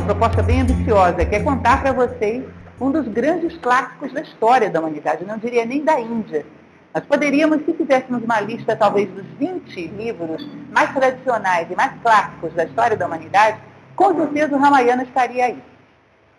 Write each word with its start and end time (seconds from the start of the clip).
uma 0.00 0.14
proposta 0.14 0.42
bem 0.42 0.62
ambiciosa, 0.62 1.26
que 1.26 1.34
é 1.34 1.40
contar 1.40 1.82
para 1.82 1.92
vocês 1.92 2.42
um 2.80 2.90
dos 2.90 3.06
grandes 3.06 3.54
clássicos 3.58 4.10
da 4.12 4.22
história 4.22 4.70
da 4.70 4.80
humanidade, 4.80 5.26
não 5.26 5.36
diria 5.36 5.66
nem 5.66 5.84
da 5.84 6.00
Índia. 6.00 6.46
Nós 6.94 7.04
poderíamos, 7.04 7.62
se 7.66 7.74
fizéssemos 7.74 8.22
uma 8.24 8.40
lista 8.40 8.74
talvez 8.74 9.10
dos 9.10 9.26
20 9.38 9.88
livros 9.88 10.48
mais 10.72 10.90
tradicionais 10.94 11.70
e 11.70 11.76
mais 11.76 11.92
clássicos 12.00 12.50
da 12.54 12.64
história 12.64 12.96
da 12.96 13.06
humanidade, 13.06 13.58
com 13.94 14.14
certeza 14.14 14.56
o 14.56 14.58
Ramayana 14.58 15.02
estaria 15.02 15.44
aí, 15.44 15.62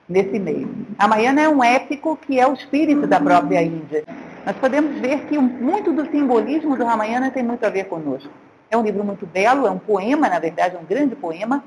nesse 0.10 0.40
meio. 0.40 0.68
Ramayana 1.00 1.42
é 1.42 1.50
um 1.50 1.64
épico 1.64 2.18
que 2.18 2.40
é 2.40 2.48
o 2.48 2.54
espírito 2.54 3.06
da 3.06 3.20
própria 3.20 3.62
Índia. 3.62 4.04
Nós 4.44 4.56
podemos 4.56 5.00
ver 5.00 5.26
que 5.28 5.38
muito 5.38 5.94
do 5.94 6.10
simbolismo 6.10 6.76
do 6.76 6.84
Ramayana 6.84 7.30
tem 7.30 7.44
muito 7.44 7.64
a 7.64 7.70
ver 7.70 7.84
conosco. 7.84 8.32
É 8.72 8.76
um 8.76 8.82
livro 8.82 9.04
muito 9.04 9.28
belo, 9.28 9.68
é 9.68 9.70
um 9.70 9.78
poema, 9.78 10.28
na 10.28 10.40
verdade, 10.40 10.76
é 10.76 10.80
um 10.80 10.86
grande 10.86 11.16
poema, 11.16 11.64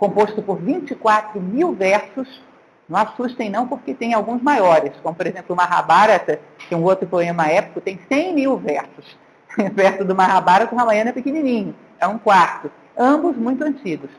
composto 0.00 0.40
por 0.40 0.56
24 0.56 1.38
mil 1.38 1.74
versos. 1.74 2.42
Não 2.88 2.98
assustem 2.98 3.50
não, 3.50 3.68
porque 3.68 3.92
tem 3.92 4.14
alguns 4.14 4.42
maiores, 4.42 4.92
como 5.02 5.14
por 5.14 5.26
exemplo 5.26 5.52
o 5.52 5.56
Mahabharata, 5.56 6.40
que 6.58 6.74
é 6.74 6.76
um 6.76 6.82
outro 6.82 7.06
poema 7.06 7.46
épico, 7.46 7.80
tem 7.80 8.00
100 8.08 8.34
mil 8.34 8.56
versos. 8.56 9.18
Perto 9.76 10.04
do 10.04 10.14
Mahabharata, 10.16 10.74
o 10.74 10.78
Ramayana 10.78 11.10
é 11.10 11.12
pequenininho, 11.12 11.76
é 12.00 12.06
um 12.06 12.18
quarto. 12.18 12.70
Ambos 12.98 13.36
muito 13.36 13.62
antigos. 13.62 14.10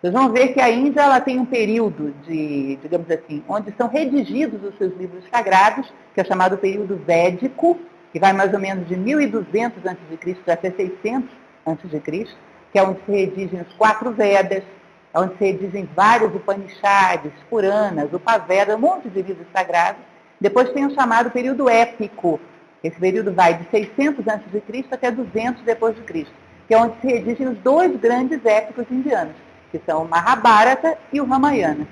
Vocês 0.00 0.12
vão 0.12 0.30
ver 0.30 0.48
que 0.48 0.60
a 0.60 0.70
Índia 0.70 1.00
ela 1.00 1.20
tem 1.20 1.40
um 1.40 1.46
período 1.46 2.14
de, 2.26 2.76
digamos 2.76 3.10
assim, 3.10 3.42
onde 3.48 3.74
são 3.76 3.88
redigidos 3.88 4.62
os 4.62 4.76
seus 4.76 4.94
livros 4.96 5.24
sagrados, 5.32 5.90
que 6.14 6.20
é 6.20 6.24
chamado 6.24 6.58
período 6.58 7.00
védico, 7.04 7.78
que 8.12 8.20
vai 8.20 8.32
mais 8.34 8.52
ou 8.52 8.60
menos 8.60 8.86
de 8.86 8.96
1200 8.96 9.84
a.C. 9.84 10.36
até 10.46 10.70
600 10.70 11.28
a.C., 11.64 12.26
que 12.70 12.78
é 12.78 12.82
onde 12.82 13.00
se 13.04 13.10
redigem 13.10 13.62
os 13.62 13.72
quatro 13.74 14.12
Vedas, 14.12 14.62
onde 15.20 15.36
se 15.36 15.44
redigem 15.44 15.88
vários 15.94 16.34
Upanishads, 16.34 17.32
Puranas, 17.48 18.12
Upaveda, 18.12 18.76
um 18.76 18.80
monte 18.80 19.08
de 19.08 19.22
livros 19.22 19.46
sagrados. 19.52 20.02
Depois 20.40 20.70
tem 20.70 20.84
o 20.84 20.94
chamado 20.94 21.30
período 21.30 21.68
épico. 21.68 22.38
Esse 22.84 22.98
período 23.00 23.32
vai 23.32 23.54
de 23.54 23.68
600 23.70 24.28
a.C. 24.28 24.84
até 24.90 25.10
200 25.10 25.62
depois 25.62 25.96
de 25.96 26.02
Cristo, 26.02 26.34
que 26.68 26.74
é 26.74 26.78
onde 26.78 27.00
se 27.00 27.06
redigem 27.06 27.48
os 27.48 27.58
dois 27.58 27.98
grandes 27.98 28.44
épicos 28.44 28.84
indianos, 28.90 29.34
que 29.70 29.80
são 29.86 30.02
o 30.02 30.08
Mahabharata 30.08 30.96
e 31.12 31.20
o 31.20 31.24
Ramayana. 31.24 31.86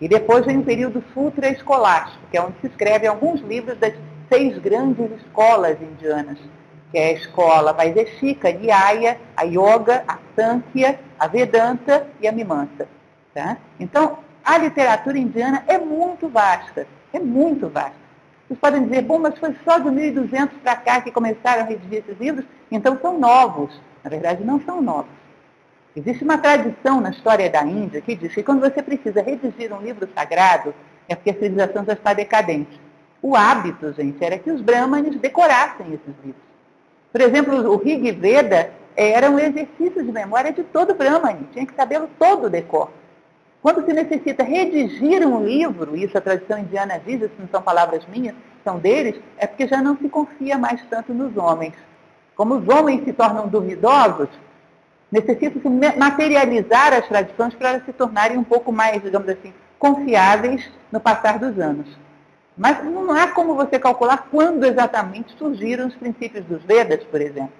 E 0.00 0.08
depois 0.08 0.44
vem 0.44 0.58
o 0.58 0.64
período 0.64 1.04
Sutra 1.14 1.48
escolástico, 1.48 2.26
que 2.30 2.36
é 2.36 2.42
onde 2.42 2.54
se 2.60 2.66
escrevem 2.66 3.08
alguns 3.08 3.40
livros 3.42 3.78
das 3.78 3.94
seis 4.28 4.58
grandes 4.58 5.10
escolas 5.20 5.76
indianas, 5.80 6.38
que 6.92 6.98
é 6.98 7.08
a 7.08 7.12
escola 7.12 7.72
Vaideshika, 7.72 8.50
a 8.50 8.52
Nyaya, 8.52 9.18
a 9.34 9.44
Yoga, 9.44 10.04
a 10.06 10.18
Sankhya, 10.36 11.00
a 11.18 11.26
Vedanta 11.26 12.06
e 12.20 12.28
a 12.28 12.32
Mimamsa. 12.32 12.86
Tá? 13.34 13.56
Então, 13.80 14.18
a 14.44 14.58
literatura 14.58 15.18
indiana 15.18 15.64
é 15.66 15.78
muito 15.78 16.28
vasta, 16.28 16.86
é 17.12 17.18
muito 17.18 17.68
vasta. 17.70 18.02
Vocês 18.46 18.60
podem 18.60 18.84
dizer, 18.84 19.02
bom, 19.02 19.18
mas 19.18 19.38
foi 19.38 19.56
só 19.64 19.78
de 19.78 19.90
1200 19.90 20.58
para 20.58 20.76
cá 20.76 21.00
que 21.00 21.10
começaram 21.10 21.62
a 21.62 21.64
redigir 21.64 22.04
esses 22.06 22.20
livros, 22.20 22.44
então 22.70 22.98
são 23.00 23.18
novos. 23.18 23.80
Na 24.04 24.10
verdade, 24.10 24.44
não 24.44 24.60
são 24.60 24.82
novos. 24.82 25.10
Existe 25.96 26.24
uma 26.24 26.36
tradição 26.36 27.00
na 27.00 27.10
história 27.10 27.48
da 27.48 27.64
Índia 27.64 28.02
que 28.02 28.14
diz 28.14 28.34
que 28.34 28.42
quando 28.42 28.60
você 28.60 28.82
precisa 28.82 29.22
redigir 29.22 29.72
um 29.72 29.80
livro 29.80 30.06
sagrado, 30.14 30.74
é 31.08 31.14
porque 31.14 31.30
a 31.30 31.34
civilização 31.34 31.84
já 31.86 31.94
está 31.94 32.12
decadente. 32.12 32.78
O 33.22 33.34
hábito, 33.34 33.92
gente, 33.94 34.22
era 34.22 34.38
que 34.38 34.50
os 34.50 34.60
brahmanes 34.60 35.16
decorassem 35.16 35.86
esses 35.86 36.14
livros. 36.22 36.51
Por 37.12 37.20
exemplo, 37.20 37.70
o 37.70 37.76
Rig 37.76 38.10
Veda 38.12 38.70
era 38.96 39.30
um 39.30 39.38
exercício 39.38 40.02
de 40.02 40.10
memória 40.10 40.52
de 40.52 40.62
todo 40.62 40.94
brahmane, 40.94 41.46
tinha 41.52 41.66
que 41.66 41.74
sabê-lo 41.74 42.08
todo 42.18 42.48
decor. 42.48 42.90
Quando 43.60 43.84
se 43.84 43.92
necessita 43.92 44.42
redigir 44.42 45.26
um 45.26 45.44
livro, 45.44 45.94
isso 45.96 46.18
a 46.18 46.20
tradição 46.20 46.58
indiana 46.58 47.00
diz, 47.04 47.20
isso 47.20 47.34
não 47.38 47.48
são 47.48 47.62
palavras 47.62 48.04
minhas, 48.06 48.34
são 48.64 48.78
deles, 48.78 49.20
é 49.36 49.46
porque 49.46 49.68
já 49.68 49.80
não 49.80 49.96
se 49.96 50.08
confia 50.08 50.58
mais 50.58 50.82
tanto 50.90 51.14
nos 51.14 51.36
homens. 51.36 51.74
Como 52.34 52.56
os 52.56 52.68
homens 52.68 53.04
se 53.04 53.12
tornam 53.12 53.46
duvidosos, 53.46 54.28
necessita-se 55.10 55.68
materializar 55.96 56.94
as 56.94 57.06
tradições 57.06 57.54
para 57.54 57.68
elas 57.68 57.84
se 57.84 57.92
tornarem 57.92 58.38
um 58.38 58.44
pouco 58.44 58.72
mais, 58.72 59.02
digamos 59.02 59.28
assim, 59.28 59.52
confiáveis 59.78 60.68
no 60.90 60.98
passar 60.98 61.38
dos 61.38 61.58
anos. 61.58 61.86
Mas 62.56 62.84
não 62.84 63.10
há 63.12 63.28
como 63.28 63.54
você 63.54 63.78
calcular 63.78 64.28
quando 64.30 64.64
exatamente 64.64 65.36
surgiram 65.38 65.88
os 65.88 65.94
princípios 65.94 66.44
dos 66.44 66.62
Vedas, 66.62 67.02
por 67.04 67.20
exemplo. 67.20 67.52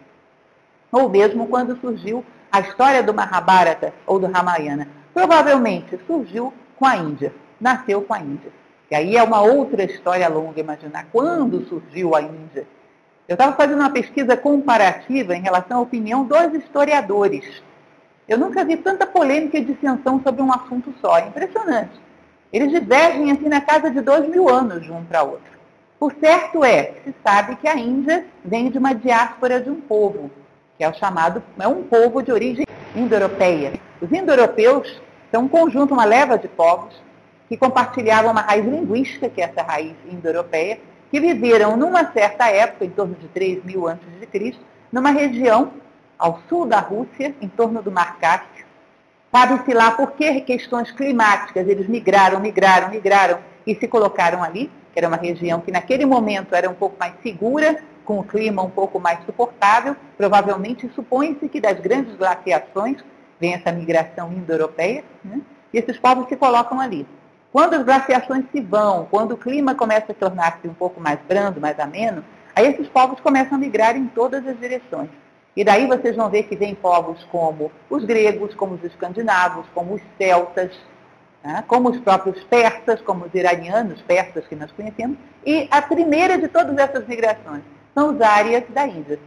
Ou 0.90 1.08
mesmo 1.08 1.46
quando 1.46 1.80
surgiu 1.80 2.24
a 2.50 2.60
história 2.60 3.02
do 3.02 3.14
Mahabharata 3.14 3.94
ou 4.06 4.18
do 4.18 4.26
Ramayana. 4.26 4.86
Provavelmente 5.14 5.98
surgiu 6.06 6.52
com 6.76 6.84
a 6.84 6.96
Índia, 6.96 7.32
nasceu 7.58 8.02
com 8.02 8.12
a 8.12 8.20
Índia. 8.20 8.52
E 8.90 8.94
aí 8.94 9.16
é 9.16 9.22
uma 9.22 9.40
outra 9.40 9.84
história 9.84 10.28
longa 10.28 10.60
imaginar 10.60 11.06
quando 11.10 11.66
surgiu 11.66 12.14
a 12.14 12.20
Índia. 12.20 12.66
Eu 13.26 13.34
estava 13.34 13.56
fazendo 13.56 13.80
uma 13.80 13.90
pesquisa 13.90 14.36
comparativa 14.36 15.34
em 15.34 15.40
relação 15.40 15.78
à 15.78 15.80
opinião 15.80 16.24
dos 16.24 16.52
historiadores. 16.52 17.62
Eu 18.28 18.36
nunca 18.36 18.64
vi 18.64 18.76
tanta 18.76 19.06
polêmica 19.06 19.56
e 19.56 19.64
dissensão 19.64 20.20
sobre 20.22 20.42
um 20.42 20.52
assunto 20.52 20.92
só. 21.00 21.16
É 21.16 21.28
impressionante. 21.28 21.98
Eles 22.52 22.70
divergem 22.70 23.32
assim 23.32 23.48
na 23.48 23.62
casa 23.62 23.90
de 23.90 24.02
dois 24.02 24.28
mil 24.28 24.48
anos 24.48 24.82
de 24.82 24.92
um 24.92 25.02
para 25.04 25.22
outro. 25.22 25.52
O 25.98 26.10
certo 26.20 26.62
é, 26.62 26.92
se 27.02 27.14
sabe 27.24 27.56
que 27.56 27.66
a 27.66 27.76
Índia 27.76 28.26
vem 28.44 28.70
de 28.70 28.76
uma 28.76 28.92
diáspora 28.92 29.58
de 29.58 29.70
um 29.70 29.80
povo, 29.80 30.30
que 30.76 30.84
é 30.84 30.88
o 30.88 30.92
chamado, 30.92 31.42
é 31.58 31.66
um 31.66 31.82
povo 31.84 32.22
de 32.22 32.30
origem 32.30 32.66
indo-europeia. 32.94 33.72
Os 34.00 34.12
indo-europeus 34.12 35.00
são 35.30 35.44
um 35.44 35.48
conjunto, 35.48 35.94
uma 35.94 36.04
leva 36.04 36.36
de 36.36 36.46
povos 36.48 36.94
que 37.48 37.56
compartilhavam 37.56 38.32
uma 38.32 38.42
raiz 38.42 38.66
linguística, 38.66 39.30
que 39.30 39.40
é 39.40 39.44
essa 39.44 39.62
raiz 39.62 39.94
indo-europeia, 40.10 40.78
que 41.10 41.20
viveram 41.20 41.76
numa 41.76 42.12
certa 42.12 42.48
época, 42.50 42.84
em 42.84 42.90
torno 42.90 43.14
de 43.14 43.28
3 43.28 43.64
mil 43.64 43.88
antes 43.88 44.08
de 44.20 44.26
Cristo, 44.26 44.62
numa 44.90 45.10
região 45.10 45.72
ao 46.18 46.40
sul 46.48 46.66
da 46.66 46.80
Rússia, 46.80 47.34
em 47.40 47.48
torno 47.48 47.82
do 47.82 47.90
Mar 47.90 48.18
Cáspio, 48.18 48.61
Sabe-se 49.34 49.72
lá 49.72 49.92
por 49.92 50.12
que 50.12 50.42
questões 50.42 50.90
climáticas 50.90 51.66
eles 51.66 51.88
migraram, 51.88 52.38
migraram, 52.38 52.90
migraram 52.90 53.38
e 53.66 53.74
se 53.74 53.88
colocaram 53.88 54.42
ali, 54.42 54.70
que 54.92 54.98
era 54.98 55.08
uma 55.08 55.16
região 55.16 55.58
que 55.62 55.72
naquele 55.72 56.04
momento 56.04 56.54
era 56.54 56.68
um 56.68 56.74
pouco 56.74 56.96
mais 57.00 57.14
segura, 57.22 57.82
com 58.04 58.18
o 58.18 58.24
clima 58.24 58.62
um 58.62 58.68
pouco 58.68 59.00
mais 59.00 59.24
suportável. 59.24 59.96
Provavelmente 60.18 60.86
supõe-se 60.94 61.48
que 61.48 61.62
das 61.62 61.80
grandes 61.80 62.14
glaciações 62.14 62.98
vem 63.40 63.54
essa 63.54 63.72
migração 63.72 64.30
indo-europeia, 64.30 65.02
né? 65.24 65.40
e 65.72 65.78
esses 65.78 65.96
povos 65.96 66.28
se 66.28 66.36
colocam 66.36 66.78
ali. 66.78 67.06
Quando 67.50 67.74
as 67.74 67.84
glaciações 67.84 68.44
se 68.52 68.60
vão, 68.60 69.06
quando 69.10 69.32
o 69.32 69.38
clima 69.38 69.74
começa 69.74 70.12
a 70.12 70.14
tornar-se 70.14 70.68
um 70.68 70.74
pouco 70.74 71.00
mais 71.00 71.18
brando, 71.26 71.58
mais 71.58 71.80
ameno, 71.80 72.22
aí 72.54 72.66
esses 72.66 72.86
povos 72.88 73.18
começam 73.20 73.56
a 73.56 73.58
migrar 73.58 73.96
em 73.96 74.08
todas 74.08 74.46
as 74.46 74.58
direções. 74.60 75.08
E 75.54 75.62
daí 75.62 75.86
vocês 75.86 76.16
vão 76.16 76.30
ver 76.30 76.44
que 76.44 76.56
vem 76.56 76.74
povos 76.74 77.22
como 77.30 77.70
os 77.90 78.04
gregos, 78.04 78.54
como 78.54 78.74
os 78.74 78.84
escandinavos, 78.84 79.66
como 79.74 79.94
os 79.94 80.02
celtas, 80.16 80.70
né? 81.44 81.62
como 81.66 81.90
os 81.90 81.98
próprios 82.00 82.42
persas, 82.44 83.00
como 83.02 83.26
os 83.26 83.34
iranianos, 83.34 84.00
persas 84.02 84.46
que 84.46 84.56
nós 84.56 84.72
conhecemos. 84.72 85.18
E 85.44 85.68
a 85.70 85.82
primeira 85.82 86.38
de 86.38 86.48
todas 86.48 86.76
essas 86.78 87.06
migrações 87.06 87.62
são 87.94 88.14
os 88.14 88.20
árias 88.20 88.64
da 88.70 88.86
Índia. 88.86 89.18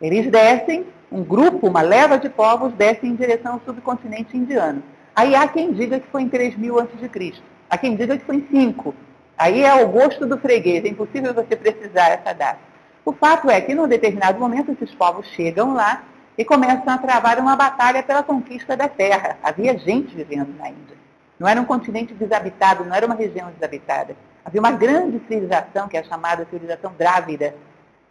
Eles 0.00 0.30
descem, 0.30 0.86
um 1.10 1.22
grupo, 1.22 1.66
uma 1.66 1.82
leva 1.82 2.18
de 2.18 2.28
povos, 2.28 2.72
descem 2.74 3.10
em 3.10 3.16
direção 3.16 3.54
ao 3.54 3.60
subcontinente 3.64 4.36
indiano. 4.36 4.82
Aí 5.14 5.34
há 5.34 5.46
quem 5.46 5.72
diga 5.72 6.00
que 6.00 6.06
foi 6.08 6.22
em 6.22 6.28
3000 6.28 6.78
a.C. 6.78 7.34
Há 7.68 7.78
quem 7.78 7.96
diga 7.96 8.16
que 8.16 8.24
foi 8.24 8.36
em 8.36 8.46
5. 8.50 8.94
Aí 9.36 9.62
é 9.62 9.74
o 9.84 9.88
gosto 9.88 10.24
do 10.26 10.38
freguês, 10.38 10.84
é 10.84 10.88
impossível 10.88 11.34
você 11.34 11.56
precisar 11.56 12.08
essa 12.08 12.32
data. 12.32 12.71
O 13.04 13.12
fato 13.12 13.50
é 13.50 13.60
que, 13.60 13.74
num 13.74 13.88
determinado 13.88 14.38
momento, 14.38 14.70
esses 14.72 14.94
povos 14.94 15.26
chegam 15.26 15.74
lá 15.74 16.04
e 16.38 16.44
começam 16.44 16.92
a 16.92 16.98
travar 16.98 17.38
uma 17.38 17.56
batalha 17.56 18.02
pela 18.02 18.22
conquista 18.22 18.76
da 18.76 18.88
terra. 18.88 19.36
Havia 19.42 19.76
gente 19.76 20.14
vivendo 20.14 20.56
na 20.56 20.68
Índia. 20.68 20.96
Não 21.38 21.48
era 21.48 21.60
um 21.60 21.64
continente 21.64 22.14
desabitado, 22.14 22.84
não 22.84 22.94
era 22.94 23.04
uma 23.04 23.16
região 23.16 23.50
desabitada. 23.50 24.14
Havia 24.44 24.60
uma 24.60 24.70
grande 24.70 25.20
civilização, 25.26 25.88
que 25.88 25.96
é 25.96 26.04
chamada 26.04 26.44
civilização 26.44 26.92
Drávida, 26.96 27.56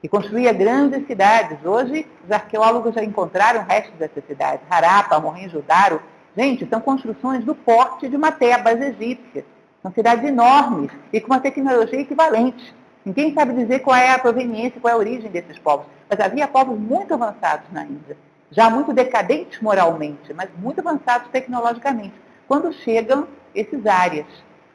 que 0.01 0.09
construía 0.09 0.51
grandes 0.51 1.07
cidades. 1.07 1.57
Hoje, 1.63 2.05
os 2.25 2.31
arqueólogos 2.31 2.93
já 2.93 3.03
encontraram 3.03 3.63
restos 3.63 3.97
dessas 3.97 4.25
cidades. 4.25 4.65
Harappa, 4.69 5.19
Mohenjo-Daro. 5.19 6.01
Gente, 6.35 6.67
são 6.67 6.81
construções 6.81 7.45
do 7.45 7.55
porte 7.55 8.09
de 8.09 8.17
uma 8.17 8.31
Tebas 8.31 8.81
egípcia. 8.81 9.45
São 9.81 9.91
cidades 9.93 10.25
enormes 10.25 10.91
e 11.13 11.21
com 11.21 11.27
uma 11.27 11.39
tecnologia 11.39 12.01
equivalente. 12.01 12.73
Ninguém 13.05 13.33
sabe 13.33 13.53
dizer 13.53 13.79
qual 13.79 13.97
é 13.97 14.11
a 14.11 14.19
proveniência, 14.19 14.79
qual 14.79 14.91
é 14.91 14.95
a 14.95 14.99
origem 14.99 15.31
desses 15.31 15.57
povos. 15.57 15.87
Mas 16.09 16.19
havia 16.19 16.47
povos 16.47 16.77
muito 16.79 17.13
avançados 17.13 17.65
na 17.71 17.83
Índia, 17.83 18.17
já 18.51 18.69
muito 18.69 18.93
decadentes 18.93 19.59
moralmente, 19.61 20.33
mas 20.33 20.49
muito 20.57 20.79
avançados 20.79 21.29
tecnologicamente. 21.31 22.13
Quando 22.47 22.71
chegam 22.73 23.27
esses 23.55 23.85
áreas, 23.85 24.27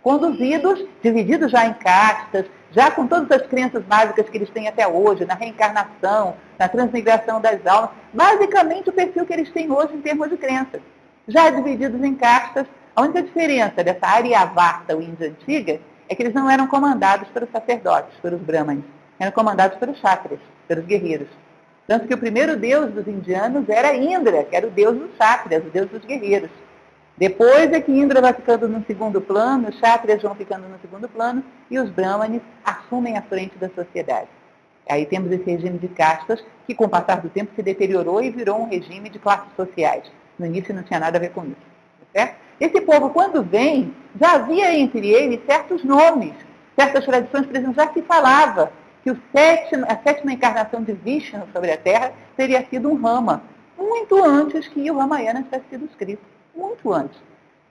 conduzidos, 0.02 0.84
divididos 1.02 1.50
já 1.50 1.66
em 1.66 1.74
castas, 1.74 2.46
já 2.70 2.90
com 2.90 3.06
todas 3.06 3.30
as 3.30 3.46
crenças 3.46 3.84
básicas 3.84 4.28
que 4.28 4.36
eles 4.36 4.50
têm 4.50 4.68
até 4.68 4.86
hoje, 4.86 5.24
na 5.24 5.34
reencarnação, 5.34 6.34
na 6.58 6.68
transmigração 6.68 7.40
das 7.40 7.64
almas, 7.66 7.90
basicamente 8.12 8.90
o 8.90 8.92
perfil 8.92 9.24
que 9.26 9.32
eles 9.32 9.50
têm 9.50 9.70
hoje 9.70 9.94
em 9.94 10.00
termos 10.00 10.28
de 10.30 10.36
crenças. 10.36 10.80
Já 11.28 11.50
divididos 11.50 12.02
em 12.02 12.14
castas, 12.14 12.66
A 12.96 13.02
única 13.02 13.22
diferença 13.22 13.84
dessa 13.84 14.06
Aryavarta, 14.06 14.96
o 14.96 15.02
Índia 15.02 15.28
antiga, 15.28 15.78
é 16.08 16.14
que 16.14 16.22
eles 16.22 16.34
não 16.34 16.48
eram 16.48 16.66
comandados 16.66 17.28
pelos 17.28 17.50
sacerdotes, 17.50 18.18
pelos 18.20 18.40
brahmanes. 18.40 18.84
Eram 19.18 19.32
comandados 19.32 19.78
pelos 19.78 19.98
chakras, 19.98 20.38
pelos 20.68 20.84
guerreiros. 20.84 21.28
Tanto 21.86 22.06
que 22.06 22.14
o 22.14 22.18
primeiro 22.18 22.56
deus 22.56 22.92
dos 22.92 23.06
indianos 23.06 23.68
era 23.68 23.94
Indra, 23.94 24.44
que 24.44 24.56
era 24.56 24.66
o 24.66 24.70
deus 24.70 24.98
dos 24.98 25.16
chakras, 25.16 25.64
o 25.64 25.70
deus 25.70 25.88
dos 25.88 26.04
guerreiros. 26.04 26.50
Depois 27.16 27.72
é 27.72 27.80
que 27.80 27.92
Indra 27.92 28.20
vai 28.20 28.34
ficando 28.34 28.68
no 28.68 28.84
segundo 28.84 29.20
plano, 29.20 29.68
os 29.68 29.78
chakras 29.78 30.20
vão 30.20 30.34
ficando 30.34 30.68
no 30.68 30.78
segundo 30.80 31.08
plano 31.08 31.42
e 31.70 31.78
os 31.78 31.88
brahmanes 31.88 32.42
assumem 32.64 33.16
a 33.16 33.22
frente 33.22 33.56
da 33.56 33.70
sociedade. 33.70 34.28
Aí 34.88 35.06
temos 35.06 35.32
esse 35.32 35.44
regime 35.44 35.78
de 35.78 35.88
castas 35.88 36.44
que, 36.66 36.74
com 36.74 36.84
o 36.84 36.88
passar 36.88 37.20
do 37.20 37.28
tempo, 37.28 37.52
se 37.56 37.62
deteriorou 37.62 38.22
e 38.22 38.30
virou 38.30 38.60
um 38.60 38.68
regime 38.68 39.08
de 39.08 39.18
classes 39.18 39.48
sociais. 39.56 40.10
No 40.38 40.46
início 40.46 40.74
não 40.74 40.82
tinha 40.82 41.00
nada 41.00 41.16
a 41.16 41.20
ver 41.20 41.30
com 41.30 41.44
isso. 41.44 41.54
Tá 41.54 42.20
certo? 42.20 42.45
Esse 42.60 42.80
povo, 42.80 43.10
quando 43.10 43.42
vem, 43.42 43.94
já 44.18 44.32
havia 44.32 44.74
entre 44.74 45.08
eles 45.08 45.40
certos 45.44 45.84
nomes, 45.84 46.32
certas 46.78 47.04
tradições, 47.04 47.46
por 47.46 47.56
exemplo, 47.56 47.74
já 47.74 47.92
se 47.92 48.02
falava 48.02 48.72
que 49.02 49.10
a 49.10 49.96
sétima 50.02 50.32
encarnação 50.32 50.82
de 50.82 50.92
Vishnu 50.92 51.46
sobre 51.52 51.70
a 51.70 51.76
Terra 51.76 52.12
teria 52.36 52.64
sido 52.68 52.90
um 52.90 53.00
Rama, 53.00 53.42
muito 53.78 54.22
antes 54.24 54.66
que 54.68 54.90
o 54.90 54.98
Ramayana 54.98 55.42
tivesse 55.42 55.64
sido 55.70 55.84
escrito 55.84 56.22
muito 56.54 56.92
antes. 56.92 57.18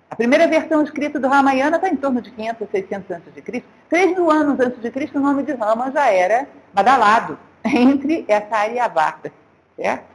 A 0.09 0.15
primeira 0.15 0.47
versão 0.47 0.83
escrita 0.83 1.19
do 1.19 1.27
Ramayana 1.27 1.77
está 1.77 1.89
em 1.89 1.95
torno 1.95 2.21
de 2.21 2.31
500 2.31 2.61
a 2.61 2.71
600 2.71 3.11
a.C. 3.11 3.63
Três 3.89 4.11
mil 4.11 4.29
anos 4.31 4.59
antes 4.59 4.79
de 4.81 4.91
Cristo, 4.91 5.17
o 5.17 5.21
nome 5.21 5.43
de 5.43 5.53
Rama 5.53 5.91
já 5.91 6.09
era 6.09 6.47
badalado 6.73 7.37
entre 7.65 8.23
essa 8.27 8.55
Aryavarta, 8.55 9.31
certo? 9.75 10.14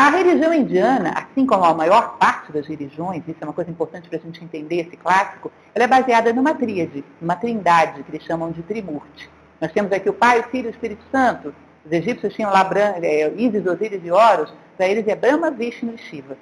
A 0.00 0.08
religião 0.08 0.54
indiana, 0.54 1.12
assim 1.14 1.44
como 1.44 1.62
a 1.62 1.74
maior 1.74 2.16
parte 2.16 2.50
das 2.50 2.66
religiões, 2.66 3.22
isso 3.28 3.36
é 3.38 3.44
uma 3.44 3.52
coisa 3.52 3.70
importante 3.70 4.08
para 4.08 4.16
a 4.18 4.22
gente 4.22 4.42
entender 4.42 4.76
esse 4.76 4.96
clássico, 4.96 5.52
ela 5.74 5.84
é 5.84 5.86
baseada 5.86 6.32
numa 6.32 6.54
tríade, 6.54 7.04
numa 7.20 7.36
trindade, 7.36 8.02
que 8.02 8.10
eles 8.10 8.22
chamam 8.22 8.50
de 8.50 8.62
Trimurti. 8.62 9.28
Nós 9.60 9.70
temos 9.72 9.92
aqui 9.92 10.08
o 10.08 10.14
Pai, 10.14 10.40
o 10.40 10.44
Filho 10.44 10.64
e 10.64 10.66
o 10.68 10.70
Espírito 10.70 11.02
Santo. 11.12 11.54
Os 11.84 11.92
egípcios 11.92 12.32
tinham 12.32 12.50
lá 12.50 12.66
é, 13.02 13.30
Isis, 13.36 13.66
Osíris 13.66 14.00
e 14.02 14.10
Horus, 14.10 14.50
para 14.74 14.88
eles 14.88 15.06
é 15.06 15.14
Brahma, 15.14 15.50
Vishnu 15.50 15.92
e 15.94 15.98
Shiva. 15.98 16.38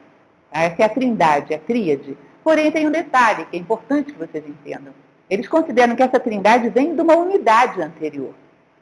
Essa 0.52 0.82
é 0.82 0.84
a 0.84 0.88
trindade, 0.88 1.52
a 1.52 1.58
tríade. 1.58 2.16
Porém, 2.44 2.70
tem 2.70 2.86
um 2.86 2.92
detalhe 2.92 3.44
que 3.46 3.56
é 3.56 3.58
importante 3.58 4.12
que 4.12 4.18
vocês 4.20 4.44
entendam. 4.46 4.94
Eles 5.28 5.48
consideram 5.48 5.96
que 5.96 6.02
essa 6.04 6.20
trindade 6.20 6.68
vem 6.68 6.94
de 6.94 7.02
uma 7.02 7.16
unidade 7.16 7.82
anterior. 7.82 8.34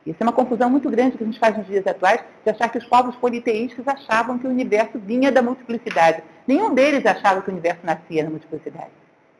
Isso 0.07 0.19
é 0.21 0.23
uma 0.23 0.33
confusão 0.33 0.71
muito 0.71 0.89
grande 0.89 1.19
que 1.19 1.25
a 1.25 1.27
gente 1.27 1.39
faz 1.39 1.59
nos 1.59 1.67
dias 1.67 1.85
atuais, 1.85 2.21
de 2.45 2.51
achar 2.51 2.69
que 2.69 2.79
os 2.79 2.87
povos 2.87 3.17
politeístas 3.17 3.89
achavam 3.89 4.39
que 4.39 4.47
o 4.47 4.51
universo 4.51 5.01
vinha 5.01 5.33
da 5.33 5.43
multiplicidade. 5.43 6.23
Nenhum 6.47 6.73
deles 6.73 7.05
achava 7.05 7.43
que 7.43 7.51
o 7.51 7.53
universo 7.53 7.81
nascia 7.83 8.23
na 8.23 8.31
multiplicidade. 8.31 8.91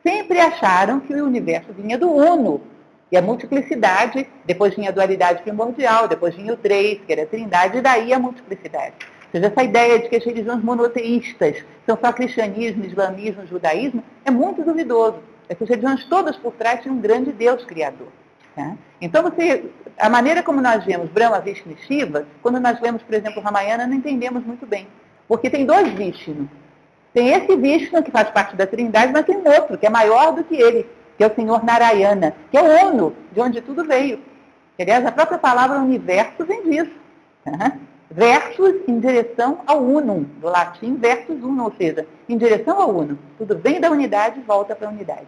Sempre 0.05 0.39
acharam 0.39 0.99
que 0.99 1.13
o 1.13 1.25
universo 1.25 1.71
vinha 1.71 1.97
do 1.97 2.11
uno. 2.11 2.61
E 3.09 3.15
a 3.15 3.21
multiplicidade, 3.21 4.27
depois 4.45 4.75
vinha 4.75 4.89
a 4.89 4.91
dualidade 4.91 5.41
primordial, 5.41 6.09
depois 6.09 6.35
vinha 6.35 6.53
o 6.53 6.57
três, 6.57 6.99
que 6.99 7.13
era 7.13 7.23
a 7.23 7.25
trindade, 7.25 7.77
e 7.77 7.81
daí 7.81 8.11
a 8.11 8.19
multiplicidade. 8.19 8.95
Ou 8.99 9.31
seja, 9.31 9.47
essa 9.47 9.63
ideia 9.63 9.99
de 9.99 10.09
que 10.09 10.17
as 10.17 10.25
religiões 10.25 10.61
monoteístas 10.61 11.63
são 11.85 11.97
só 11.97 12.11
cristianismo, 12.11 12.83
islamismo, 12.83 13.47
judaísmo, 13.47 14.03
é 14.25 14.31
muito 14.31 14.61
duvidoso. 14.63 15.19
Essas 15.47 15.69
religiões 15.69 16.03
todas 16.05 16.35
por 16.35 16.53
trás 16.53 16.81
têm 16.81 16.91
um 16.91 16.99
grande 16.99 17.31
Deus 17.31 17.63
criador. 17.63 18.07
Tá? 18.57 18.75
Então, 18.99 19.21
você, 19.21 19.69
a 19.99 20.09
maneira 20.09 20.41
como 20.41 20.59
nós 20.59 20.83
vemos 20.83 21.11
Brahma, 21.11 21.39
Vishnu 21.39 21.73
e 21.73 21.85
Shiva, 21.85 22.25
quando 22.41 22.59
nós 22.59 22.81
lemos, 22.81 23.03
por 23.03 23.13
exemplo, 23.13 23.39
Ramayana, 23.39 23.85
não 23.85 23.93
entendemos 23.93 24.43
muito 24.43 24.65
bem. 24.65 24.87
Porque 25.27 25.47
tem 25.47 25.63
dois 25.63 25.93
Vishnu. 25.93 26.49
Tem 27.13 27.29
esse 27.29 27.55
Vishnu, 27.55 28.01
que 28.01 28.09
faz 28.09 28.31
parte 28.31 28.55
da 28.55 28.65
trindade, 28.65 29.13
mas 29.13 29.25
tem 29.27 29.37
outro, 29.37 29.77
que 29.77 29.85
é 29.85 29.89
maior 29.91 30.33
do 30.33 30.43
que 30.43 30.55
ele, 30.55 30.89
que 31.15 31.23
é 31.23 31.27
o 31.27 31.35
Senhor 31.35 31.63
Narayana, 31.63 32.35
que 32.49 32.57
é 32.57 32.61
o 32.63 32.87
Ono, 32.87 33.15
de 33.31 33.39
onde 33.39 33.61
tudo 33.61 33.85
veio. 33.85 34.19
Aliás, 34.79 35.05
a 35.05 35.11
própria 35.11 35.37
palavra 35.37 35.77
universo 35.77 36.43
vem 36.43 36.63
disso. 36.63 36.91
Tá? 37.45 37.77
versus 38.09 38.73
em 38.87 38.99
direção 38.99 39.59
ao 39.67 39.83
unum, 39.83 40.23
do 40.23 40.47
latim 40.47 40.95
versus 40.95 41.43
unum, 41.43 41.65
ou 41.65 41.73
seja, 41.77 42.07
em 42.27 42.37
direção 42.37 42.81
ao 42.81 42.89
uno. 42.89 43.19
Tudo 43.37 43.57
vem 43.59 43.79
da 43.79 43.91
unidade 43.91 44.39
e 44.39 44.43
volta 44.43 44.75
para 44.75 44.87
a 44.87 44.91
unidade. 44.91 45.27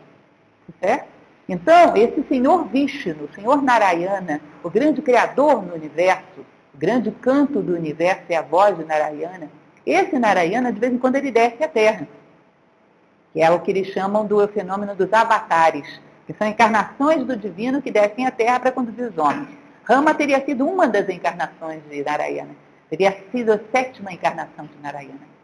Certo? 0.81 1.18
Então, 1.51 1.97
esse 1.97 2.23
Senhor 2.29 2.65
Vishnu, 2.65 3.23
o 3.23 3.33
Senhor 3.33 3.59
Narayana, 3.63 4.39
o 4.63 4.69
grande 4.69 5.01
criador 5.01 5.65
no 5.65 5.73
universo, 5.73 6.45
o 6.71 6.77
grande 6.77 7.09
canto 7.09 7.59
do 7.59 7.73
universo 7.73 8.25
é 8.29 8.35
a 8.35 8.43
voz 8.43 8.77
de 8.77 8.85
Narayana, 8.85 9.49
esse 9.83 10.19
Narayana, 10.19 10.71
de 10.71 10.79
vez 10.79 10.93
em 10.93 10.99
quando, 10.99 11.15
ele 11.15 11.31
desce 11.31 11.63
à 11.63 11.67
Terra, 11.67 12.07
que 13.33 13.41
é 13.41 13.49
o 13.49 13.59
que 13.61 13.71
eles 13.71 13.87
chamam 13.87 14.27
do 14.27 14.47
fenômeno 14.47 14.93
dos 14.93 15.11
avatares, 15.11 15.99
que 16.27 16.33
são 16.33 16.47
encarnações 16.47 17.25
do 17.25 17.35
divino 17.35 17.81
que 17.81 17.89
descem 17.89 18.27
à 18.27 18.31
Terra 18.31 18.59
para 18.59 18.71
conduzir 18.71 19.09
os 19.09 19.17
homens. 19.17 19.49
Rama 19.83 20.13
teria 20.13 20.45
sido 20.45 20.67
uma 20.67 20.87
das 20.87 21.09
encarnações 21.09 21.81
de 21.89 22.03
Narayana. 22.03 22.55
Teria 22.91 23.17
sido 23.31 23.53
a 23.53 23.59
sétima 23.71 24.13
encarnação 24.13 24.65
de 24.65 24.79
Narayana. 24.83 25.38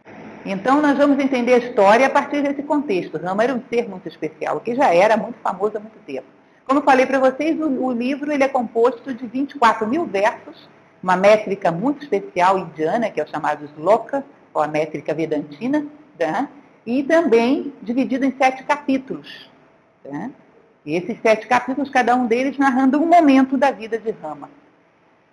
Então, 0.45 0.79
nós 0.79 0.95
vamos 0.95 1.17
entender 1.17 1.55
a 1.55 1.57
história 1.57 2.05
a 2.05 2.09
partir 2.09 2.43
desse 2.43 2.61
contexto. 2.61 3.17
Rama 3.17 3.43
era 3.43 3.55
um 3.55 3.61
ser 3.67 3.89
muito 3.89 4.07
especial, 4.07 4.59
que 4.59 4.75
já 4.75 4.93
era 4.93 5.17
muito 5.17 5.39
famoso 5.39 5.77
há 5.77 5.79
muito 5.79 5.97
tempo. 6.05 6.27
Como 6.67 6.79
eu 6.79 6.83
falei 6.83 7.07
para 7.07 7.19
vocês, 7.19 7.59
o, 7.59 7.67
o, 7.67 7.91
livro 7.91 8.31
ele 8.31 8.43
é 8.43 8.47
composto 8.47 9.11
de 9.11 9.25
24 9.25 9.87
mil 9.87 10.05
versos, 10.05 10.69
uma 11.01 11.17
métrica 11.17 11.71
muito 11.71 12.03
especial 12.03 12.59
indiana, 12.59 13.09
que 13.09 13.19
é 13.19 13.23
o 13.23 13.27
chamado 13.27 13.65
Sloka, 13.75 14.23
ou 14.53 14.61
a 14.61 14.67
métrica 14.67 15.13
vedantina, 15.13 15.85
tá? 16.17 16.47
e 16.85 17.01
também 17.03 17.73
dividido 17.81 18.23
em 18.23 18.35
sete 18.37 18.63
capítulos. 18.63 19.49
Tá? 20.03 20.29
E 20.85 20.95
esses 20.95 21.19
sete 21.21 21.47
capítulos, 21.47 21.89
cada 21.89 22.15
um 22.15 22.27
deles 22.27 22.57
narrando 22.57 23.01
um 23.01 23.07
momento 23.07 23.57
da 23.57 23.71
vida 23.71 23.97
de 23.97 24.11
Rama. 24.11 24.49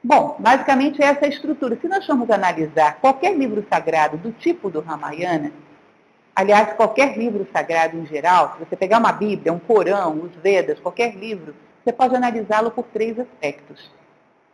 Bom, 0.05 0.35
basicamente 0.41 1.01
essa 1.01 1.21
é 1.21 1.27
a 1.27 1.29
estrutura. 1.29 1.79
Se 1.81 1.87
nós 1.87 2.05
formos 2.05 2.29
analisar 2.29 2.99
qualquer 3.01 3.37
livro 3.37 3.65
sagrado 3.71 4.17
do 4.17 4.33
tipo 4.33 4.69
do 4.69 4.81
Ramayana, 4.81 5.53
aliás, 6.35 6.73
qualquer 6.73 7.17
livro 7.17 7.47
sagrado 7.53 7.97
em 7.97 8.05
geral, 8.07 8.55
se 8.55 8.65
você 8.65 8.75
pegar 8.75 8.99
uma 8.99 9.13
Bíblia, 9.13 9.53
um 9.53 9.61
Corão, 9.61 10.23
os 10.23 10.35
Vedas, 10.43 10.81
qualquer 10.81 11.15
livro, 11.15 11.55
você 11.85 11.93
pode 11.93 12.17
analisá-lo 12.17 12.73
por 12.73 12.85
três 12.87 13.17
aspectos, 13.17 13.93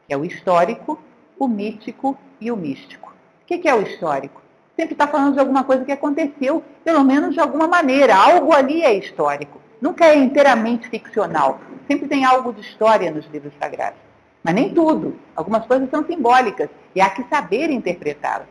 que 0.06 0.12
é 0.12 0.16
o 0.18 0.24
histórico, 0.24 0.98
o 1.38 1.48
mítico 1.48 2.18
e 2.38 2.50
o 2.50 2.56
místico. 2.56 3.14
O 3.42 3.46
que 3.46 3.66
é 3.66 3.74
o 3.74 3.80
histórico? 3.80 4.42
Sempre 4.76 4.92
está 4.92 5.08
falando 5.08 5.32
de 5.32 5.40
alguma 5.40 5.64
coisa 5.64 5.82
que 5.82 5.92
aconteceu, 5.92 6.62
pelo 6.84 7.02
menos 7.02 7.32
de 7.32 7.40
alguma 7.40 7.66
maneira. 7.66 8.14
Algo 8.14 8.52
ali 8.52 8.82
é 8.82 8.92
histórico. 8.92 9.58
Nunca 9.80 10.04
é 10.04 10.16
inteiramente 10.16 10.88
ficcional. 10.90 11.58
Sempre 11.86 12.06
tem 12.06 12.24
algo 12.26 12.52
de 12.52 12.60
história 12.60 13.10
nos 13.10 13.26
livros 13.26 13.52
sagrados. 13.58 14.07
Mas 14.42 14.54
nem 14.54 14.72
tudo. 14.72 15.16
Algumas 15.34 15.66
coisas 15.66 15.90
são 15.90 16.04
simbólicas 16.04 16.68
e 16.94 17.00
há 17.00 17.10
que 17.10 17.24
saber 17.24 17.70
interpretá-las. 17.70 18.46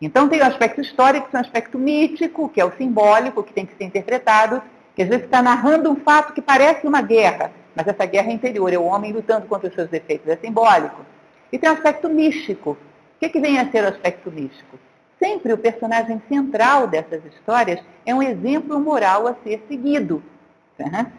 Então 0.00 0.28
tem 0.28 0.40
o 0.40 0.44
aspecto 0.44 0.80
histórico, 0.80 1.28
tem 1.30 1.38
o 1.38 1.44
aspecto 1.44 1.78
mítico, 1.78 2.48
que 2.48 2.60
é 2.60 2.64
o 2.64 2.72
simbólico, 2.72 3.42
que 3.42 3.52
tem 3.52 3.64
que 3.64 3.76
ser 3.76 3.84
interpretado, 3.84 4.60
que 4.96 5.02
às 5.02 5.08
vezes 5.08 5.24
está 5.24 5.40
narrando 5.40 5.90
um 5.90 5.96
fato 5.96 6.32
que 6.32 6.42
parece 6.42 6.86
uma 6.86 7.00
guerra, 7.00 7.52
mas 7.74 7.86
essa 7.86 8.04
guerra 8.04 8.30
é 8.30 8.32
interior, 8.32 8.72
é 8.72 8.78
o 8.78 8.84
homem 8.84 9.12
lutando 9.12 9.46
contra 9.46 9.68
os 9.68 9.74
seus 9.74 9.88
defeitos, 9.88 10.28
é 10.28 10.36
simbólico. 10.36 11.06
E 11.52 11.58
tem 11.58 11.70
o 11.70 11.72
aspecto 11.72 12.08
místico. 12.08 12.70
O 12.70 12.76
que, 13.20 13.28
que 13.28 13.40
vem 13.40 13.58
a 13.58 13.70
ser 13.70 13.84
o 13.84 13.88
aspecto 13.88 14.30
místico? 14.30 14.78
Sempre 15.22 15.52
o 15.52 15.58
personagem 15.58 16.20
central 16.28 16.88
dessas 16.88 17.24
histórias 17.24 17.80
é 18.04 18.12
um 18.12 18.22
exemplo 18.22 18.80
moral 18.80 19.28
a 19.28 19.36
ser 19.44 19.64
seguido. 19.68 20.20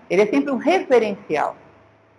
Ele 0.10 0.22
é 0.22 0.26
sempre 0.26 0.52
um 0.52 0.58
referencial. 0.58 1.56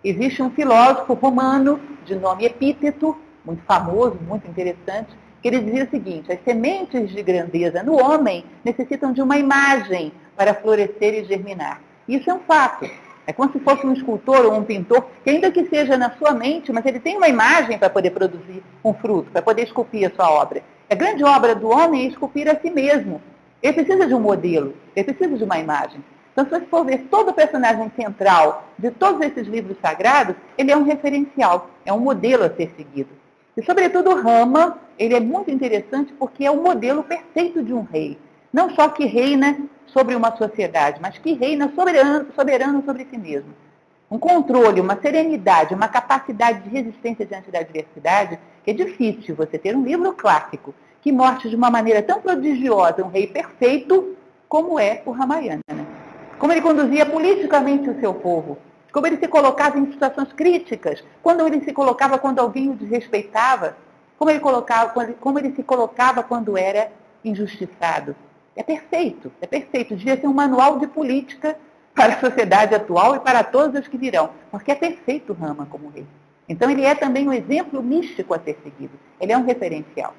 Existe 0.05 0.39
um 0.43 0.51
filósofo 0.51 1.15
romano 1.15 1.79
de 2.05 2.13
nome 2.13 2.45
Epíteto, 2.45 3.17
muito 3.43 3.63
famoso, 3.63 4.19
muito 4.21 4.47
interessante, 4.47 5.09
que 5.41 5.47
ele 5.47 5.57
dizia 5.61 5.85
o 5.85 5.89
seguinte: 5.89 6.31
as 6.31 6.39
sementes 6.43 7.09
de 7.09 7.23
grandeza 7.23 7.81
no 7.81 7.99
homem 7.99 8.45
necessitam 8.63 9.11
de 9.11 9.19
uma 9.19 9.35
imagem 9.39 10.13
para 10.37 10.53
florescer 10.53 11.15
e 11.15 11.23
germinar. 11.23 11.81
Isso 12.07 12.29
é 12.29 12.33
um 12.35 12.39
fato. 12.41 12.87
É 13.25 13.33
como 13.33 13.51
se 13.51 13.57
fosse 13.57 13.83
um 13.87 13.93
escultor 13.93 14.45
ou 14.45 14.53
um 14.53 14.63
pintor, 14.63 15.07
que 15.23 15.31
ainda 15.31 15.49
que 15.49 15.65
seja 15.65 15.97
na 15.97 16.11
sua 16.11 16.33
mente, 16.33 16.71
mas 16.71 16.85
ele 16.85 16.99
tem 16.99 17.17
uma 17.17 17.27
imagem 17.27 17.79
para 17.79 17.89
poder 17.89 18.11
produzir 18.11 18.61
um 18.83 18.93
fruto, 18.93 19.31
para 19.31 19.41
poder 19.41 19.63
esculpir 19.63 20.07
a 20.07 20.15
sua 20.15 20.29
obra. 20.29 20.61
A 20.87 20.93
grande 20.93 21.23
obra 21.23 21.55
do 21.55 21.67
homem 21.67 22.05
é 22.05 22.09
esculpir 22.09 22.47
a 22.47 22.55
si 22.59 22.69
mesmo. 22.69 23.19
Ele 23.59 23.73
precisa 23.73 24.05
de 24.05 24.13
um 24.13 24.19
modelo, 24.19 24.75
ele 24.95 25.11
precisa 25.11 25.35
de 25.35 25.43
uma 25.43 25.57
imagem. 25.57 25.99
Então, 26.35 26.43
se 26.43 26.51
você 26.51 26.65
for 26.65 26.83
ver 26.83 27.07
todo 27.09 27.29
o 27.29 27.33
personagem 27.33 27.89
central 27.95 28.65
de 28.77 28.91
todos 28.91 29.21
esses 29.21 29.47
livros 29.47 29.77
sagrados, 29.81 30.35
ele 30.57 30.69
é 30.69 30.75
um 30.75 30.83
referencial, 30.83 31.69
é 31.85 31.93
um 31.93 31.99
modelo 32.01 32.43
a 32.43 32.49
ser 32.49 32.73
seguido. 32.75 33.09
E, 33.55 33.63
sobretudo, 33.63 34.09
o 34.09 34.21
Rama, 34.21 34.77
ele 34.99 35.15
é 35.15 35.19
muito 35.21 35.49
interessante 35.49 36.11
porque 36.19 36.43
é 36.43 36.51
o 36.51 36.61
modelo 36.61 37.03
perfeito 37.03 37.63
de 37.63 37.73
um 37.73 37.83
rei. 37.83 38.17
Não 38.51 38.69
só 38.71 38.89
que 38.89 39.05
reina 39.05 39.57
sobre 39.85 40.13
uma 40.13 40.35
sociedade, 40.35 40.99
mas 41.01 41.17
que 41.17 41.31
reina 41.31 41.71
soberano, 41.73 42.27
soberano 42.35 42.83
sobre 42.83 43.05
si 43.05 43.17
mesmo. 43.17 43.53
Um 44.11 44.19
controle, 44.19 44.81
uma 44.81 44.99
serenidade, 45.01 45.73
uma 45.73 45.87
capacidade 45.87 46.63
de 46.63 46.69
resistência 46.69 47.25
diante 47.25 47.49
da 47.49 47.59
adversidade, 47.59 48.37
que 48.61 48.71
é 48.71 48.73
difícil 48.73 49.35
você 49.35 49.57
ter 49.57 49.73
um 49.73 49.85
livro 49.85 50.11
clássico 50.11 50.75
que 51.01 51.13
mostre 51.13 51.49
de 51.49 51.55
uma 51.55 51.71
maneira 51.71 52.03
tão 52.03 52.19
prodigiosa 52.19 53.05
um 53.05 53.09
rei 53.09 53.25
perfeito 53.25 54.17
como 54.49 54.77
é 54.77 55.01
o 55.05 55.11
Ramayana. 55.11 55.84
Como 56.45 56.53
ele 56.53 56.61
conduzia 56.61 57.07
politicamente 57.07 57.89
o 57.89 57.99
seu 57.99 58.13
povo, 58.13 58.59
como 58.91 59.07
ele 59.07 59.17
se 59.17 59.27
colocava 59.27 59.79
em 59.79 59.91
situações 59.91 60.31
críticas, 60.31 61.03
quando 61.23 61.43
ele 61.47 61.59
se 61.61 61.73
colocava 61.73 62.19
quando 62.19 62.37
alguém 62.37 62.69
o 62.69 62.75
desrespeitava, 62.75 63.75
como 64.15 64.29
ele, 64.29 64.39
colocava, 64.39 64.93
como 65.19 65.39
ele 65.39 65.55
se 65.55 65.63
colocava 65.63 66.21
quando 66.21 66.55
era 66.55 66.91
injustiçado. 67.23 68.15
É 68.55 68.61
perfeito, 68.61 69.31
é 69.41 69.47
perfeito. 69.47 69.95
Devia 69.95 70.21
ser 70.21 70.27
um 70.27 70.35
manual 70.35 70.77
de 70.77 70.85
política 70.85 71.57
para 71.95 72.13
a 72.13 72.19
sociedade 72.19 72.75
atual 72.75 73.15
e 73.15 73.19
para 73.21 73.43
todos 73.43 73.81
os 73.81 73.87
que 73.87 73.97
virão, 73.97 74.29
porque 74.51 74.71
é 74.71 74.75
perfeito 74.75 75.33
Rama 75.33 75.65
como 75.67 75.89
rei. 75.89 76.05
Então 76.47 76.69
ele 76.69 76.85
é 76.85 76.93
também 76.93 77.27
um 77.27 77.33
exemplo 77.33 77.81
místico 77.81 78.35
a 78.35 78.39
ser 78.39 78.55
seguido. 78.61 78.93
Ele 79.19 79.31
é 79.31 79.37
um 79.37 79.45
referencial. 79.45 80.13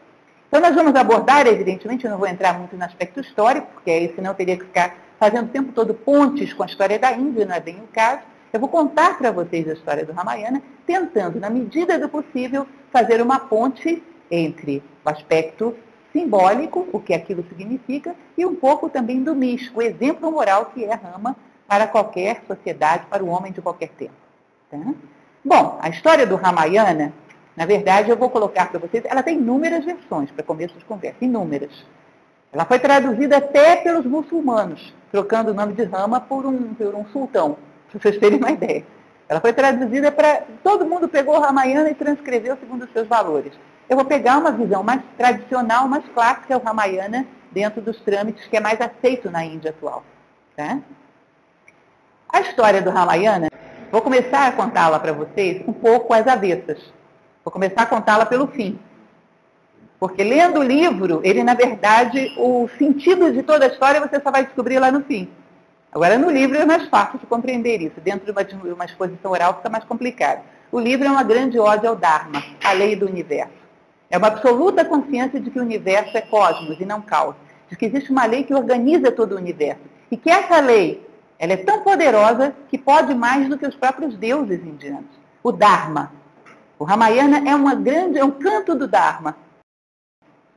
Então 0.49 0.61
nós 0.61 0.75
vamos 0.75 0.97
abordar, 0.97 1.47
evidentemente, 1.47 2.05
eu 2.05 2.11
não 2.11 2.19
vou 2.19 2.27
entrar 2.27 2.59
muito 2.59 2.77
no 2.77 2.85
aspecto 2.85 3.21
histórico, 3.21 3.69
porque 3.75 3.93
aí 3.93 4.13
senão 4.17 4.35
teria 4.35 4.57
que 4.57 4.65
ficar 4.65 5.06
fazendo 5.19 5.47
o 5.47 5.51
tempo 5.51 5.73
todo 5.73 5.95
pontes 5.95 6.53
com 6.53 6.63
a 6.63 6.67
história 6.67 6.99
da 6.99 7.13
Índia, 7.13 7.47
não 7.47 7.55
é 7.55 7.61
bem 7.61 7.77
o 7.77 7.89
caso. 7.93 8.23
Eu 8.53 8.61
vou 8.61 8.69
contar 8.69 9.19
para 9.19 9.31
vocês 9.31 9.69
a 9.69 9.73
história 9.73 10.05
do 10.05 10.13
Ramayana, 10.13 10.63
tentando, 10.87 11.39
na 11.41 11.51
medida 11.51 11.99
do 11.99 12.09
possível, 12.09 12.67
fazer 12.91 13.21
uma 13.21 13.39
ponte 13.39 14.03
entre 14.31 14.83
o 15.05 15.09
aspecto 15.09 15.75
simbólico, 16.13 16.89
o 16.93 17.01
que 17.01 17.13
aquilo 17.13 17.45
significa, 17.49 18.15
e 18.37 18.47
um 18.47 18.55
pouco 18.55 18.89
também 18.89 19.23
do 19.23 19.35
místico, 19.35 19.81
o 19.81 19.83
exemplo 19.83 20.31
moral 20.31 20.67
que 20.67 20.85
é 20.85 20.95
Rama 20.95 21.37
para 21.69 21.87
qualquer 21.87 22.43
sociedade, 22.47 23.07
para 23.11 23.23
o 23.23 23.29
homem 23.29 23.53
de 23.53 23.61
qualquer 23.61 23.91
tempo. 23.91 24.15
Tá? 24.71 24.79
Bom, 25.45 25.79
a 25.81 25.89
história 25.89 26.27
do 26.27 26.37
Ramayana, 26.37 27.13
na 27.57 27.67
verdade, 27.67 28.11
eu 28.11 28.17
vou 28.17 28.31
colocar 28.31 28.71
para 28.71 28.81
vocês, 28.81 29.05
ela 29.05 29.23
tem 29.23 29.37
inúmeras 29.37 29.85
versões 29.85 30.31
para 30.31 30.43
começo 30.43 30.79
de 30.79 30.85
conversa, 30.85 31.19
inúmeras. 31.21 31.85
Ela 32.53 32.65
foi 32.65 32.79
traduzida 32.79 33.37
até 33.39 33.77
pelos 33.77 34.07
muçulmanos, 34.07 34.95
trocando 35.11 35.51
o 35.51 35.55
nome 35.55 35.75
de 35.75 35.85
Rama 35.85 36.21
por 36.21 36.47
um, 36.47 36.75
por 36.75 36.95
um 36.95 37.07
sultão, 37.09 37.57
para 37.91 38.01
vocês 38.01 38.19
terem 38.19 38.39
uma 38.39 38.51
ideia. 38.51 38.85
Ela 39.29 39.41
foi 39.41 39.53
traduzida 39.53 40.13
para. 40.13 40.43
Todo 40.63 40.87
mundo 40.87 41.09
pegou 41.09 41.41
Ramayana 41.41 41.91
e 41.91 41.95
transcreveu 41.95 42.57
segundo 42.57 42.85
os 42.85 42.93
seus 42.93 43.09
valores. 43.09 43.53
Eu 43.89 43.97
vou 43.97 44.05
pegar 44.05 44.39
uma 44.39 44.53
visão 44.53 44.83
mais 44.83 45.03
tradicional, 45.17 45.89
mais 45.89 46.05
clássica, 46.15 46.55
é 46.55 46.57
o 46.57 46.63
Ramayana, 46.63 47.27
dentro 47.51 47.81
dos 47.81 48.01
trâmites 48.01 48.47
que 48.47 48.57
é 48.57 48.61
mais 48.61 48.81
aceito 48.81 49.31
na 49.31 49.45
Índia 49.45 49.71
atual. 49.71 50.05
Tá? 50.57 50.79
A 52.29 52.41
história 52.41 52.83
do 52.83 52.91
Ramayana, 52.91 53.49
vou 53.91 54.03
começar 54.03 54.49
a 54.49 54.53
contá-la 54.53 54.99
para 54.99 55.13
vocês 55.13 55.63
um 55.67 55.73
pouco 55.73 56.13
às 56.13 56.27
avessas. 56.27 56.93
Vou 57.45 57.53
começar 57.53 57.83
a 57.83 57.87
contá-la 57.87 58.27
pelo 58.27 58.49
fim. 58.49 58.79
Porque 59.99 60.23
lendo 60.23 60.61
o 60.61 60.63
livro, 60.63 61.21
ele, 61.25 61.43
na 61.43 61.55
verdade, 61.55 62.35
o 62.39 62.69
sentido 62.79 63.33
de 63.33 63.43
toda 63.43 63.65
a 63.65 63.69
história 63.69 64.01
você 64.01 64.21
só 64.21 64.31
vai 64.31 64.45
descobrir 64.45 64.79
lá 64.79 64.93
no 64.93 65.03
fim. 65.03 65.29
Agora, 65.91 66.19
no 66.19 66.31
livro 66.31 66.59
é 66.59 66.67
mais 66.67 66.87
fácil 66.89 67.19
de 67.19 67.27
compreender 67.27 67.81
isso. 67.81 67.99
Dentro 68.03 68.27
de 68.27 68.31
uma, 68.31 68.45
de 68.45 68.55
uma 68.55 68.85
exposição 68.85 69.31
oral 69.31 69.55
fica 69.55 69.71
mais 69.71 69.85
complicado. 69.85 70.43
O 70.71 70.79
livro 70.79 71.07
é 71.07 71.11
uma 71.11 71.23
grande 71.23 71.59
ode 71.59 71.87
ao 71.87 71.97
Dharma, 71.97 72.43
a 72.63 72.73
lei 72.73 72.95
do 72.95 73.07
universo. 73.07 73.55
É 74.11 74.19
uma 74.19 74.27
absoluta 74.27 74.85
consciência 74.85 75.41
de 75.41 75.51
que 75.51 75.59
o 75.59 75.63
universo 75.63 76.17
é 76.17 76.21
cosmos 76.21 76.79
e 76.79 76.85
não 76.85 77.01
caos. 77.01 77.35
De 77.71 77.77
que 77.77 77.87
existe 77.87 78.11
uma 78.11 78.27
lei 78.27 78.45
que 78.45 78.55
organiza 78.55 79.11
todo 79.11 79.33
o 79.33 79.39
universo. 79.39 79.81
E 80.11 80.17
que 80.17 80.29
essa 80.29 80.61
lei, 80.61 81.05
ela 81.39 81.55
é 81.55 81.57
tão 81.57 81.81
poderosa 81.81 82.55
que 82.69 82.77
pode 82.77 83.15
mais 83.15 83.49
do 83.49 83.57
que 83.57 83.67
os 83.67 83.75
próprios 83.75 84.17
deuses 84.17 84.63
indianos. 84.63 85.11
O 85.43 85.51
Dharma. 85.51 86.13
O 86.79 86.85
Ramayana 86.85 87.49
é, 87.49 87.55
uma 87.55 87.75
grande, 87.75 88.19
é 88.19 88.25
um 88.25 88.31
canto 88.31 88.75
do 88.75 88.87
Dharma. 88.87 89.35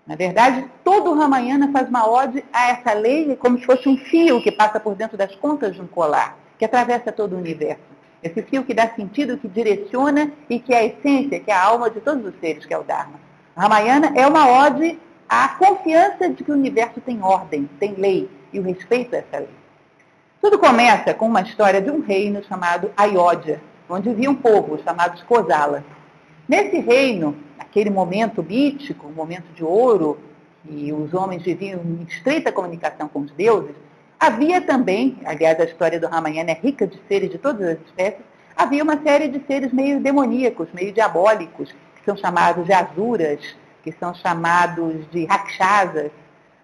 Na 0.09 0.15
verdade, 0.15 0.65
todo 0.83 1.13
Ramayana 1.13 1.71
faz 1.71 1.87
uma 1.87 2.09
ode 2.09 2.43
a 2.51 2.69
essa 2.69 2.93
lei 2.93 3.35
como 3.35 3.59
se 3.59 3.65
fosse 3.65 3.87
um 3.87 3.95
fio 3.95 4.41
que 4.41 4.51
passa 4.51 4.79
por 4.79 4.95
dentro 4.95 5.15
das 5.15 5.35
contas 5.35 5.75
de 5.75 5.81
um 5.83 5.85
colar, 5.85 6.35
que 6.57 6.65
atravessa 6.65 7.11
todo 7.11 7.33
o 7.33 7.37
universo. 7.37 7.83
Esse 8.23 8.41
fio 8.41 8.63
que 8.63 8.73
dá 8.73 8.89
sentido, 8.89 9.37
que 9.37 9.47
direciona 9.47 10.31
e 10.49 10.57
que 10.57 10.73
é 10.73 10.79
a 10.79 10.83
essência, 10.83 11.39
que 11.39 11.51
é 11.51 11.53
a 11.53 11.63
alma 11.63 11.91
de 11.91 12.01
todos 12.01 12.25
os 12.25 12.33
seres, 12.39 12.65
que 12.65 12.73
é 12.73 12.77
o 12.79 12.81
Dharma. 12.81 13.19
Ramayana 13.55 14.11
é 14.15 14.25
uma 14.25 14.49
ode 14.65 14.97
à 15.29 15.49
confiança 15.49 16.27
de 16.27 16.43
que 16.43 16.51
o 16.51 16.55
universo 16.55 16.99
tem 17.01 17.21
ordem, 17.21 17.69
tem 17.79 17.93
lei, 17.93 18.27
e 18.51 18.59
o 18.59 18.63
respeito 18.63 19.15
a 19.15 19.19
essa 19.19 19.37
lei. 19.37 19.49
Tudo 20.41 20.57
começa 20.57 21.13
com 21.13 21.27
uma 21.27 21.41
história 21.41 21.79
de 21.79 21.91
um 21.91 22.01
reino 22.01 22.43
chamado 22.45 22.91
Ayodhya, 22.97 23.61
onde 23.87 24.09
vivia 24.09 24.31
um 24.31 24.35
povo 24.35 24.81
chamado 24.83 25.23
Kosala. 25.25 25.83
Nesse 26.47 26.79
reino, 26.79 27.37
aquele 27.69 27.89
momento 27.89 28.43
mítico, 28.43 29.07
um 29.07 29.11
momento 29.11 29.53
de 29.53 29.63
ouro, 29.63 30.19
e 30.67 30.91
os 30.91 31.13
homens 31.13 31.43
viviam 31.43 31.79
em 31.81 32.03
estreita 32.07 32.51
comunicação 32.51 33.07
com 33.07 33.19
os 33.19 33.31
deuses, 33.31 33.75
havia 34.19 34.59
também, 34.59 35.17
aliás, 35.23 35.59
a 35.59 35.63
história 35.63 35.99
do 35.99 36.07
Ramayana 36.07 36.51
é 36.51 36.53
rica 36.53 36.85
de 36.85 36.99
seres 37.07 37.29
de 37.29 37.38
todas 37.38 37.61
as 37.61 37.77
espécies, 37.85 38.21
havia 38.55 38.83
uma 38.83 39.01
série 39.01 39.27
de 39.27 39.41
seres 39.45 39.71
meio 39.71 39.99
demoníacos, 39.99 40.67
meio 40.73 40.91
diabólicos, 40.91 41.73
que 41.95 42.03
são 42.03 42.17
chamados 42.17 42.65
de 42.65 42.73
azuras, 42.73 43.39
que 43.83 43.91
são 43.93 44.13
chamados 44.13 45.09
de 45.11 45.25
rakshasas. 45.25 46.11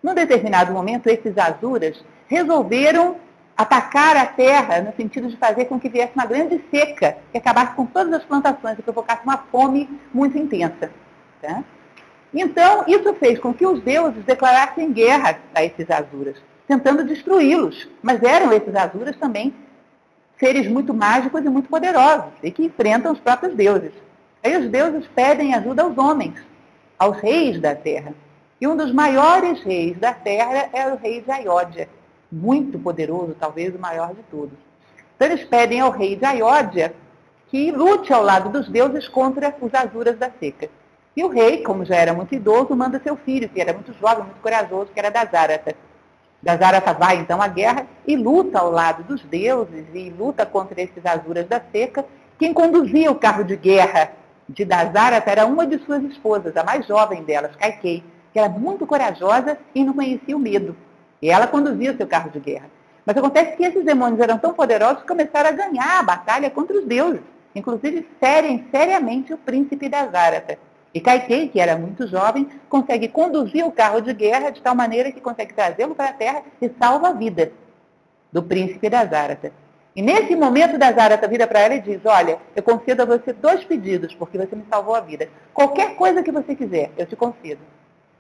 Num 0.04 0.14
determinado 0.14 0.74
momento, 0.74 1.08
esses 1.08 1.38
azuras 1.38 2.04
resolveram 2.28 3.18
atacar 3.58 4.18
a 4.18 4.26
terra 4.26 4.82
no 4.82 4.94
sentido 4.96 5.28
de 5.28 5.38
fazer 5.38 5.66
com 5.66 5.80
que 5.80 5.90
viesse 5.90 6.12
uma 6.16 6.26
grande 6.26 6.62
seca, 6.70 7.18
que 7.32 7.38
acabasse 7.38 7.74
com 7.74 7.86
todas 7.86 8.14
as 8.14 8.24
plantações 8.24 8.78
e 8.78 8.82
provocasse 8.82 9.24
uma 9.24 9.38
fome 9.38 9.90
muito 10.14 10.38
intensa. 10.38 10.92
Tá? 11.42 11.64
Então, 12.34 12.84
isso 12.88 13.14
fez 13.14 13.40
com 13.40 13.54
que 13.54 13.66
os 13.66 13.82
deuses 13.82 14.24
declarassem 14.26 14.92
guerra 14.92 15.40
a 15.54 15.64
esses 15.64 15.90
azuras, 15.90 16.36
tentando 16.68 17.06
destruí-los. 17.06 17.88
Mas 18.02 18.22
eram 18.22 18.52
esses 18.52 18.76
azuras 18.76 19.16
também 19.16 19.54
seres 20.38 20.68
muito 20.68 20.94
mágicos 20.94 21.46
e 21.46 21.50
muito 21.50 21.70
poderosos, 21.70 22.34
e 22.44 22.52
que 22.52 22.66
enfrentam 22.66 23.14
os 23.14 23.20
próprios 23.20 23.56
deuses. 23.56 23.94
Aí 24.44 24.58
os 24.58 24.70
deuses 24.70 25.08
pedem 25.16 25.54
ajuda 25.56 25.84
aos 25.84 25.98
homens, 25.98 26.36
aos 27.00 27.18
reis 27.20 27.60
da 27.60 27.74
terra. 27.74 28.14
E 28.60 28.68
um 28.68 28.76
dos 28.76 28.92
maiores 28.92 29.62
reis 29.64 29.98
da 29.98 30.14
terra 30.14 30.70
é 30.74 30.88
o 30.88 30.98
rei 30.98 31.22
de 31.22 31.32
Ayodhya, 31.32 31.88
muito 32.36 32.78
poderoso, 32.78 33.36
talvez 33.40 33.74
o 33.74 33.80
maior 33.80 34.14
de 34.14 34.22
todos. 34.24 34.58
Então 35.16 35.30
eles 35.30 35.46
pedem 35.46 35.80
ao 35.80 35.90
rei 35.90 36.18
de 36.18 36.26
Ayodhya 36.26 36.94
que 37.48 37.72
lute 37.72 38.12
ao 38.12 38.22
lado 38.22 38.50
dos 38.50 38.68
deuses 38.68 39.08
contra 39.08 39.56
os 39.62 39.74
azuras 39.74 40.18
da 40.18 40.30
seca. 40.30 40.70
E 41.16 41.24
o 41.24 41.30
rei, 41.30 41.64
como 41.64 41.86
já 41.86 41.96
era 41.96 42.14
muito 42.14 42.36
idoso, 42.36 42.76
manda 42.76 43.00
seu 43.02 43.16
filho, 43.16 43.48
que 43.48 43.62
era 43.62 43.72
muito 43.72 43.94
jovem, 43.94 44.26
muito 44.26 44.42
corajoso, 44.42 44.92
que 44.94 45.00
era 45.00 45.10
Dazarata. 45.10 45.74
Dazarata 46.44 46.94
vai 46.94 47.16
então 47.18 47.42
à 47.42 47.48
guerra 47.48 47.88
e 48.06 48.18
luta 48.18 48.60
ao 48.60 48.70
lado 48.70 49.04
dos 49.04 49.22
deuses 49.24 49.86
e 49.94 50.10
luta 50.10 50.46
contra 50.46 50.82
esses 50.82 51.06
azuras 51.06 51.48
da 51.48 51.62
seca. 51.72 52.06
Quem 52.38 52.54
conduzia 52.54 53.10
o 53.10 53.16
carro 53.16 53.46
de 53.46 53.56
guerra 53.56 54.12
de 54.50 54.66
Dazarata 54.66 55.32
era 55.32 55.46
uma 55.46 55.66
de 55.66 55.80
suas 55.86 56.04
esposas, 56.04 56.58
a 56.58 56.64
mais 56.66 56.86
jovem 56.86 57.24
delas, 57.24 57.56
Kaikei, 57.56 58.04
que 58.34 58.40
era 58.40 58.50
muito 58.50 58.86
corajosa 58.86 59.58
e 59.74 59.86
não 59.86 59.94
conhecia 59.94 60.36
o 60.36 60.40
medo. 60.40 60.76
E 61.26 61.32
ela 61.32 61.48
conduzia 61.48 61.98
seu 61.98 62.06
carro 62.06 62.30
de 62.30 62.40
guerra. 62.40 62.70
Mas 63.04 63.18
acontece 63.18 63.58
que 63.58 63.64
esses 63.64 63.84
demônios 63.84 64.20
eram 64.20 64.38
tão 64.38 64.54
poderosos 64.54 65.02
que 65.02 65.08
começaram 65.08 65.50
a 65.50 65.54
ganhar 65.54 65.98
a 65.98 66.04
batalha 66.04 66.52
contra 66.52 66.78
os 66.78 66.86
deuses. 66.86 67.22
Inclusive, 67.56 68.08
serem 68.22 68.68
seriamente 68.70 69.34
o 69.34 69.38
príncipe 69.40 69.90
da 69.90 70.06
Zárata. 70.06 70.60
E 70.94 71.02
Kaikei, 71.02 71.50
que 71.50 71.60
era 71.60 71.76
muito 71.76 72.06
jovem, 72.06 72.48
consegue 72.70 73.08
conduzir 73.08 73.66
o 73.66 73.72
carro 73.72 74.02
de 74.02 74.14
guerra 74.14 74.52
de 74.52 74.62
tal 74.62 74.76
maneira 74.76 75.12
que 75.12 75.20
consegue 75.20 75.52
trazê-lo 75.52 75.96
para 75.96 76.10
a 76.10 76.14
terra 76.14 76.44
e 76.62 76.70
salva 76.78 77.08
a 77.08 77.14
vida 77.14 77.52
do 78.32 78.44
príncipe 78.44 78.88
da 78.88 79.04
Zárata. 79.04 79.52
E 79.96 80.04
nesse 80.04 80.36
momento 80.36 80.78
da 80.78 80.92
Zárata 80.92 81.28
vira 81.28 81.48
para 81.48 81.62
ela 81.62 81.74
e 81.74 81.82
diz, 81.82 82.02
olha, 82.06 82.38
eu 82.56 82.62
concedo 82.62 83.02
a 83.02 83.06
você 83.06 83.34
dois 83.34 83.64
pedidos, 83.64 84.14
porque 84.14 84.38
você 84.38 84.56
me 84.56 84.66
salvou 84.70 84.94
a 84.94 85.02
vida. 85.02 85.28
Qualquer 85.56 85.96
coisa 85.96 86.22
que 86.22 86.32
você 86.32 86.54
quiser, 86.54 86.92
eu 86.96 87.08
te 87.08 87.16
concedo. 87.16 87.62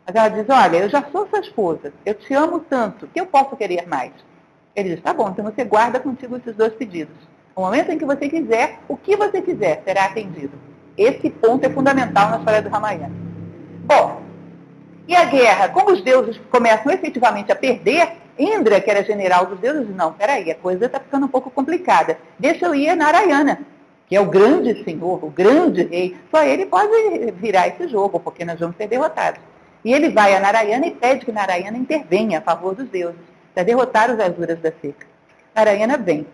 Mas 0.06 0.16
ela 0.16 0.30
diz, 0.30 0.46
olha, 0.48 0.78
eu 0.78 0.90
já 0.90 1.04
sou 1.12 1.28
sua 1.28 1.40
esposa, 1.40 1.92
eu 2.06 2.14
te 2.14 2.34
amo 2.34 2.60
tanto, 2.60 3.08
que 3.08 3.20
eu 3.20 3.26
posso 3.26 3.56
querer 3.56 3.88
mais? 3.88 4.12
Ele 4.76 4.90
diz, 4.90 5.02
tá 5.02 5.14
bom, 5.14 5.30
então 5.30 5.44
você 5.44 5.64
guarda 5.64 6.00
contigo 6.00 6.38
esses 6.38 6.56
dois 6.56 6.74
pedidos. 6.74 7.16
No 7.56 7.64
momento 7.64 7.92
em 7.92 7.98
que 7.98 8.06
você 8.06 8.30
quiser, 8.30 8.80
o 8.88 8.96
que 8.98 9.16
você 9.16 9.42
quiser 9.42 9.82
será 9.84 10.06
atendido. 10.06 10.52
Esse 10.98 11.30
ponto 11.30 11.66
é 11.66 11.70
fundamental 11.70 12.30
na 12.30 12.38
história 12.38 12.62
do 12.62 12.70
Ramayana. 12.70 13.12
Bom, 13.86 14.22
e 15.08 15.16
a 15.16 15.26
guerra? 15.26 15.70
Como 15.70 15.92
os 15.92 16.02
deuses 16.02 16.40
começam 16.52 16.92
efetivamente 16.92 17.52
a 17.52 17.56
perder, 17.56 18.14
Indra, 18.38 18.82
que 18.82 18.92
era 18.92 19.04
general 19.04 19.46
dos 19.46 19.60
deuses, 19.60 19.88
diz, 19.88 19.96
não, 19.96 20.12
peraí, 20.14 20.52
a 20.52 20.56
coisa 20.56 20.86
está 20.86 21.00
ficando 21.00 21.26
um 21.26 21.30
pouco 21.30 21.50
complicada. 21.50 22.18
Deixa 22.38 22.66
eu 22.66 22.76
ir 22.76 22.90
a 22.90 22.96
Narayana, 22.96 23.62
que 24.08 24.16
é 24.16 24.20
o 24.20 24.26
grande 24.26 24.84
senhor, 24.84 25.24
o 25.24 25.30
grande 25.30 25.84
rei. 25.84 26.18
Só 26.30 26.44
ele 26.44 26.66
pode 26.66 26.92
virar 27.34 27.70
esse 27.70 27.88
jogo, 27.88 28.20
porque 28.20 28.44
nós 28.44 28.60
vamos 28.60 28.76
ser 28.76 28.88
derrotados. 28.88 29.40
E 29.86 29.94
ele 29.94 30.10
vai 30.10 30.36
a 30.36 30.40
Narayana 30.40 30.88
e 30.88 30.92
pede 30.92 31.24
que 31.26 31.32
Narayana 31.32 31.78
intervenha 31.78 32.40
a 32.40 32.42
favor 32.42 32.74
dos 32.74 32.90
deuses, 32.90 33.22
para 33.54 33.62
derrotar 33.62 34.12
os 34.12 34.20
Azuras 34.20 34.60
da 34.60 34.72
seca. 34.82 35.06
Narayana 35.54 35.96
vem. 35.96 36.26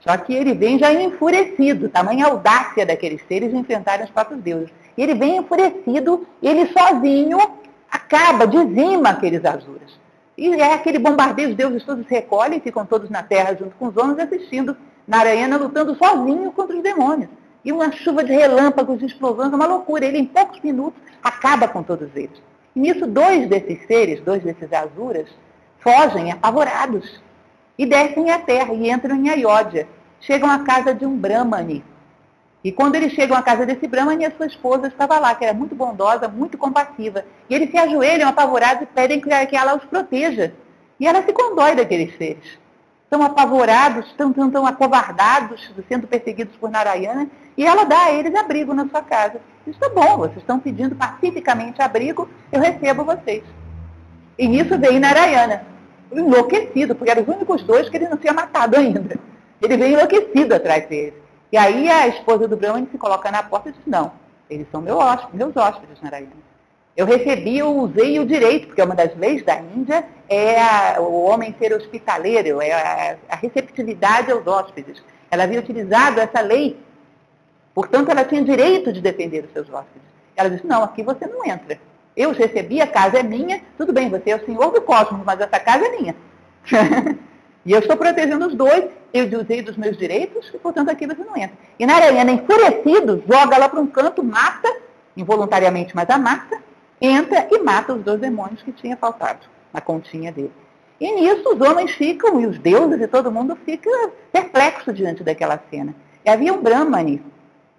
Só 0.00 0.14
que 0.18 0.34
ele 0.34 0.52
vem 0.52 0.78
já 0.78 0.92
enfurecido, 0.92 1.88
tamanha 1.88 2.26
audácia 2.26 2.84
daqueles 2.84 3.22
seres 3.26 3.50
de 3.50 3.56
enfrentarem 3.56 4.04
os 4.04 4.10
próprios 4.10 4.42
deuses. 4.42 4.68
E 4.98 5.02
ele 5.02 5.14
vem 5.14 5.38
enfurecido, 5.38 6.26
e 6.42 6.46
ele 6.46 6.70
sozinho 6.70 7.38
acaba, 7.90 8.46
dizima 8.46 9.08
aqueles 9.08 9.42
Azuras. 9.46 9.98
E 10.36 10.52
é 10.52 10.74
aquele 10.74 10.98
bombardeio, 10.98 11.48
os 11.48 11.56
deuses 11.56 11.82
todos 11.84 12.06
se 12.06 12.14
recolhem, 12.14 12.60
ficam 12.60 12.84
todos 12.84 13.08
na 13.08 13.22
terra 13.22 13.56
junto 13.58 13.74
com 13.76 13.86
os 13.86 13.96
homens, 13.96 14.18
assistindo 14.18 14.76
Narayana 15.06 15.56
lutando 15.56 15.96
sozinho 15.96 16.52
contra 16.52 16.76
os 16.76 16.82
demônios. 16.82 17.30
E 17.64 17.72
uma 17.72 17.90
chuva 17.90 18.22
de 18.22 18.32
relâmpagos, 18.32 18.98
de 18.98 19.06
explosões, 19.06 19.52
uma 19.54 19.66
loucura. 19.66 20.04
Ele, 20.04 20.18
em 20.18 20.26
poucos 20.26 20.60
minutos, 20.60 21.00
acaba 21.22 21.66
com 21.66 21.82
todos 21.82 22.14
eles. 22.14 22.47
Nisso, 22.78 23.08
dois 23.08 23.48
desses 23.48 23.84
seres, 23.88 24.20
dois 24.20 24.40
desses 24.40 24.72
azuras, 24.72 25.28
fogem 25.80 26.30
apavorados 26.30 27.20
e 27.76 27.84
descem 27.84 28.30
à 28.30 28.38
terra 28.38 28.72
e 28.72 28.88
entram 28.88 29.16
em 29.16 29.28
Ayodhya. 29.28 29.88
Chegam 30.20 30.48
à 30.48 30.60
casa 30.60 30.94
de 30.94 31.04
um 31.04 31.16
Brahmani. 31.16 31.84
E 32.62 32.70
quando 32.70 32.94
eles 32.94 33.12
chegam 33.14 33.36
à 33.36 33.42
casa 33.42 33.66
desse 33.66 33.88
Brahmani, 33.88 34.26
a 34.26 34.30
sua 34.30 34.46
esposa 34.46 34.86
estava 34.86 35.18
lá, 35.18 35.34
que 35.34 35.44
era 35.44 35.52
muito 35.52 35.74
bondosa, 35.74 36.28
muito 36.28 36.56
compassiva. 36.56 37.24
E 37.50 37.54
eles 37.56 37.68
se 37.68 37.76
ajoelham 37.76 38.28
apavorados 38.28 38.84
e 38.84 38.86
pedem 38.86 39.20
que 39.20 39.56
ela 39.56 39.74
os 39.74 39.84
proteja. 39.84 40.54
E 41.00 41.06
ela 41.06 41.24
se 41.24 41.32
condói 41.32 41.74
daqueles 41.74 42.16
seres. 42.16 42.60
Estão 43.08 43.22
apavorados, 43.22 44.06
estão, 44.08 44.28
estão, 44.28 44.48
estão 44.48 44.66
acovardados, 44.66 45.72
sendo 45.88 46.06
perseguidos 46.06 46.54
por 46.56 46.70
Narayana, 46.70 47.26
e 47.56 47.64
ela 47.64 47.84
dá 47.84 48.04
a 48.04 48.12
eles 48.12 48.34
abrigo 48.34 48.74
na 48.74 48.86
sua 48.86 49.00
casa. 49.00 49.40
Isso 49.66 49.82
é 49.82 49.88
bom, 49.88 50.18
vocês 50.18 50.36
estão 50.36 50.60
pedindo 50.60 50.94
pacificamente 50.94 51.80
abrigo, 51.80 52.28
eu 52.52 52.60
recebo 52.60 53.04
vocês. 53.04 53.42
E 54.38 54.46
nisso 54.46 54.78
veio 54.78 55.00
Narayana, 55.00 55.64
enlouquecido, 56.12 56.94
porque 56.94 57.10
eram 57.10 57.22
os 57.22 57.28
únicos 57.28 57.62
dois 57.62 57.88
que 57.88 57.96
ele 57.96 58.10
não 58.10 58.18
tinha 58.18 58.34
matado 58.34 58.76
ainda. 58.76 59.18
Ele 59.62 59.76
veio 59.78 59.94
enlouquecido 59.94 60.54
atrás 60.54 60.86
deles. 60.86 61.14
E 61.50 61.56
aí 61.56 61.90
a 61.90 62.08
esposa 62.08 62.46
do 62.46 62.58
Brahman 62.58 62.88
se 62.92 62.98
coloca 62.98 63.30
na 63.30 63.42
porta 63.42 63.70
e 63.70 63.72
diz, 63.72 63.80
não, 63.86 64.12
eles 64.50 64.66
são 64.70 64.82
meus 64.82 65.56
hóspedes, 65.56 66.02
Narayana. 66.02 66.47
Eu 66.98 67.06
recebi, 67.06 67.56
eu 67.56 67.76
usei 67.76 68.18
o 68.18 68.26
direito, 68.26 68.66
porque 68.66 68.82
uma 68.82 68.92
das 68.96 69.16
leis 69.16 69.44
da 69.44 69.54
Índia 69.54 70.04
é 70.28 70.60
a, 70.60 70.96
o 70.98 71.26
homem 71.26 71.54
ser 71.56 71.72
hospitaleiro, 71.72 72.60
é 72.60 72.72
a, 72.72 73.16
a 73.28 73.36
receptividade 73.36 74.32
aos 74.32 74.44
hóspedes. 74.44 75.00
Ela 75.30 75.44
havia 75.44 75.60
utilizado 75.60 76.18
essa 76.18 76.40
lei, 76.40 76.76
portanto 77.72 78.10
ela 78.10 78.24
tinha 78.24 78.42
direito 78.42 78.92
de 78.92 79.00
defender 79.00 79.44
os 79.44 79.52
seus 79.52 79.72
hóspedes. 79.72 80.08
Ela 80.34 80.50
disse, 80.50 80.66
não, 80.66 80.82
aqui 80.82 81.04
você 81.04 81.24
não 81.24 81.46
entra. 81.46 81.78
Eu 82.16 82.32
recebi, 82.32 82.80
a 82.80 82.86
casa 82.88 83.20
é 83.20 83.22
minha, 83.22 83.62
tudo 83.76 83.92
bem, 83.92 84.10
você 84.10 84.30
é 84.30 84.36
o 84.36 84.44
senhor 84.44 84.72
do 84.72 84.82
cosmos, 84.82 85.24
mas 85.24 85.40
essa 85.40 85.60
casa 85.60 85.86
é 85.86 85.90
minha. 85.96 86.16
e 87.64 87.72
eu 87.72 87.78
estou 87.78 87.96
protegendo 87.96 88.44
os 88.44 88.56
dois, 88.56 88.86
eu 89.14 89.24
usei 89.38 89.62
dos 89.62 89.76
meus 89.76 89.96
direitos, 89.96 90.50
e 90.52 90.58
portanto 90.58 90.90
aqui 90.90 91.06
você 91.06 91.22
não 91.22 91.36
entra. 91.36 91.56
E 91.78 91.86
Narayana, 91.86 92.32
enfurecido, 92.32 93.22
joga 93.24 93.54
ela 93.54 93.68
para 93.68 93.78
um 93.78 93.86
canto, 93.86 94.20
mata, 94.24 94.68
involuntariamente, 95.16 95.94
mas 95.94 96.10
a 96.10 96.18
mata, 96.18 96.66
entra 97.00 97.48
e 97.50 97.58
mata 97.58 97.94
os 97.94 98.02
dois 98.02 98.20
demônios 98.20 98.62
que 98.62 98.72
tinha 98.72 98.96
faltado 98.96 99.46
na 99.72 99.80
continha 99.80 100.32
dele. 100.32 100.52
E 101.00 101.12
nisso 101.12 101.54
os 101.54 101.60
homens 101.60 101.92
ficam, 101.92 102.40
e 102.40 102.46
os 102.46 102.58
deuses 102.58 103.00
e 103.00 103.06
todo 103.06 103.30
mundo 103.30 103.56
fica 103.64 103.90
perplexo 104.32 104.92
diante 104.92 105.22
daquela 105.22 105.60
cena. 105.70 105.94
E 106.24 106.30
havia 106.30 106.52
um 106.52 106.60
Brahmani, 106.60 107.22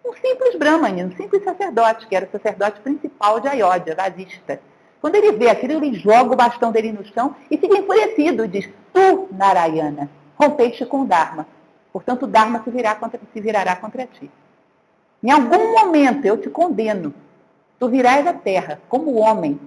um 0.06 0.14
simples 0.14 0.56
Brahmani, 0.56 1.04
um 1.04 1.12
simples 1.12 1.44
sacerdote, 1.44 2.08
que 2.08 2.16
era 2.16 2.26
o 2.26 2.32
sacerdote 2.32 2.80
principal 2.80 3.40
de 3.40 3.48
Ayodhya, 3.50 3.96
Vasista. 3.96 4.62
Quando 5.02 5.16
ele 5.16 5.34
vê 5.34 5.50
aquilo, 5.50 5.74
ele 5.74 5.94
joga 5.94 6.34
o 6.34 6.38
bastão 6.38 6.72
dele 6.72 6.92
no 6.92 7.06
chão 7.06 7.36
e 7.52 7.58
fica 7.58 7.78
enfurecido 7.78 8.46
e 8.46 8.48
diz, 8.48 8.70
tu, 8.94 9.28
Narayana, 9.32 10.10
rompeste 10.36 10.86
com 10.86 11.02
o 11.02 11.06
Dharma. 11.06 11.46
Portanto, 11.92 12.24
o 12.24 12.28
Dharma 12.28 12.62
se, 12.64 12.70
virá 12.70 12.96
contra, 12.96 13.20
se 13.34 13.42
virará 13.42 13.76
contra 13.76 14.06
ti. 14.06 14.32
Em 15.22 15.32
algum 15.32 15.74
momento 15.74 16.26
eu 16.26 16.38
te 16.38 16.50
condeno 16.50 17.14
Tu 17.80 17.88
virás 17.88 18.28
a 18.28 18.34
terra 18.34 18.82
como 18.90 19.16
homem, 19.16 19.60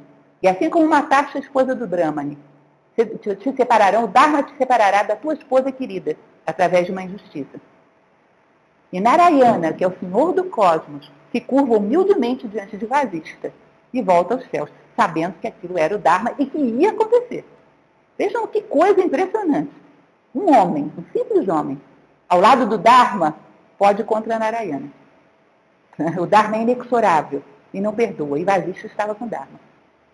e 0.43 0.47
assim 0.47 0.69
como 0.69 0.87
mataste 0.87 1.39
a 1.39 1.41
esposa 1.41 1.75
do 1.75 1.87
Brahmani, 1.87 2.37
te 2.95 3.57
separarão, 3.57 4.05
o 4.05 4.09
Dharma 4.09 4.43
te 4.43 4.55
separará 4.59 5.03
da 5.03 5.17
tua 5.17 5.33
esposa 5.33 5.73
querida, 5.73 6.15
através 6.47 6.85
de 6.85 6.93
uma 6.93 7.03
injustiça. 7.03 7.59
E 8.93 9.01
Narayana, 9.01 9.73
que 9.73 9.83
é 9.83 9.89
o 9.89 9.99
senhor 9.99 10.35
do 10.35 10.45
cosmos, 10.45 11.11
se 11.33 11.41
curva 11.41 11.79
humildemente 11.79 12.47
diante 12.47 12.77
de 12.77 12.85
Vasista 12.85 13.51
e 13.95 14.03
volta 14.03 14.35
aos 14.35 14.45
céus, 14.51 14.69
sabendo 14.95 15.37
que 15.41 15.47
aquilo 15.47 15.79
era 15.79 15.95
o 15.95 15.99
Dharma 15.99 16.35
e 16.39 16.45
que 16.45 16.59
ia 16.59 16.91
acontecer. 16.91 17.47
Vejam 18.19 18.47
que 18.47 18.61
coisa 18.61 19.01
impressionante. 19.01 19.73
Um 20.35 20.55
homem, 20.55 20.93
um 20.99 21.05
simples 21.17 21.49
homem, 21.49 21.81
ao 22.29 22.41
lado 22.41 22.67
do 22.67 22.77
Dharma, 22.77 23.37
pode 23.79 24.05
contra 24.05 24.39
Narayana. 24.39 24.93
O 26.21 26.27
Dharma 26.27 26.57
é 26.57 26.63
inexorável 26.63 27.43
e 27.73 27.81
não 27.81 27.95
perdoa. 27.95 28.39
E 28.39 28.45
Vasista 28.45 28.87
estava 28.87 29.15
com 29.15 29.27
Dharma. 29.27 29.61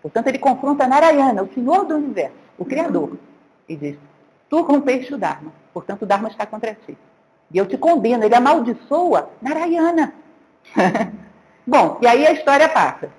Portanto, 0.02 0.28
ele 0.28 0.38
confronta 0.38 0.86
Narayana, 0.86 1.42
o 1.42 1.52
Senhor 1.52 1.84
do 1.84 1.96
Universo, 1.96 2.36
o 2.56 2.64
Criador, 2.64 3.16
e 3.68 3.76
diz, 3.76 3.96
tu 4.48 4.62
rompeste 4.62 5.14
o 5.14 5.18
Dharma, 5.18 5.52
portanto 5.72 6.02
o 6.02 6.06
Dharma 6.06 6.28
está 6.28 6.46
contra 6.46 6.74
ti. 6.86 6.96
E 7.52 7.58
eu 7.58 7.66
te 7.66 7.76
condeno, 7.76 8.24
ele 8.24 8.34
amaldiçoa 8.34 9.30
Narayana. 9.42 10.14
Bom, 11.66 11.98
e 12.00 12.06
aí 12.06 12.26
a 12.26 12.32
história 12.32 12.68
passa. 12.68 13.10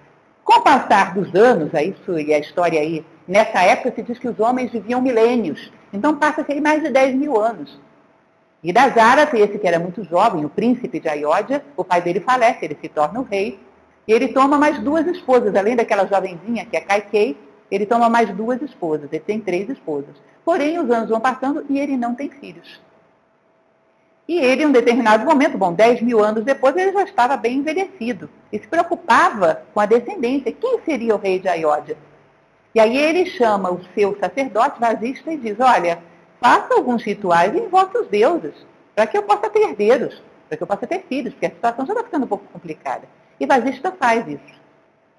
Com 0.44 0.60
o 0.60 0.62
passar 0.62 1.14
dos 1.14 1.34
anos, 1.36 1.74
é 1.74 1.84
isso 1.84 2.18
e 2.18 2.34
a 2.34 2.40
história 2.40 2.80
aí, 2.80 3.06
nessa 3.28 3.62
época 3.62 3.94
se 3.94 4.02
diz 4.02 4.18
que 4.18 4.28
os 4.28 4.40
homens 4.40 4.72
viviam 4.72 5.02
milênios. 5.02 5.72
Então 5.94 6.18
passa-se 6.18 6.52
aí 6.52 6.62
mais 6.62 6.82
de 6.82 6.90
10 6.90 7.16
mil 7.16 7.40
anos. 7.40 7.80
E 8.64 8.74
da 8.74 8.90
Zara, 8.90 9.30
esse 9.34 9.58
que 9.58 9.68
era 9.68 9.80
muito 9.80 10.04
jovem, 10.04 10.44
o 10.44 10.50
príncipe 10.50 11.00
de 11.00 11.08
Ayodhya, 11.08 11.64
o 11.78 11.84
pai 11.84 12.02
dele 12.02 12.20
falece, 12.20 12.66
ele 12.66 12.78
se 12.82 12.90
torna 12.90 13.20
o 13.20 13.24
rei, 13.24 13.60
e 14.10 14.12
ele 14.12 14.30
toma 14.30 14.58
mais 14.58 14.80
duas 14.80 15.06
esposas, 15.06 15.56
além 15.56 15.76
daquela 15.76 16.08
jovenzinha 16.08 16.66
que 16.66 16.76
é 16.76 16.82
Kaikei, 16.82 17.38
ele 17.70 17.86
toma 17.86 18.10
mais 18.10 18.28
duas 18.36 18.60
esposas, 18.60 19.08
ele 19.12 19.24
tem 19.24 19.40
três 19.40 19.70
esposas. 19.70 20.16
Porém, 20.44 20.80
os 20.80 20.90
anos 20.90 21.12
vão 21.12 21.22
passando 21.22 21.64
e 21.70 21.80
ele 21.80 21.96
não 21.96 22.16
tem 22.16 22.28
filhos. 22.28 22.82
E 24.28 24.40
ele, 24.40 24.64
em 24.64 24.66
um 24.66 24.72
determinado 24.72 25.24
momento, 25.24 25.60
bom, 25.60 25.72
dez 25.72 26.02
mil 26.02 26.24
anos 26.24 26.44
depois, 26.44 26.76
ele 26.76 26.92
já 26.92 27.04
estava 27.04 27.38
bem 27.38 27.60
envelhecido 27.60 28.28
e 28.52 28.58
se 28.58 28.68
preocupava 28.68 29.62
com 29.76 29.80
a 29.80 29.86
descendência. 29.86 30.52
Quem 30.52 30.80
seria 30.82 31.14
o 31.14 31.20
rei 31.20 31.38
de 31.38 31.48
Ayodhya? 31.48 31.96
E 32.74 32.80
aí 32.80 32.98
ele 32.98 33.28
chama 33.28 33.72
o 33.72 33.80
seu 33.94 34.18
sacerdote 34.20 34.80
vasista 34.80 35.32
e 35.32 35.38
diz, 35.38 35.60
olha, 35.60 36.00
faça 36.42 36.74
alguns 36.74 37.04
rituais 37.04 37.54
e 37.54 37.60
invoque 37.60 38.00
os 38.00 38.08
deuses, 38.08 38.56
para 38.96 39.06
que 39.06 39.16
eu 39.16 39.22
possa 39.22 39.52
ter 39.52 39.60
herdeiros, 39.60 40.20
para 40.48 40.58
que 40.58 40.64
eu 40.64 40.68
possa 40.68 40.88
ter 40.88 41.06
filhos, 41.08 41.32
porque 41.32 41.46
a 41.46 41.52
situação 41.52 41.86
já 41.86 41.94
está 41.94 42.04
ficando 42.06 42.24
um 42.24 42.28
pouco 42.28 42.46
complicada. 42.52 43.04
E 43.40 43.46
Vasista 43.46 43.92
faz 43.92 44.28
isso. 44.28 44.60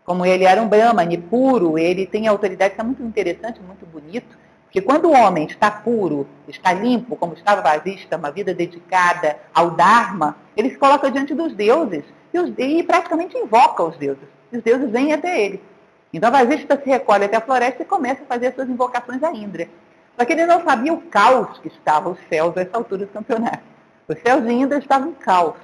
Como 0.04 0.26
ele 0.26 0.44
era 0.44 0.60
um 0.60 0.68
Brahmani 0.68 1.18
puro, 1.18 1.78
ele 1.78 2.06
tem 2.06 2.26
autoridade, 2.26 2.72
isso 2.72 2.80
é 2.80 2.84
muito 2.84 3.02
interessante, 3.02 3.60
muito 3.60 3.86
bonito, 3.86 4.36
porque 4.64 4.80
quando 4.80 5.06
o 5.06 5.12
homem 5.12 5.46
está 5.46 5.70
puro, 5.70 6.26
está 6.46 6.72
limpo, 6.72 7.16
como 7.16 7.34
estava 7.34 7.60
Vasista, 7.60 8.16
uma 8.16 8.30
vida 8.30 8.54
dedicada 8.54 9.36
ao 9.52 9.70
Dharma, 9.72 10.36
ele 10.56 10.70
se 10.70 10.78
coloca 10.78 11.10
diante 11.10 11.34
dos 11.34 11.52
deuses 11.54 12.04
e, 12.32 12.38
os, 12.38 12.52
e 12.56 12.82
praticamente 12.82 13.36
invoca 13.36 13.82
os 13.82 13.96
deuses. 13.96 14.28
E 14.52 14.58
os 14.58 14.62
deuses 14.62 14.90
vêm 14.90 15.12
até 15.12 15.40
ele. 15.40 15.62
Então 16.12 16.30
Vasista 16.30 16.80
se 16.80 16.88
recolhe 16.88 17.24
até 17.24 17.36
a 17.36 17.40
floresta 17.40 17.82
e 17.82 17.86
começa 17.86 18.22
a 18.22 18.26
fazer 18.26 18.48
as 18.48 18.54
suas 18.54 18.68
invocações 18.68 19.22
a 19.22 19.32
Indra. 19.32 19.68
Só 20.18 20.24
que 20.24 20.32
ele 20.32 20.46
não 20.46 20.62
sabia 20.62 20.92
o 20.92 21.00
caos 21.02 21.58
que 21.58 21.68
estava 21.68 22.10
os 22.10 22.18
céus 22.28 22.56
a 22.56 22.62
essa 22.62 22.76
altura 22.76 23.06
do 23.06 23.12
campeonato. 23.12 23.62
Os 24.06 24.20
céus 24.20 24.44
de 24.44 24.52
Indra 24.52 24.78
estavam 24.78 25.10
em 25.10 25.14
caos. 25.14 25.56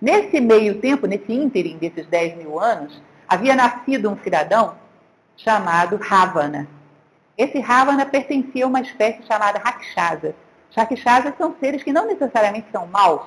Nesse 0.00 0.40
meio 0.40 0.80
tempo, 0.80 1.06
nesse 1.06 1.30
ínterim 1.30 1.76
desses 1.76 2.06
10 2.06 2.38
mil 2.38 2.58
anos, 2.58 3.02
havia 3.28 3.54
nascido 3.54 4.08
um 4.10 4.16
cidadão 4.16 4.74
chamado 5.36 5.96
Ravana. 5.96 6.66
Esse 7.36 7.60
Ravana 7.60 8.06
pertencia 8.06 8.64
a 8.64 8.68
uma 8.68 8.80
espécie 8.80 9.22
chamada 9.26 9.58
Rakshasa. 9.58 10.34
Rakshasas 10.74 11.34
são 11.36 11.54
seres 11.60 11.82
que 11.82 11.92
não 11.92 12.06
necessariamente 12.06 12.68
são 12.72 12.86
maus, 12.86 13.22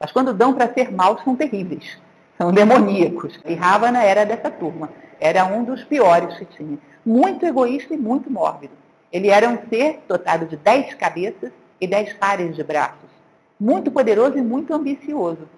mas 0.00 0.10
quando 0.10 0.34
dão 0.34 0.52
para 0.52 0.72
ser 0.72 0.90
maus 0.90 1.22
são 1.22 1.36
terríveis, 1.36 1.98
são 2.36 2.50
demoníacos. 2.50 3.38
E 3.44 3.54
Ravana 3.54 4.02
era 4.02 4.24
dessa 4.26 4.50
turma, 4.50 4.90
era 5.20 5.44
um 5.44 5.62
dos 5.62 5.84
piores 5.84 6.36
que 6.36 6.44
tinha. 6.44 6.78
Muito 7.06 7.46
egoísta 7.46 7.94
e 7.94 7.98
muito 7.98 8.30
mórbido. 8.30 8.74
Ele 9.12 9.28
era 9.28 9.48
um 9.48 9.58
ser 9.68 10.02
dotado 10.08 10.46
de 10.46 10.56
dez 10.56 10.92
cabeças 10.94 11.52
e 11.80 11.86
dez 11.86 12.12
pares 12.14 12.56
de 12.56 12.64
braços, 12.64 13.10
muito 13.58 13.90
poderoso 13.90 14.36
e 14.38 14.42
muito 14.42 14.74
ambicioso. 14.74 15.48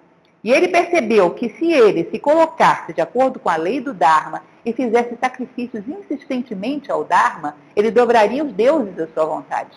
E 0.45 0.51
ele 0.51 0.69
percebeu 0.69 1.31
que 1.31 1.51
se 1.51 1.73
ele 1.73 2.09
se 2.11 2.19
colocasse 2.19 2.93
de 2.93 3.01
acordo 3.01 3.39
com 3.39 3.49
a 3.49 3.57
lei 3.57 3.81
do 3.81 3.95
Dharma 3.95 4.43
e 4.65 4.73
fizesse 4.73 5.17
sacrifícios 5.21 5.85
insistentemente 5.87 6.91
ao 6.91 7.05
Dharma, 7.05 7.57
ele 7.77 7.91
dobraria 7.91 8.45
os 8.45 8.53
deuses 8.53 8.99
à 8.99 9.07
sua 9.09 9.25
vontade. 9.25 9.71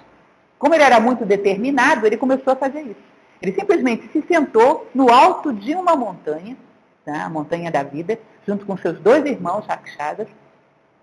Como 0.58 0.73
ele 0.73 0.84
era 0.84 0.99
muito 0.99 1.23
determinado, 1.23 2.08
ele 2.08 2.17
começou 2.17 2.54
a 2.54 2.56
fazer 2.56 2.82
isso. 2.82 3.15
Ele 3.41 3.51
simplesmente 3.51 4.10
se 4.12 4.23
sentou 4.28 4.88
no 4.95 5.12
alto 5.12 5.54
de 5.54 5.75
uma 5.75 5.95
montanha, 5.95 6.58
tá? 7.06 7.25
a 7.25 7.30
montanha 7.30 7.69
da 7.69 7.84
vida, 7.84 8.17
junto 8.47 8.65
com 8.65 8.75
seus 8.78 8.99
dois 8.99 9.23
irmãos 9.25 9.67
Rakshasas, 9.67 10.28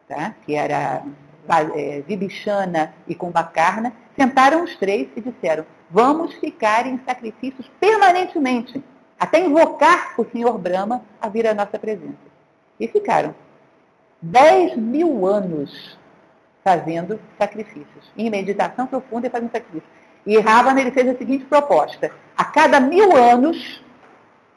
tá? 0.09 0.35
que 0.44 0.57
era 0.57 1.05
é, 1.77 2.01
Vibhishana 2.01 2.92
e 3.07 3.14
Kumbhakarna, 3.14 3.92
sentaram 4.16 4.64
os 4.64 4.75
três 4.77 5.09
e 5.14 5.20
disseram, 5.20 5.64
vamos 5.88 6.35
ficar 6.35 6.87
em 6.87 6.98
sacrifícios 7.07 7.70
permanentemente 7.79 8.83
até 9.23 9.39
invocar 9.39 10.15
o 10.19 10.25
senhor 10.25 10.59
Brahma 10.59 11.01
a 11.21 11.29
vir 11.29 11.47
à 11.47 11.55
nossa 11.55 11.79
presença. 11.79 12.19
E 12.81 12.89
ficaram 12.89 13.33
dez 14.21 14.77
mil 14.77 15.25
anos 15.25 15.97
fazendo 16.65 17.21
sacrifícios. 17.39 18.11
Em 18.17 18.29
meditação 18.29 18.85
profunda 18.85 19.29
e 19.29 19.31
fazendo 19.31 19.53
sacrifícios. 19.53 19.89
E 20.27 20.41
Ravana 20.41 20.81
ele 20.81 20.91
fez 20.91 21.09
a 21.09 21.17
seguinte 21.17 21.45
proposta. 21.45 22.11
A 22.37 22.45
cada 22.45 22.81
mil 22.81 23.17
anos, 23.17 23.81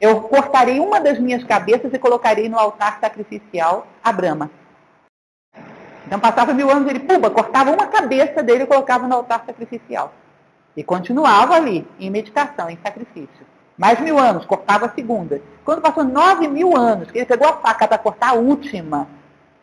eu 0.00 0.22
cortarei 0.22 0.80
uma 0.80 1.00
das 1.00 1.20
minhas 1.20 1.44
cabeças 1.44 1.94
e 1.94 1.98
colocarei 1.98 2.48
no 2.48 2.58
altar 2.58 2.98
sacrificial 3.00 3.86
a 4.02 4.10
Brahma. 4.10 4.50
Então 6.08 6.18
passava 6.18 6.52
mil 6.52 6.68
anos, 6.68 6.90
ele, 6.90 6.98
pumba, 6.98 7.30
cortava 7.30 7.70
uma 7.70 7.86
cabeça 7.86 8.42
dele 8.42 8.64
e 8.64 8.66
colocava 8.66 9.06
no 9.06 9.14
altar 9.14 9.44
sacrificial. 9.46 10.12
E 10.76 10.82
continuava 10.82 11.54
ali, 11.54 11.86
em 12.00 12.10
meditação, 12.10 12.68
em 12.68 12.78
sacrifício. 12.82 13.46
Mais 13.76 14.00
mil 14.00 14.18
anos, 14.18 14.46
cortava 14.46 14.86
a 14.86 14.90
segunda. 14.90 15.40
Quando 15.64 15.82
passou 15.82 16.04
nove 16.04 16.48
mil 16.48 16.76
anos, 16.76 17.10
que 17.10 17.18
ele 17.18 17.26
pegou 17.26 17.48
a 17.48 17.54
faca 17.54 17.86
para 17.86 17.98
cortar 17.98 18.30
a 18.30 18.34
última, 18.34 19.06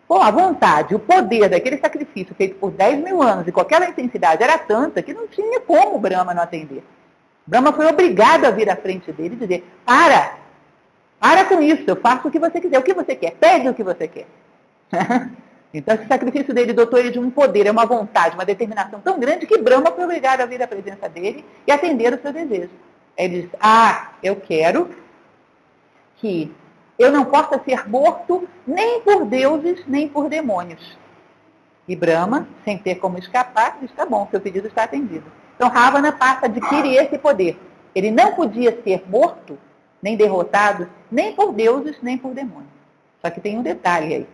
Pô, 0.08 0.21
a 0.21 0.30
vontade, 0.30 0.93
o 0.93 0.99
poder 0.99 1.49
daquele 1.49 1.78
sacrifício 1.78 2.36
feito 2.36 2.56
por 2.56 2.71
10 2.71 3.04
mil 3.04 3.21
anos 3.21 3.47
e 3.47 3.60
aquela 3.60 3.88
intensidade 3.88 4.43
era 4.43 4.58
tanta 4.58 5.02
que 5.02 5.13
não 5.13 5.28
tinha 5.28 5.60
como 5.62 5.97
Brahma 5.97 6.34
não 6.34 6.43
atender. 6.43 6.84
Brahma 7.47 7.73
foi 7.73 7.88
obrigado 7.88 8.45
a 8.45 8.52
vir 8.52 8.69
à 8.69 8.76
frente 8.76 9.12
dele 9.12 9.36
e 9.36 9.38
dizer, 9.38 9.65
para, 9.86 10.36
para 11.19 11.45
com 11.45 11.62
isso, 11.62 11.84
eu 11.88 11.95
faço 11.95 12.28
o 12.28 12.32
que 12.32 12.39
você 12.39 12.60
quiser. 12.60 12.78
O 12.78 12.84
que 12.84 12.93
você 12.93 13.15
quer? 13.15 13.32
Pede 13.32 13.69
o 13.69 13.73
que 13.73 13.84
você 13.84 14.08
quer. 14.08 14.28
então 15.73 15.95
esse 15.95 16.08
sacrifício 16.08 16.54
dele 16.54 16.73
dotou 16.73 16.99
ele 16.99 17.10
de 17.10 17.19
um 17.19 17.32
poder, 17.32 17.65
é 17.65 17.71
uma 17.71 17.86
vontade, 17.86 18.36
uma 18.36 18.45
determinação 18.45 18.99
tão 18.99 19.19
grande 19.19 19.47
que 19.47 19.58
Brahma 19.58 19.91
foi 19.91 20.04
obrigado 20.04 20.41
a 20.41 20.45
vir 20.45 20.62
à 20.62 20.67
presença 20.67 21.10
dele 21.10 21.43
e 21.65 21.71
atender 21.71 22.13
o 22.13 22.21
seu 22.21 22.32
desejo. 22.32 22.69
Ele 23.17 23.43
diz, 23.43 23.52
ah, 23.60 24.12
eu 24.21 24.36
quero 24.36 24.89
que 26.17 26.54
eu 26.97 27.12
não 27.12 27.26
possa 27.26 27.62
ser 27.63 27.88
morto 27.88 28.47
nem 28.65 29.02
por 29.02 29.26
deuses, 29.26 29.84
nem 29.88 30.08
por 30.08 30.30
demônios. 30.30 30.97
E 31.88 31.95
Brahma, 31.95 32.47
sem 32.63 32.78
ter 32.78 32.95
como 32.95 33.17
escapar, 33.17 33.78
diz, 33.82 33.91
tá 33.91 34.06
bom, 34.06 34.28
seu 34.32 34.39
pedido 34.39 34.67
está 34.67 34.84
atendido. 34.84 35.26
Então 35.56 35.69
Ravana 35.69 36.12
passa 36.12 36.45
a 36.45 36.49
adquirir 36.49 36.95
esse 36.95 37.17
poder. 37.17 37.58
Ele 37.93 38.10
não 38.10 38.34
podia 38.34 38.82
ser 38.84 39.04
morto, 39.08 39.58
nem 40.02 40.15
derrotado, 40.15 40.89
nem 41.12 41.36
por 41.36 41.54
deuses, 41.54 41.97
nem 42.02 42.17
por 42.17 42.34
demônios. 42.34 42.71
Só 43.21 43.30
que 43.30 43.41
tem 43.41 43.58
um 43.58 43.62
detalhe 43.62 44.15
aí. 44.15 44.28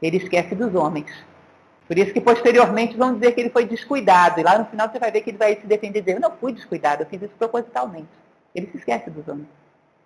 Ele 0.00 0.18
esquece 0.18 0.54
dos 0.54 0.74
homens. 0.74 1.10
Por 1.86 1.98
isso 1.98 2.12
que 2.12 2.20
posteriormente 2.20 2.96
vão 2.96 3.14
dizer 3.14 3.32
que 3.32 3.40
ele 3.40 3.50
foi 3.50 3.66
descuidado. 3.66 4.40
E 4.40 4.42
lá 4.42 4.58
no 4.58 4.64
final 4.66 4.90
você 4.90 4.98
vai 4.98 5.10
ver 5.10 5.20
que 5.20 5.30
ele 5.30 5.38
vai 5.38 5.56
se 5.56 5.66
defender 5.66 5.98
e 5.98 6.02
dizer, 6.02 6.16
eu 6.16 6.20
não 6.20 6.32
fui 6.32 6.52
descuidado, 6.52 7.02
eu 7.02 7.06
fiz 7.06 7.20
isso 7.22 7.34
propositalmente. 7.38 8.08
Ele 8.54 8.68
se 8.70 8.78
esquece 8.78 9.10
dos 9.10 9.26
homens. 9.28 9.48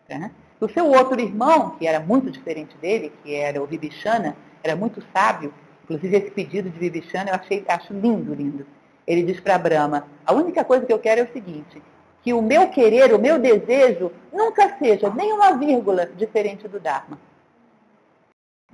Tá? 0.08 0.30
O 0.60 0.68
seu 0.68 0.86
outro 0.86 1.20
irmão, 1.20 1.70
que 1.70 1.86
era 1.86 2.00
muito 2.00 2.30
diferente 2.30 2.76
dele, 2.78 3.12
que 3.22 3.34
era 3.34 3.62
o 3.62 3.66
Vibhishana, 3.66 4.36
era 4.62 4.74
muito 4.74 5.02
sábio, 5.12 5.54
inclusive 5.84 6.16
esse 6.16 6.30
pedido 6.30 6.68
de 6.68 6.78
Vibhishana 6.78 7.30
eu 7.30 7.34
achei, 7.34 7.64
acho 7.68 7.92
lindo, 7.92 8.34
lindo. 8.34 8.66
Ele 9.06 9.22
diz 9.22 9.38
para 9.38 9.56
Brahma, 9.56 10.06
a 10.26 10.32
única 10.32 10.64
coisa 10.64 10.84
que 10.84 10.92
eu 10.92 10.98
quero 10.98 11.20
é 11.20 11.24
o 11.24 11.32
seguinte, 11.32 11.80
que 12.22 12.32
o 12.34 12.42
meu 12.42 12.68
querer, 12.68 13.14
o 13.14 13.18
meu 13.18 13.38
desejo, 13.38 14.10
nunca 14.32 14.76
seja 14.78 15.08
nem 15.10 15.32
uma 15.32 15.52
vírgula 15.52 16.06
diferente 16.06 16.66
do 16.66 16.80
Dharma. 16.80 17.18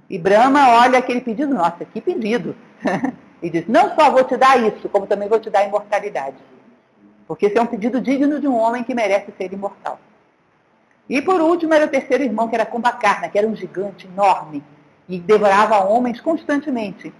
E 0.08 0.18
Brahma 0.18 0.80
olha 0.80 0.98
aquele 0.98 1.20
pedido, 1.20 1.54
nossa, 1.54 1.84
que 1.84 2.00
pedido. 2.00 2.54
e 3.42 3.50
diz, 3.50 3.66
não 3.66 3.94
só 3.94 4.10
vou 4.10 4.24
te 4.24 4.36
dar 4.36 4.60
isso, 4.62 4.88
como 4.88 5.06
também 5.06 5.28
vou 5.28 5.40
te 5.40 5.50
dar 5.50 5.66
imortalidade. 5.66 6.36
Porque 7.26 7.46
esse 7.46 7.58
é 7.58 7.62
um 7.62 7.66
pedido 7.66 8.00
digno 8.00 8.38
de 8.38 8.46
um 8.46 8.56
homem 8.56 8.84
que 8.84 8.94
merece 8.94 9.32
ser 9.36 9.52
imortal. 9.52 9.98
E 11.08 11.20
por 11.20 11.40
último 11.40 11.74
era 11.74 11.86
o 11.86 11.88
terceiro 11.88 12.22
irmão, 12.24 12.48
que 12.48 12.54
era 12.54 12.66
Kumbhakarna, 12.66 13.28
que 13.28 13.38
era 13.38 13.46
um 13.46 13.54
gigante 13.54 14.06
enorme 14.06 14.62
e 15.08 15.18
devorava 15.18 15.84
homens 15.84 16.20
constantemente. 16.20 17.12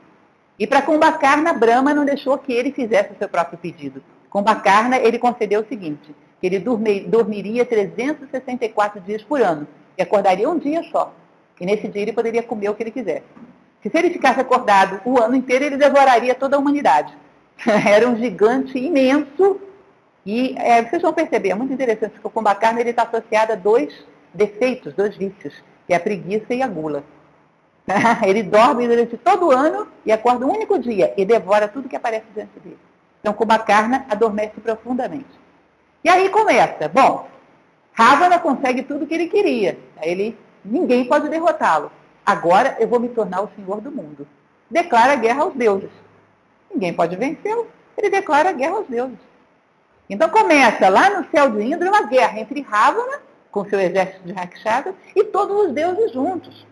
E 0.59 0.67
para 0.67 0.83
Kumbhakarna, 0.83 1.53
Brahma 1.53 1.93
não 1.93 2.05
deixou 2.05 2.39
que 2.39 2.53
ele 2.53 2.73
fizesse 2.73 3.13
o 3.13 3.19
seu 3.19 3.29
próprio 3.29 3.59
pedido. 3.59 4.03
Kumbhakarna, 4.31 4.99
ele 4.99 5.19
concedeu 5.19 5.61
o 5.61 5.69
seguinte, 5.69 6.15
que 6.41 6.47
ele 6.47 6.59
dormir, 6.59 7.09
dormiria 7.09 7.65
364 7.65 9.01
dias 9.01 9.23
por 9.23 9.41
ano 9.41 9.67
e 9.99 10.03
acordaria 10.03 10.49
um 10.49 10.59
dia 10.59 10.83
só. 10.85 11.13
E 11.61 11.67
nesse 11.67 11.89
dia 11.89 12.03
ele 12.03 12.13
poderia 12.13 12.43
comer 12.43 12.69
o 12.69 12.75
que 12.75 12.83
ele 12.83 12.91
quisesse. 12.91 13.25
Se 13.83 13.91
ele 13.99 14.11
ficasse 14.11 14.41
acordado 14.41 15.01
o 15.05 15.21
ano 15.21 15.37
inteiro, 15.37 15.65
ele 15.65 15.77
devoraria 15.77 16.35
toda 16.35 16.57
a 16.57 16.59
humanidade. 16.59 17.15
Era 17.87 18.09
um 18.09 18.17
gigante 18.17 18.79
imenso 18.79 19.61
e 20.25 20.55
é, 20.59 20.83
vocês 20.83 21.03
vão 21.03 21.13
perceber, 21.13 21.51
é 21.51 21.55
muito 21.55 21.75
interessante 21.75 22.19
que 22.19 22.27
o 22.27 22.31
Kumbhakarna 22.31 22.81
está 22.81 23.03
associado 23.03 23.53
a 23.53 23.57
dois 23.57 23.95
defeitos, 24.33 24.95
dois 24.95 25.15
vícios, 25.17 25.55
que 25.87 25.93
é 25.93 25.97
a 25.97 26.01
preguiça 26.01 26.55
e 26.55 26.63
a 26.63 26.67
gula. 26.67 27.05
ele 28.27 28.43
dorme 28.43 28.89
durante 28.89 29.19
todo 29.19 29.49
o 29.49 29.53
ano 29.53 29.87
e 30.07 30.11
acorda 30.11 30.47
um 30.47 30.51
único 30.51 30.79
dia 30.79 31.13
e 31.19 31.25
devora 31.27 31.69
tudo 31.69 31.89
que 31.89 31.97
aparece 31.97 32.25
diante 32.35 32.59
dele. 32.61 32.79
Então 33.21 33.35
Kumbhakarna 33.35 34.07
adormece 34.09 34.59
profundamente. 34.63 35.45
E 36.03 36.09
aí 36.09 36.31
começa, 36.31 36.89
bom, 36.89 37.29
Ravana 37.93 38.39
consegue 38.39 38.83
tudo 38.83 39.05
o 39.05 39.07
que 39.07 39.15
ele 39.15 39.29
queria. 39.29 39.79
Ele, 40.03 40.37
ninguém 40.65 41.05
pode 41.07 41.29
derrotá-lo. 41.29 41.91
Agora 42.25 42.77
eu 42.81 42.89
vou 42.89 42.99
me 42.99 43.09
tornar 43.09 43.43
o 43.43 43.51
senhor 43.55 43.81
do 43.81 43.93
mundo. 43.93 44.27
Declara 44.71 45.15
guerra 45.17 45.43
aos 45.43 45.55
deuses. 45.55 45.91
Ninguém 46.73 46.95
pode 46.95 47.17
vencê-lo. 47.17 47.69
Ele 47.97 48.11
declara 48.11 48.53
guerra 48.53 48.77
aos 48.77 48.87
deuses. 48.87 49.19
Então 50.09 50.29
começa 50.29 50.89
lá 50.89 51.11
no 51.11 51.29
céu 51.31 51.51
de 51.51 51.63
Indra 51.63 51.89
uma 51.89 52.07
guerra 52.07 52.39
entre 52.41 52.61
Ravana, 52.61 53.21
com 53.51 53.65
seu 53.65 53.79
exército 53.79 54.27
de 54.27 54.33
Rakshasa, 54.33 54.95
e 55.15 55.25
todos 55.25 55.67
os 55.67 55.73
deuses 55.73 56.13
juntos. 56.13 56.67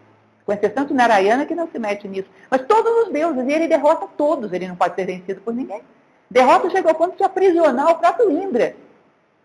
Com 0.45 0.53
exceção 0.53 0.85
de 0.85 0.93
Narayana, 0.93 1.47
que 1.47 1.55
não 1.55 1.69
se 1.69 1.79
mete 1.79 2.09
nisso. 2.09 2.29
Mas 2.51 2.63
todos 2.63 3.07
os 3.07 3.13
deuses, 3.13 3.47
e 3.47 3.53
ele 3.53 3.69
derrota 3.69 4.09
todos, 4.17 4.53
ele 4.53 4.67
não 4.67 4.75
pode 4.75 4.95
ser 4.97 5.07
vencido 5.07 5.41
por 5.41 5.55
ninguém. 5.55 5.83
Derrota 6.29 6.69
chegou 6.71 6.91
ao 6.91 6.97
ponto 6.97 7.17
de 7.17 7.23
aprisionar 7.23 7.91
o 7.91 7.99
próprio 7.99 8.31
Indra. 8.31 8.75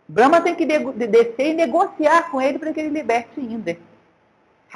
Brahma 0.08 0.42
tem 0.42 0.56
que 0.56 0.66
descer 0.66 1.48
e 1.50 1.54
negociar 1.54 2.32
com 2.32 2.42
ele 2.42 2.58
para 2.58 2.74
que 2.74 2.80
ele 2.80 2.90
liberte 2.90 3.40
Indra. 3.40 3.78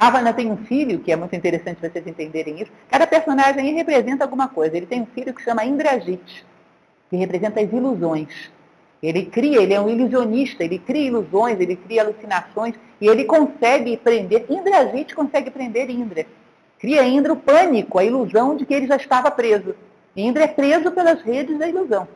Ravana 0.02 0.32
tem 0.32 0.50
um 0.50 0.56
filho, 0.56 0.98
que 0.98 1.12
é 1.12 1.16
muito 1.16 1.36
interessante 1.36 1.80
vocês 1.80 2.04
entenderem 2.04 2.60
isso. 2.60 2.72
Cada 2.88 3.06
personagem 3.06 3.60
aí 3.60 3.72
representa 3.72 4.24
alguma 4.24 4.48
coisa. 4.48 4.76
Ele 4.76 4.84
tem 4.84 5.00
um 5.00 5.06
filho 5.06 5.32
que 5.32 5.40
chama 5.40 5.64
Indrajit, 5.64 6.44
que 7.08 7.14
representa 7.14 7.60
as 7.60 7.72
ilusões. 7.72 8.50
Ele 9.00 9.26
cria, 9.26 9.62
ele 9.62 9.72
é 9.72 9.80
um 9.80 9.88
ilusionista, 9.88 10.64
ele 10.64 10.80
cria 10.80 11.06
ilusões, 11.06 11.60
ele 11.60 11.76
cria 11.76 12.02
alucinações 12.02 12.74
e 13.00 13.06
ele 13.06 13.24
consegue 13.26 13.96
prender, 13.96 14.44
Indrajit 14.50 15.14
consegue 15.14 15.52
prender 15.52 15.88
Indra. 15.88 16.26
Cria 16.80 17.04
Indra 17.04 17.32
o 17.32 17.36
pânico, 17.36 17.96
a 17.96 18.04
ilusão 18.04 18.56
de 18.56 18.66
que 18.66 18.74
ele 18.74 18.88
já 18.88 18.96
estava 18.96 19.30
preso. 19.30 19.72
Indra 20.16 20.42
é 20.44 20.48
preso 20.48 20.90
pelas 20.90 21.22
redes 21.22 21.56
da 21.56 21.68
ilusão. 21.68 22.08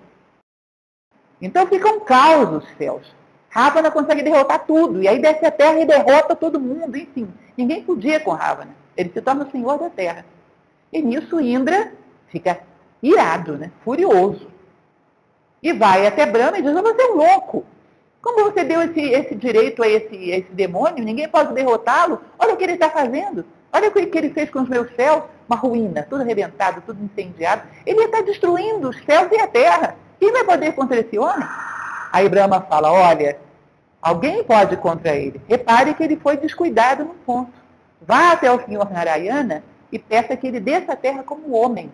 Então 1.41 1.65
fica 1.69 1.89
um 1.89 2.01
caos 2.01 2.65
os 2.65 2.77
céus. 2.77 3.15
Ravana 3.57 3.91
consegue 3.91 4.21
derrotar 4.21 4.67
tudo, 4.67 5.03
e 5.03 5.09
aí 5.09 5.19
desce 5.19 5.47
a 5.47 5.51
terra 5.51 5.81
e 5.81 5.87
derrota 5.87 6.37
todo 6.37 6.61
mundo, 6.61 6.95
enfim. 6.95 7.27
Ninguém 7.57 7.83
podia 7.83 8.21
com 8.21 8.33
Ravana. 8.33 8.77
Ele 8.95 9.11
se 9.11 9.23
torna 9.23 9.45
o 9.45 9.51
senhor 9.51 9.79
da 9.79 9.89
terra. 9.89 10.27
E 10.93 11.01
nisso 11.01 11.41
Indra 11.41 11.91
fica 12.29 12.61
irado, 13.03 13.57
né? 13.57 13.71
furioso. 13.83 14.47
E 15.63 15.73
vai 15.73 16.07
até 16.07 16.27
Brahma 16.27 16.59
e 16.59 16.63
diz, 16.63 16.71
você 16.71 17.01
é 17.01 17.07
um 17.07 17.17
louco. 17.17 17.65
Como 18.21 18.45
você 18.45 18.63
deu 18.63 18.83
esse, 18.83 19.01
esse 19.01 19.35
direito 19.35 19.83
a 19.83 19.89
esse, 19.89 20.15
a 20.33 20.37
esse 20.37 20.53
demônio? 20.53 21.03
Ninguém 21.03 21.27
pode 21.27 21.55
derrotá-lo. 21.55 22.21
Olha 22.39 22.53
o 22.53 22.59
que 22.59 22.65
ele 22.65 22.75
está 22.75 22.91
fazendo. 22.91 23.43
Olha 23.73 23.89
o 23.89 23.91
que 23.91 24.19
ele 24.19 24.35
fez 24.35 24.51
com 24.51 24.61
os 24.61 24.69
meus 24.69 24.95
céus. 24.95 25.23
Uma 25.49 25.57
ruína, 25.57 26.03
tudo 26.03 26.21
arrebentado, 26.21 26.83
tudo 26.85 27.03
incendiado. 27.03 27.63
Ele 27.87 28.05
está 28.05 28.21
destruindo 28.21 28.91
os 28.91 29.03
céus 29.07 29.33
e 29.33 29.41
a 29.41 29.47
terra. 29.47 29.97
Quem 30.21 30.31
vai 30.31 30.45
poder 30.45 30.73
contra 30.73 31.01
esse 31.01 31.19
homem? 31.19 31.49
Aí 32.13 32.29
Brahma 32.29 32.61
fala, 32.61 32.93
olha, 32.93 33.46
alguém 34.01 34.45
pode 34.45 34.77
contra 34.77 35.15
ele. 35.15 35.41
Repare 35.49 35.95
que 35.95 36.03
ele 36.03 36.17
foi 36.17 36.37
descuidado 36.37 37.05
no 37.05 37.15
ponto. 37.15 37.53
Vá 38.01 38.33
até 38.33 38.51
o 38.51 38.65
senhor 38.65 38.91
Narayana 38.91 39.63
e 39.91 39.99
peça 39.99 40.37
que 40.37 40.47
ele 40.47 40.61
desça 40.61 40.93
a 40.93 40.97
terra 40.97 41.23
como 41.23 41.55
homem. 41.55 41.91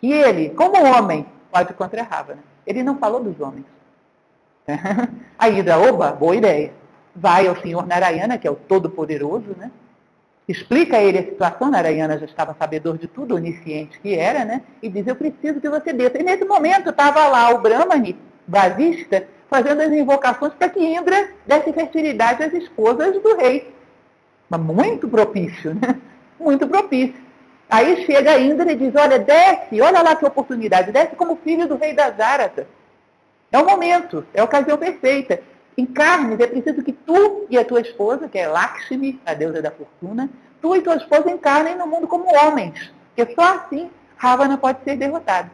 Que 0.00 0.12
ele, 0.12 0.50
como 0.50 0.82
homem, 0.84 1.26
pode 1.50 1.72
contra 1.74 2.02
Ravana. 2.02 2.42
Ele 2.66 2.82
não 2.82 2.98
falou 2.98 3.22
dos 3.22 3.40
homens. 3.40 3.64
A 5.38 5.48
Hidra, 5.48 5.78
oba, 5.78 6.12
boa 6.12 6.36
ideia. 6.36 6.72
Vai 7.16 7.48
ao 7.48 7.56
senhor 7.56 7.86
Narayana, 7.86 8.38
que 8.38 8.46
é 8.46 8.50
o 8.50 8.54
Todo-Poderoso, 8.54 9.56
né? 9.56 9.70
Explica 10.46 10.96
a 10.96 11.02
ele 11.02 11.18
a 11.18 11.24
situação, 11.24 11.70
Narayana 11.70 12.18
já 12.18 12.24
estava 12.24 12.56
sabedor 12.58 12.96
de 12.96 13.06
tudo, 13.06 13.34
onisciente 13.34 14.00
que 14.00 14.14
era, 14.14 14.44
né? 14.44 14.62
E 14.82 14.88
diz, 14.88 15.06
eu 15.06 15.14
preciso 15.14 15.60
que 15.60 15.68
você 15.68 15.92
desça. 15.92 16.18
E 16.18 16.22
nesse 16.22 16.44
momento 16.44 16.88
estava 16.88 17.26
lá 17.28 17.50
o 17.50 17.60
Brahmani, 17.60 18.16
Vasista, 18.48 19.28
fazendo 19.50 19.82
as 19.82 19.92
invocações 19.92 20.54
para 20.54 20.70
que 20.70 20.80
Indra 20.80 21.28
desse 21.46 21.72
fertilidade 21.72 22.42
às 22.42 22.52
esposas 22.54 23.22
do 23.22 23.36
rei. 23.36 23.72
Mas 24.48 24.60
muito 24.60 25.06
propício, 25.06 25.74
né? 25.74 26.00
Muito 26.40 26.66
propício. 26.66 27.20
Aí 27.68 28.06
chega 28.06 28.38
Indra 28.38 28.72
e 28.72 28.76
diz, 28.76 28.94
olha, 28.94 29.18
desce, 29.18 29.80
olha 29.82 30.00
lá 30.00 30.16
que 30.16 30.24
oportunidade, 30.24 30.90
desce 30.90 31.14
como 31.14 31.36
filho 31.36 31.68
do 31.68 31.76
rei 31.76 31.92
das 31.92 32.18
Áratas. 32.18 32.66
É 33.52 33.58
o 33.58 33.66
momento, 33.66 34.24
é 34.32 34.40
a 34.40 34.44
ocasião 34.44 34.78
perfeita. 34.78 35.40
Em 35.76 35.86
é 36.40 36.46
preciso 36.46 36.82
que 36.82 36.92
tu 36.92 37.46
e 37.48 37.58
a 37.58 37.64
tua 37.64 37.80
esposa, 37.80 38.28
que 38.28 38.38
é 38.38 38.48
Lakshmi, 38.48 39.20
a 39.24 39.34
deusa 39.34 39.62
da 39.62 39.70
fortuna, 39.70 40.28
tu 40.60 40.74
e 40.74 40.80
tua 40.80 40.96
esposa 40.96 41.30
encarnem 41.30 41.76
no 41.76 41.86
mundo 41.86 42.08
como 42.08 42.34
homens. 42.34 42.92
Porque 43.14 43.34
só 43.34 43.56
assim 43.56 43.90
Ravana 44.16 44.58
pode 44.58 44.82
ser 44.82 44.96
derrotado. 44.96 45.50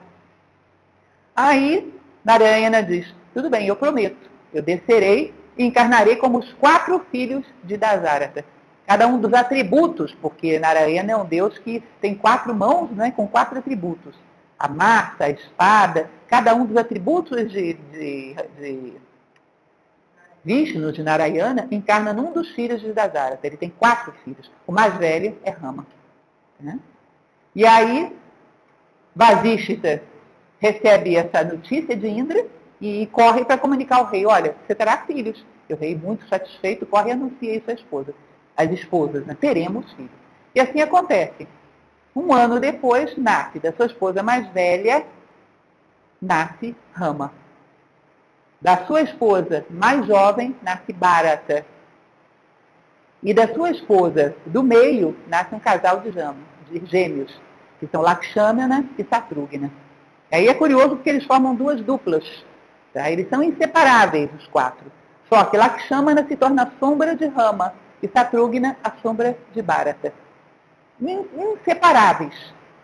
Aí, 1.36 1.92
Narayana 2.24 2.82
diz, 2.82 3.14
tudo 3.34 3.50
bem, 3.50 3.66
eu 3.66 3.76
prometo, 3.76 4.30
eu 4.52 4.62
descerei 4.62 5.34
e 5.58 5.64
encarnarei 5.64 6.16
como 6.16 6.38
os 6.38 6.52
quatro 6.54 7.04
filhos 7.10 7.44
de 7.62 7.76
Dasarata. 7.76 8.44
Cada 8.86 9.06
um 9.06 9.20
dos 9.20 9.32
atributos, 9.32 10.14
porque 10.20 10.58
Narayana 10.58 11.12
é 11.12 11.16
um 11.16 11.24
deus 11.24 11.58
que 11.58 11.82
tem 12.00 12.14
quatro 12.14 12.54
mãos, 12.54 12.90
né, 12.90 13.10
com 13.10 13.26
quatro 13.26 13.58
atributos. 13.58 14.14
A 14.58 14.68
massa, 14.68 15.24
a 15.24 15.30
espada, 15.30 16.10
cada 16.28 16.54
um 16.54 16.64
dos 16.64 16.76
atributos 16.76 17.50
de, 17.50 17.74
de, 17.74 18.34
de 18.58 18.92
Vishnu, 20.44 20.92
de 20.92 21.02
Narayana, 21.02 21.66
encarna 21.70 22.12
num 22.12 22.32
dos 22.32 22.50
filhos 22.50 22.80
de 22.80 22.92
Dasarata. 22.92 23.46
Ele 23.46 23.56
tem 23.56 23.70
quatro 23.70 24.12
filhos. 24.24 24.50
O 24.66 24.72
mais 24.72 24.94
velho 24.94 25.36
é 25.42 25.50
Rama. 25.50 25.86
Né? 26.60 26.78
E 27.54 27.66
aí, 27.66 28.14
Vasishita 29.14 30.02
recebe 30.64 31.14
essa 31.14 31.44
notícia 31.44 31.94
de 31.94 32.08
Indra 32.08 32.46
e 32.80 33.06
corre 33.08 33.44
para 33.44 33.58
comunicar 33.58 33.98
ao 33.98 34.06
rei, 34.06 34.24
olha, 34.24 34.56
você 34.66 34.74
terá 34.74 34.96
filhos. 35.06 35.44
E 35.68 35.74
o 35.74 35.76
rei, 35.76 35.94
muito 35.94 36.26
satisfeito, 36.26 36.86
corre 36.86 37.10
e 37.10 37.12
anuncia 37.12 37.54
isso 37.54 37.70
à 37.70 37.74
esposa. 37.74 38.14
As 38.56 38.70
esposas, 38.70 39.26
né? 39.26 39.36
teremos 39.38 39.92
filhos. 39.92 40.10
E 40.54 40.60
assim 40.60 40.80
acontece. 40.80 41.46
Um 42.16 42.32
ano 42.32 42.58
depois, 42.58 43.14
nasce 43.18 43.58
da 43.58 43.74
sua 43.74 43.86
esposa 43.86 44.22
mais 44.22 44.48
velha, 44.54 45.04
nasce 46.20 46.74
Rama. 46.94 47.30
Da 48.58 48.86
sua 48.86 49.02
esposa 49.02 49.66
mais 49.68 50.06
jovem, 50.06 50.56
nasce 50.62 50.94
Bharata. 50.94 51.66
E 53.22 53.34
da 53.34 53.52
sua 53.52 53.70
esposa 53.70 54.34
do 54.46 54.62
meio, 54.62 55.14
nasce 55.26 55.54
um 55.54 55.60
casal 55.60 56.00
de 56.00 56.10
gêmeos, 56.86 57.38
que 57.78 57.86
são 57.86 58.00
Lakshmana 58.00 58.88
e 58.96 59.04
Satrugna. 59.04 59.70
Aí 60.34 60.48
é 60.48 60.54
curioso 60.54 60.96
porque 60.96 61.10
eles 61.10 61.24
formam 61.24 61.54
duas 61.54 61.80
duplas. 61.80 62.24
Tá? 62.92 63.08
Eles 63.08 63.28
são 63.28 63.40
inseparáveis, 63.40 64.28
os 64.36 64.48
quatro. 64.48 64.90
Só 65.28 65.44
que 65.44 65.56
Lakshmana 65.56 66.26
se 66.26 66.34
torna 66.36 66.64
a 66.64 66.70
sombra 66.80 67.14
de 67.14 67.26
Rama 67.26 67.72
e 68.02 68.08
Satrugna 68.08 68.76
a 68.82 68.90
sombra 69.00 69.38
de 69.52 69.62
Bharata. 69.62 70.12
Inseparáveis. 71.00 72.34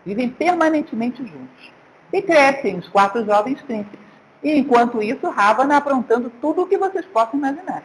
Vivem 0.05 0.29
permanentemente 0.29 1.25
juntos. 1.25 1.73
E 2.13 2.21
crescem 2.21 2.77
os 2.77 2.87
quatro 2.87 3.25
jovens 3.25 3.61
príncipes. 3.63 3.99
E 4.41 4.57
enquanto 4.57 5.03
isso, 5.03 5.29
Ravana 5.29 5.75
aprontando 5.75 6.31
tudo 6.39 6.61
o 6.61 6.67
que 6.67 6.77
vocês 6.77 7.05
possam 7.07 7.37
imaginar. 7.37 7.83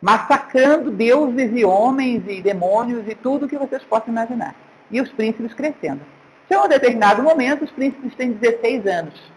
Massacrando 0.00 0.92
deuses 0.92 1.50
e 1.52 1.64
homens 1.64 2.22
e 2.28 2.40
demônios 2.40 3.08
e 3.08 3.16
tudo 3.16 3.46
o 3.46 3.48
que 3.48 3.58
vocês 3.58 3.82
possam 3.82 4.10
imaginar. 4.10 4.54
E 4.88 5.00
os 5.00 5.10
príncipes 5.10 5.52
crescendo. 5.52 6.13
Chegou 6.48 6.66
um 6.66 6.68
determinado 6.68 7.22
momento, 7.22 7.64
os 7.64 7.70
príncipes 7.70 8.14
têm 8.14 8.32
16 8.32 8.86
anos. 8.86 9.34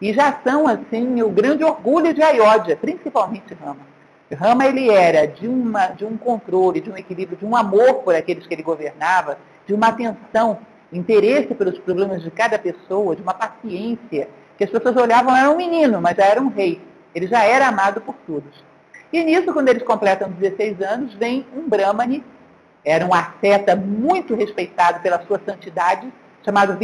E 0.00 0.12
já 0.12 0.40
são, 0.44 0.66
assim, 0.66 1.22
o 1.22 1.28
grande 1.28 1.64
orgulho 1.64 2.12
de 2.14 2.22
Ayodhya, 2.22 2.76
principalmente 2.76 3.54
Rama. 3.54 3.90
Rama, 4.34 4.64
ele 4.66 4.88
era 4.88 5.26
de, 5.26 5.48
uma, 5.48 5.88
de 5.88 6.04
um 6.04 6.16
controle, 6.16 6.80
de 6.80 6.90
um 6.90 6.96
equilíbrio, 6.96 7.36
de 7.36 7.44
um 7.44 7.56
amor 7.56 7.94
por 7.94 8.14
aqueles 8.14 8.46
que 8.46 8.54
ele 8.54 8.62
governava, 8.62 9.38
de 9.66 9.74
uma 9.74 9.88
atenção, 9.88 10.58
interesse 10.92 11.54
pelos 11.54 11.78
problemas 11.78 12.22
de 12.22 12.30
cada 12.30 12.58
pessoa, 12.58 13.16
de 13.16 13.22
uma 13.22 13.34
paciência, 13.34 14.28
que 14.56 14.64
as 14.64 14.70
pessoas 14.70 14.96
olhavam, 14.96 15.36
era 15.36 15.50
um 15.50 15.56
menino, 15.56 16.00
mas 16.00 16.16
já 16.16 16.24
era 16.24 16.40
um 16.40 16.48
rei. 16.48 16.80
Ele 17.14 17.26
já 17.26 17.44
era 17.44 17.68
amado 17.68 18.00
por 18.00 18.14
todos. 18.26 18.64
E 19.12 19.22
nisso, 19.24 19.52
quando 19.52 19.68
eles 19.68 19.82
completam 19.82 20.30
16 20.30 20.80
anos, 20.80 21.14
vem 21.14 21.44
um 21.56 21.68
Brahmani, 21.68 22.24
era 22.84 23.04
um 23.04 23.12
asceta 23.12 23.74
muito 23.74 24.34
respeitado 24.34 25.00
pela 25.00 25.20
sua 25.26 25.40
santidade, 25.44 26.10
chamado 26.44 26.76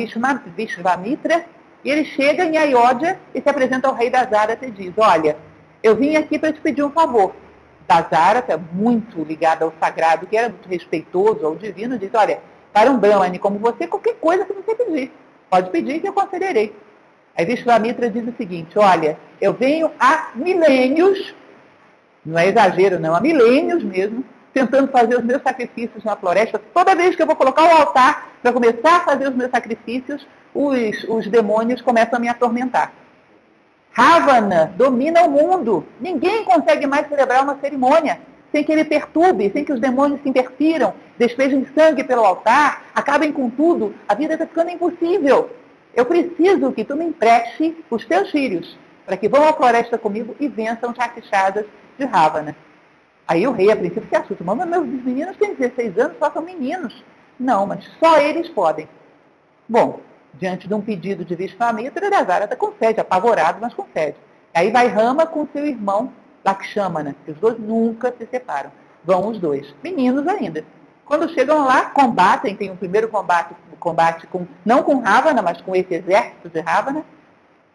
Vishvamitra, 0.57 1.45
e 1.85 1.90
ele 1.90 2.05
chega 2.05 2.45
em 2.45 2.57
Ayodhya 2.57 3.19
e 3.35 3.40
se 3.40 3.49
apresenta 3.49 3.88
ao 3.88 3.95
rei 3.95 4.11
da 4.11 4.25
Zarata 4.25 4.66
e 4.66 4.71
diz, 4.71 4.92
olha, 4.97 5.37
eu 5.83 5.95
vim 5.95 6.16
aqui 6.16 6.38
para 6.38 6.53
te 6.53 6.61
pedir 6.61 6.83
um 6.83 6.90
favor. 6.90 7.33
Dazarata, 7.87 8.61
muito 8.73 9.23
ligado 9.23 9.62
ao 9.62 9.73
sagrado, 9.79 10.27
que 10.27 10.37
era 10.37 10.49
muito 10.49 10.69
respeitoso 10.69 11.47
ao 11.47 11.55
divino, 11.55 11.99
diz, 11.99 12.11
olha, 12.12 12.40
para 12.73 12.90
um 12.90 12.99
Brahmani 12.99 13.38
como 13.38 13.59
você, 13.59 13.87
qualquer 13.87 14.16
coisa 14.16 14.45
que 14.45 14.53
você 14.53 14.75
pedir, 14.75 15.12
pode 15.49 15.71
pedir 15.71 16.01
que 16.01 16.09
eu 16.09 16.12
concederei. 16.12 16.75
Aí 17.37 17.45
Vishvamitra 17.45 18.11
diz 18.11 18.27
o 18.27 18.37
seguinte, 18.37 18.79
olha, 18.79 19.19
eu 19.40 19.53
venho 19.53 19.90
há 20.01 20.31
milênios, 20.35 21.35
não 22.25 22.38
é 22.38 22.49
exagero 22.49 22.99
não, 22.99 23.14
há 23.14 23.21
milênios 23.21 23.85
mesmo, 23.85 24.25
tentando 24.57 24.88
fazer 24.90 25.19
os 25.19 25.25
meus 25.25 25.42
sacrifícios 25.42 26.03
na 26.03 26.16
floresta. 26.16 26.59
Toda 26.73 26.95
vez 26.95 27.14
que 27.14 27.21
eu 27.21 27.27
vou 27.27 27.37
colocar 27.37 27.62
o 27.62 27.77
altar 27.83 28.31
para 28.40 28.55
começar 28.55 28.97
a 28.97 29.01
fazer 29.01 29.29
os 29.29 29.37
meus 29.37 29.51
sacrifícios, 29.51 30.27
os, 30.55 31.05
os 31.11 31.27
demônios 31.27 31.83
começam 31.83 32.16
a 32.16 32.19
me 32.19 32.27
atormentar. 32.27 32.90
Ravana 33.92 34.73
domina 34.75 35.25
o 35.25 35.31
mundo. 35.31 35.85
Ninguém 36.01 36.42
consegue 36.42 36.87
mais 36.87 37.07
celebrar 37.07 37.45
uma 37.45 37.59
cerimônia 37.61 38.19
sem 38.51 38.64
que 38.64 38.73
ele 38.73 38.87
perturbe, 38.87 39.51
sem 39.51 39.62
que 39.62 39.73
os 39.75 39.81
demônios 39.81 40.23
se 40.23 40.29
interfiram, 40.31 40.95
despejem 41.19 41.66
sangue 41.75 42.03
pelo 42.03 42.25
altar, 42.25 42.87
acabem 42.95 43.31
com 43.31 43.51
tudo. 43.51 43.95
A 44.09 44.14
vida 44.14 44.33
está 44.33 44.47
ficando 44.47 44.71
impossível. 44.71 45.51
Eu 45.95 46.07
preciso 46.07 46.73
que 46.73 46.83
tu 46.83 46.97
me 46.97 47.05
empreste 47.05 47.77
os 47.90 48.07
teus 48.07 48.31
filhos, 48.31 48.79
para 49.05 49.19
que 49.19 49.29
vão 49.29 49.47
à 49.47 49.53
floresta 49.53 49.99
comigo 49.99 50.35
e 50.40 50.49
vençam 50.49 50.90
as 50.90 50.97
raquichadas 50.97 51.66
de 51.99 52.07
Ravana. 52.07 52.57
Aí 53.29 53.47
o 53.47 53.53
rei, 53.53 53.71
a 53.71 53.77
princípio, 53.77 54.09
se 54.09 54.17
assusta. 54.17 54.45
Mas 54.45 54.69
meus 54.69 54.87
meninos 54.87 55.37
têm 55.37 55.55
16 55.55 55.99
anos, 55.99 56.17
só 56.19 56.31
são 56.31 56.43
meninos. 56.43 57.05
Não, 57.39 57.67
mas 57.67 57.85
só 57.99 58.19
eles 58.19 58.49
podem. 58.49 58.89
Bom, 59.69 60.01
diante 60.35 60.69
de 60.69 60.75
um 60.75 60.81
pedido 60.81 61.25
de 61.25 61.35
Vishvamitra, 61.35 62.11
Dasarata 62.11 62.57
concede, 62.57 63.01
apavorado, 63.01 63.59
mas 63.61 63.75
concede. 63.75 64.17
Aí 64.55 64.71
vai 64.71 64.87
Rama 64.87 65.27
com 65.27 65.47
seu 65.53 65.67
irmão 65.67 66.12
Lakshmana, 66.45 67.17
que 67.25 67.33
os 67.33 67.39
dois 67.39 67.59
nunca 67.59 68.15
se 68.17 68.27
separam. 68.27 68.71
Vão 69.05 69.29
os 69.29 69.39
dois, 69.39 69.75
meninos 69.83 70.27
ainda. 70.27 70.65
Quando 71.05 71.29
chegam 71.29 71.65
lá, 71.65 71.91
combatem, 71.91 72.57
tem 72.57 72.71
um 72.71 72.77
primeiro 72.77 73.09
combate, 73.09 73.55
combate 73.79 74.27
com, 74.27 74.47
não 74.65 74.83
com 74.83 75.01
Ravana, 75.01 75.43
mas 75.43 75.61
com 75.61 75.75
esse 75.75 75.95
exército 75.95 76.49
de 76.49 76.61
Ravana, 76.61 77.05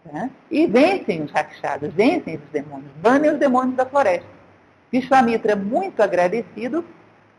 né? 0.06 0.30
e 0.50 0.66
vencem 0.68 1.22
os 1.22 1.32
Rakshadas, 1.32 1.94
vencem 1.94 2.36
os 2.36 2.50
demônios, 2.52 2.92
banem 2.98 3.32
os 3.32 3.38
demônios 3.38 3.76
da 3.76 3.86
floresta. 3.86 4.40
Vishwamitra, 4.91 5.56
muito 5.56 6.04
agradecido, 6.04 6.84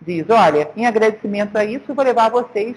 diz, 0.00 0.28
olha, 0.30 0.70
em 0.74 0.86
agradecimento 0.86 1.56
a 1.56 1.64
isso, 1.64 1.94
vou 1.94 2.04
levar 2.04 2.30
vocês 2.30 2.76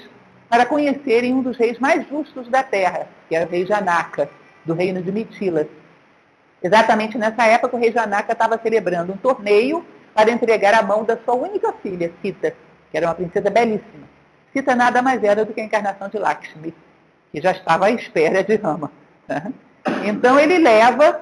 para 0.50 0.66
conhecerem 0.66 1.34
um 1.34 1.42
dos 1.42 1.58
reis 1.58 1.80
mais 1.80 2.08
justos 2.08 2.48
da 2.50 2.62
terra, 2.62 3.08
que 3.30 3.36
era 3.36 3.46
o 3.46 3.50
rei 3.50 3.66
Janaka, 3.66 4.30
do 4.66 4.74
reino 4.74 5.02
de 5.02 5.12
Mitilas. 5.12 5.68
Exatamente 6.62 7.18
nessa 7.18 7.46
época, 7.46 7.76
o 7.76 7.80
rei 7.80 7.92
Janaka 7.92 8.34
estava 8.34 8.60
celebrando 8.62 9.14
um 9.14 9.18
torneio 9.18 9.86
para 10.14 10.32
entregar 10.32 10.74
a 10.74 10.82
mão 10.82 11.04
da 11.04 11.18
sua 11.18 11.36
única 11.36 11.74
filha, 11.82 12.12
Sita, 12.22 12.56
que 12.92 12.98
era 12.98 13.08
uma 13.08 13.16
princesa 13.16 13.50
belíssima. 13.50 14.06
Sita 14.52 14.76
nada 14.76 15.02
mais 15.02 15.24
era 15.24 15.46
do 15.46 15.54
que 15.54 15.62
a 15.62 15.66
encarnação 15.66 16.10
de 16.10 16.18
Lakshmi, 16.18 16.74
que 17.32 17.42
já 17.42 17.52
estava 17.52 17.86
à 17.86 17.92
espera 17.92 18.44
de 18.44 18.56
Rama. 18.56 18.92
Então 20.04 20.40
ele 20.40 20.58
leva 20.58 21.22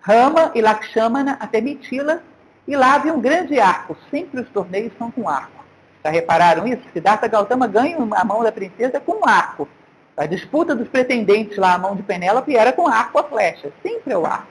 Rama 0.00 0.50
e 0.54 0.62
Lakshmana 0.62 1.36
até 1.38 1.60
Mitila 1.60 2.22
e 2.66 2.76
lá 2.76 2.94
havia 2.94 3.14
um 3.14 3.20
grande 3.20 3.58
arco. 3.60 3.96
Sempre 4.10 4.40
os 4.40 4.48
torneios 4.48 4.92
são 4.98 5.10
com 5.10 5.28
arco. 5.28 5.64
Já 6.04 6.10
repararam 6.10 6.66
isso? 6.66 6.82
Siddhartha 6.92 7.28
Gautama 7.28 7.66
ganha 7.66 7.96
a 7.98 8.24
mão 8.24 8.42
da 8.42 8.52
princesa 8.52 9.00
com 9.00 9.20
um 9.20 9.28
arco. 9.28 9.68
A 10.16 10.24
disputa 10.24 10.74
dos 10.74 10.88
pretendentes 10.88 11.58
lá, 11.58 11.74
a 11.74 11.78
mão 11.78 11.94
de 11.94 12.02
Penélope, 12.02 12.56
era 12.56 12.72
com 12.72 12.86
arco 12.86 13.18
a 13.18 13.24
flecha. 13.24 13.72
Sempre 13.82 14.14
é 14.14 14.18
o 14.18 14.24
arco. 14.24 14.46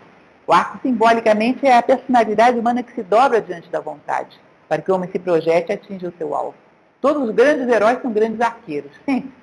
O 0.45 0.53
arco, 0.53 0.79
simbolicamente, 0.81 1.65
é 1.65 1.75
a 1.75 1.81
personalidade 1.81 2.59
humana 2.59 2.83
que 2.83 2.93
se 2.93 3.01
dobra 3.01 3.41
diante 3.41 3.69
da 3.69 3.79
vontade, 3.79 4.39
para 4.69 4.81
que 4.81 4.91
o 4.91 4.95
homem 4.95 5.09
se 5.09 5.17
projete 5.17 5.71
e 5.71 5.73
atinja 5.73 6.09
o 6.09 6.13
seu 6.17 6.35
alvo. 6.35 6.55
Todos 7.01 7.29
os 7.29 7.33
grandes 7.33 7.67
heróis 7.67 7.99
são 8.01 8.11
grandes 8.11 8.39
arqueiros. 8.41 8.91
Sempre. 9.05 9.33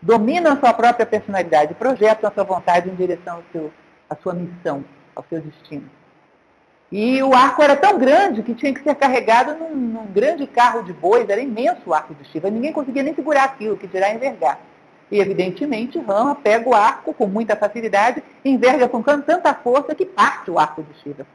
Dominam 0.00 0.52
a 0.52 0.56
sua 0.56 0.72
própria 0.72 1.06
personalidade, 1.06 1.74
projetam 1.74 2.28
a 2.28 2.32
sua 2.32 2.44
vontade 2.44 2.88
em 2.90 2.94
direção 2.94 3.42
à 4.10 4.16
sua 4.16 4.34
missão, 4.34 4.84
ao 5.14 5.24
seu 5.28 5.40
destino. 5.40 5.88
E 6.92 7.22
o 7.22 7.32
arco 7.32 7.62
era 7.62 7.74
tão 7.74 7.98
grande 7.98 8.42
que 8.42 8.54
tinha 8.54 8.74
que 8.74 8.82
ser 8.82 8.94
carregado 8.94 9.54
num, 9.54 9.74
num 9.74 10.06
grande 10.08 10.46
carro 10.46 10.82
de 10.82 10.92
bois, 10.92 11.26
era 11.26 11.40
imenso 11.40 11.80
o 11.86 11.94
arco 11.94 12.14
de 12.14 12.22
Shiva, 12.26 12.50
ninguém 12.50 12.70
conseguia 12.70 13.02
nem 13.02 13.14
segurar 13.14 13.44
aquilo, 13.44 13.78
que 13.78 13.86
dirá 13.86 14.12
envergar. 14.12 14.60
E, 15.10 15.18
evidentemente, 15.18 15.98
Rama 15.98 16.34
pega 16.34 16.68
o 16.68 16.74
arco 16.74 17.14
com 17.14 17.26
muita 17.26 17.56
facilidade, 17.56 18.22
enverga 18.44 18.86
com 18.90 19.00
tanta 19.00 19.54
força 19.54 19.94
que 19.94 20.04
parte 20.04 20.50
o 20.50 20.58
arco 20.58 20.82
de 20.82 21.00
Shiva. 21.00 21.26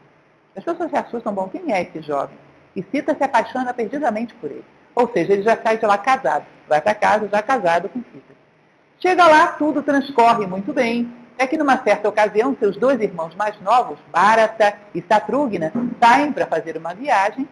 As 0.55 0.63
pessoas 0.63 0.91
se 0.91 0.95
assustam, 0.95 1.33
bom, 1.33 1.49
quem 1.49 1.73
é 1.73 1.81
esse 1.81 2.01
jovem? 2.01 2.37
E 2.75 2.83
Sita 2.91 3.15
se 3.15 3.23
apaixona 3.23 3.73
perdidamente 3.73 4.35
por 4.35 4.51
ele. 4.51 4.65
Ou 4.93 5.11
seja, 5.11 5.33
ele 5.33 5.41
já 5.41 5.57
sai 5.57 5.79
de 5.79 5.85
lá 5.87 5.97
casado, 5.97 6.45
vai 6.67 6.81
para 6.81 6.93
casa 6.93 7.27
já 7.31 7.41
casado 7.41 7.89
com 7.89 7.99
Sita. 7.99 8.35
Chega 8.99 9.25
lá, 9.25 9.47
tudo 9.53 9.81
transcorre 9.81 10.45
muito 10.45 10.71
bem, 10.71 11.11
é 11.37 11.45
que 11.45 11.57
numa 11.57 11.81
certa 11.83 12.09
ocasião, 12.09 12.55
seus 12.59 12.77
dois 12.77 12.99
irmãos 13.01 13.35
mais 13.35 13.59
novos, 13.61 13.99
Bharata 14.11 14.73
e 14.93 15.01
Satrugna, 15.01 15.71
saem 16.01 16.31
para 16.31 16.47
fazer 16.47 16.77
uma 16.77 16.93
viagem, 16.93 17.47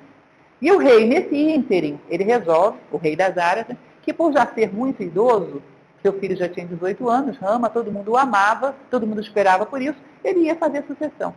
e 0.61 0.71
o 0.71 0.77
rei, 0.77 1.05
nesse 1.05 1.35
ínterim, 1.35 1.99
ele 2.09 2.23
resolve, 2.23 2.79
o 2.91 2.97
rei 2.97 3.15
das 3.15 3.37
Aratas, 3.37 3.77
que 4.01 4.13
por 4.13 4.33
já 4.33 4.45
ser 4.47 4.73
muito 4.73 5.03
idoso, 5.03 5.61
Seu 6.05 6.13
filho 6.19 6.37
já 6.37 6.47
tinha 6.47 6.67
18 6.67 7.09
anos, 7.09 7.35
Rama, 7.37 7.67
todo 7.67 7.91
mundo 7.91 8.11
o 8.11 8.17
amava, 8.17 8.75
todo 8.91 9.07
mundo 9.07 9.21
esperava 9.21 9.65
por 9.65 9.81
isso, 9.81 9.97
ele 10.23 10.41
ia 10.41 10.55
fazer 10.55 10.83
sucessão, 10.85 11.33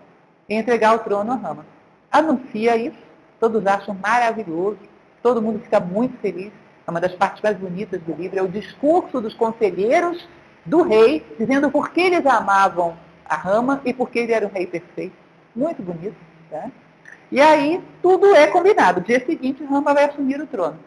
e 0.47 0.55
entregar 0.55 0.95
o 0.95 0.99
trono 0.99 1.33
a 1.33 1.37
Rama. 1.37 1.65
Anuncia 2.13 2.77
isso, 2.77 2.99
todos 3.41 3.67
acham 3.67 3.95
maravilhoso, 3.95 4.77
todo 5.23 5.41
mundo 5.41 5.59
fica 5.61 5.81
muito 5.81 6.19
feliz. 6.19 6.53
É 6.87 6.91
uma 6.91 7.01
das 7.01 7.15
partes 7.15 7.43
mais 7.43 7.57
bonitas 7.57 7.99
do 8.03 8.13
livro, 8.13 8.39
é 8.39 8.43
o 8.43 8.49
discurso 8.49 9.23
dos 9.23 9.33
conselheiros 9.33 10.29
do 10.69 10.83
rei, 10.83 11.25
dizendo 11.39 11.71
por 11.71 11.91
que 11.91 12.01
eles 12.01 12.25
amavam 12.27 12.97
a 13.25 13.35
Rama 13.35 13.81
e 13.85 13.93
por 13.93 14.11
que 14.11 14.21
ele 14.21 14.33
era 14.33 14.47
um 14.47 14.51
rei 14.51 14.67
perfeito. 14.67 15.17
Muito 15.55 15.83
bonito. 15.83 16.17
Tá? 16.51 16.71
E 17.33 17.41
aí 17.41 17.83
tudo 18.03 18.35
é 18.35 18.47
combinado. 18.47 19.01
No 19.01 19.07
dia 19.07 19.25
seguinte, 19.25 19.65
Rama 19.65 19.95
vai 19.95 20.05
assumir 20.05 20.41
o 20.41 20.47
trono. 20.47 20.79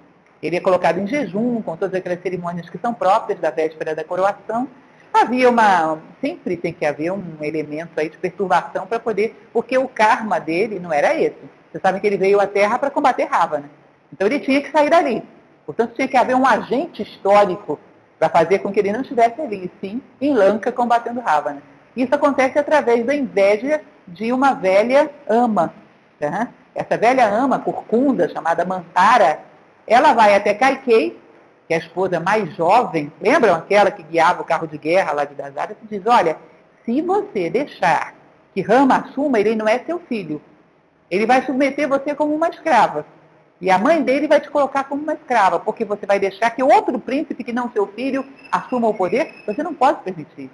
Ele 0.41 0.55
é 0.55 0.59
colocado 0.59 0.99
em 0.99 1.05
jejum, 1.05 1.61
com 1.61 1.75
todas 1.77 1.93
aquelas 1.93 2.21
cerimônias 2.21 2.69
que 2.69 2.77
são 2.77 2.93
próprias 2.93 3.39
da 3.39 3.51
véspera 3.51 3.93
da 3.93 4.03
coroação. 4.03 4.67
Havia 5.13 5.49
uma. 5.49 5.99
Sempre 6.19 6.57
tem 6.57 6.73
que 6.73 6.85
haver 6.85 7.11
um 7.11 7.37
elemento 7.41 7.99
aí 7.99 8.09
de 8.09 8.17
perturbação 8.17 8.87
para 8.87 8.99
poder. 8.99 9.35
Porque 9.53 9.77
o 9.77 9.87
karma 9.87 10.39
dele 10.39 10.79
não 10.79 10.91
era 10.91 11.13
esse. 11.13 11.37
Vocês 11.71 11.81
sabem 11.81 12.01
que 12.01 12.07
ele 12.07 12.17
veio 12.17 12.39
à 12.39 12.47
Terra 12.47 12.79
para 12.79 12.89
combater 12.89 13.25
Ravana. 13.25 13.69
Então 14.11 14.25
ele 14.25 14.39
tinha 14.39 14.61
que 14.61 14.71
sair 14.71 14.89
dali. 14.89 15.21
Portanto, 15.65 15.93
tinha 15.93 16.07
que 16.07 16.17
haver 16.17 16.35
um 16.35 16.45
agente 16.45 17.03
histórico 17.03 17.79
para 18.21 18.29
fazer 18.29 18.59
com 18.59 18.71
que 18.71 18.79
ele 18.79 18.91
não 18.91 19.01
estivesse 19.01 19.41
ali, 19.41 19.71
sim, 19.81 19.99
em 20.21 20.31
Lanka 20.31 20.71
combatendo 20.71 21.21
Ravana. 21.21 21.63
Isso 21.97 22.13
acontece 22.13 22.59
através 22.59 23.03
da 23.03 23.15
inveja 23.15 23.81
de 24.07 24.31
uma 24.31 24.53
velha 24.53 25.09
ama. 25.27 25.73
Tá? 26.19 26.49
Essa 26.75 26.99
velha 26.99 27.27
ama, 27.27 27.57
corcunda, 27.57 28.29
chamada 28.29 28.63
Mantara, 28.63 29.39
ela 29.87 30.13
vai 30.13 30.35
até 30.35 30.53
Kaikei, 30.53 31.19
que 31.67 31.73
é 31.73 31.77
a 31.77 31.79
esposa 31.79 32.19
mais 32.19 32.53
jovem, 32.55 33.11
lembram 33.19 33.55
aquela 33.55 33.89
que 33.89 34.03
guiava 34.03 34.43
o 34.43 34.45
carro 34.45 34.67
de 34.67 34.77
guerra 34.77 35.13
lá 35.13 35.25
de 35.25 35.33
Dazara, 35.33 35.75
e 35.83 35.87
diz, 35.87 36.05
olha, 36.05 36.37
se 36.85 37.01
você 37.01 37.49
deixar 37.49 38.13
que 38.53 38.61
Rama 38.61 38.97
assuma, 38.97 39.39
ele 39.39 39.55
não 39.55 39.67
é 39.67 39.79
seu 39.79 39.97
filho. 39.97 40.39
Ele 41.09 41.25
vai 41.25 41.43
submeter 41.43 41.89
você 41.89 42.13
como 42.13 42.35
uma 42.35 42.49
escrava. 42.49 43.03
E 43.61 43.69
a 43.69 43.77
mãe 43.77 44.01
dele 44.01 44.27
vai 44.27 44.41
te 44.41 44.49
colocar 44.49 44.85
como 44.85 45.03
uma 45.03 45.13
escrava, 45.13 45.59
porque 45.59 45.85
você 45.85 46.05
vai 46.07 46.19
deixar 46.19 46.49
que 46.49 46.63
outro 46.63 46.97
príncipe, 46.97 47.43
que 47.43 47.53
não 47.53 47.71
seu 47.71 47.85
filho, 47.85 48.25
assuma 48.51 48.87
o 48.87 48.93
poder. 48.93 49.31
Você 49.45 49.61
não 49.61 49.73
pode 49.73 50.01
permitir. 50.01 50.49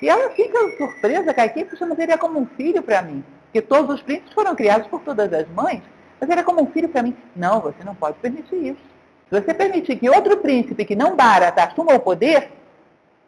E 0.00 0.08
ela 0.08 0.30
fica 0.30 0.58
surpresa, 0.78 1.34
Caiquinha, 1.34 1.66
porque 1.66 2.02
ele 2.02 2.12
é 2.12 2.16
como 2.16 2.40
um 2.40 2.46
filho 2.46 2.82
para 2.82 3.02
mim. 3.02 3.22
Porque 3.44 3.60
todos 3.60 3.94
os 3.94 4.02
príncipes 4.02 4.32
foram 4.32 4.56
criados 4.56 4.86
por 4.86 5.02
todas 5.02 5.30
as 5.32 5.46
mães, 5.48 5.82
mas 6.18 6.30
é 6.30 6.42
como 6.42 6.62
um 6.62 6.66
filho 6.66 6.88
para 6.88 7.02
mim. 7.02 7.14
Não, 7.36 7.60
você 7.60 7.84
não 7.84 7.94
pode 7.94 8.18
permitir 8.18 8.56
isso. 8.56 8.80
Se 9.28 9.40
você 9.40 9.52
permitir 9.52 9.96
que 9.96 10.08
outro 10.08 10.38
príncipe 10.38 10.84
que 10.84 10.96
não 10.96 11.14
Bharata 11.14 11.62
assuma 11.62 11.94
o 11.94 12.00
poder, 12.00 12.50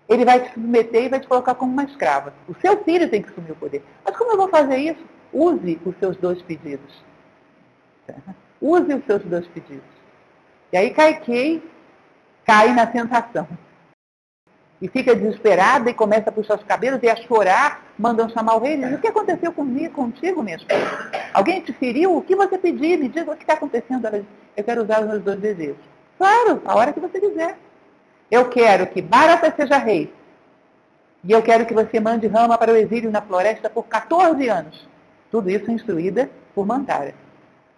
ele 0.08 0.24
vai 0.24 0.40
te 0.40 0.54
submeter 0.54 1.04
e 1.04 1.08
vai 1.08 1.20
te 1.20 1.28
colocar 1.28 1.54
como 1.54 1.70
uma 1.70 1.84
escrava. 1.84 2.32
O 2.48 2.54
seu 2.60 2.82
filho 2.82 3.10
tem 3.10 3.22
que 3.22 3.28
assumir 3.28 3.52
o 3.52 3.56
poder. 3.56 3.82
Mas 4.04 4.16
como 4.16 4.32
eu 4.32 4.36
vou 4.36 4.48
fazer 4.48 4.76
isso? 4.76 5.04
Use 5.32 5.78
os 5.84 5.96
seus 5.98 6.16
dois 6.16 6.40
pedidos. 6.42 7.04
Use 8.60 8.94
os 8.94 9.04
seus 9.04 9.22
dois 9.24 9.46
pedidos. 9.48 9.84
E 10.72 10.76
aí 10.76 10.90
Kaikei 10.90 11.62
cai 12.44 12.72
na 12.72 12.86
tentação. 12.86 13.46
E 14.80 14.88
fica 14.88 15.14
desesperada 15.14 15.88
e 15.88 15.94
começa 15.94 16.28
a 16.28 16.32
puxar 16.32 16.56
os 16.56 16.64
cabelos 16.64 17.02
e 17.02 17.08
a 17.08 17.16
chorar, 17.16 17.82
mandam 17.98 18.28
chamar 18.28 18.56
o 18.56 18.60
rei 18.60 18.76
diz, 18.76 18.92
o 18.92 18.98
que 18.98 19.08
aconteceu 19.08 19.50
comigo, 19.50 19.94
contigo, 19.94 20.42
minha 20.42 20.56
esposa? 20.56 21.10
Alguém 21.32 21.62
te 21.62 21.72
feriu? 21.72 22.16
O 22.16 22.22
que 22.22 22.36
você 22.36 22.58
pediu? 22.58 22.98
Me 22.98 23.08
diga 23.08 23.32
o 23.32 23.36
que 23.36 23.42
está 23.42 23.54
acontecendo. 23.54 24.06
Ela 24.06 24.18
diz, 24.20 24.28
eu 24.54 24.64
quero 24.64 24.82
usar 24.82 25.00
os 25.00 25.08
meus 25.08 25.22
dois 25.22 25.40
desejos. 25.40 25.82
Claro, 26.18 26.62
a 26.64 26.76
hora 26.76 26.92
que 26.92 27.00
você 27.00 27.18
quiser. 27.18 27.56
Eu 28.30 28.48
quero 28.50 28.86
que 28.86 29.00
Barata 29.00 29.52
seja 29.56 29.78
rei. 29.78 30.12
E 31.24 31.32
eu 31.32 31.42
quero 31.42 31.64
que 31.64 31.74
você 31.74 31.98
mande 31.98 32.26
Rama 32.26 32.58
para 32.58 32.72
o 32.72 32.76
exílio 32.76 33.10
na 33.10 33.22
floresta 33.22 33.70
por 33.70 33.84
14 33.84 34.46
anos. 34.48 34.86
Tudo 35.30 35.50
isso 35.50 35.70
instruída 35.70 36.30
por 36.54 36.66
Mantara. 36.66 37.14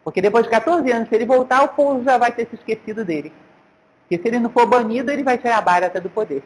Porque 0.09 0.23
depois 0.23 0.44
de 0.44 0.51
14 0.51 0.90
anos, 0.90 1.07
se 1.07 1.14
ele 1.14 1.27
voltar, 1.27 1.62
o 1.62 1.68
povo 1.68 2.03
já 2.03 2.16
vai 2.16 2.33
ter 2.33 2.47
se 2.49 2.55
esquecido 2.55 3.05
dele. 3.05 3.31
Porque 4.01 4.16
se 4.16 4.27
ele 4.27 4.38
não 4.38 4.49
for 4.49 4.64
banido, 4.64 5.11
ele 5.11 5.23
vai 5.23 5.37
tirar 5.37 5.61
Bharata 5.61 6.01
do 6.01 6.09
poder. 6.09 6.42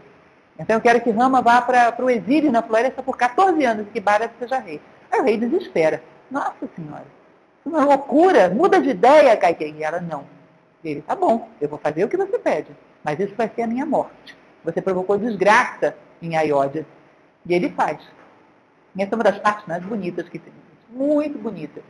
Então 0.59 0.75
eu 0.75 0.81
quero 0.81 1.01
que 1.01 1.11
Rama 1.11 1.41
vá 1.41 1.63
para 1.63 1.95
o 2.05 2.11
exílio 2.11 2.51
na 2.51 2.61
floresta 2.61 3.05
por 3.05 3.17
14 3.17 3.65
anos 3.65 3.87
e 3.87 3.91
que 3.91 4.01
Bharata 4.01 4.35
seja 4.37 4.59
rei. 4.59 4.81
Aí 5.13 5.21
o 5.21 5.23
rei 5.23 5.37
desespera. 5.37 6.03
Nossa 6.29 6.69
senhora, 6.75 7.07
uma 7.65 7.85
loucura, 7.85 8.51
muda 8.51 8.81
de 8.81 8.91
ideia, 8.91 9.37
Kaikei. 9.37 9.73
E 9.79 9.85
ela, 9.85 10.01
não. 10.01 10.25
Ele, 10.85 11.01
tá 11.01 11.15
bom, 11.15 11.49
eu 11.61 11.69
vou 11.69 11.79
fazer 11.79 12.03
o 12.03 12.09
que 12.09 12.17
você 12.17 12.41
pede, 12.41 12.73
mas 13.05 13.21
isso 13.21 13.37
vai 13.37 13.49
ser 13.55 13.63
a 13.63 13.67
minha 13.69 13.87
morte. 13.87 14.37
Você 14.65 14.83
provocou 14.83 15.17
desgraça 15.17 15.97
em 16.21 16.37
Ayodhya. 16.37 16.85
E 17.47 17.55
ele 17.55 17.71
faz. 17.71 18.01
E 18.97 19.03
essa 19.05 19.15
é 19.15 19.17
uma 19.17 19.23
das 19.23 19.39
partes 19.39 19.69
mais 19.69 19.85
bonitas 19.85 20.29
que 20.29 20.41
tem. 20.41 20.53
Muito 20.91 21.39
bonita. 21.39 21.81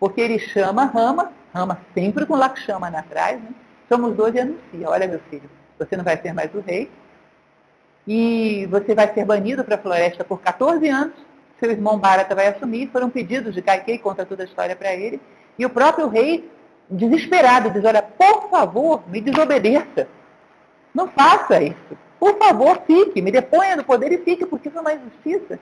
Porque 0.00 0.20
ele 0.20 0.38
chama 0.38 0.86
Rama, 0.86 1.30
Rama 1.54 1.78
sempre 1.94 2.24
com 2.24 2.34
Lakshmana 2.34 3.00
atrás, 3.00 3.40
né? 3.40 3.50
Somos 3.88 4.16
dois 4.16 4.34
e 4.34 4.40
anuncia, 4.40 4.88
olha 4.88 5.06
meu 5.06 5.20
filho, 5.28 5.50
você 5.78 5.96
não 5.96 6.04
vai 6.04 6.16
ser 6.16 6.32
mais 6.32 6.52
o 6.54 6.60
rei, 6.60 6.90
e 8.06 8.66
você 8.70 8.94
vai 8.94 9.12
ser 9.12 9.24
banido 9.24 9.62
para 9.62 9.74
a 9.74 9.78
floresta 9.78 10.24
por 10.24 10.40
14 10.40 10.88
anos, 10.88 11.14
seu 11.58 11.70
irmão 11.70 11.98
Bharata 11.98 12.34
vai 12.34 12.48
assumir, 12.48 12.88
foram 12.90 13.10
pedidos 13.10 13.54
de 13.54 13.60
Kaikei, 13.60 13.98
conta 13.98 14.24
toda 14.24 14.42
a 14.42 14.46
história 14.46 14.74
para 14.74 14.94
ele, 14.94 15.20
e 15.58 15.66
o 15.66 15.70
próprio 15.70 16.08
rei, 16.08 16.48
desesperado, 16.88 17.70
diz, 17.70 17.84
olha, 17.84 18.00
por 18.00 18.48
favor, 18.48 19.02
me 19.08 19.20
desobedeça, 19.20 20.08
não 20.94 21.08
faça 21.08 21.62
isso, 21.62 21.98
por 22.18 22.38
favor, 22.38 22.82
fique, 22.86 23.20
me 23.20 23.30
deponha 23.30 23.76
do 23.76 23.84
poder 23.84 24.12
e 24.12 24.18
fique, 24.18 24.46
porque 24.46 24.70
é 24.74 24.80
uma 24.80 24.94
injustiça. 24.94 25.58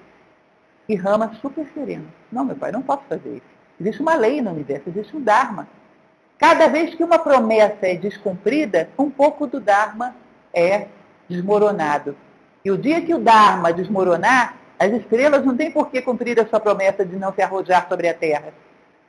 E 0.88 0.94
Rama 0.94 1.32
super 1.40 1.66
sereno, 1.74 2.06
não 2.32 2.44
meu 2.44 2.56
pai, 2.56 2.72
não 2.72 2.82
posso 2.82 3.02
fazer 3.08 3.36
isso. 3.36 3.57
Existe 3.80 4.02
uma 4.02 4.14
lei 4.14 4.40
no 4.40 4.50
universo, 4.50 4.88
existe 4.88 5.16
um 5.16 5.20
Dharma. 5.20 5.68
Cada 6.38 6.68
vez 6.68 6.94
que 6.94 7.04
uma 7.04 7.18
promessa 7.18 7.86
é 7.86 7.94
descumprida, 7.94 8.88
um 8.98 9.10
pouco 9.10 9.46
do 9.46 9.60
Dharma 9.60 10.14
é 10.52 10.86
desmoronado. 11.28 12.16
E 12.64 12.70
o 12.70 12.78
dia 12.78 13.00
que 13.00 13.14
o 13.14 13.18
Dharma 13.18 13.72
desmoronar, 13.72 14.56
as 14.78 14.92
estrelas 14.92 15.44
não 15.44 15.56
têm 15.56 15.70
por 15.70 15.90
que 15.90 16.00
cumprir 16.00 16.40
a 16.40 16.46
sua 16.46 16.60
promessa 16.60 17.04
de 17.04 17.16
não 17.16 17.32
se 17.32 17.42
arrojar 17.42 17.88
sobre 17.88 18.08
a 18.08 18.14
terra. 18.14 18.52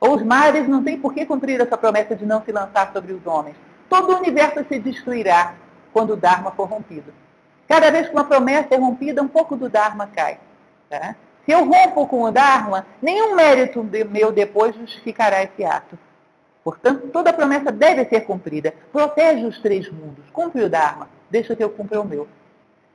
Ou 0.00 0.16
os 0.16 0.22
mares 0.22 0.66
não 0.66 0.82
têm 0.82 0.98
por 0.98 1.12
que 1.12 1.26
cumprir 1.26 1.60
a 1.60 1.66
sua 1.66 1.78
promessa 1.78 2.16
de 2.16 2.24
não 2.24 2.42
se 2.42 2.50
lançar 2.50 2.90
sobre 2.92 3.12
os 3.12 3.24
homens. 3.26 3.56
Todo 3.88 4.12
o 4.12 4.16
universo 4.16 4.64
se 4.68 4.78
destruirá 4.78 5.54
quando 5.92 6.14
o 6.14 6.16
Dharma 6.16 6.52
for 6.52 6.68
rompido. 6.68 7.12
Cada 7.68 7.90
vez 7.90 8.08
que 8.08 8.12
uma 8.14 8.24
promessa 8.24 8.74
é 8.74 8.76
rompida, 8.78 9.22
um 9.22 9.28
pouco 9.28 9.56
do 9.56 9.68
Dharma 9.68 10.08
cai. 10.08 10.38
Tá? 10.88 11.14
Se 11.50 11.54
eu 11.54 11.64
rompo 11.64 12.06
com 12.06 12.22
o 12.22 12.30
Dharma, 12.30 12.86
nenhum 13.02 13.34
mérito 13.34 13.84
meu 14.08 14.30
depois 14.30 14.72
justificará 14.76 15.42
esse 15.42 15.64
ato. 15.64 15.98
Portanto, 16.62 17.08
toda 17.08 17.32
promessa 17.32 17.72
deve 17.72 18.04
ser 18.04 18.20
cumprida. 18.20 18.72
Protege 18.92 19.44
os 19.44 19.58
três 19.58 19.90
mundos. 19.90 20.30
Cumpre 20.32 20.62
o 20.62 20.70
Dharma. 20.70 21.08
Deixa 21.28 21.56
que 21.56 21.64
eu 21.64 21.68
cumpra 21.68 22.00
o 22.00 22.04
meu. 22.04 22.28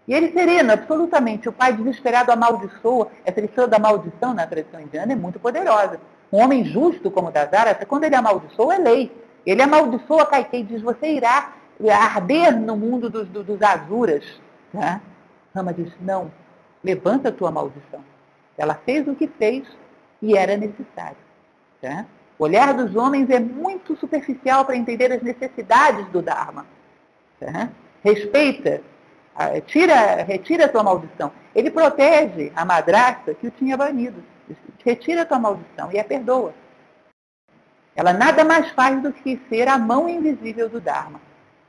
E 0.08 0.14
ele 0.14 0.32
serena, 0.32 0.72
absolutamente. 0.72 1.50
O 1.50 1.52
pai 1.52 1.74
desesperado 1.74 2.32
amaldiçoa. 2.32 3.10
Essa 3.26 3.42
lição 3.42 3.68
da 3.68 3.78
maldição 3.78 4.34
na 4.34 4.48
tradição 4.48 4.80
indiana 4.80 5.12
é 5.12 5.18
muito 5.18 5.38
poderosa. 5.38 6.00
Um 6.32 6.42
homem 6.42 6.64
justo 6.64 7.12
como 7.12 7.32
Dasarata, 7.32 7.86
quando 7.86 8.06
ele 8.06 8.16
amaldiçoa, 8.16 8.76
é 8.76 8.78
lei. 8.78 9.22
Ele 9.46 9.62
amaldiçoa 9.62 10.26
Kaikei 10.28 10.62
e 10.62 10.64
diz, 10.64 10.82
você 10.82 11.08
irá 11.08 11.56
arder 11.92 12.58
no 12.58 12.78
mundo 12.78 13.10
dos, 13.10 13.28
dos, 13.28 13.46
dos 13.46 13.62
azuras. 13.62 14.24
Tá? 14.72 15.02
Rama 15.54 15.74
diz, 15.74 15.92
não, 16.00 16.32
levanta 16.82 17.28
a 17.28 17.34
tua 17.34 17.52
maldição. 17.52 18.15
Ela 18.58 18.76
fez 18.86 19.08
o 19.08 19.16
que 19.16 19.28
fez 19.28 19.66
e 20.22 20.38
era 20.38 20.56
necessário. 20.58 21.18
Tá? 21.82 22.06
O 22.38 22.44
olhar 22.44 22.74
dos 22.74 22.96
homens 22.96 23.30
é 23.30 23.40
muito 23.40 23.96
superficial 23.98 24.66
para 24.66 24.76
entender 24.76 25.12
as 25.12 25.22
necessidades 25.22 26.06
do 26.08 26.22
Dharma. 26.22 26.66
Tá? 27.40 27.70
Respeita, 28.04 28.82
tira, 29.66 30.24
retira 30.24 30.66
a 30.66 30.70
tua 30.70 30.84
maldição. 30.84 31.32
Ele 31.54 31.72
protege 31.72 32.52
a 32.56 32.64
madrasta 32.66 33.34
que 33.34 33.48
o 33.48 33.52
tinha 33.52 33.76
banido. 33.76 34.24
Retira 34.84 35.24
a 35.24 35.26
tua 35.26 35.40
maldição 35.40 35.92
e 35.92 36.00
a 36.00 36.04
perdoa. 36.04 36.54
Ela 37.96 38.14
nada 38.14 38.44
mais 38.44 38.70
faz 38.72 39.02
do 39.02 39.12
que 39.12 39.40
ser 39.50 39.68
a 39.68 39.78
mão 39.78 40.08
invisível 40.10 40.70
do 40.70 40.82
Dharma. 40.82 41.20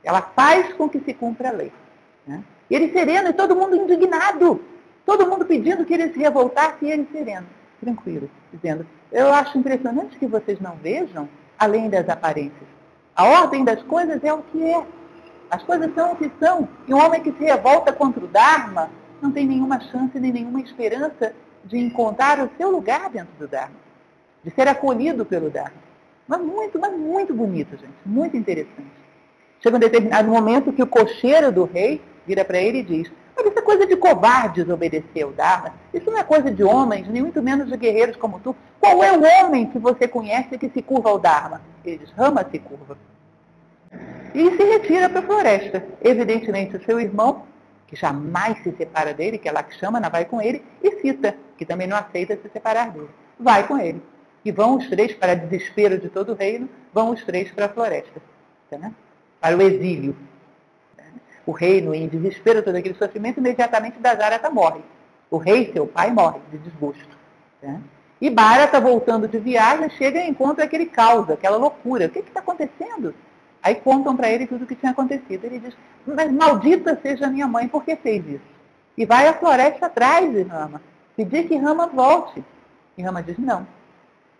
Ela 0.03 0.21
faz 0.21 0.73
com 0.73 0.87
que 0.87 0.99
se 0.99 1.13
cumpra 1.13 1.49
a 1.49 1.53
lei. 1.53 1.71
Né? 2.25 2.43
E 2.69 2.75
ele 2.75 2.91
sereno 2.91 3.29
e 3.29 3.33
todo 3.33 3.55
mundo 3.55 3.75
indignado. 3.75 4.61
Todo 5.07 5.25
mundo 5.25 5.45
pedindo 5.45 5.85
que 5.85 5.93
ele 5.93 6.11
se 6.11 6.19
revoltasse 6.19 6.83
e 6.83 6.91
ele 6.91 7.07
sereno, 7.09 7.47
tranquilo, 7.79 8.29
dizendo, 8.51 8.85
eu 9.09 9.33
acho 9.33 9.57
impressionante 9.57 10.17
que 10.17 10.27
vocês 10.27 10.59
não 10.59 10.75
vejam 10.75 11.29
além 11.57 11.89
das 11.89 12.09
aparências. 12.09 12.67
A 13.15 13.23
ordem 13.23 13.63
das 13.63 13.81
coisas 13.83 14.21
é 14.21 14.33
o 14.33 14.43
que 14.43 14.61
é. 14.61 14.85
As 15.49 15.63
coisas 15.63 15.95
são 15.95 16.11
o 16.11 16.15
que 16.17 16.29
são. 16.41 16.67
E 16.85 16.93
um 16.93 17.01
homem 17.01 17.23
que 17.23 17.31
se 17.31 17.45
revolta 17.45 17.93
contra 17.93 18.21
o 18.21 18.27
Dharma 18.27 18.91
não 19.21 19.31
tem 19.31 19.47
nenhuma 19.47 19.79
chance 19.79 20.19
nem 20.19 20.33
nenhuma 20.33 20.59
esperança 20.59 21.33
de 21.63 21.77
encontrar 21.77 22.41
o 22.41 22.49
seu 22.57 22.69
lugar 22.69 23.09
dentro 23.09 23.33
do 23.39 23.47
Dharma, 23.47 23.77
de 24.43 24.51
ser 24.51 24.67
acolhido 24.67 25.25
pelo 25.25 25.49
Dharma. 25.49 25.87
Mas 26.27 26.41
muito, 26.41 26.77
mas 26.77 26.91
muito 26.91 27.33
bonito, 27.33 27.77
gente, 27.77 27.95
muito 28.05 28.35
interessante. 28.35 28.91
Chega 29.61 29.77
um 29.77 29.79
determinado 29.79 30.29
momento 30.29 30.73
que 30.73 30.83
o 30.83 30.87
cocheiro 30.87 31.49
do 31.49 31.63
rei 31.63 32.01
vira 32.25 32.43
para 32.43 32.59
ele 32.59 32.79
e 32.79 32.83
diz, 32.83 33.09
Mas 33.37 33.45
isso 33.45 33.59
é 33.59 33.61
coisa 33.61 33.85
de 33.85 33.95
covardes 33.95 34.67
obedecer 34.67 35.21
ao 35.21 35.31
Dharma. 35.31 35.75
Isso 35.93 36.09
não 36.09 36.17
é 36.17 36.23
coisa 36.23 36.49
de 36.49 36.63
homens, 36.63 37.07
nem 37.07 37.21
muito 37.21 37.41
menos 37.41 37.69
de 37.69 37.77
guerreiros 37.77 38.15
como 38.15 38.39
tu. 38.39 38.55
Qual 38.79 39.03
é 39.03 39.15
o 39.15 39.21
homem 39.21 39.67
que 39.67 39.77
você 39.77 40.07
conhece 40.07 40.57
que 40.57 40.69
se 40.69 40.81
curva 40.81 41.09
ao 41.09 41.19
Dharma? 41.19 41.61
Ele 41.85 41.99
diz, 41.99 42.11
Rama 42.11 42.43
se 42.49 42.57
curva. 42.57 42.97
E 44.33 44.57
se 44.57 44.63
retira 44.63 45.07
para 45.07 45.19
a 45.19 45.23
floresta. 45.23 45.85
Evidentemente, 46.01 46.77
o 46.77 46.83
seu 46.83 46.99
irmão, 46.99 47.43
que 47.85 47.95
jamais 47.95 48.57
se 48.63 48.71
separa 48.71 49.13
dele, 49.13 49.37
que 49.37 49.47
é 49.47 49.51
Lakshmana, 49.51 50.09
vai 50.09 50.25
com 50.25 50.41
ele, 50.41 50.65
e 50.81 50.99
Sita, 50.99 51.35
que 51.57 51.65
também 51.65 51.85
não 51.85 51.95
aceita 51.95 52.35
se 52.41 52.49
separar 52.49 52.89
dele, 52.89 53.09
vai 53.39 53.67
com 53.67 53.77
ele. 53.77 54.01
E 54.43 54.51
vão 54.51 54.77
os 54.77 54.87
três, 54.89 55.13
para 55.13 55.35
desespero 55.35 55.99
de 55.99 56.09
todo 56.09 56.31
o 56.31 56.35
reino, 56.35 56.67
vão 56.91 57.11
os 57.11 57.23
três 57.23 57.51
para 57.51 57.67
a 57.67 57.69
floresta, 57.69 58.19
né? 58.71 58.91
para 59.39 59.55
o 59.55 59.61
exílio 59.61 60.15
o 61.47 61.51
reino 61.53 61.95
em 61.95 62.09
desespero, 62.09 62.61
todo 62.61 62.75
aquele 62.75 62.93
sofrimento, 62.93 63.39
imediatamente 63.39 63.97
Dajarata 63.99 64.49
morre. 64.49 64.81
O 65.31 65.37
rei, 65.37 65.71
seu 65.71 65.87
pai, 65.87 66.11
morre 66.11 66.39
de 66.51 66.57
desgosto. 66.57 67.17
Né? 67.63 67.81
E 68.19 68.29
Bharata, 68.29 68.81
voltando 68.81 69.29
de 69.29 69.39
viagem, 69.39 69.89
chega 69.91 70.19
e 70.19 70.29
encontra 70.29 70.65
aquele 70.65 70.87
caos, 70.87 71.29
aquela 71.29 71.55
loucura. 71.55 72.07
O 72.07 72.09
que 72.09 72.19
está 72.19 72.41
acontecendo? 72.41 73.15
Aí 73.63 73.75
contam 73.75 74.15
para 74.15 74.29
ele 74.29 74.45
tudo 74.45 74.65
o 74.65 74.67
que 74.67 74.75
tinha 74.75 74.91
acontecido. 74.91 75.45
Ele 75.45 75.59
diz, 75.59 75.77
mas 76.05 76.29
maldita 76.31 76.99
seja 77.01 77.27
minha 77.27 77.47
mãe, 77.47 77.67
por 77.67 77.83
que 77.85 77.95
fez 77.95 78.27
isso? 78.27 78.57
E 78.97 79.05
vai 79.05 79.27
à 79.27 79.33
floresta 79.33 79.85
atrás 79.85 80.29
de 80.29 80.41
Rama, 80.41 80.81
pedir 81.15 81.47
que 81.47 81.55
Rama 81.55 81.87
volte. 81.87 82.43
E 82.97 83.03
Rama 83.03 83.23
diz, 83.23 83.37
não. 83.37 83.65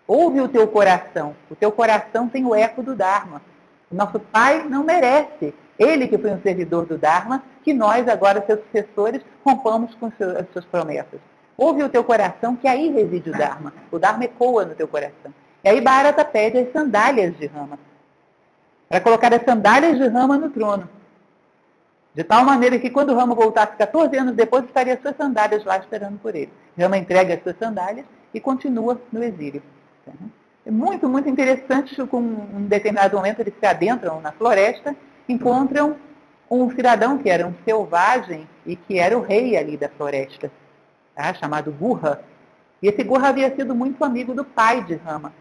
Ouve 0.05 0.41
o 0.41 0.49
teu 0.49 0.68
coração. 0.68 1.36
O 1.49 1.55
teu 1.55 1.72
coração 1.72 2.28
tem 2.28 2.45
o 2.45 2.53
eco 2.53 2.84
do 2.84 2.95
Dharma. 2.95 3.41
O 3.89 3.95
nosso 3.95 4.20
pai 4.20 4.66
não 4.68 4.84
merece 4.84 5.53
ele 5.78 6.07
que 6.07 6.17
foi 6.17 6.32
um 6.32 6.41
servidor 6.41 6.86
do 6.86 6.97
Dharma, 6.97 7.43
que 7.63 7.73
nós, 7.73 8.07
agora, 8.07 8.43
seus 8.45 8.59
sucessores, 8.65 9.21
rompamos 9.45 9.93
com 9.95 10.07
as 10.07 10.13
suas 10.51 10.65
promessas. 10.65 11.19
Ouve 11.57 11.84
o 11.84 11.89
teu 11.89 12.03
coração, 12.03 12.55
que 12.55 12.67
aí 12.67 12.89
reside 12.89 13.30
o 13.30 13.38
Dharma. 13.38 13.73
O 13.91 13.99
Dharma 13.99 14.25
ecoa 14.25 14.65
no 14.65 14.75
teu 14.75 14.88
coração. 14.88 15.34
E 15.63 15.69
aí 15.69 15.82
Bharata 15.82 16.23
pede 16.23 16.59
as 16.59 16.71
sandálias 16.71 17.36
de 17.38 17.47
Rama. 17.47 17.80
Para 18.88 19.01
colocar 19.01 19.34
as 19.34 19.43
sandálias 19.43 19.97
de 19.97 20.07
Rama 20.07 20.38
no 20.38 20.49
trono. 20.49 20.89
De 22.13 22.23
tal 22.23 22.43
maneira 22.43 22.80
que 22.80 22.89
quando 22.89 23.13
Rama 23.13 23.36
voltasse 23.36 23.75
14 23.75 24.15
anos 24.17 24.36
depois, 24.36 24.65
estaria 24.65 24.93
as 24.93 25.01
suas 25.01 25.15
sandálias 25.15 25.63
lá 25.63 25.78
esperando 25.78 26.17
por 26.19 26.36
ele. 26.36 26.51
Rama 26.78 26.97
entrega 26.97 27.36
as 27.36 27.43
suas 27.43 27.57
sandálias 27.57 28.05
e 28.34 28.39
continua 28.39 28.99
no 29.11 29.23
exílio. 29.23 29.61
É 30.65 30.71
muito, 30.71 31.07
muito 31.07 31.30
interessante, 31.30 31.95
com 32.07 32.17
um 32.17 32.65
determinado 32.67 33.15
momento 33.15 33.39
eles 33.39 33.53
se 33.59 33.65
adentram 33.65 34.19
na 34.21 34.32
floresta 34.32 34.95
encontram 35.34 35.95
um 36.49 36.69
cidadão 36.71 37.17
que 37.17 37.30
era 37.30 37.45
um 37.45 37.53
selvagem 37.65 38.47
e 38.65 38.75
que 38.75 38.97
era 38.99 39.17
o 39.17 39.21
rei 39.21 39.57
ali 39.57 39.78
da 39.78 39.89
floresta, 39.89 40.51
tá? 41.15 41.34
chamado 41.34 41.71
Gurra. 41.71 42.21
E 42.82 42.88
esse 42.88 43.03
Gurra 43.03 43.30
havia 43.30 43.53
sido 43.55 43.75
muito 43.75 44.03
amigo 44.03 44.34
do 44.34 44.45
pai 44.45 44.84
de 44.84 44.95
Rama. 44.95 45.34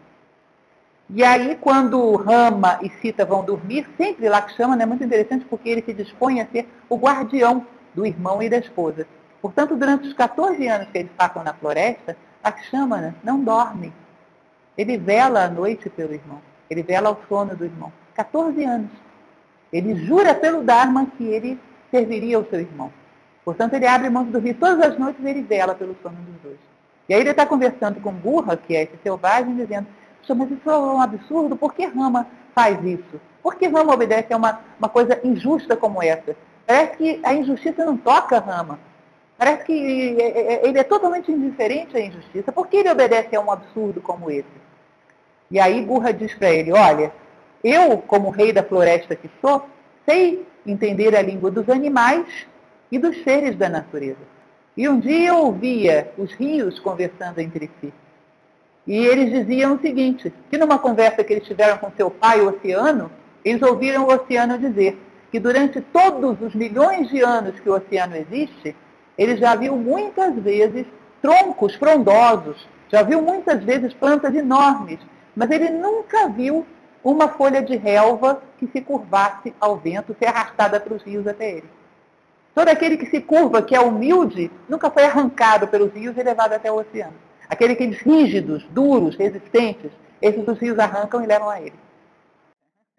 E 1.09 1.23
aí, 1.23 1.55
quando 1.61 2.15
Rama 2.17 2.79
e 2.81 2.89
Sita 3.01 3.23
vão 3.23 3.43
dormir, 3.43 3.87
sempre 3.95 4.27
Lakshmana 4.27 4.83
é 4.83 4.85
muito 4.85 5.03
interessante 5.03 5.45
porque 5.45 5.69
ele 5.69 5.81
se 5.81 5.93
dispõe 5.93 6.41
a 6.41 6.47
ser 6.47 6.67
o 6.89 6.97
guardião 6.97 7.65
do 7.95 8.05
irmão 8.05 8.41
e 8.43 8.49
da 8.49 8.57
esposa. 8.57 9.07
Portanto, 9.41 9.77
durante 9.77 10.07
os 10.07 10.13
14 10.13 10.67
anos 10.67 10.89
que 10.89 10.97
eles 10.97 11.11
passam 11.15 11.43
na 11.43 11.53
floresta, 11.53 12.17
Lakshmana 12.43 13.15
não 13.23 13.41
dorme. 13.41 13.93
Ele 14.77 14.97
vela 14.97 15.45
à 15.45 15.49
noite 15.49 15.89
pelo 15.89 16.13
irmão. 16.13 16.41
Ele 16.69 16.83
vela 16.83 17.07
ao 17.07 17.21
sono 17.29 17.55
do 17.55 17.63
irmão. 17.63 17.91
14 18.13 18.63
anos. 18.65 18.91
Ele 19.71 19.95
jura 20.05 20.33
pelo 20.33 20.63
Dharma 20.63 21.07
que 21.17 21.23
ele 21.23 21.59
serviria 21.91 22.37
ao 22.37 22.45
seu 22.45 22.59
irmão. 22.59 22.91
Portanto, 23.43 23.73
ele 23.73 23.87
abre 23.87 24.09
mão 24.09 24.25
de 24.25 24.31
dormir 24.31 24.55
todas 24.55 24.79
as 24.81 24.97
noites 24.97 25.23
e 25.23 25.29
ele 25.29 25.41
vela 25.41 25.73
pelo 25.73 25.95
sono 26.01 26.17
dos 26.17 26.41
dois. 26.41 26.57
E 27.07 27.13
aí 27.13 27.21
ele 27.21 27.29
está 27.29 27.45
conversando 27.45 28.01
com 28.01 28.11
Burra, 28.11 28.57
que 28.57 28.75
é 28.75 28.83
esse 28.83 28.97
selvagem, 29.01 29.55
dizendo, 29.55 29.87
mas 30.35 30.51
isso 30.51 30.69
é 30.69 30.77
um 30.77 31.01
absurdo, 31.01 31.55
por 31.55 31.73
que 31.73 31.85
Rama 31.85 32.27
faz 32.53 32.83
isso? 32.83 33.21
Por 33.41 33.55
que 33.55 33.67
Rama 33.67 33.93
obedece 33.93 34.33
a 34.33 34.37
uma, 34.37 34.59
uma 34.77 34.89
coisa 34.89 35.19
injusta 35.23 35.77
como 35.77 36.03
essa? 36.03 36.35
Parece 36.65 36.97
que 36.97 37.21
a 37.23 37.33
injustiça 37.33 37.85
não 37.85 37.95
toca 37.95 38.39
Rama. 38.39 38.77
Parece 39.37 39.63
que 39.63 40.17
é, 40.19 40.27
é, 40.27 40.53
é, 40.53 40.67
ele 40.67 40.79
é 40.79 40.83
totalmente 40.83 41.31
indiferente 41.31 41.95
à 41.95 42.01
injustiça. 42.01 42.51
Por 42.51 42.67
que 42.67 42.77
ele 42.77 42.91
obedece 42.91 43.35
a 43.35 43.39
um 43.39 43.49
absurdo 43.49 44.01
como 44.01 44.29
esse? 44.29 44.45
E 45.49 45.59
aí 45.59 45.81
Burra 45.85 46.11
diz 46.11 46.33
para 46.33 46.49
ele, 46.49 46.73
olha, 46.73 47.13
eu, 47.63 47.97
como 47.97 48.29
rei 48.29 48.51
da 48.51 48.63
floresta 48.63 49.15
que 49.15 49.29
sou, 49.41 49.65
sei 50.05 50.45
entender 50.65 51.15
a 51.15 51.21
língua 51.21 51.51
dos 51.51 51.69
animais 51.69 52.25
e 52.91 52.97
dos 52.97 53.23
seres 53.23 53.55
da 53.55 53.69
natureza. 53.69 54.37
E 54.75 54.87
um 54.87 54.99
dia 54.99 55.29
eu 55.29 55.37
ouvia 55.37 56.11
os 56.17 56.31
rios 56.33 56.79
conversando 56.79 57.39
entre 57.39 57.69
si. 57.81 57.91
E 58.85 58.95
eles 59.05 59.31
diziam 59.31 59.75
o 59.75 59.81
seguinte, 59.81 60.31
que 60.49 60.57
numa 60.57 60.79
conversa 60.79 61.23
que 61.23 61.33
eles 61.33 61.47
tiveram 61.47 61.77
com 61.77 61.91
seu 61.91 62.09
pai, 62.09 62.39
o 62.39 62.49
oceano, 62.49 63.11
eles 63.43 63.61
ouviram 63.61 64.05
o 64.05 64.13
oceano 64.13 64.57
dizer 64.57 64.97
que 65.31 65.39
durante 65.39 65.81
todos 65.81 66.39
os 66.41 66.55
milhões 66.55 67.09
de 67.09 67.21
anos 67.21 67.59
que 67.59 67.69
o 67.69 67.75
oceano 67.75 68.15
existe, 68.15 68.75
ele 69.17 69.35
já 69.35 69.55
viu 69.55 69.75
muitas 69.75 70.35
vezes 70.35 70.85
troncos 71.21 71.75
frondosos, 71.75 72.67
já 72.89 73.03
viu 73.03 73.21
muitas 73.21 73.63
vezes 73.63 73.93
plantas 73.93 74.33
enormes, 74.33 74.99
mas 75.35 75.51
ele 75.51 75.69
nunca 75.69 76.29
viu 76.29 76.65
uma 77.11 77.29
folha 77.29 77.61
de 77.61 77.77
relva 77.77 78.41
que 78.57 78.67
se 78.67 78.81
curvasse 78.81 79.55
ao 79.61 79.77
vento, 79.77 80.13
ser 80.19 80.25
arrastada 80.25 80.77
pelos 80.77 81.01
rios 81.03 81.25
até 81.25 81.51
ele. 81.51 81.69
Todo 82.53 82.67
aquele 82.67 82.97
que 82.97 83.05
se 83.05 83.21
curva, 83.21 83.61
que 83.61 83.73
é 83.73 83.79
humilde, 83.79 84.51
nunca 84.67 84.91
foi 84.91 85.05
arrancado 85.05 85.69
pelos 85.69 85.93
rios 85.93 86.17
e 86.17 86.23
levado 86.23 86.51
até 86.51 86.69
o 86.69 86.75
oceano. 86.75 87.13
Aqueles 87.47 87.97
rígidos, 87.99 88.65
duros, 88.71 89.15
resistentes, 89.15 89.89
esses 90.21 90.45
os 90.45 90.59
rios 90.59 90.77
arrancam 90.79 91.23
e 91.23 91.27
levam 91.27 91.49
a 91.49 91.61
ele. 91.61 91.75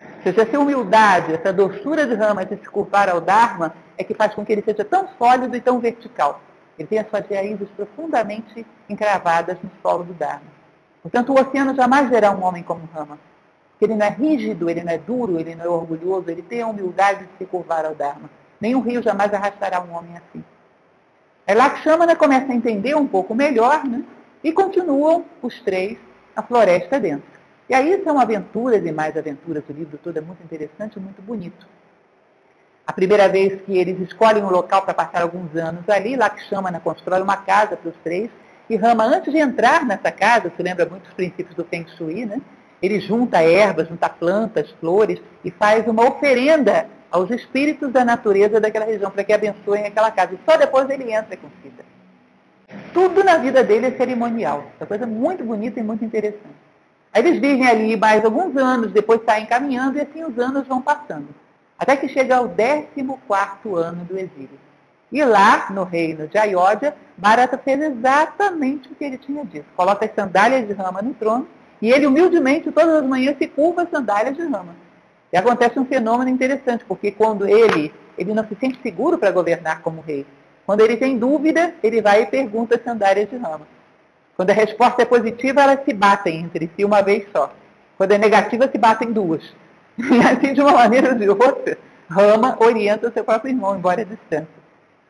Ou 0.01 0.23
seja, 0.23 0.43
essa 0.43 0.59
humildade, 0.59 1.35
essa 1.35 1.53
doçura 1.53 2.07
de 2.07 2.15
rama 2.15 2.47
de 2.47 2.57
se 2.57 2.71
curvar 2.71 3.11
ao 3.11 3.21
Dharma 3.21 3.75
é 3.99 4.05
que 4.05 4.15
faz 4.15 4.33
com 4.33 4.43
que 4.43 4.53
ele 4.53 4.63
seja 4.63 4.87
tão 4.87 5.07
sólido 5.19 5.55
e 5.55 5.61
tão 5.61 5.81
vertical. 5.81 6.41
Ele 6.79 6.89
tem 6.89 6.99
as 6.99 7.11
suas 7.11 7.27
raízes 7.29 7.69
profundamente 7.77 8.65
encravadas 8.89 9.59
no 9.63 9.71
solo 9.83 10.05
do 10.05 10.15
Dharma. 10.15 10.57
Portanto, 11.03 11.33
o 11.33 11.41
oceano 11.41 11.75
jamais 11.75 12.09
verá 12.09 12.31
um 12.31 12.43
homem 12.43 12.63
como 12.63 12.89
Rama 12.95 13.17
que 13.17 13.28
ele 13.85 13.95
não 13.95 14.07
é 14.07 14.11
rígido, 14.11 14.69
ele 14.69 14.83
não 14.83 14.93
é 14.93 14.99
duro, 14.99 15.39
ele 15.39 15.55
não 15.55 15.65
é 15.65 15.69
orgulhoso, 15.69 16.31
ele 16.31 16.43
tem 16.43 16.63
a 16.63 16.67
humildade 16.67 17.25
de 17.25 17.31
se 17.39 17.45
curvar 17.45 17.85
ao 17.85 17.95
Dharma. 17.95 18.29
Nenhum 18.61 18.81
rio 18.81 19.03
jamais 19.03 19.33
arrastará 19.33 19.81
um 19.81 19.95
homem 19.95 20.17
assim. 20.17 20.45
É 21.47 21.55
lá 21.55 21.71
que 21.71 21.89
Lakshmana 21.89 22.17
começa 22.17 22.53
a 22.53 22.55
entender 22.55 22.95
um 22.95 23.07
pouco 23.07 23.35
melhor, 23.35 23.85
né? 23.85 24.05
E 24.43 24.53
continuam 24.53 25.25
os 25.41 25.61
três 25.63 25.99
a 26.37 26.43
floresta 26.43 27.01
dentro. 27.01 27.39
E 27.69 27.75
aí 27.75 28.03
são 28.03 28.19
aventuras 28.19 28.85
e 28.85 28.93
mais 28.93 29.17
aventuras, 29.17 29.63
o 29.69 29.73
livro 29.73 29.99
todo 29.99 30.17
é 30.17 30.21
muito 30.21 30.43
interessante 30.43 30.97
e 30.97 31.01
muito 31.01 31.21
bonito. 31.21 31.67
A 32.87 32.93
primeira 32.93 33.29
vez 33.29 33.61
que 33.63 33.77
eles 33.77 34.01
escolhem 34.01 34.43
um 34.43 34.51
local 34.51 34.83
para 34.83 34.95
passar 34.95 35.23
alguns 35.23 35.55
anos 35.55 35.89
ali, 35.89 36.17
Lakshmana 36.17 36.81
constrói 36.81 37.21
uma 37.21 37.37
casa 37.37 37.77
para 37.77 37.91
os 37.91 37.97
três, 38.03 38.31
e 38.71 38.77
Rama, 38.77 39.05
antes 39.05 39.33
de 39.33 39.39
entrar 39.39 39.85
nessa 39.85 40.11
casa, 40.13 40.53
se 40.55 40.63
lembra 40.63 40.87
muito 40.87 41.05
dos 41.05 41.15
princípios 41.15 41.55
do 41.55 41.65
Feng 41.65 41.87
Shui, 41.97 42.25
né? 42.27 42.41
Ele 42.81 43.01
junta 43.01 43.43
ervas, 43.43 43.89
junta 43.89 44.09
plantas, 44.09 44.71
flores 44.81 45.21
e 45.45 45.51
faz 45.51 45.87
uma 45.87 46.07
oferenda 46.07 46.87
aos 47.11 47.31
espíritos 47.31 47.91
da 47.91 48.05
natureza 48.05 48.61
daquela 48.61 48.85
região 48.85 49.11
para 49.11 49.25
que 49.25 49.33
abençoem 49.33 49.87
aquela 49.87 50.11
casa. 50.11 50.35
E 50.35 50.39
só 50.49 50.57
depois 50.57 50.89
ele 50.91 51.13
entra 51.13 51.37
com 51.37 51.49
Sita. 51.63 51.85
Tudo 52.93 53.25
na 53.25 53.39
vida 53.39 53.65
dele 53.65 53.87
é 53.87 53.91
cerimonial. 53.93 54.65
É 54.79 54.83
uma 54.85 54.87
coisa 54.87 55.07
muito 55.07 55.43
bonita 55.43 55.81
e 55.81 55.83
muito 55.83 56.05
interessante. 56.05 56.69
Aí 57.13 57.27
eles 57.27 57.41
vivem 57.41 57.67
ali 57.67 57.97
mais 57.97 58.25
alguns 58.25 58.57
anos, 58.57 58.93
depois 58.93 59.21
saem 59.25 59.47
caminhando 59.47 59.99
e 59.99 60.03
assim 60.03 60.25
os 60.25 60.39
anos 60.39 60.67
vão 60.67 60.81
passando. 60.81 61.29
Até 61.79 61.97
que 61.97 62.09
chega 62.09 62.37
ao 62.37 62.49
14 62.49 62.87
ano 63.75 64.05
do 64.05 64.19
exílio. 64.19 64.59
E 65.11 65.25
lá, 65.25 65.69
no 65.71 65.85
reino 65.85 66.29
de 66.29 66.37
Ayodhya, 66.37 66.95
Bharata 67.17 67.57
fez 67.57 67.81
exatamente 67.81 68.93
o 68.93 68.95
que 68.95 69.05
ele 69.05 69.17
tinha 69.17 69.43
dito. 69.45 69.65
Coloca 69.75 70.05
as 70.05 70.15
sandálias 70.15 70.67
de 70.67 70.75
rama 70.75 71.01
no 71.01 71.15
trono 71.15 71.49
e 71.81 71.91
ele, 71.91 72.07
humildemente, 72.07 72.71
todas 72.73 73.03
as 73.03 73.07
manhãs 73.07 73.37
se 73.39 73.47
curva 73.47 73.83
as 73.83 73.91
sandálias 73.91 74.37
de 74.37 74.43
rama. 74.43 74.75
E 75.33 75.37
acontece 75.37 75.79
um 75.79 75.85
fenômeno 75.85 76.31
interessante, 76.31 76.85
porque 76.87 77.11
quando 77.11 77.47
ele, 77.47 77.93
ele 78.17 78.35
não 78.35 78.47
se 78.47 78.57
sente 78.57 78.81
seguro 78.83 79.19
para 79.19 79.31
governar 79.31 79.83
como 79.83 80.01
rei, 80.01 80.27
quando 80.67 80.81
ele 80.81 80.97
tem 80.97 81.19
dúvida, 81.19 81.75
ele 81.83 82.03
vai 82.03 82.23
e 82.23 82.27
pergunta 82.27 82.77
as 82.77 82.83
sandálias 82.83 83.29
de 83.31 83.37
rama. 83.37 83.67
Quando 84.37 84.51
a 84.51 84.55
resposta 84.55 85.03
é 85.03 85.05
positiva, 85.05 85.63
elas 85.63 85.85
se 85.85 85.93
batem 85.93 86.41
entre 86.41 86.71
si 86.77 86.85
uma 86.85 87.03
vez 87.03 87.27
só. 87.33 87.53
Quando 87.97 88.13
é 88.13 88.19
negativa, 88.19 88.69
se 88.71 88.79
batem 88.79 89.13
duas. 89.13 89.43
E 89.99 90.21
assim, 90.21 90.55
de 90.55 90.61
uma 90.61 90.73
maneira 90.73 91.09
ou 91.09 91.15
de 91.17 91.29
outra, 91.29 91.77
Rama 92.09 92.57
orienta 92.61 93.09
o 93.09 93.13
seu 93.13 93.25
próprio 93.25 93.51
irmão, 93.51 93.77
embora 93.77 94.03
a 94.03 94.05
distância. 94.05 94.59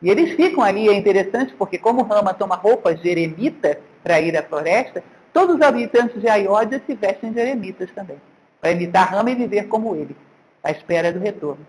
E 0.01 0.09
eles 0.09 0.31
ficam 0.31 0.63
ali, 0.63 0.89
é 0.89 0.93
interessante, 0.93 1.53
porque 1.53 1.77
como 1.77 2.01
Rama 2.01 2.33
toma 2.33 2.55
roupas 2.55 2.99
de 2.99 3.07
eremita 3.07 3.79
para 4.03 4.19
ir 4.19 4.35
à 4.35 4.41
floresta, 4.41 5.03
Todos 5.33 5.55
os 5.55 5.61
habitantes 5.61 6.19
de 6.19 6.27
Ayodhya 6.27 6.81
se 6.85 6.93
vestem 6.95 7.31
de 7.31 7.39
eremitas 7.39 7.89
também, 7.91 8.21
para 8.59 8.71
imitar 8.71 9.11
Rama 9.11 9.31
e 9.31 9.35
viver 9.35 9.67
como 9.67 9.95
ele, 9.95 10.15
à 10.63 10.71
espera 10.71 11.11
do 11.11 11.19
retorno. 11.19 11.65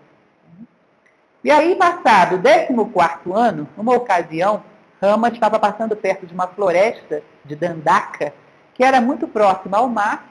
E 1.43 1.49
aí, 1.49 1.75
passado 1.75 2.35
o 2.35 2.85
14 2.85 3.31
ano, 3.33 3.67
numa 3.75 3.95
ocasião, 3.95 4.63
Rama 5.01 5.29
estava 5.29 5.57
passando 5.57 5.95
perto 5.95 6.27
de 6.27 6.33
uma 6.33 6.47
floresta 6.47 7.23
de 7.43 7.55
Dandaka, 7.55 8.33
que 8.75 8.83
era 8.83 9.01
muito 9.01 9.27
próxima 9.27 9.77
ao 9.77 9.87
mar, 9.87 10.29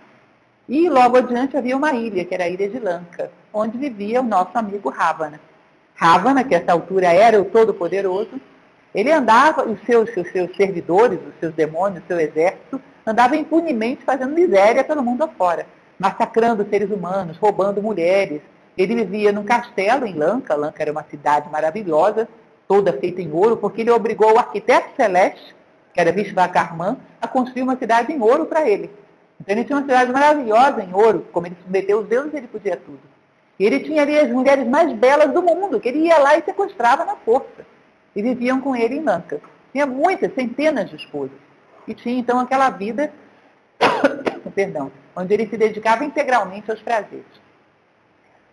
e 0.68 0.88
logo 0.88 1.16
adiante 1.16 1.56
havia 1.56 1.76
uma 1.76 1.92
ilha, 1.92 2.24
que 2.24 2.32
era 2.32 2.44
a 2.44 2.48
ilha 2.48 2.68
de 2.68 2.78
Lanka, 2.78 3.32
onde 3.52 3.76
vivia 3.76 4.20
o 4.20 4.24
nosso 4.24 4.56
amigo 4.56 4.88
Ravana. 4.88 5.40
Ravana, 5.96 6.44
que 6.44 6.54
essa 6.54 6.72
altura 6.72 7.12
era 7.12 7.40
o 7.40 7.44
Todo-Poderoso, 7.44 8.40
ele 8.94 9.10
andava, 9.10 9.68
os 9.68 9.80
seus, 9.82 10.08
os 10.16 10.30
seus 10.30 10.56
servidores, 10.56 11.18
os 11.26 11.34
seus 11.40 11.52
demônios, 11.54 12.04
o 12.04 12.06
seu 12.06 12.20
exército, 12.20 12.80
andava 13.06 13.36
impunemente 13.36 14.04
fazendo 14.04 14.34
miséria 14.34 14.84
pelo 14.84 15.02
mundo 15.02 15.22
afora, 15.22 15.66
massacrando 15.98 16.66
seres 16.68 16.90
humanos, 16.90 17.36
roubando 17.36 17.82
mulheres. 17.82 18.40
Ele 18.76 18.94
vivia 18.94 19.32
num 19.32 19.44
castelo 19.44 20.06
em 20.06 20.14
Lanka, 20.14 20.54
Lanka 20.54 20.82
era 20.82 20.92
uma 20.92 21.04
cidade 21.04 21.50
maravilhosa, 21.50 22.28
toda 22.66 22.92
feita 22.92 23.20
em 23.20 23.32
ouro, 23.32 23.56
porque 23.56 23.80
ele 23.80 23.90
obrigou 23.90 24.32
o 24.32 24.38
arquiteto 24.38 24.90
celeste, 24.96 25.54
que 25.92 26.00
era 26.00 26.12
Vishvakarman, 26.12 26.96
a 27.20 27.26
construir 27.26 27.62
uma 27.62 27.76
cidade 27.76 28.12
em 28.12 28.20
ouro 28.20 28.46
para 28.46 28.68
ele. 28.68 28.90
Então 29.40 29.56
ele 29.56 29.64
tinha 29.64 29.76
uma 29.76 29.84
cidade 29.84 30.12
maravilhosa 30.12 30.82
em 30.82 30.94
ouro, 30.94 31.26
como 31.32 31.46
ele 31.46 31.56
submeteu 31.62 32.00
os 32.00 32.06
deuses, 32.06 32.32
ele 32.34 32.46
podia 32.46 32.76
tudo. 32.76 33.00
E 33.58 33.64
ele 33.66 33.80
tinha 33.80 34.02
ali 34.02 34.18
as 34.18 34.30
mulheres 34.30 34.66
mais 34.66 34.90
belas 34.92 35.32
do 35.32 35.42
mundo, 35.42 35.80
que 35.80 35.88
ele 35.88 36.06
ia 36.06 36.18
lá 36.18 36.38
e 36.38 36.42
sequestrava 36.42 37.04
na 37.04 37.16
força. 37.16 37.66
E 38.16 38.22
viviam 38.22 38.60
com 38.60 38.74
ele 38.74 38.96
em 38.96 39.02
Lanka. 39.02 39.40
Tinha 39.72 39.84
muitas, 39.84 40.34
centenas 40.34 40.88
de 40.88 40.96
esposas. 40.96 41.36
E 41.86 41.94
tinha 41.94 42.18
então 42.18 42.38
aquela 42.38 42.70
vida, 42.70 43.12
perdão, 44.54 44.90
onde 45.16 45.34
ele 45.34 45.46
se 45.46 45.56
dedicava 45.56 46.04
integralmente 46.04 46.70
aos 46.70 46.80
prazeres. 46.80 47.40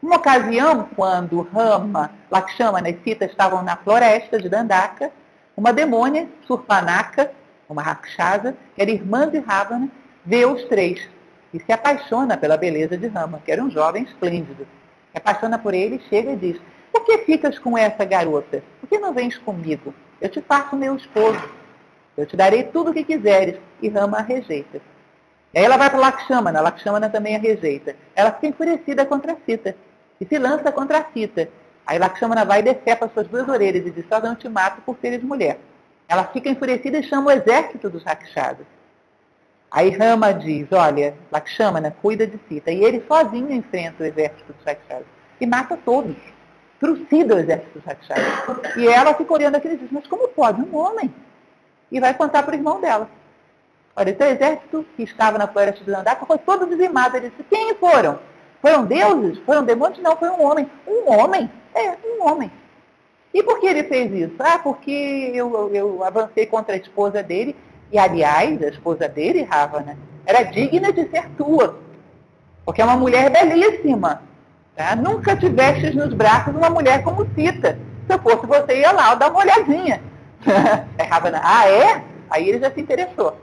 Uma 0.02 0.18
ocasião, 0.18 0.88
quando 0.96 1.42
Rama, 1.42 2.12
Lakshmana 2.30 2.90
e 2.90 3.00
Sita 3.04 3.26
estavam 3.26 3.64
na 3.64 3.76
floresta 3.76 4.40
de 4.40 4.48
Dandaka, 4.48 5.12
uma 5.56 5.74
demônia, 5.74 6.28
Surpanaka, 6.46 7.32
uma 7.68 7.82
Rakshasa, 7.82 8.56
que 8.76 8.82
era 8.82 8.92
irmã 8.92 9.28
de 9.28 9.40
Ravana, 9.40 9.90
vê 10.24 10.46
os 10.46 10.64
três 10.66 11.10
e 11.54 11.60
se 11.60 11.72
apaixona 11.72 12.38
pela 12.38 12.58
beleza 12.58 12.98
de 12.98 13.08
Rama, 13.08 13.42
que 13.44 13.52
era 13.52 13.64
um 13.64 13.72
jovem 13.72 14.04
esplêndido. 14.04 14.68
Se 15.12 15.18
apaixona 15.18 15.58
por 15.58 15.74
ele, 15.74 16.00
chega 16.10 16.32
e 16.32 16.36
diz, 16.36 16.62
por 16.92 17.04
que 17.04 17.18
ficas 17.20 17.58
com 17.58 17.78
essa 17.78 18.06
garota? 18.06 18.64
Por 18.80 18.88
que 18.88 19.00
não 19.00 19.14
vens 19.14 19.38
comigo? 19.38 19.94
Eu 20.22 20.30
te 20.30 20.42
faço 20.42 20.76
meu 20.76 20.96
esposo. 20.96 21.42
Eu 22.18 22.26
te 22.26 22.36
darei 22.36 22.64
tudo 22.64 22.92
o 22.92 22.94
que 22.94 23.04
quiseres. 23.04 23.60
E 23.82 23.88
Rama 23.90 24.18
a 24.18 24.22
rejeita. 24.22 24.82
Aí 25.56 25.64
ela 25.64 25.78
vai 25.78 25.90
para 25.90 26.00
Lakshmana, 26.00 26.62
Lakshmana 26.62 27.10
também 27.10 27.36
a 27.36 27.40
rejeita. 27.40 27.96
Ela 28.16 28.32
fica 28.32 28.48
enfurecida 28.48 29.06
contra 29.06 29.34
a 29.34 29.36
Sita 29.46 29.76
e 30.20 30.26
se 30.26 30.38
lança 30.38 30.72
contra 30.72 31.00
a 31.00 31.06
Sita. 31.14 31.50
Aí 31.86 31.98
Lakshmana 31.98 32.44
vai 32.44 32.60
e 32.60 32.64
decepa 32.64 33.10
suas 33.14 33.28
duas 33.28 33.48
orelhas 33.48 33.86
e 33.86 33.92
diz, 33.92 34.06
só 34.10 34.20
não 34.20 34.36
te 34.36 34.50
mato 34.50 34.82
por 34.82 34.98
seres 35.02 35.24
mulher. 35.24 35.58
Ela 36.08 36.26
fica 36.26 36.50
enfurecida 36.50 37.00
e 37.00 37.04
chama 37.04 37.28
o 37.28 37.32
exército 37.32 37.90
dos 37.90 38.04
Rakshasas. 38.04 38.66
Aí 39.72 39.90
Rama 39.90 40.34
diz, 40.34 40.68
olha, 40.72 41.16
Lakshmana 41.32 41.96
cuida 42.02 42.28
de 42.28 42.40
Sita. 42.48 42.72
E 42.72 42.84
ele 42.84 43.04
sozinho 43.08 43.52
enfrenta 43.52 44.04
o 44.04 44.06
exército 44.06 44.54
dos 44.54 44.64
Rakshasas. 44.66 45.08
E 45.40 45.46
mata 45.46 45.78
todos. 45.84 46.16
Trucida 46.80 47.36
o 47.36 47.40
exército 47.40 47.80
dos 47.80 47.86
Rakshasas. 47.86 48.76
E 48.76 48.88
ela 48.88 49.14
fica 49.14 49.34
olhando 49.34 49.56
aquilo 49.56 49.76
e 49.76 49.78
diz, 49.78 49.92
mas 49.92 50.06
como 50.08 50.28
pode 50.30 50.62
um 50.62 50.76
homem? 50.76 51.14
E 51.92 52.00
vai 52.00 52.14
contar 52.14 52.44
para 52.44 52.54
o 52.54 52.58
irmão 52.58 52.82
dela. 52.82 53.10
Olha, 53.96 54.12
esse 54.12 54.24
exército 54.24 54.86
que 54.96 55.04
estava 55.04 55.38
na 55.38 55.48
floresta 55.48 55.84
de 55.84 55.90
Landaka 55.90 56.26
foi 56.26 56.38
todo 56.38 56.68
dizimado. 56.68 57.18
Ele 57.18 57.30
disse, 57.30 57.44
quem 57.50 57.74
foram? 57.76 58.20
Foram 58.62 58.86
deuses? 58.86 59.40
Foram 59.40 59.64
demônios? 59.64 60.00
Não, 60.00 60.16
foi 60.16 60.30
um 60.30 60.44
homem. 60.44 60.70
Um 60.88 61.12
homem? 61.12 61.50
É, 61.74 61.96
um 62.06 62.28
homem. 62.28 62.52
E 63.34 63.42
por 63.44 63.60
que 63.60 63.68
ele 63.68 63.84
fez 63.84 64.12
isso? 64.12 64.36
Ah, 64.40 64.60
porque 64.60 65.32
eu, 65.34 65.74
eu 65.74 66.04
avancei 66.04 66.46
contra 66.46 66.76
a 66.76 66.78
esposa 66.78 67.24
dele. 67.24 67.56
E, 67.92 67.98
aliás, 67.98 68.62
a 68.62 68.68
esposa 68.68 69.08
dele, 69.08 69.44
Ravana, 69.44 69.98
era 70.26 70.44
digna 70.44 70.92
de 70.92 71.10
ser 71.10 71.30
tua. 71.38 71.80
Porque 72.66 72.82
é 72.82 72.86
uma 72.86 72.98
mulher 72.98 73.30
belíssima. 73.30 74.22
Tá? 74.76 74.96
Nunca 74.96 75.36
tivestes 75.36 75.96
nos 75.96 76.14
braços 76.14 76.54
uma 76.56 76.70
mulher 76.70 77.04
como 77.04 77.28
Cita. 77.34 77.80
Se 78.06 78.14
eu 78.14 78.20
fosse 78.20 78.46
você, 78.46 78.80
ia 78.82 78.92
lá 78.92 79.16
dar 79.16 79.32
uma 79.32 79.40
olhadinha. 79.40 80.02
É 80.98 81.04
Ravana, 81.04 81.42
ah, 81.44 81.70
é? 81.70 82.04
Aí 82.30 82.50
ele 82.50 82.60
já 82.60 82.72
se 82.72 82.82
interessou. 82.82 83.38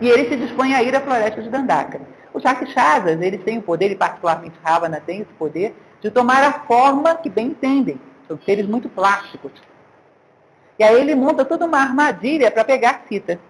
E 0.00 0.08
ele 0.08 0.28
se 0.28 0.36
dispõe 0.36 0.74
a 0.74 0.82
ir 0.82 0.94
à 0.94 1.00
floresta 1.00 1.42
de 1.42 1.50
Dandaka. 1.50 2.00
Os 2.32 2.42
Rakshasas, 2.42 3.20
eles 3.20 3.42
têm 3.44 3.58
o 3.58 3.62
poder, 3.62 3.90
e 3.90 3.96
particularmente 3.96 4.58
Ravana 4.62 5.02
tem 5.04 5.20
esse 5.20 5.32
poder, 5.34 5.74
de 6.00 6.10
tomar 6.10 6.42
a 6.42 6.52
forma 6.60 7.14
que 7.14 7.30
bem 7.30 7.48
entendem. 7.48 8.00
São 8.28 8.38
seres 8.44 8.66
muito 8.66 8.88
plásticos. 8.88 9.52
E 10.78 10.84
aí 10.84 11.00
ele 11.00 11.14
monta 11.14 11.44
toda 11.44 11.64
uma 11.64 11.78
armadilha 11.78 12.50
para 12.50 12.64
pegar 12.64 13.04
Sita. 13.08 13.40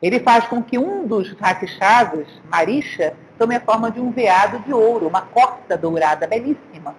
Ele 0.00 0.20
faz 0.20 0.46
com 0.46 0.62
que 0.62 0.78
um 0.78 1.06
dos 1.06 1.32
Rakshasas, 1.32 2.28
Marisha, 2.50 3.14
tome 3.38 3.56
a 3.56 3.60
forma 3.60 3.90
de 3.90 4.00
um 4.00 4.10
veado 4.10 4.58
de 4.60 4.72
ouro, 4.72 5.08
uma 5.08 5.22
corça 5.22 5.76
dourada 5.76 6.26
belíssima. 6.26 6.94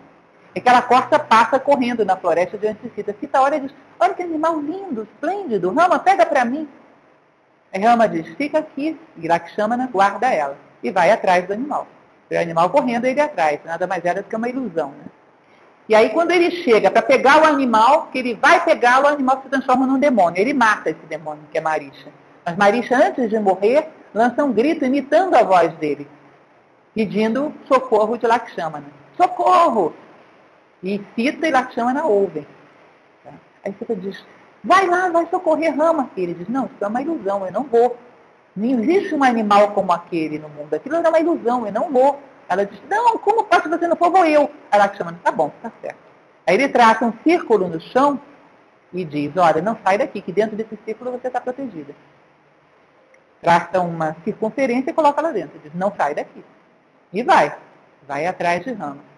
E 0.56 0.60
aquela 0.60 0.82
corça 0.82 1.20
passa 1.20 1.60
correndo 1.60 2.06
na 2.06 2.16
floresta 2.16 2.58
de 2.58 2.74
Sita. 2.96 3.14
Sita 3.20 3.42
olha 3.42 3.58
e 3.58 3.60
diz, 3.60 3.74
olha 4.00 4.14
que 4.14 4.24
animal 4.24 4.58
lindo, 4.62 5.04
esplêndido, 5.04 5.70
Rama, 5.74 6.00
pega 6.00 6.26
para 6.26 6.46
mim. 6.46 6.66
A 7.74 7.78
Rama 7.78 8.08
diz, 8.08 8.26
fica 8.36 8.60
aqui. 8.60 8.98
E 9.18 9.28
Lakshmana 9.28 9.90
guarda 9.92 10.34
ela. 10.34 10.58
E 10.82 10.90
vai 10.90 11.12
atrás 11.12 11.46
do 11.46 11.52
animal. 11.52 11.86
O 12.32 12.38
animal 12.38 12.70
correndo, 12.70 13.04
ele 13.04 13.20
atrás. 13.20 13.60
Nada 13.66 13.86
mais 13.86 14.06
era 14.06 14.22
do 14.22 14.30
que 14.30 14.36
uma 14.36 14.48
ilusão. 14.48 14.92
Né? 14.92 15.06
E 15.90 15.94
aí, 15.94 16.10
quando 16.12 16.32
ele 16.32 16.50
chega 16.50 16.90
para 16.90 17.02
pegar 17.02 17.42
o 17.42 17.46
animal, 17.46 18.08
que 18.08 18.18
ele 18.18 18.34
vai 18.34 18.64
pegá-lo, 18.64 19.06
o 19.06 19.10
animal 19.10 19.42
se 19.44 19.50
transforma 19.50 19.86
num 19.86 20.00
demônio. 20.00 20.40
Ele 20.40 20.54
mata 20.54 20.90
esse 20.90 21.06
demônio, 21.06 21.44
que 21.52 21.58
é 21.58 21.62
Marisha. 21.62 22.08
Mas 22.46 22.56
Marisha, 22.56 22.96
antes 22.96 23.30
de 23.30 23.38
morrer, 23.40 23.90
lança 24.14 24.44
um 24.44 24.54
grito 24.54 24.86
imitando 24.86 25.36
a 25.36 25.44
voz 25.44 25.74
dele, 25.74 26.08
pedindo 26.94 27.54
socorro 27.68 28.18
de 28.18 28.26
Lakshmana. 28.26 28.86
Socorro! 29.18 29.94
E 30.86 31.04
Sita 31.16 31.48
e 31.48 31.52
Lakshmana 31.52 32.06
ouvem. 32.06 32.48
Tá? 33.24 33.32
Aí 33.66 33.76
Sita 33.78 33.94
diz, 33.96 34.24
Vai 34.66 34.88
lá, 34.88 35.10
vai 35.10 35.28
socorrer 35.28 35.78
Rama. 35.78 36.10
Ele 36.18 36.34
diz, 36.34 36.50
não, 36.50 36.66
isso 36.66 36.84
é 36.84 36.88
uma 36.88 37.02
ilusão, 37.02 37.46
eu 37.46 37.52
não 37.52 37.64
vou. 37.64 37.96
Não 38.56 38.66
existe 38.80 39.14
um 39.14 39.24
animal 39.24 39.72
como 39.72 39.92
aquele 39.92 40.40
no 40.40 40.50
mundo. 40.50 40.74
Aquilo 40.74 40.96
era 40.96 41.08
uma 41.08 41.20
ilusão, 41.20 41.68
eu 41.68 41.72
não 41.72 41.92
vou. 41.92 42.20
Ela 42.50 42.66
diz, 42.66 42.82
não, 42.90 43.16
como 43.20 43.44
posso 43.44 43.70
você 43.70 43.88
não 43.88 43.96
for, 43.96 44.10
vou 44.10 44.26
eu. 44.26 44.50
Ela 44.72 44.92
chama, 44.96 45.20
tá 45.24 45.32
bom, 45.32 45.52
tá 45.62 45.72
certo. 45.82 46.00
Aí 46.48 46.56
ele 46.56 46.68
traça 46.68 47.06
um 47.06 47.14
círculo 47.24 47.68
no 47.68 47.80
chão 47.80 48.20
e 48.92 49.06
diz, 49.06 49.36
olha, 49.38 49.62
não 49.62 49.78
sai 49.84 50.00
daqui, 50.00 50.20
que 50.20 50.32
dentro 50.32 50.56
desse 50.56 50.78
círculo 50.84 51.12
você 51.12 51.28
está 51.28 51.40
protegida. 51.40 51.94
Traça 53.42 53.80
uma 53.82 54.16
circunferência 54.24 54.90
e 54.90 54.94
coloca 54.94 55.22
lá 55.22 55.32
dentro. 55.32 55.60
Diz, 55.60 55.74
não 55.76 55.94
sai 55.96 56.16
daqui. 56.16 56.44
E 57.14 57.22
vai. 57.22 57.56
Vai 58.08 58.26
atrás 58.26 58.64
de 58.64 58.72
Rama. 58.74 59.15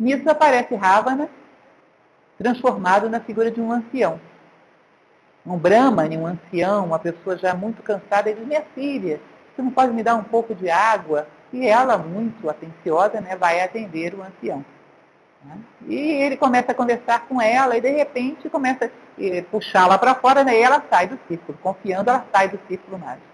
Nisso 0.00 0.28
aparece 0.28 0.74
Ravana, 0.74 1.28
transformado 2.38 3.08
na 3.08 3.20
figura 3.20 3.50
de 3.50 3.60
um 3.60 3.70
ancião 3.70 4.18
um 5.44 5.56
brahmane, 5.56 6.16
um 6.16 6.26
ancião, 6.26 6.86
uma 6.86 6.98
pessoa 6.98 7.36
já 7.36 7.54
muito 7.54 7.82
cansada, 7.82 8.28
ele 8.28 8.40
diz, 8.40 8.48
minha 8.48 8.64
filha, 8.74 9.20
você 9.54 9.62
não 9.62 9.70
pode 9.70 9.92
me 9.92 10.02
dar 10.02 10.14
um 10.14 10.22
pouco 10.22 10.54
de 10.54 10.70
água? 10.70 11.26
E 11.52 11.66
ela, 11.66 11.98
muito 11.98 12.48
atenciosa, 12.48 13.20
né, 13.20 13.36
vai 13.36 13.60
atender 13.60 14.14
o 14.14 14.22
ancião. 14.22 14.64
Né? 15.44 15.58
E 15.88 15.96
ele 15.96 16.36
começa 16.36 16.70
a 16.72 16.74
conversar 16.74 17.26
com 17.26 17.40
ela 17.40 17.76
e, 17.76 17.80
de 17.80 17.90
repente, 17.90 18.48
começa 18.48 18.86
a 18.86 19.42
puxá-la 19.50 19.98
para 19.98 20.14
fora 20.14 20.44
né, 20.44 20.56
e 20.56 20.62
ela 20.62 20.82
sai 20.88 21.08
do 21.08 21.18
círculo. 21.26 21.58
Confiando, 21.60 22.10
ela 22.10 22.24
sai 22.32 22.48
do 22.48 22.60
círculo 22.68 22.98
mágico. 22.98 23.26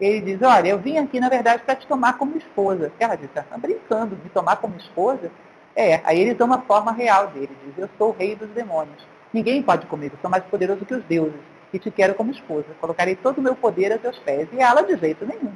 Ele 0.00 0.20
diz, 0.20 0.42
olha, 0.42 0.68
eu 0.68 0.78
vim 0.78 0.96
aqui, 0.96 1.18
na 1.18 1.28
verdade, 1.28 1.62
para 1.62 1.74
te 1.74 1.86
tomar 1.86 2.16
como 2.16 2.38
esposa. 2.38 2.92
Ela 2.98 3.16
diz, 3.16 3.28
está 3.34 3.58
brincando 3.58 4.16
de 4.16 4.28
tomar 4.30 4.56
como 4.56 4.76
esposa? 4.76 5.30
É, 5.74 6.00
aí 6.04 6.20
ele 6.20 6.34
toma 6.34 6.56
a 6.56 6.62
forma 6.62 6.92
real 6.92 7.28
dele. 7.28 7.50
Diz, 7.64 7.78
eu 7.78 7.88
sou 7.96 8.10
o 8.10 8.16
rei 8.16 8.34
dos 8.34 8.48
demônios. 8.50 9.06
Ninguém 9.32 9.62
pode 9.62 9.86
comigo, 9.86 10.16
sou 10.20 10.30
mais 10.30 10.44
poderoso 10.44 10.84
que 10.84 10.94
os 10.94 11.04
deuses. 11.04 11.40
E 11.72 11.78
te 11.78 11.90
quero 11.90 12.14
como 12.14 12.30
esposa. 12.30 12.66
Colocarei 12.80 13.14
todo 13.14 13.38
o 13.38 13.42
meu 13.42 13.54
poder 13.54 13.92
a 13.92 13.98
teus 13.98 14.18
pés. 14.18 14.48
E 14.52 14.58
ela 14.60 14.82
de 14.82 14.96
jeito 14.96 15.26
nenhum. 15.26 15.52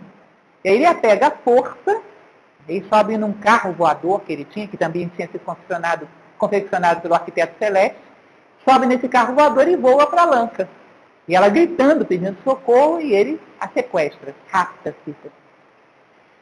E 0.65 0.69
aí 0.69 0.77
ele 0.77 0.87
a 0.87 0.95
pega 0.95 1.29
a 1.29 1.31
força, 1.31 2.01
e 2.69 2.83
sobe 2.89 3.17
num 3.17 3.33
carro 3.33 3.73
voador 3.73 4.21
que 4.21 4.33
ele 4.33 4.45
tinha, 4.45 4.69
que 4.69 4.77
também 4.77 5.11
tinha 5.17 5.27
sido 5.27 5.41
confeccionado, 5.41 6.09
confeccionado 6.39 7.01
pelo 7.01 7.15
arquiteto 7.15 7.59
Celeste, 7.59 7.99
sobe 8.65 8.87
nesse 8.87 9.09
carro 9.09 9.35
voador 9.35 9.67
e 9.67 9.77
voa 9.77 10.07
para 10.07 10.25
Lanka. 10.25 10.69
E 11.27 11.35
ela 11.35 11.49
gritando, 11.49 12.05
pedindo 12.05 12.37
socorro, 12.45 13.01
e 13.01 13.13
ele 13.13 13.41
a 13.59 13.69
sequestra, 13.69 14.35
rapta 14.49 14.95
Cícero. 15.05 15.33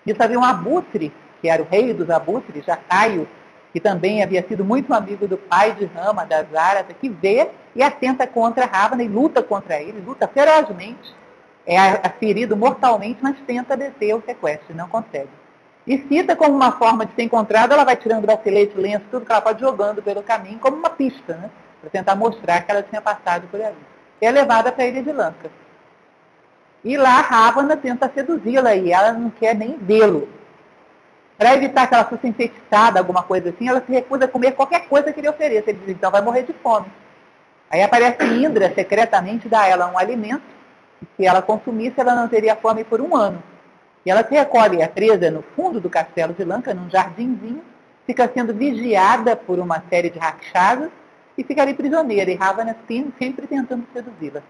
Isso 0.07 0.23
havia 0.23 0.39
um 0.39 0.45
abutre, 0.45 1.13
que 1.41 1.49
era 1.49 1.63
o 1.63 1.67
rei 1.67 1.93
dos 1.93 2.11
abutres, 2.11 2.65
Jacaio, 2.65 3.29
que 3.73 3.81
também 3.81 4.23
havia 4.23 4.47
sido 4.47 4.65
muito 4.65 4.93
amigo 4.93 5.29
do 5.29 5.37
pai 5.37 5.73
de 5.73 5.85
Rama, 5.87 6.25
da 6.25 6.43
Zárata, 6.43 6.93
que 6.93 7.09
vê 7.09 7.49
e 7.75 7.83
atenta 7.83 8.27
contra 8.27 8.67
Ravana 8.67 9.03
e 9.03 9.09
luta 9.09 9.43
contra 9.43 9.81
ele, 9.81 10.01
luta 10.01 10.27
ferozmente. 10.27 11.15
É 11.67 12.09
ferido 12.19 12.57
mortalmente, 12.57 13.21
mas 13.23 13.37
tenta 13.47 13.77
deter 13.77 14.15
o 14.15 14.23
sequestro 14.27 14.75
não 14.75 14.89
consegue. 14.89 15.29
E 15.87 15.99
Sita, 16.09 16.35
como 16.35 16.55
uma 16.55 16.73
forma 16.73 17.07
de 17.07 17.15
ser 17.15 17.23
encontrada, 17.23 17.75
ela 17.75 17.85
vai 17.85 17.97
tirando 17.97 18.23
bracelete, 18.23 18.77
lenço, 18.77 19.05
tudo 19.11 19.25
que 19.25 19.33
ela 19.33 19.41
pode 19.41 19.61
jogando 19.61 20.03
pelo 20.03 20.23
caminho, 20.23 20.59
como 20.59 20.77
uma 20.77 20.91
pista, 20.91 21.35
né? 21.35 21.51
Para 21.81 21.91
tentar 21.91 22.15
mostrar 22.17 22.63
que 22.63 22.71
ela 22.71 22.83
tinha 22.83 23.01
passado 23.01 23.47
por 23.49 23.61
ali. 23.61 23.77
E 24.21 24.27
é 24.27 24.31
levada 24.31 24.73
para 24.73 24.85
a 24.85 24.87
ilha 24.87 25.03
de 25.03 25.13
Lanka. 25.13 25.51
E 26.85 26.97
lá 26.97 27.21
Ravana 27.21 27.77
tenta 27.77 28.11
seduzi-la 28.13 28.75
e 28.75 28.93
ela 28.93 29.13
não 29.13 29.31
quer 29.31 29.55
nem 29.55 29.77
vê-lo. 29.79 30.29
Para 31.41 31.55
evitar 31.55 31.87
que 31.87 31.95
ela 31.95 32.05
fosse 32.05 32.29
infectada, 32.29 33.01
alguma 33.01 33.23
coisa 33.23 33.49
assim, 33.49 33.67
ela 33.67 33.81
se 33.81 33.91
recusa 33.91 34.27
a 34.27 34.29
comer 34.29 34.53
qualquer 34.53 34.87
coisa 34.87 35.11
que 35.11 35.21
ele 35.21 35.29
ofereça. 35.31 35.71
Ele 35.71 35.79
diz, 35.79 35.97
então 35.97 36.11
vai 36.11 36.21
morrer 36.21 36.43
de 36.43 36.53
fome. 36.53 36.85
Aí 37.71 37.83
aparece 37.83 38.23
Indra, 38.25 38.71
secretamente 38.75 39.49
dá 39.49 39.63
a 39.63 39.67
ela 39.67 39.91
um 39.91 39.97
alimento, 39.97 40.43
e 41.01 41.07
se 41.17 41.27
ela 41.27 41.41
consumisse, 41.41 41.99
ela 41.99 42.15
não 42.15 42.29
teria 42.29 42.55
fome 42.57 42.85
por 42.85 43.01
um 43.01 43.17
ano. 43.17 43.43
E 44.05 44.11
ela 44.11 44.23
se 44.23 44.35
recolhe, 44.35 44.83
é 44.83 44.87
presa 44.87 45.31
no 45.31 45.41
fundo 45.57 45.81
do 45.81 45.89
castelo 45.89 46.35
de 46.35 46.45
Lanka, 46.45 46.75
num 46.75 46.91
jardinzinho, 46.91 47.65
fica 48.07 48.31
sendo 48.35 48.53
vigiada 48.53 49.35
por 49.35 49.59
uma 49.59 49.83
série 49.89 50.11
de 50.11 50.19
rakshasas 50.19 50.91
e 51.39 51.43
fica 51.43 51.63
ali 51.63 51.73
prisioneira. 51.73 52.31
E 52.31 52.35
Ravana 52.35 52.77
sempre 52.87 53.47
tentando 53.47 53.87
seduzi-la. 53.95 54.43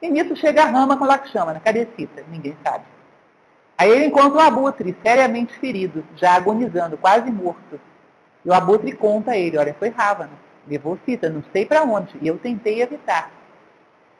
E 0.00 0.08
nisso 0.08 0.34
chega 0.34 0.62
a 0.62 0.66
Rama 0.66 0.96
com 0.96 1.04
Lakshmana. 1.04 1.60
Cadê? 1.62 1.86
Ninguém 2.30 2.56
sabe. 2.64 2.93
Aí 3.76 3.90
ele 3.90 4.06
encontra 4.06 4.38
o 4.38 4.40
abutre, 4.40 4.96
seriamente 5.02 5.58
ferido, 5.58 6.04
já 6.16 6.34
agonizando, 6.34 6.96
quase 6.96 7.30
morto. 7.30 7.80
E 8.44 8.48
o 8.48 8.54
abutre 8.54 8.92
conta 8.92 9.32
a 9.32 9.36
ele, 9.36 9.58
olha, 9.58 9.74
foi 9.74 9.88
Ravana, 9.88 10.30
levou 10.68 10.98
Sita, 11.04 11.28
não 11.28 11.42
sei 11.52 11.66
para 11.66 11.82
onde, 11.82 12.16
e 12.20 12.28
eu 12.28 12.38
tentei 12.38 12.82
evitar. 12.82 13.30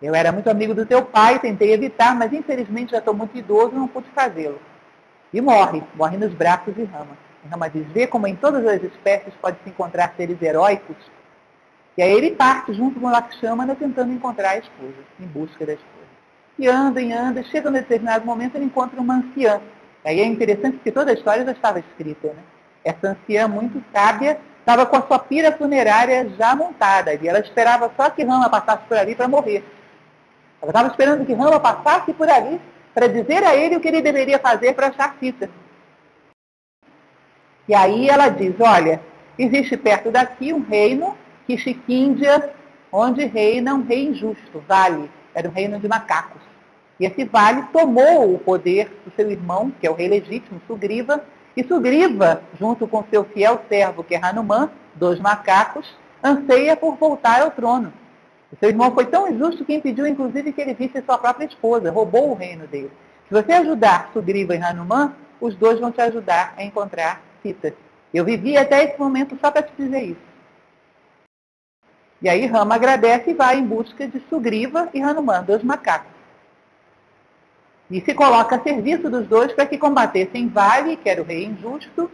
Eu 0.02 0.14
era 0.14 0.32
muito 0.32 0.50
amigo 0.50 0.74
do 0.74 0.84
teu 0.84 1.02
pai, 1.04 1.38
tentei 1.38 1.72
evitar, 1.72 2.14
mas 2.14 2.32
infelizmente 2.32 2.92
já 2.92 2.98
estou 2.98 3.14
muito 3.14 3.36
idoso 3.36 3.72
e 3.72 3.78
não 3.78 3.88
pude 3.88 4.08
fazê-lo. 4.10 4.60
E 5.32 5.40
morre, 5.40 5.82
morre 5.94 6.16
nos 6.16 6.34
braços 6.34 6.74
de 6.74 6.84
Rama. 6.84 7.16
E 7.44 7.48
Rama 7.48 7.70
diz, 7.70 7.86
vê 7.92 8.06
como 8.06 8.26
em 8.26 8.36
todas 8.36 8.66
as 8.66 8.82
espécies 8.82 9.34
pode 9.40 9.56
se 9.62 9.70
encontrar 9.70 10.14
seres 10.16 10.40
heróicos. 10.42 10.96
E 11.96 12.02
aí 12.02 12.12
ele 12.12 12.32
parte 12.32 12.72
junto 12.72 12.98
com 12.98 13.08
Lakshmana 13.08 13.74
tentando 13.76 14.12
encontrar 14.12 14.50
a 14.50 14.58
esposa, 14.58 14.94
em 15.20 15.26
busca 15.26 15.64
da 15.64 15.74
esposa. 15.74 15.93
E 16.58 16.68
anda 16.68 17.00
e 17.00 17.12
anda, 17.12 17.42
chega 17.42 17.68
num 17.68 17.78
determinado 17.78 18.24
momento 18.24 18.54
ele 18.54 18.64
encontra 18.64 19.00
uma 19.00 19.16
anciã. 19.16 19.60
Aí 20.04 20.20
é 20.20 20.24
interessante 20.24 20.76
porque 20.76 20.92
toda 20.92 21.10
a 21.10 21.14
história 21.14 21.44
já 21.44 21.52
estava 21.52 21.80
escrita. 21.80 22.28
Né? 22.28 22.42
Essa 22.84 23.08
anciã 23.08 23.48
muito 23.48 23.82
sábia 23.92 24.38
estava 24.60 24.86
com 24.86 24.96
a 24.96 25.02
sua 25.02 25.18
pira 25.18 25.52
funerária 25.52 26.28
já 26.38 26.54
montada 26.54 27.14
e 27.14 27.26
ela 27.26 27.40
esperava 27.40 27.90
só 27.96 28.08
que 28.10 28.22
Rama 28.22 28.48
passasse 28.48 28.84
por 28.86 28.96
ali 28.96 29.14
para 29.14 29.26
morrer. 29.26 29.64
Ela 30.62 30.70
estava 30.70 30.88
esperando 30.88 31.26
que 31.26 31.34
Rama 31.34 31.58
passasse 31.58 32.12
por 32.12 32.28
ali 32.28 32.60
para 32.94 33.08
dizer 33.08 33.42
a 33.42 33.56
ele 33.56 33.76
o 33.76 33.80
que 33.80 33.88
ele 33.88 34.00
deveria 34.00 34.38
fazer 34.38 34.74
para 34.74 34.88
achar 34.88 35.16
Sita. 35.18 35.50
E 37.66 37.74
aí 37.74 38.08
ela 38.08 38.28
diz, 38.28 38.54
olha, 38.60 39.00
existe 39.38 39.76
perto 39.76 40.10
daqui 40.10 40.52
um 40.52 40.62
reino, 40.62 41.16
Kishikíndia, 41.46 42.50
onde 42.92 43.24
reina 43.24 43.74
um 43.74 43.82
rei 43.82 44.06
injusto, 44.06 44.62
Vale 44.68 45.10
era 45.34 45.48
um 45.48 45.52
reino 45.52 45.78
de 45.78 45.88
macacos. 45.88 46.40
E 46.98 47.04
esse 47.04 47.24
vale 47.24 47.64
tomou 47.72 48.34
o 48.34 48.38
poder 48.38 48.88
do 49.04 49.12
seu 49.16 49.30
irmão, 49.30 49.72
que 49.80 49.86
é 49.86 49.90
o 49.90 49.94
rei 49.94 50.08
legítimo, 50.08 50.60
Sugriva, 50.66 51.24
e 51.56 51.64
Sugriva, 51.64 52.42
junto 52.58 52.86
com 52.86 53.04
seu 53.10 53.24
fiel 53.24 53.60
servo, 53.68 54.04
que 54.04 54.14
é 54.14 54.20
Hanuman, 54.24 54.70
dois 54.94 55.18
macacos, 55.20 55.96
anseia 56.22 56.76
por 56.76 56.96
voltar 56.96 57.42
ao 57.42 57.50
trono. 57.50 57.92
O 58.52 58.56
seu 58.56 58.68
irmão 58.68 58.92
foi 58.92 59.06
tão 59.06 59.28
injusto 59.28 59.64
que 59.64 59.74
impediu, 59.74 60.06
inclusive, 60.06 60.52
que 60.52 60.60
ele 60.60 60.74
visse 60.74 61.02
sua 61.02 61.18
própria 61.18 61.46
esposa, 61.46 61.90
roubou 61.90 62.30
o 62.30 62.34
reino 62.34 62.66
dele. 62.66 62.90
Se 63.28 63.34
você 63.34 63.52
ajudar 63.52 64.10
Sugriva 64.12 64.54
e 64.54 64.62
Hanuman, 64.62 65.12
os 65.40 65.56
dois 65.56 65.80
vão 65.80 65.90
te 65.90 66.00
ajudar 66.00 66.54
a 66.56 66.62
encontrar 66.62 67.20
Sita. 67.42 67.74
Eu 68.12 68.24
vivi 68.24 68.56
até 68.56 68.84
esse 68.84 68.98
momento 68.98 69.36
só 69.40 69.50
para 69.50 69.62
te 69.62 69.72
dizer 69.76 70.02
isso. 70.02 70.33
E 72.22 72.28
aí 72.28 72.46
Rama 72.46 72.74
agradece 72.74 73.30
e 73.30 73.34
vai 73.34 73.58
em 73.58 73.66
busca 73.66 74.06
de 74.06 74.20
Sugriva 74.28 74.88
e 74.94 75.02
Hanuman, 75.02 75.42
dois 75.42 75.62
macacos. 75.62 76.12
E 77.90 78.00
se 78.00 78.14
coloca 78.14 78.56
a 78.56 78.62
serviço 78.62 79.10
dos 79.10 79.26
dois 79.26 79.52
para 79.52 79.66
que 79.66 79.76
combatessem 79.76 80.48
Vale, 80.48 80.96
que 80.96 81.08
era 81.08 81.20
o 81.20 81.24
rei 81.24 81.44
injusto, 81.44 82.10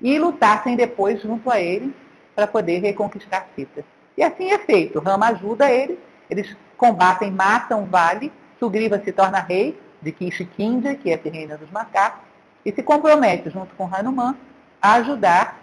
e 0.00 0.18
lutassem 0.18 0.76
depois 0.76 1.22
junto 1.22 1.50
a 1.50 1.60
ele 1.60 1.94
para 2.34 2.46
poder 2.46 2.80
reconquistar 2.80 3.46
Sita. 3.54 3.84
E 4.16 4.22
assim 4.22 4.50
é 4.50 4.58
feito. 4.58 4.98
Rama 4.98 5.28
ajuda 5.28 5.70
eles, 5.70 5.98
eles 6.28 6.56
combatem, 6.76 7.30
matam 7.30 7.84
Vale, 7.84 8.32
Sugriva 8.58 8.98
se 8.98 9.12
torna 9.12 9.40
rei 9.40 9.78
de 10.02 10.12
Kishikindya, 10.12 10.94
que 10.94 11.10
é 11.10 11.14
esse 11.14 11.28
reino 11.28 11.56
dos 11.56 11.70
macacos, 11.70 12.22
e 12.64 12.72
se 12.72 12.82
compromete 12.82 13.48
junto 13.50 13.74
com 13.74 13.88
Hanuman 13.94 14.34
a 14.80 14.94
ajudar 14.94 15.60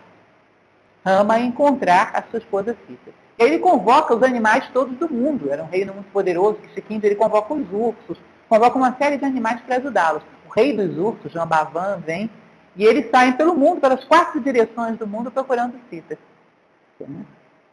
Rama 1.05 1.35
a 1.35 1.39
encontrar 1.39 2.11
a 2.13 2.23
sua 2.23 2.39
esposa 2.39 2.75
Sita. 2.85 3.11
Ele 3.37 3.59
convoca 3.59 4.15
os 4.15 4.23
animais 4.23 4.67
todos 4.69 4.97
do 4.97 5.07
mundo. 5.11 5.51
Era 5.51 5.63
um 5.63 5.67
reino 5.67 5.93
muito 5.93 6.11
poderoso, 6.11 6.57
que 6.57 6.83
ele 6.87 7.15
convoca 7.15 7.53
os 7.53 7.71
ursos, 7.71 8.17
convoca 8.49 8.77
uma 8.77 8.95
série 8.95 9.17
de 9.17 9.25
animais 9.25 9.61
para 9.61 9.77
ajudá-los. 9.77 10.23
O 10.47 10.49
rei 10.51 10.75
dos 10.75 10.97
ursos, 10.97 11.31
Jambavan, 11.31 11.99
vem, 12.05 12.29
e 12.75 12.85
eles 12.85 13.09
saem 13.11 13.33
pelo 13.33 13.55
mundo, 13.55 13.81
pelas 13.81 14.03
quatro 14.05 14.39
direções 14.39 14.97
do 14.97 15.07
mundo, 15.07 15.31
procurando 15.31 15.79
Sita. 15.89 16.17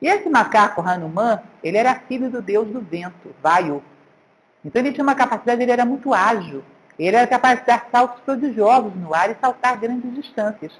E 0.00 0.06
esse 0.06 0.28
macaco 0.28 0.82
Hanuman, 0.82 1.40
ele 1.62 1.78
era 1.78 1.94
filho 1.94 2.30
do 2.30 2.42
deus 2.42 2.68
do 2.68 2.80
vento, 2.80 3.34
Vayu. 3.42 3.82
Então 4.64 4.80
ele 4.80 4.92
tinha 4.92 5.04
uma 5.04 5.14
capacidade, 5.14 5.62
ele 5.62 5.72
era 5.72 5.84
muito 5.84 6.12
ágil. 6.12 6.62
Ele 6.98 7.16
era 7.16 7.26
capaz 7.26 7.60
de 7.60 7.66
dar 7.66 7.88
saltos 7.90 8.20
prodigiosos 8.20 8.94
no 8.94 9.14
ar 9.14 9.30
e 9.30 9.36
saltar 9.40 9.78
grandes 9.78 10.14
distâncias. 10.14 10.72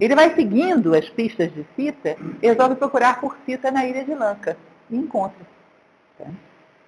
Ele 0.00 0.14
vai 0.14 0.34
seguindo 0.34 0.94
as 0.94 1.10
pistas 1.10 1.52
de 1.52 1.66
Sita 1.76 2.16
e 2.40 2.48
resolve 2.48 2.74
procurar 2.76 3.20
por 3.20 3.36
Sita 3.44 3.70
na 3.70 3.84
ilha 3.84 4.02
de 4.02 4.14
Lanka. 4.14 4.56
E 4.88 4.96
encontra. 4.96 5.46
Tá? 6.18 6.24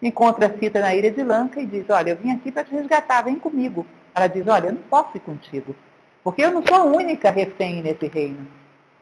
Encontra 0.00 0.56
Sita 0.58 0.80
na 0.80 0.94
ilha 0.94 1.10
de 1.10 1.22
Lanka 1.22 1.60
e 1.60 1.66
diz, 1.66 1.84
olha, 1.90 2.10
eu 2.10 2.16
vim 2.16 2.32
aqui 2.32 2.50
para 2.50 2.64
te 2.64 2.74
resgatar, 2.74 3.22
vem 3.22 3.36
comigo. 3.36 3.86
Ela 4.14 4.26
diz, 4.26 4.46
olha, 4.48 4.68
eu 4.68 4.72
não 4.72 4.82
posso 4.82 5.16
ir 5.16 5.20
contigo, 5.20 5.76
porque 6.24 6.42
eu 6.42 6.50
não 6.50 6.66
sou 6.66 6.76
a 6.76 6.84
única 6.84 7.30
refém 7.30 7.82
nesse 7.82 8.06
reino. 8.06 8.46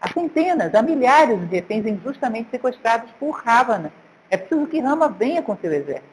Há 0.01 0.09
centenas, 0.13 0.75
há 0.75 0.83
milhares 0.83 1.39
de 1.49 1.57
reféns 1.57 1.87
injustamente 1.87 2.51
sequestrados 2.51 3.11
por 3.13 3.31
Ravana. 3.31 3.93
É 4.29 4.37
preciso 4.37 4.67
que 4.67 4.81
Rama 4.81 5.09
venha 5.09 5.43
com 5.43 5.57
seu 5.57 5.73
exército. 5.73 6.09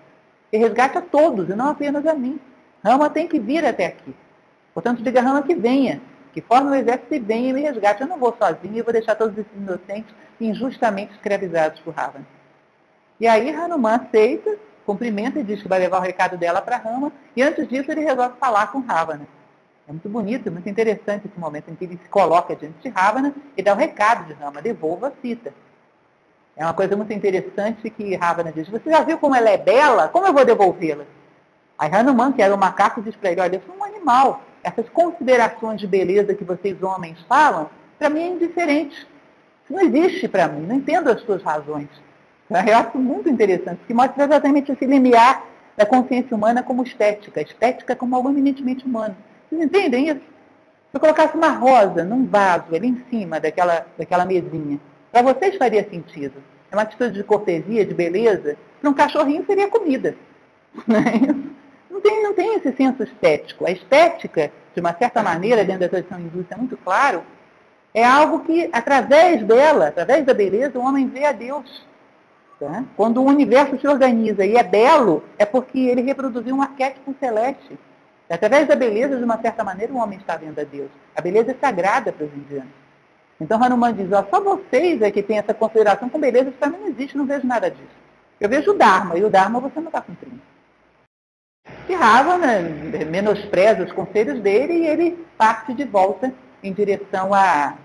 E 0.52 0.58
resgate 0.58 0.98
a 0.98 1.02
todos, 1.02 1.50
e 1.50 1.56
não 1.56 1.70
apenas 1.70 2.06
a 2.06 2.14
mim. 2.14 2.40
Rama 2.84 3.10
tem 3.10 3.28
que 3.28 3.40
vir 3.40 3.66
até 3.66 3.88
aqui. 3.88 4.14
Portanto, 4.74 5.02
diga 5.02 5.20
a 5.20 5.24
Rama 5.24 5.42
que 5.42 5.56
venha 5.56 6.02
que 6.34 6.42
forma 6.42 6.72
o 6.72 6.76
exército 6.76 7.14
e 7.14 7.20
venha 7.20 7.50
e 7.50 7.54
me 7.54 7.62
resgate. 7.62 8.02
Eu 8.02 8.08
não 8.08 8.18
vou 8.18 8.36
sozinho 8.38 8.78
e 8.78 8.82
vou 8.82 8.94
deixar 8.94 9.16
todos 9.16 9.38
esses 9.38 9.52
inocentes 9.56 10.14
injustamente 10.40 11.14
escravizados 11.14 11.80
por 11.80 11.94
Ravan. 11.94 12.22
E 13.20 13.28
aí 13.28 13.50
Hanuman 13.50 13.96
aceita, 13.96 14.58
cumprimenta 14.86 15.40
e 15.40 15.44
diz 15.44 15.62
que 15.62 15.68
vai 15.68 15.80
levar 15.80 15.98
o 15.98 16.02
recado 16.02 16.38
dela 16.38 16.62
para 16.62 16.78
Rama, 16.78 17.12
e 17.36 17.42
antes 17.42 17.68
disso 17.68 17.92
ele 17.92 18.02
resolve 18.02 18.36
falar 18.40 18.72
com 18.72 18.80
Ravana. 18.80 19.28
É 19.88 19.92
muito 19.92 20.08
bonito, 20.10 20.52
muito 20.52 20.70
interessante 20.70 21.28
esse 21.28 21.40
momento 21.40 21.72
em 21.72 21.76
que 21.76 21.86
ele 21.86 22.00
se 22.02 22.10
coloca 22.10 22.56
diante 22.56 22.78
de 22.82 22.90
Ravana 22.90 23.34
e 23.56 23.64
dá 23.64 23.74
o 23.74 23.78
recado 23.78 24.26
de 24.26 24.34
Rama, 24.34 24.62
devolva 24.62 25.08
a 25.08 25.12
cita. 25.22 25.54
É 26.56 26.64
uma 26.64 26.74
coisa 26.74 26.96
muito 26.96 27.14
interessante 27.14 27.90
que 27.90 28.16
Ravana 28.16 28.52
diz, 28.52 28.68
você 28.68 28.90
já 28.90 29.02
viu 29.04 29.18
como 29.18 29.36
ela 29.36 29.50
é 29.50 29.58
bela? 29.58 30.08
Como 30.10 30.26
eu 30.28 30.34
vou 30.34 30.44
devolvê-la? 30.44 31.06
Aí 31.78 31.94
Hanuman, 31.94 32.32
que 32.34 32.42
era 32.42 32.54
um 32.54 32.58
macaco, 32.58 33.02
diz 33.02 33.16
para 33.16 33.32
ele, 33.32 33.42
olha, 33.42 33.56
eu 33.58 33.62
sou 33.66 33.76
um 33.76 33.84
animal, 33.84 34.42
essas 34.68 34.90
considerações 34.90 35.80
de 35.80 35.88
beleza 35.88 36.34
que 36.34 36.44
vocês 36.44 36.82
homens 36.84 37.18
falam, 37.28 37.70
para 37.98 38.10
mim 38.10 38.22
é 38.22 38.28
indiferente. 38.28 39.08
Isso 39.64 39.74
não 39.74 39.82
existe 39.82 40.28
para 40.28 40.48
mim, 40.48 40.66
não 40.66 40.76
entendo 40.76 41.10
as 41.10 41.22
suas 41.22 41.42
razões. 41.42 41.88
Eu 42.50 42.78
acho 42.78 42.98
muito 42.98 43.30
interessante, 43.30 43.82
que 43.86 43.94
mostra 43.94 44.26
exatamente 44.26 44.72
esse 44.72 44.86
limiar 44.86 45.46
da 45.76 45.86
consciência 45.86 46.36
humana 46.36 46.64
como 46.64 46.84
estética, 46.84 47.42
estética 47.42 47.96
como 47.96 48.16
algo 48.16 48.30
eminentemente 48.30 48.86
humano. 48.86 49.16
Vocês 49.50 49.62
entendem 49.62 50.10
isso? 50.10 50.20
Se 50.20 50.96
eu 50.96 51.00
colocasse 51.00 51.36
uma 51.36 51.50
rosa 51.50 52.04
num 52.04 52.26
vaso 52.26 52.74
ali 52.74 52.88
em 52.88 53.04
cima 53.10 53.40
daquela, 53.40 53.86
daquela 53.98 54.26
mesinha, 54.26 54.80
para 55.12 55.22
vocês 55.22 55.58
faria 55.58 55.88
sentido. 55.90 56.42
É 56.72 56.76
uma 56.76 56.84
atitude 56.84 57.14
de 57.14 57.24
cortesia, 57.24 57.86
de 57.86 57.94
beleza. 57.94 58.58
Para 58.82 58.90
um 58.90 58.94
cachorrinho 58.94 59.46
seria 59.46 59.70
comida. 59.70 60.16
Não 60.88 60.98
é 60.98 61.16
isso? 61.16 61.58
Não 61.90 62.02
tem, 62.02 62.24
não 62.24 62.34
tem 62.34 62.56
esse 62.56 62.72
senso 62.74 63.04
estético. 63.04 63.66
A 63.66 63.72
estética, 63.72 64.52
de 64.74 64.80
uma 64.82 64.94
certa 64.94 65.24
maneira, 65.24 65.64
dentro 65.64 65.82
da 65.82 65.90
tradição 65.90 66.20
hindu, 66.20 66.46
é 66.50 66.56
muito 66.56 66.78
claro, 66.78 67.24
é 67.94 68.04
algo 68.04 68.42
que, 68.42 68.70
através 68.72 69.44
dela, 69.44 69.88
através 69.88 70.26
da 70.26 70.34
beleza, 70.34 70.78
o 70.78 70.84
homem 70.84 71.08
vê 71.08 71.26
a 71.26 71.32
Deus. 71.32 71.86
Tá? 72.60 72.84
Quando 72.96 73.22
o 73.22 73.26
universo 73.26 73.80
se 73.80 73.88
organiza 73.88 74.46
e 74.46 74.56
é 74.56 74.64
belo, 74.64 75.24
é 75.38 75.46
porque 75.46 75.80
ele 75.80 76.02
reproduziu 76.02 76.56
um 76.56 76.62
arquétipo 76.62 77.16
celeste. 77.20 77.78
Através 78.30 78.68
da 78.68 78.76
beleza, 78.76 79.18
de 79.18 79.24
uma 79.24 79.40
certa 79.40 79.64
maneira, 79.64 79.94
o 79.94 79.98
homem 79.98 80.18
está 80.20 80.36
vendo 80.36 80.60
a 80.60 80.64
Deus. 80.64 80.90
A 81.16 81.22
beleza 81.22 81.52
é 81.52 81.56
sagrada 81.60 82.12
para 82.12 82.26
os 82.26 82.34
indianos. 82.34 82.74
Então 83.40 83.64
Hanuman 83.64 83.94
diz, 83.94 84.12
ó, 84.12 84.26
só 84.30 84.42
vocês 84.42 85.02
é 85.02 85.12
que 85.12 85.22
têm 85.22 85.38
essa 85.38 85.54
consideração 85.54 86.10
com 86.10 86.20
beleza, 86.20 86.50
isso 86.50 86.58
para 86.58 86.70
mim 86.70 86.78
não 86.80 86.88
existe, 86.88 87.16
não 87.16 87.26
vejo 87.26 87.46
nada 87.46 87.70
disso. 87.70 87.88
Eu 88.40 88.50
vejo 88.50 88.72
o 88.72 88.74
Dharma, 88.74 89.18
e 89.18 89.24
o 89.24 89.30
Dharma 89.30 89.60
você 89.60 89.80
não 89.80 89.88
está 89.88 90.02
cumprindo. 90.02 90.42
E 91.88 91.96
Ravana 91.96 92.60
menospreza 93.10 93.84
os 93.84 93.94
conselhos 93.94 94.42
dele 94.42 94.74
e 94.74 94.88
ele 94.88 95.26
parte 95.38 95.74
de 95.74 95.86
volta 95.86 96.34
em 96.62 96.74
direção 96.74 97.34
a, 97.34 97.76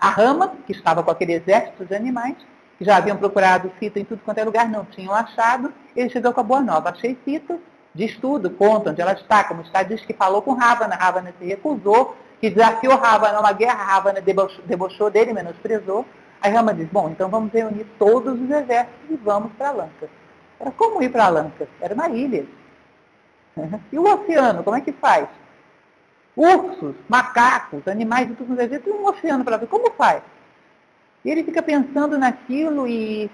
a 0.00 0.08
Rama, 0.08 0.54
que 0.66 0.72
estava 0.72 1.02
com 1.02 1.10
aquele 1.10 1.34
exército 1.34 1.84
de 1.84 1.94
animais, 1.94 2.36
que 2.78 2.84
já 2.84 2.96
haviam 2.96 3.18
procurado 3.18 3.70
Sita 3.78 4.00
em 4.00 4.04
tudo 4.04 4.22
quanto 4.24 4.38
é 4.38 4.44
lugar, 4.44 4.66
não 4.66 4.86
tinham 4.86 5.12
achado. 5.12 5.70
Ele 5.94 6.08
chegou 6.08 6.32
com 6.32 6.40
a 6.40 6.44
boa 6.44 6.62
nova. 6.62 6.88
Achei 6.88 7.18
Sita, 7.22 7.58
diz 7.94 8.16
tudo, 8.16 8.48
conta 8.48 8.90
onde 8.90 9.02
ela 9.02 9.12
está, 9.12 9.44
como 9.44 9.60
está, 9.60 9.82
diz 9.82 10.00
que 10.00 10.14
falou 10.14 10.40
com 10.40 10.54
Ravana, 10.54 10.94
Ravana 10.94 11.34
se 11.38 11.44
recusou, 11.44 12.16
que 12.40 12.48
desafiou 12.48 12.96
Ravana 12.96 13.36
a 13.36 13.40
uma 13.40 13.52
guerra, 13.52 13.84
Ravana 13.84 14.22
debochou, 14.22 14.64
debochou 14.64 15.10
dele, 15.10 15.34
menosprezou. 15.34 16.06
Aí 16.40 16.50
Rama 16.50 16.72
diz, 16.72 16.88
bom, 16.88 17.10
então 17.10 17.28
vamos 17.28 17.52
reunir 17.52 17.84
todos 17.98 18.40
os 18.40 18.50
exércitos 18.50 19.10
e 19.10 19.16
vamos 19.16 19.52
para 19.58 19.70
Lanka. 19.70 20.08
Era 20.58 20.70
como 20.70 21.02
ir 21.02 21.10
para 21.10 21.28
Lanka? 21.28 21.68
Era 21.78 21.92
uma 21.92 22.08
ilha. 22.08 22.46
E 23.92 23.98
o 23.98 24.04
oceano, 24.04 24.62
como 24.62 24.76
é 24.76 24.80
que 24.80 24.92
faz? 24.92 25.28
Ursos, 26.36 26.94
macacos, 27.08 27.86
animais 27.86 28.30
e 28.30 28.34
tudo 28.34 28.54
mais. 28.54 28.70
Tem 28.70 28.92
um 28.92 29.06
oceano 29.06 29.44
para 29.44 29.56
ver. 29.56 29.66
Como 29.66 29.90
faz? 29.92 30.22
E 31.24 31.30
ele 31.30 31.44
fica 31.44 31.62
pensando 31.62 32.16
naquilo 32.16 32.86
e 32.86 33.30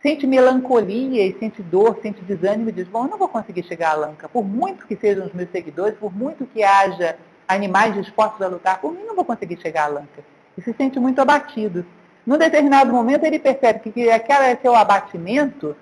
sente 0.00 0.26
melancolia 0.26 1.26
e 1.26 1.36
sente 1.38 1.62
dor, 1.62 1.98
sente 2.02 2.22
desânimo 2.22 2.68
e 2.68 2.72
diz, 2.72 2.86
bom, 2.86 3.04
eu 3.04 3.10
não 3.10 3.18
vou 3.18 3.28
conseguir 3.28 3.62
chegar 3.64 3.92
a 3.92 3.94
Lanka. 3.94 4.28
Por 4.28 4.44
muito 4.44 4.86
que 4.86 4.96
sejam 4.96 5.26
os 5.26 5.32
meus 5.32 5.50
seguidores, 5.50 5.96
por 5.98 6.14
muito 6.14 6.46
que 6.46 6.62
haja 6.62 7.16
animais 7.48 7.94
dispostos 7.94 8.40
a 8.42 8.48
lutar 8.48 8.80
por 8.80 8.92
mim, 8.92 9.04
não 9.04 9.14
vou 9.14 9.24
conseguir 9.24 9.58
chegar 9.60 9.84
a 9.84 9.88
Lanka. 9.88 10.22
E 10.56 10.62
se 10.62 10.72
sente 10.74 10.98
muito 11.00 11.20
abatido. 11.20 11.84
Num 12.26 12.38
determinado 12.38 12.92
momento 12.92 13.24
ele 13.24 13.38
percebe 13.38 13.90
que 13.90 14.10
aquele 14.10 14.56
seu 14.56 14.74
abatimento, 14.74 15.76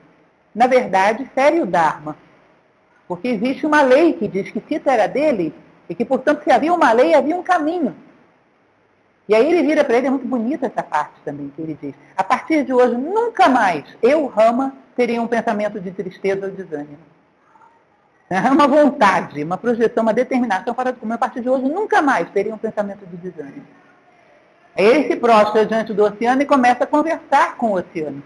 na 0.54 0.66
verdade, 0.66 1.28
fere 1.34 1.60
o 1.60 1.66
Dharma. 1.66 2.16
Porque 3.06 3.28
existe 3.28 3.66
uma 3.66 3.82
lei 3.82 4.12
que 4.14 4.28
diz 4.28 4.50
que 4.50 4.62
Sita 4.68 4.92
era 4.92 5.06
dele 5.06 5.54
e 5.88 5.94
que, 5.94 6.04
portanto, 6.04 6.42
se 6.44 6.50
havia 6.50 6.72
uma 6.72 6.92
lei, 6.92 7.14
havia 7.14 7.36
um 7.36 7.42
caminho. 7.42 7.94
E 9.28 9.34
aí 9.34 9.46
ele 9.50 9.62
vira 9.62 9.84
para 9.84 9.96
ele, 9.96 10.06
é 10.08 10.10
muito 10.10 10.26
bonita 10.26 10.66
essa 10.66 10.82
parte 10.82 11.14
também 11.24 11.50
que 11.54 11.62
ele 11.62 11.78
diz. 11.80 11.94
A 12.16 12.24
partir 12.24 12.64
de 12.64 12.72
hoje, 12.72 12.96
nunca 12.96 13.48
mais 13.48 13.84
eu, 14.02 14.26
Rama, 14.26 14.74
teria 14.96 15.22
um 15.22 15.26
pensamento 15.26 15.80
de 15.80 15.90
tristeza 15.90 16.46
ou 16.46 16.52
desânimo. 16.52 16.98
É 18.28 18.50
uma 18.50 18.66
vontade, 18.66 19.44
uma 19.44 19.58
projeção, 19.58 20.02
uma 20.02 20.14
determinação 20.14 20.74
para 20.74 20.92
comer. 20.92 21.14
A 21.14 21.18
partir 21.18 21.42
de 21.42 21.50
hoje, 21.50 21.64
nunca 21.64 22.00
mais 22.00 22.30
teria 22.30 22.54
um 22.54 22.58
pensamento 22.58 23.04
de 23.06 23.16
desânimo. 23.16 23.66
Aí 24.76 24.86
ele 24.86 25.06
se 25.06 25.16
prostra 25.16 25.66
diante 25.66 25.92
do 25.92 26.02
oceano 26.02 26.40
e 26.40 26.46
começa 26.46 26.84
a 26.84 26.86
conversar 26.86 27.56
com 27.56 27.72
o 27.72 27.74
oceano. 27.74 28.22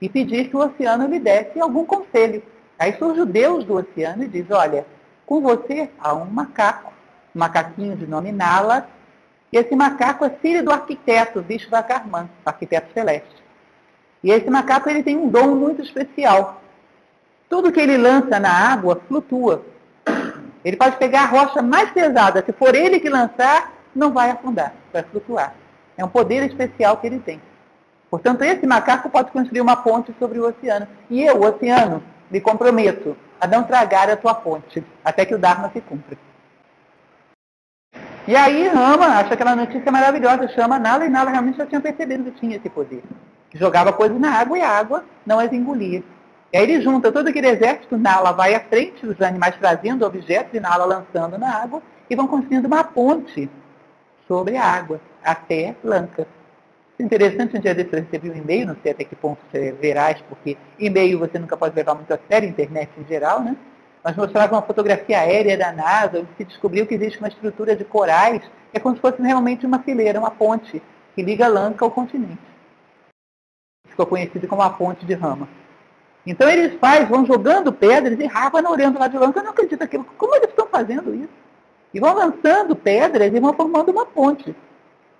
E 0.00 0.08
pedir 0.08 0.48
que 0.48 0.56
o 0.56 0.60
oceano 0.60 1.06
lhe 1.06 1.20
desse 1.20 1.60
algum 1.60 1.84
conselho. 1.84 2.42
Aí 2.78 2.96
surge 2.98 3.20
o 3.20 3.26
Deus 3.26 3.64
do 3.64 3.74
oceano 3.74 4.24
e 4.24 4.28
diz, 4.28 4.50
olha, 4.50 4.86
com 5.24 5.40
você 5.40 5.90
há 5.98 6.14
um 6.14 6.26
macaco, 6.26 6.92
um 7.34 7.38
macaquinho 7.38 7.96
de 7.96 8.06
nome 8.06 8.32
Nala, 8.32 8.88
e 9.52 9.56
esse 9.56 9.74
macaco 9.74 10.24
é 10.24 10.30
filho 10.30 10.64
do 10.64 10.70
arquiteto 10.72 11.40
Vishvakarman, 11.40 12.28
arquiteto 12.44 12.92
celeste. 12.92 13.44
E 14.22 14.30
esse 14.30 14.50
macaco 14.50 14.90
ele 14.90 15.02
tem 15.02 15.16
um 15.16 15.28
dom 15.28 15.54
muito 15.54 15.82
especial. 15.82 16.60
Tudo 17.48 17.72
que 17.72 17.80
ele 17.80 17.96
lança 17.96 18.40
na 18.40 18.50
água 18.50 19.00
flutua. 19.06 19.64
Ele 20.64 20.76
pode 20.76 20.96
pegar 20.96 21.22
a 21.22 21.26
rocha 21.26 21.62
mais 21.62 21.90
pesada, 21.90 22.42
se 22.44 22.52
for 22.52 22.74
ele 22.74 22.98
que 22.98 23.08
lançar, 23.08 23.72
não 23.94 24.12
vai 24.12 24.30
afundar, 24.30 24.74
vai 24.92 25.02
flutuar. 25.04 25.54
É 25.96 26.04
um 26.04 26.08
poder 26.08 26.42
especial 26.44 26.96
que 26.96 27.06
ele 27.06 27.20
tem. 27.20 27.40
Portanto, 28.10 28.42
esse 28.42 28.66
macaco 28.66 29.08
pode 29.08 29.30
construir 29.30 29.60
uma 29.60 29.76
ponte 29.76 30.14
sobre 30.18 30.38
o 30.38 30.48
oceano. 30.48 30.86
E 31.08 31.22
eu, 31.22 31.40
o 31.40 31.46
oceano, 31.46 32.02
me 32.30 32.40
comprometo 32.40 33.16
a 33.40 33.46
não 33.46 33.64
tragar 33.64 34.10
a 34.10 34.16
tua 34.16 34.34
ponte, 34.34 34.84
até 35.04 35.24
que 35.24 35.34
o 35.34 35.38
Dharma 35.38 35.70
se 35.72 35.80
cumpra. 35.80 36.16
E 38.28 38.34
aí 38.34 38.66
Rama 38.66 39.06
acha 39.06 39.34
aquela 39.34 39.54
notícia 39.54 39.92
maravilhosa, 39.92 40.48
chama 40.48 40.78
Nala, 40.78 41.06
e 41.06 41.08
Nala 41.08 41.30
realmente 41.30 41.58
já 41.58 41.66
tinha 41.66 41.80
percebido 41.80 42.24
que 42.24 42.40
tinha 42.40 42.56
esse 42.56 42.68
poder. 42.68 43.02
Jogava 43.54 43.92
coisas 43.92 44.18
na 44.20 44.32
água 44.32 44.58
e 44.58 44.62
a 44.62 44.68
água 44.68 45.04
não 45.24 45.38
as 45.38 45.52
engolia. 45.52 46.02
E 46.52 46.56
aí 46.56 46.64
ele 46.64 46.80
junta 46.80 47.12
todo 47.12 47.28
aquele 47.28 47.48
exército, 47.48 47.96
Nala 47.96 48.32
vai 48.32 48.54
à 48.54 48.60
frente, 48.60 49.06
os 49.06 49.20
animais 49.20 49.54
trazendo 49.56 50.04
objetos 50.04 50.52
e 50.54 50.60
Nala 50.60 50.84
lançando 50.84 51.38
na 51.38 51.54
água, 51.62 51.82
e 52.10 52.16
vão 52.16 52.26
construindo 52.26 52.66
uma 52.66 52.82
ponte 52.82 53.48
sobre 54.26 54.56
a 54.56 54.64
água, 54.64 55.00
até 55.22 55.76
Lanka. 55.84 56.26
Interessante, 56.98 57.56
um 57.56 57.60
dia 57.60 57.74
desse 57.74 57.92
eu 57.92 58.00
recebi 58.00 58.30
um 58.30 58.36
e-mail, 58.36 58.68
não 58.68 58.76
sei 58.82 58.92
até 58.92 59.04
que 59.04 59.14
ponto 59.14 59.38
você 59.50 59.72
verás, 59.72 60.18
porque 60.28 60.56
e-mail 60.78 61.18
você 61.18 61.38
nunca 61.38 61.56
pode 61.56 61.76
levar 61.76 61.94
muito 61.94 62.12
a 62.12 62.18
sério, 62.28 62.48
internet 62.48 62.90
em 62.98 63.04
geral, 63.06 63.42
né? 63.42 63.54
Mas 64.02 64.16
mostrava 64.16 64.54
uma 64.54 64.62
fotografia 64.62 65.20
aérea 65.20 65.58
da 65.58 65.72
NASA, 65.72 66.20
onde 66.20 66.28
se 66.38 66.44
descobriu 66.44 66.86
que 66.86 66.94
existe 66.94 67.18
uma 67.18 67.28
estrutura 67.28 67.76
de 67.76 67.84
corais, 67.84 68.40
que 68.70 68.78
é 68.78 68.80
como 68.80 68.94
se 68.94 69.02
fosse 69.02 69.20
realmente 69.20 69.66
uma 69.66 69.80
fileira, 69.80 70.18
uma 70.18 70.30
ponte, 70.30 70.82
que 71.14 71.22
liga 71.22 71.46
Lanka 71.48 71.84
ao 71.84 71.90
continente. 71.90 72.38
Ficou 73.88 74.06
conhecido 74.06 74.48
como 74.48 74.62
a 74.62 74.70
ponte 74.70 75.04
de 75.04 75.12
Rama. 75.12 75.48
Então 76.26 76.48
eles 76.48 76.78
faz, 76.80 77.06
vão 77.08 77.26
jogando 77.26 77.72
pedras 77.72 78.18
e 78.18 78.26
Ravana 78.26 78.70
olhando 78.70 78.98
lá 78.98 79.06
de 79.06 79.18
Lanka, 79.18 79.42
não 79.42 79.50
acredito 79.50 79.82
aquilo. 79.82 80.04
Como 80.16 80.34
eles 80.34 80.48
estão 80.48 80.66
fazendo 80.66 81.14
isso? 81.14 81.28
E 81.92 82.00
vão 82.00 82.14
lançando 82.14 82.74
pedras 82.74 83.32
e 83.32 83.38
vão 83.38 83.52
formando 83.52 83.90
uma 83.90 84.06
ponte. 84.06 84.56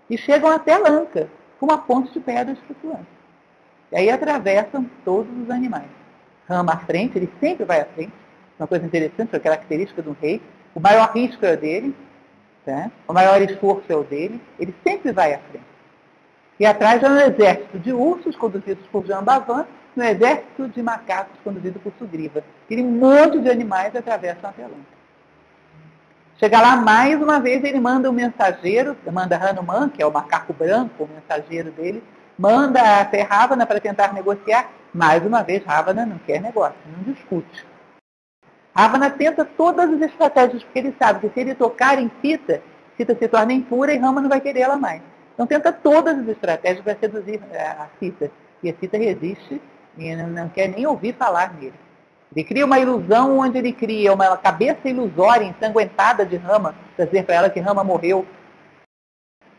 E 0.09 0.17
chegam 0.17 0.51
até 0.51 0.79
Lanka, 0.79 1.29
com 1.59 1.67
uma 1.67 1.79
ponte 1.79 2.13
de 2.13 2.21
pedras 2.21 2.59
flutuantes. 2.61 3.07
E 3.93 3.97
aí 3.97 4.11
atravessam 4.11 4.87
todos 5.05 5.31
os 5.39 5.51
animais. 5.51 5.89
Rama 6.49 6.75
à 6.75 6.79
frente, 6.79 7.19
ele 7.19 7.31
sempre 7.41 7.65
vai 7.65 7.81
à 7.81 7.85
frente, 7.85 8.13
uma 8.59 8.67
coisa 8.67 8.85
interessante, 8.85 9.35
uma 9.35 9.41
característica 9.41 10.03
do 10.03 10.17
rei. 10.21 10.41
O 10.75 10.81
maior 10.81 11.13
risco 11.13 11.45
é 11.45 11.55
o 11.55 11.57
dele, 11.57 11.95
tá? 12.65 12.91
o 13.07 13.13
maior 13.13 13.41
esforço 13.43 13.85
é 13.89 13.97
o 13.97 14.05
dele, 14.05 14.41
ele 14.59 14.75
sempre 14.87 15.13
vai 15.13 15.35
à 15.35 15.39
frente. 15.39 15.65
E 16.59 16.65
atrás 16.65 17.03
é 17.03 17.09
um 17.09 17.19
exército 17.19 17.79
de 17.79 17.93
ursos 17.93 18.35
conduzidos 18.37 18.87
por 18.89 19.05
Jambavan, 19.07 19.67
um 19.97 20.03
exército 20.03 20.69
de 20.69 20.83
macacos 20.83 21.39
conduzido 21.45 21.79
por 21.81 21.93
Sugriva. 21.99 22.43
E 22.69 22.83
um 22.83 22.91
monte 22.91 23.39
de 23.41 23.51
animais 23.51 23.95
atravessam 23.95 24.51
a 24.51 24.53
Telândia. 24.53 24.96
Chega 26.39 26.61
lá 26.61 26.77
mais 26.77 27.21
uma 27.21 27.41
vez, 27.41 27.65
ele 27.65 27.81
manda 27.81 28.11
um 28.11 28.13
mensageiro, 28.13 28.95
manda 29.11 29.37
Hanuman, 29.37 29.89
que 29.89 30.03
é 30.03 30.07
o 30.07 30.13
macaco 30.13 30.53
branco, 30.53 31.05
o 31.05 31.09
mensageiro 31.09 31.71
dele, 31.71 32.05
manda 32.39 33.01
até 33.01 33.23
Ravana 33.23 33.65
para 33.65 33.81
tentar 33.81 34.13
negociar. 34.13 34.71
Mais 34.93 35.25
uma 35.25 35.43
vez, 35.43 35.65
Ravana 35.65 36.05
não 36.05 36.19
quer 36.19 36.41
negócio, 36.41 36.77
não 36.95 37.11
discute. 37.11 37.67
Ravana 38.75 39.09
tenta 39.09 39.47
todas 39.47 39.91
as 39.91 40.01
estratégias, 40.03 40.63
porque 40.63 40.79
ele 40.79 40.95
sabe 40.99 41.21
que 41.21 41.33
se 41.33 41.41
ele 41.41 41.55
tocar 41.55 41.99
em 41.99 42.11
Sita, 42.21 42.63
Sita 42.99 43.15
se 43.15 43.29
torna 43.29 43.55
impura 43.55 43.95
e 43.95 43.99
Rama 43.99 44.21
não 44.21 44.29
vai 44.29 44.41
querer 44.41 44.61
ela 44.61 44.77
mais. 44.77 45.01
Então 45.33 45.47
tenta 45.47 45.73
todas 45.73 46.19
as 46.19 46.29
estratégias 46.29 46.85
para 46.85 46.97
seduzir 46.97 47.41
eh, 47.51 47.63
a 47.63 47.89
Sita. 47.99 48.31
E 48.63 48.71
a 48.71 48.75
Sita 48.75 48.99
resiste 48.99 49.61
e 49.97 50.15
não 50.15 50.51
quer 50.51 50.69
nem 50.69 50.87
ouvir 50.87 51.15
falar 51.15 51.55
nele. 51.55 51.86
Ele 52.35 52.45
cria 52.45 52.67
uma 52.67 52.79
ilusão 52.79 53.39
onde 53.39 53.59
ele 53.59 53.73
cria 53.73 54.13
uma 54.13 54.37
cabeça 54.37 54.89
ilusória, 54.89 55.45
ensanguentada 55.45 56.25
de 56.27 56.37
Rama, 56.37 56.75
para 56.95 57.05
dizer 57.05 57.25
para 57.25 57.35
ela 57.35 57.51
que 57.51 57.61
Rama 57.61 57.85
morreu. 57.85 58.27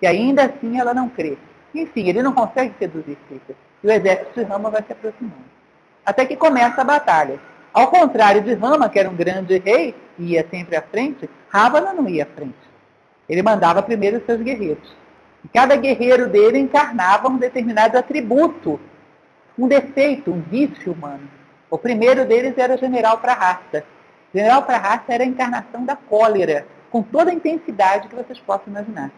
E 0.02 0.08
ainda 0.08 0.46
assim 0.46 0.80
ela 0.80 0.94
não 0.94 1.10
crê. 1.10 1.38
Enfim, 1.74 2.08
ele 2.08 2.22
não 2.22 2.34
consegue 2.34 2.74
seduzir 2.78 3.18
Sita. 3.28 3.56
E 3.84 3.88
o 3.88 3.92
exército 3.92 4.40
de 4.40 4.44
Rama 4.44 4.70
vai 4.70 4.84
se 4.84 4.92
aproximando. 4.92 5.46
Até 6.06 6.26
que 6.26 6.36
começa 6.36 6.82
a 6.82 6.86
batalha. 6.86 7.40
Ao 7.74 7.88
contrário 7.90 8.42
de 8.42 8.54
Rama, 8.54 8.90
que 8.90 8.98
era 8.98 9.10
um 9.10 9.16
grande 9.16 9.58
rei, 9.60 9.94
e 10.18 10.34
ia 10.34 10.48
sempre 10.50 10.76
à 10.76 10.82
frente, 10.82 11.30
Ravana 11.50 11.94
não 11.94 12.10
ia 12.10 12.24
à 12.24 12.26
frente. 12.26 12.56
Ele 13.30 13.44
mandava 13.44 13.84
primeiro 13.84 14.18
os 14.18 14.26
seus 14.26 14.42
guerreiros. 14.42 14.96
E 15.44 15.48
cada 15.48 15.76
guerreiro 15.76 16.28
dele 16.28 16.58
encarnava 16.58 17.28
um 17.28 17.38
determinado 17.38 17.98
atributo, 17.98 18.80
um 19.58 19.68
defeito, 19.68 20.32
um 20.32 20.42
vício 20.42 20.92
humano. 20.92 21.30
O 21.70 21.78
primeiro 21.78 22.26
deles 22.26 22.58
era 22.58 22.76
o 22.76 22.78
general 22.78 23.18
Prahasta. 23.18 23.84
O 24.34 24.38
general 24.38 24.64
Prahasta 24.64 25.14
era 25.14 25.24
a 25.24 25.28
encarnação 25.28 25.86
da 25.86 25.96
cólera, 25.96 26.66
com 26.90 27.02
toda 27.02 27.30
a 27.32 27.34
intensidade 27.34 28.08
que 28.08 28.16
vocês 28.16 28.40
possam 28.40 28.68
imaginar. 28.68 29.12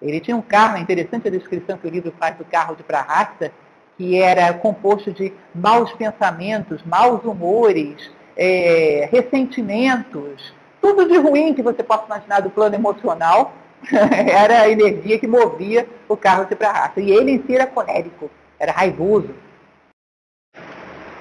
Ele 0.00 0.20
tinha 0.20 0.36
um 0.36 0.42
carro, 0.42 0.76
é 0.76 0.80
interessante 0.80 1.28
a 1.28 1.30
descrição 1.30 1.78
que 1.78 1.86
o 1.86 1.90
livro 1.90 2.12
faz 2.18 2.36
do 2.36 2.44
carro 2.44 2.76
de 2.76 2.82
Prahasta, 2.82 3.52
que 3.96 4.20
era 4.20 4.52
composto 4.54 5.12
de 5.12 5.32
maus 5.54 5.90
pensamentos, 5.92 6.82
maus 6.84 7.24
humores, 7.24 8.10
é, 8.36 9.08
ressentimentos, 9.10 10.54
tudo 10.80 11.08
de 11.08 11.18
ruim 11.18 11.54
que 11.54 11.62
você 11.62 11.82
possa 11.82 12.04
imaginar 12.06 12.40
do 12.40 12.50
plano 12.50 12.76
emocional, 12.76 13.52
era 13.90 14.62
a 14.62 14.68
energia 14.68 15.18
que 15.18 15.26
movia 15.26 15.88
o 16.08 16.16
carro 16.16 16.44
de 16.44 16.54
Prahasta. 16.54 17.00
E 17.00 17.10
ele 17.10 17.32
em 17.32 17.42
si 17.44 17.54
era 17.54 17.66
colérico, 17.66 18.30
era 18.58 18.72
raivoso. 18.72 19.34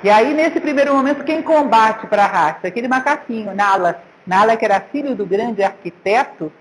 E 0.03 0.11
aí, 0.11 0.31
nesse 0.31 0.59
primeiro 0.59 0.93
momento, 0.93 1.23
quem 1.23 1.41
combate 1.41 2.05
Prahasta? 2.05 2.67
Aquele 2.67 2.87
macaquinho, 2.87 3.55
Nala. 3.55 3.99
Nala, 4.27 4.55
que 4.55 4.63
era 4.63 4.79
filho 4.79 5.15
do 5.15 5.25
grande 5.25 5.63
arquiteto, 5.63 6.51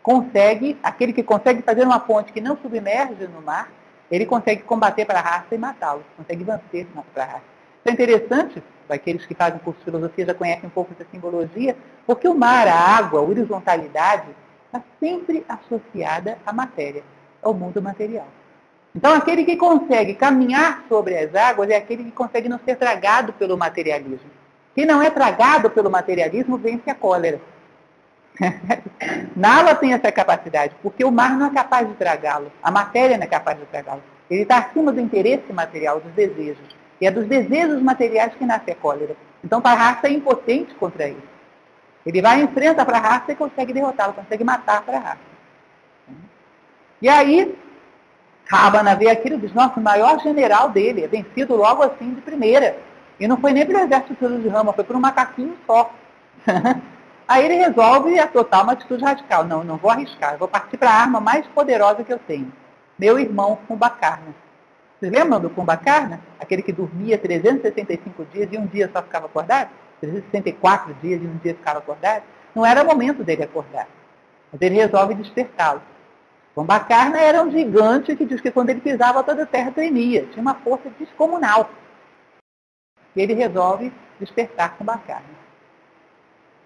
consegue, 0.00 0.78
aquele 0.80 1.12
que 1.12 1.22
consegue 1.22 1.60
fazer 1.62 1.82
uma 1.82 1.98
ponte 1.98 2.32
que 2.32 2.40
não 2.40 2.56
submerge 2.56 3.26
no 3.26 3.42
mar, 3.42 3.68
ele 4.10 4.24
consegue 4.24 4.62
combater 4.62 5.04
para 5.06 5.18
a 5.18 5.22
raça 5.22 5.54
e 5.54 5.58
matá-lo, 5.58 6.04
consegue 6.16 6.44
vencer 6.44 6.86
para 7.12 7.22
a 7.24 7.26
raça. 7.26 7.42
Isso 7.80 7.88
é 7.88 7.90
interessante, 7.90 8.62
aqueles 8.88 9.26
que 9.26 9.34
fazem 9.34 9.58
curso 9.58 9.78
de 9.80 9.86
filosofia 9.86 10.26
já 10.26 10.34
conhecem 10.34 10.66
um 10.66 10.70
pouco 10.70 10.92
essa 10.92 11.08
simbologia, 11.10 11.76
porque 12.06 12.28
o 12.28 12.34
mar, 12.34 12.68
a 12.68 12.78
água, 12.78 13.20
a 13.20 13.22
horizontalidade, 13.24 14.28
está 14.66 14.80
sempre 15.00 15.44
associada 15.48 16.38
à 16.46 16.52
matéria, 16.52 17.02
ao 17.42 17.54
mundo 17.54 17.82
material. 17.82 18.28
Então, 18.94 19.12
aquele 19.12 19.44
que 19.44 19.56
consegue 19.56 20.14
caminhar 20.14 20.84
sobre 20.88 21.18
as 21.18 21.34
águas 21.34 21.68
é 21.68 21.76
aquele 21.76 22.04
que 22.04 22.12
consegue 22.12 22.48
não 22.48 22.60
ser 22.64 22.76
tragado 22.76 23.32
pelo 23.32 23.58
materialismo. 23.58 24.30
Quem 24.74 24.86
não 24.86 25.02
é 25.02 25.10
tragado 25.10 25.68
pelo 25.68 25.90
materialismo 25.90 26.56
vence 26.56 26.88
a 26.88 26.94
cólera. 26.94 27.40
Nala 29.34 29.74
tem 29.74 29.92
essa 29.92 30.12
capacidade, 30.12 30.74
porque 30.82 31.04
o 31.04 31.10
mar 31.10 31.36
não 31.36 31.46
é 31.46 31.50
capaz 31.50 31.88
de 31.88 31.94
tragá-lo, 31.94 32.52
a 32.62 32.70
matéria 32.70 33.16
não 33.16 33.24
é 33.24 33.28
capaz 33.28 33.58
de 33.58 33.66
tragá-lo. 33.66 34.02
Ele 34.30 34.42
está 34.42 34.58
acima 34.58 34.92
do 34.92 35.00
interesse 35.00 35.52
material, 35.52 36.00
dos 36.00 36.12
desejos. 36.12 36.76
E 37.00 37.06
é 37.06 37.10
dos 37.10 37.26
desejos 37.26 37.82
materiais 37.82 38.34
que 38.34 38.46
nasce 38.46 38.70
a 38.70 38.74
cólera. 38.74 39.16
Então, 39.42 39.60
a 39.62 39.74
raça 39.74 40.06
é 40.06 40.12
impotente 40.12 40.74
contra 40.74 41.08
isso. 41.08 41.34
Ele 42.06 42.22
vai 42.22 42.42
enfrenta 42.42 42.84
para 42.84 42.98
a 42.98 43.00
raça 43.00 43.32
e 43.32 43.36
consegue 43.36 43.72
derrotá-lo, 43.72 44.14
consegue 44.14 44.44
matar 44.44 44.82
para 44.82 44.96
a 44.96 45.00
raça. 45.00 45.34
E 47.02 47.08
aí, 47.08 47.54
Rabana 48.46 48.94
vê 48.94 49.08
aquilo 49.08 49.36
e 49.36 49.38
diz, 49.38 49.54
nossa, 49.54 49.80
o 49.80 49.82
maior 49.82 50.20
general 50.20 50.68
dele 50.68 51.04
é 51.04 51.08
vencido 51.08 51.56
logo 51.56 51.82
assim 51.82 52.14
de 52.14 52.20
primeira. 52.20 52.76
E 53.18 53.26
não 53.26 53.36
foi 53.36 53.52
nem 53.52 53.64
pelo 53.64 53.78
exército 53.78 54.40
de 54.40 54.48
Rama, 54.48 54.72
foi 54.72 54.84
por 54.84 54.96
um 54.96 55.00
macaquinho 55.00 55.56
só. 55.66 55.90
Aí 57.26 57.44
ele 57.44 57.54
resolve 57.54 58.18
adotar 58.18 58.62
uma 58.62 58.72
atitude 58.74 59.02
radical. 59.02 59.44
Não, 59.44 59.64
não 59.64 59.76
vou 59.76 59.90
arriscar, 59.90 60.36
vou 60.36 60.48
partir 60.48 60.76
para 60.76 60.90
a 60.90 61.00
arma 61.00 61.20
mais 61.20 61.46
poderosa 61.48 62.04
que 62.04 62.12
eu 62.12 62.18
tenho. 62.18 62.52
Meu 62.98 63.18
irmão 63.18 63.58
Kumbakarna. 63.66 64.34
Vocês 64.98 65.10
lembram 65.10 65.40
do 65.40 65.50
Kumbakarna? 65.50 66.20
Aquele 66.38 66.62
que 66.62 66.72
dormia 66.72 67.16
365 67.16 68.26
dias 68.26 68.48
e 68.52 68.58
um 68.58 68.66
dia 68.66 68.90
só 68.92 69.02
ficava 69.02 69.26
acordado? 69.26 69.70
364 70.00 70.94
dias 71.02 71.22
e 71.22 71.26
um 71.26 71.36
dia 71.38 71.54
ficava 71.54 71.78
acordado? 71.78 72.24
Não 72.54 72.64
era 72.64 72.84
momento 72.84 73.24
dele 73.24 73.42
acordar. 73.42 73.88
Mas 74.52 74.60
ele 74.60 74.74
resolve 74.76 75.14
despertá-lo. 75.14 75.82
Kumbakarna 76.54 77.18
era 77.18 77.42
um 77.42 77.50
gigante 77.50 78.14
que 78.14 78.24
diz 78.24 78.40
que 78.40 78.50
quando 78.50 78.70
ele 78.70 78.80
pisava 78.80 79.22
toda 79.24 79.42
a 79.42 79.46
terra 79.46 79.72
tremia. 79.72 80.26
Tinha 80.26 80.40
uma 80.40 80.54
força 80.54 80.88
descomunal. 80.98 81.68
E 83.16 83.20
ele 83.20 83.34
resolve 83.34 83.92
despertar 84.20 84.76
Kumbakarna. 84.76 85.44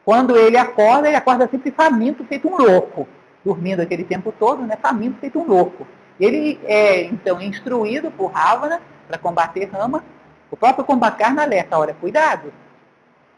Quando 0.04 0.36
ele 0.36 0.56
acorda, 0.56 1.08
ele 1.08 1.16
acorda 1.16 1.48
sempre 1.48 1.70
faminto, 1.70 2.24
feito 2.24 2.48
um 2.48 2.56
louco. 2.56 3.08
Dormindo 3.44 3.80
aquele 3.80 4.04
tempo 4.04 4.32
todo, 4.38 4.62
né? 4.62 4.76
Faminto, 4.80 5.20
feito 5.20 5.38
um 5.38 5.46
louco. 5.46 5.86
Ele 6.20 6.60
é, 6.64 7.02
então, 7.04 7.40
instruído 7.40 8.10
por 8.10 8.32
Ravana 8.32 8.80
para 9.06 9.18
combater 9.18 9.66
Rama. 9.66 10.04
O 10.50 10.56
próprio 10.56 10.84
Kumbhakarna 10.84 11.42
alerta, 11.42 11.78
olha, 11.78 11.94
cuidado, 11.94 12.52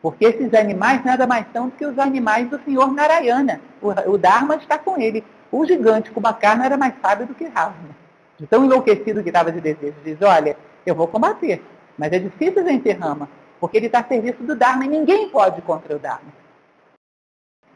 porque 0.01 0.25
esses 0.25 0.55
animais 0.55 1.05
nada 1.05 1.27
mais 1.27 1.47
são 1.53 1.69
do 1.69 1.77
que 1.77 1.85
os 1.85 1.99
animais 1.99 2.49
do 2.49 2.61
senhor 2.65 2.93
Narayana. 2.93 3.61
O, 3.83 3.89
o 4.13 4.19
Dharma 4.19 4.57
está 4.57 4.79
com 4.79 4.99
ele. 5.01 5.25
O 5.51 5.65
gigante 5.67 6.11
Kumbhakarna 6.11 6.65
era 6.65 6.77
mais 6.77 6.95
sábio 7.01 7.27
do 7.27 7.35
que 7.35 7.47
Ravana. 7.47 7.97
De 8.39 8.47
tão 8.47 8.65
enlouquecido 8.65 9.23
que 9.23 9.29
estava 9.29 9.51
de 9.51 9.61
desejo. 9.61 9.97
Diz, 10.05 10.21
olha, 10.23 10.57
eu 10.87 10.95
vou 10.95 11.09
combater, 11.09 11.63
mas 11.99 12.13
é 12.13 12.19
difícil 12.19 12.65
vencer 12.65 12.99
Rama, 12.99 13.29
porque 13.59 13.77
ele 13.77 13.87
está 13.87 14.01
a 14.01 14.05
serviço 14.05 14.43
do 14.43 14.57
Dharma 14.57 14.85
e 14.85 14.89
ninguém 14.89 15.29
pode 15.29 15.61
contra 15.63 15.97
o 15.97 15.99
Dharma. 15.99 16.41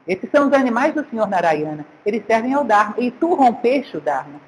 Esses 0.07 0.31
são 0.31 0.49
os 0.49 0.53
animais 0.53 0.95
do 0.95 1.05
senhor 1.09 1.27
Narayana. 1.27 1.87
Eles 2.05 2.25
servem 2.27 2.53
ao 2.53 2.64
Dharma. 2.64 2.95
E 2.99 3.11
tu 3.11 3.35
rompeste 3.35 3.97
o 3.97 4.01
Dharma. 4.01 4.41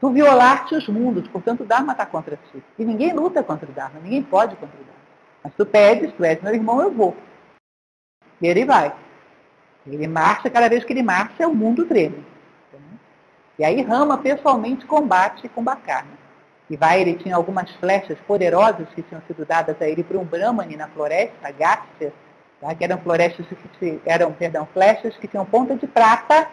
Tu 0.00 0.10
violaste 0.10 0.74
os 0.74 0.88
mundos, 0.88 1.26
portanto 1.28 1.62
o 1.62 1.66
Dharma 1.66 1.92
está 1.92 2.04
contra 2.04 2.38
ti. 2.50 2.62
E 2.78 2.84
ninguém 2.84 3.12
luta 3.12 3.42
contra 3.42 3.68
o 3.68 3.72
Dharma, 3.72 4.00
ninguém 4.02 4.22
pode 4.22 4.56
contra 4.56 4.76
o 4.76 4.84
Dharma. 4.84 4.94
Mas 5.42 5.54
tu 5.54 5.64
pedes, 5.66 6.12
tu 6.14 6.24
és 6.24 6.40
meu 6.42 6.54
irmão, 6.54 6.80
eu 6.80 6.90
vou. 6.90 7.16
E 8.40 8.46
ele 8.46 8.64
vai. 8.64 8.94
Ele 9.86 10.06
marcha, 10.06 10.48
cada 10.48 10.68
vez 10.68 10.84
que 10.84 10.92
ele 10.92 11.02
marcha, 11.02 11.46
o 11.46 11.54
mundo 11.54 11.84
treme. 11.84 12.24
E 13.58 13.64
aí 13.64 13.82
Rama 13.82 14.18
pessoalmente 14.18 14.84
combate 14.86 15.48
com 15.48 15.62
Bacarna. 15.62 16.24
E 16.68 16.76
vai, 16.76 17.00
ele 17.00 17.14
tinha 17.14 17.36
algumas 17.36 17.70
flechas 17.72 18.18
poderosas 18.26 18.88
que 18.94 19.02
tinham 19.02 19.22
sido 19.26 19.44
dadas 19.44 19.76
a 19.80 19.88
ele 19.88 20.02
por 20.02 20.16
um 20.16 20.24
Brahmani 20.24 20.76
na 20.76 20.88
floresta, 20.88 21.50
Gátia, 21.52 22.12
tá? 22.60 22.74
que 22.74 22.82
eram 22.82 22.98
florestas 22.98 23.46
que 23.78 24.00
eram, 24.06 24.32
perdão, 24.32 24.66
flechas 24.72 25.16
que 25.18 25.28
tinham 25.28 25.44
ponta 25.44 25.76
de 25.76 25.86
prata 25.86 26.48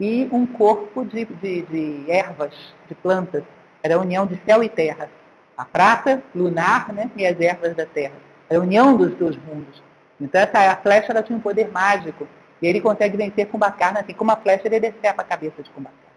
e 0.00 0.28
um 0.32 0.46
corpo 0.46 1.04
de, 1.04 1.26
de, 1.26 1.62
de 1.62 2.10
ervas, 2.10 2.54
de 2.88 2.94
plantas. 2.94 3.44
Era 3.82 3.96
a 3.96 4.00
união 4.00 4.26
de 4.26 4.40
céu 4.46 4.64
e 4.64 4.68
terra. 4.68 5.10
A 5.56 5.64
prata 5.64 6.22
lunar 6.34 6.90
né, 6.92 7.10
e 7.14 7.26
as 7.26 7.38
ervas 7.38 7.76
da 7.76 7.84
terra. 7.84 8.14
Era 8.48 8.58
a 8.58 8.62
união 8.62 8.96
dos 8.96 9.14
dois 9.14 9.36
mundos. 9.44 9.82
Então 10.20 10.40
essa 10.40 10.72
a 10.72 10.76
flecha 10.76 11.12
ela 11.12 11.22
tinha 11.22 11.36
um 11.36 11.42
poder 11.42 11.70
mágico. 11.70 12.26
E 12.62 12.66
ele 12.66 12.80
consegue 12.80 13.16
vencer 13.16 13.48
com 13.48 13.58
bacana, 13.58 14.00
assim 14.00 14.14
como 14.14 14.30
a 14.30 14.36
flecha 14.36 14.62
ele 14.66 14.78
decepa 14.78 15.22
a 15.22 15.24
cabeça 15.24 15.62
de 15.62 15.70
Kumbhakarna. 15.70 16.12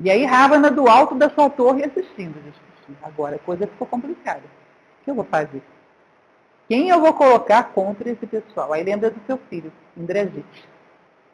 E 0.00 0.10
aí 0.10 0.24
Ravana 0.24 0.70
do 0.70 0.88
alto 0.88 1.14
da 1.14 1.28
sua 1.28 1.50
torre 1.50 1.84
assistindo. 1.84 2.34
Agora 3.02 3.36
a 3.36 3.38
coisa 3.38 3.66
ficou 3.66 3.86
complicada. 3.86 4.40
O 4.40 5.04
que 5.04 5.10
eu 5.10 5.14
vou 5.14 5.24
fazer? 5.24 5.62
Quem 6.68 6.88
eu 6.88 7.00
vou 7.00 7.12
colocar 7.12 7.64
contra 7.64 8.08
esse 8.08 8.26
pessoal? 8.26 8.72
Aí 8.72 8.82
lembra 8.82 9.10
do 9.10 9.20
seu 9.26 9.38
filho, 9.50 9.70
Indrajit. 9.96 10.46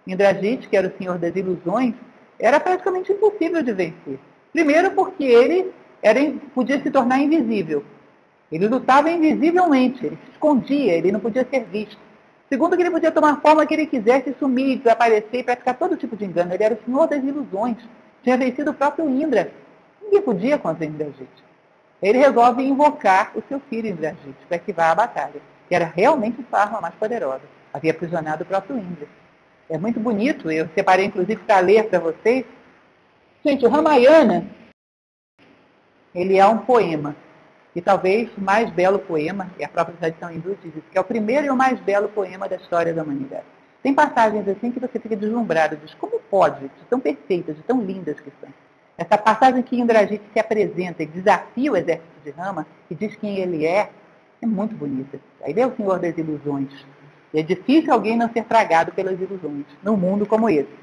Indrajit, 0.07 0.69
que 0.69 0.77
era 0.77 0.89
o 0.89 0.99
senhor 0.99 1.19
das 1.19 1.37
ilusões, 1.37 1.95
era 2.41 2.59
praticamente 2.59 3.13
impossível 3.13 3.63
de 3.63 3.73
vencer. 3.73 4.19
Primeiro 4.53 4.93
porque 4.93 5.25
ele 5.25 5.73
era, 6.03 6.19
podia 6.55 6.83
se 6.83 6.91
tornar 6.91 7.21
invisível. 7.21 7.85
Ele 8.51 8.67
lutava 8.67 9.11
invisivelmente, 9.11 10.07
ele 10.07 10.19
se 10.25 10.31
escondia, 10.33 10.95
ele 10.95 11.13
não 11.13 11.21
podia 11.21 11.47
ser 11.49 11.65
visto. 11.65 12.06
Segundo 12.49 12.77
que 12.77 12.83
ele 12.83 12.91
podia 12.91 13.11
tomar 13.11 13.33
a 13.33 13.41
forma 13.41 13.67
que 13.67 13.75
ele 13.75 13.87
quisesse, 13.87 14.35
sumir, 14.39 14.79
desaparecer 14.79 15.41
e 15.41 15.43
praticar 15.43 15.77
todo 15.77 15.97
tipo 15.97 16.17
de 16.17 16.25
engano. 16.25 16.55
Ele 16.55 16.63
era 16.63 16.75
o 16.75 16.85
senhor 16.85 17.09
das 17.09 17.23
ilusões. 17.23 17.77
Tinha 18.23 18.37
vencido 18.37 18.71
o 18.71 18.75
próprio 18.75 19.09
Indra. 19.09 19.51
Ninguém 20.03 20.23
podia 20.23 20.59
contra 20.59 20.85
Indrajit. 20.85 21.29
Ele 22.01 22.19
resolve 22.19 22.63
invocar 22.63 23.33
o 23.35 23.43
seu 23.49 23.59
filho 23.69 23.89
Indrajit 23.89 24.37
para 24.49 24.59
que 24.59 24.73
vá 24.73 24.91
à 24.91 24.95
batalha, 24.95 25.41
que 25.69 25.75
era 25.75 25.87
realmente 25.87 26.45
sua 26.49 26.61
arma 26.61 26.81
mais 26.81 26.95
poderosa. 26.95 27.43
Havia 27.73 27.91
aprisionado 27.91 28.45
o 28.45 28.47
próprio 28.47 28.79
Indra. 28.79 29.09
É 29.69 29.77
muito 29.77 29.99
bonito, 29.99 30.49
eu 30.51 30.69
separei 30.75 31.07
inclusive 31.07 31.43
para 31.43 31.59
ler 31.59 31.89
para 31.89 31.99
vocês. 31.99 32.45
Gente, 33.45 33.67
o 33.67 33.69
Ramayana, 33.69 34.47
ele 36.15 36.39
é 36.39 36.47
um 36.47 36.59
poema. 36.59 37.17
E 37.77 37.83
talvez 37.83 38.31
o 38.39 38.41
mais 38.41 38.71
belo 38.71 38.99
poema, 38.99 39.51
e 39.59 39.63
a 39.63 39.69
própria 39.69 39.95
tradição 39.99 40.33
hindu 40.33 40.57
diz 40.63 40.75
isso, 40.75 40.87
que 40.91 40.97
é 40.97 41.01
o 41.01 41.05
primeiro 41.05 41.47
e 41.47 41.51
o 41.51 41.57
mais 41.57 41.79
belo 41.79 42.09
poema 42.09 42.49
da 42.49 42.57
história 42.57 42.95
da 42.95 43.03
humanidade. 43.03 43.45
Tem 43.83 43.93
passagens 43.93 44.49
assim 44.49 44.71
que 44.73 44.81
você 44.81 44.99
fica 44.99 45.15
deslumbrado, 45.15 45.77
diz 45.77 45.93
como 45.93 46.19
pode, 46.31 46.63
de 46.63 46.85
tão 46.89 46.99
perfeitas, 46.99 47.55
de 47.55 47.63
tão 47.65 47.83
lindas 47.83 48.19
que 48.19 48.33
são. 48.41 48.49
Essa 48.97 49.19
passagem 49.19 49.63
que 49.63 49.79
Indrajit 49.79 50.23
se 50.33 50.41
apresenta 50.41 51.03
e 51.03 51.07
desafia 51.07 51.71
o 51.71 51.77
exército 51.77 52.09
de 52.25 52.31
Rama 52.31 52.67
e 52.91 52.95
diz 52.95 53.15
quem 53.17 53.37
ele 53.41 53.67
é, 53.67 53.91
é 54.41 54.47
muito 54.47 54.75
bonita. 54.75 55.21
Ele 55.45 55.61
é 55.61 55.67
o 55.67 55.77
senhor 55.77 55.99
das 55.99 56.17
ilusões, 56.17 56.73
e 57.35 57.41
é 57.41 57.43
difícil 57.43 57.93
alguém 57.93 58.17
não 58.17 58.33
ser 58.33 58.45
tragado 58.45 58.91
pelas 58.93 59.21
ilusões, 59.21 59.67
num 59.83 59.99
mundo 59.99 60.25
como 60.25 60.49
esse. 60.49 60.75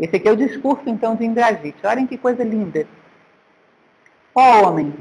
Esse 0.00 0.16
aqui 0.16 0.28
é 0.28 0.32
o 0.32 0.36
discurso, 0.36 0.82
então, 0.88 1.14
de 1.14 1.24
Indrajit. 1.24 1.76
Olhem 1.86 2.04
que 2.04 2.18
coisa 2.18 2.42
linda. 2.42 2.84
Ó 4.34 4.42
oh, 4.42 4.68
homem, 4.68 4.92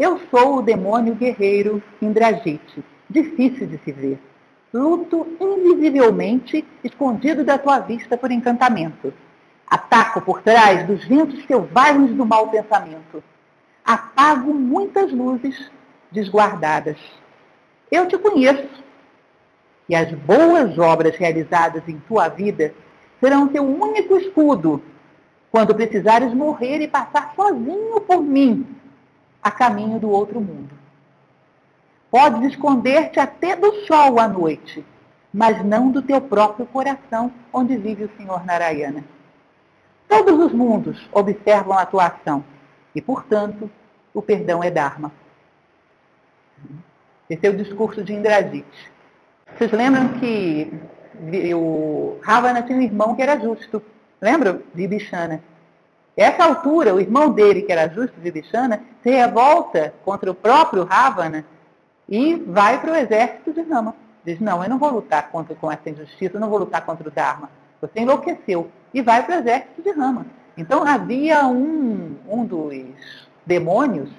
eu 0.00 0.18
sou 0.30 0.56
o 0.56 0.62
demônio 0.62 1.14
guerreiro 1.14 1.82
Indrajit, 2.00 2.82
difícil 3.10 3.66
de 3.66 3.76
se 3.84 3.92
ver. 3.92 4.18
Luto 4.72 5.26
invisivelmente, 5.38 6.64
escondido 6.82 7.44
da 7.44 7.58
tua 7.58 7.80
vista 7.80 8.16
por 8.16 8.30
encantamento. 8.30 9.12
Ataco 9.66 10.22
por 10.22 10.40
trás 10.40 10.86
dos 10.86 11.04
ventos 11.04 11.44
selvagens 11.44 12.14
do 12.14 12.24
mau 12.24 12.48
pensamento. 12.48 13.22
Apago 13.84 14.54
muitas 14.54 15.12
luzes 15.12 15.70
desguardadas. 16.10 16.96
Eu 17.92 18.08
te 18.08 18.16
conheço 18.16 18.82
e 19.86 19.94
as 19.94 20.10
boas 20.12 20.78
obras 20.78 21.14
realizadas 21.16 21.82
em 21.86 21.98
tua 22.08 22.28
vida 22.28 22.72
serão 23.20 23.48
teu 23.48 23.64
único 23.64 24.16
escudo 24.16 24.82
quando 25.50 25.74
precisares 25.74 26.32
morrer 26.32 26.80
e 26.80 26.88
passar 26.88 27.34
sozinho 27.36 28.00
por 28.00 28.22
mim 28.22 28.79
a 29.42 29.50
caminho 29.50 29.98
do 29.98 30.10
outro 30.10 30.40
mundo. 30.40 30.70
Podes 32.10 32.42
esconder-te 32.50 33.20
até 33.20 33.54
do 33.54 33.86
sol 33.86 34.18
à 34.18 34.26
noite, 34.26 34.84
mas 35.32 35.64
não 35.64 35.90
do 35.90 36.02
teu 36.02 36.20
próprio 36.20 36.66
coração, 36.66 37.32
onde 37.52 37.76
vive 37.76 38.04
o 38.04 38.10
Senhor 38.16 38.44
Narayana. 38.44 39.04
Todos 40.08 40.38
os 40.38 40.52
mundos 40.52 41.08
observam 41.12 41.78
a 41.78 41.86
tua 41.86 42.06
ação 42.06 42.44
e, 42.94 43.00
portanto, 43.00 43.70
o 44.12 44.20
perdão 44.20 44.62
é 44.62 44.70
Dharma. 44.70 45.12
Esse 47.28 47.46
é 47.46 47.50
o 47.50 47.56
discurso 47.56 48.02
de 48.02 48.12
Indrajit. 48.12 48.66
Vocês 49.56 49.70
lembram 49.70 50.08
que 50.18 50.72
o 51.54 52.18
Ravana 52.22 52.62
tinha 52.62 52.76
um 52.76 52.82
irmão 52.82 53.14
que 53.14 53.22
era 53.22 53.38
justo. 53.38 53.80
Lembram? 54.20 54.60
Vibhishana. 54.74 55.40
Essa 56.16 56.44
altura, 56.44 56.94
o 56.94 57.00
irmão 57.00 57.30
dele, 57.30 57.62
que 57.62 57.72
era 57.72 57.88
justo 57.88 58.20
de 58.20 58.30
se 58.42 59.10
revolta 59.10 59.94
contra 60.04 60.30
o 60.30 60.34
próprio 60.34 60.84
Ravana 60.84 61.44
e 62.08 62.34
vai 62.34 62.80
para 62.80 62.92
o 62.92 62.96
exército 62.96 63.52
de 63.52 63.62
Rama. 63.62 63.94
Diz, 64.24 64.38
não, 64.40 64.62
eu 64.62 64.68
não 64.68 64.78
vou 64.78 64.90
lutar 64.90 65.30
contra, 65.30 65.54
com 65.54 65.70
essa 65.70 65.88
injustiça, 65.88 66.36
eu 66.36 66.40
não 66.40 66.50
vou 66.50 66.58
lutar 66.58 66.84
contra 66.84 67.08
o 67.08 67.10
Dharma. 67.10 67.48
Você 67.80 68.00
enlouqueceu. 68.00 68.70
E 68.92 69.00
vai 69.00 69.24
para 69.24 69.36
o 69.36 69.38
exército 69.38 69.82
de 69.82 69.90
Rama. 69.92 70.26
Então 70.56 70.84
havia 70.84 71.46
um, 71.46 72.16
um 72.28 72.44
dos 72.44 73.28
demônios, 73.46 74.10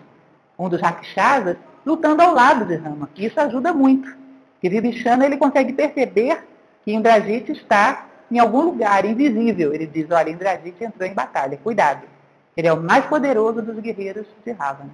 um 0.57 0.69
dos 0.69 0.81
rakshasas, 0.81 1.57
lutando 1.85 2.21
ao 2.21 2.33
lado 2.33 2.65
de 2.65 2.75
Rama. 2.75 3.09
Isso 3.15 3.39
ajuda 3.39 3.73
muito. 3.73 4.15
E 4.63 4.69
Vibhishana 4.69 5.25
ele 5.25 5.37
consegue 5.37 5.73
perceber 5.73 6.43
que 6.83 6.93
Indrajit 6.93 7.51
está 7.51 8.07
em 8.31 8.39
algum 8.39 8.61
lugar 8.61 9.05
invisível. 9.05 9.73
Ele 9.73 9.85
diz, 9.85 10.09
olha, 10.09 10.29
Indrajit 10.29 10.81
entrou 10.83 11.07
em 11.07 11.13
batalha, 11.13 11.59
cuidado. 11.61 12.07
Ele 12.55 12.67
é 12.67 12.73
o 12.73 12.81
mais 12.81 13.05
poderoso 13.05 13.61
dos 13.61 13.77
guerreiros 13.79 14.25
de 14.45 14.51
Ravana. 14.51 14.91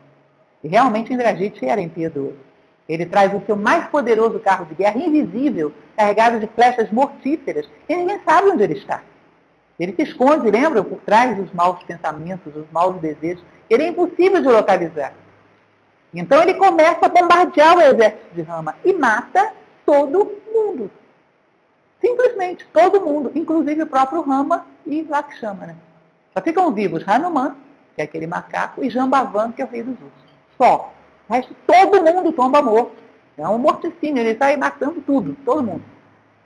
E 0.63 0.67
realmente 0.67 1.13
Indrajit 1.13 1.63
era 1.63 1.79
impiedoso. 1.79 2.37
Ele 2.89 3.05
traz 3.05 3.33
o 3.33 3.41
seu 3.45 3.55
mais 3.55 3.87
poderoso 3.87 4.39
carro 4.39 4.65
de 4.65 4.75
guerra, 4.75 4.97
invisível, 4.97 5.73
carregado 5.95 6.39
de 6.39 6.47
flechas 6.47 6.89
mortíferas, 6.89 7.69
e 7.87 7.95
ninguém 7.95 8.19
sabe 8.25 8.49
onde 8.49 8.63
ele 8.63 8.73
está. 8.73 9.01
Ele 9.79 9.93
se 9.93 10.03
esconde, 10.03 10.49
lembra, 10.49 10.83
por 10.83 10.99
trás 11.01 11.35
dos 11.35 11.51
maus 11.53 11.83
pensamentos, 11.83 12.51
dos 12.51 12.65
maus 12.71 12.99
desejos. 12.99 13.43
Ele 13.69 13.83
é 13.83 13.87
impossível 13.89 14.41
de 14.41 14.47
localizar. 14.47 15.13
Então 16.13 16.41
ele 16.41 16.55
começa 16.55 17.05
a 17.05 17.09
bombardear 17.09 17.77
o 17.77 17.81
exército 17.81 18.33
de 18.33 18.41
Rama 18.41 18.75
e 18.83 18.93
mata 18.93 19.51
todo 19.85 20.31
mundo. 20.51 20.89
Simplesmente 21.99 22.65
todo 22.71 23.01
mundo, 23.01 23.31
inclusive 23.33 23.83
o 23.83 23.87
próprio 23.87 24.21
Rama 24.21 24.65
e 24.85 25.03
Lakshmana. 25.03 25.75
Só 26.33 26.41
ficam 26.41 26.71
vivos 26.71 27.07
Hanuman, 27.07 27.55
que 27.95 28.01
é 28.01 28.03
aquele 28.03 28.27
macaco, 28.27 28.83
e 28.83 28.89
Jambavan, 28.89 29.51
que 29.51 29.61
é 29.61 29.65
o 29.65 29.67
rei 29.67 29.81
dos 29.81 29.93
ursos. 29.93 30.33
Só. 30.57 30.93
O 31.27 31.33
resto, 31.33 31.55
todo 31.65 32.01
mundo 32.03 32.31
tomba 32.31 32.61
morto. 32.61 32.95
É 33.37 33.47
um 33.47 33.57
morticínio, 33.57 34.21
ele 34.21 34.37
sai 34.37 34.55
matando 34.55 35.01
tudo, 35.01 35.35
todo 35.43 35.63
mundo. 35.63 35.83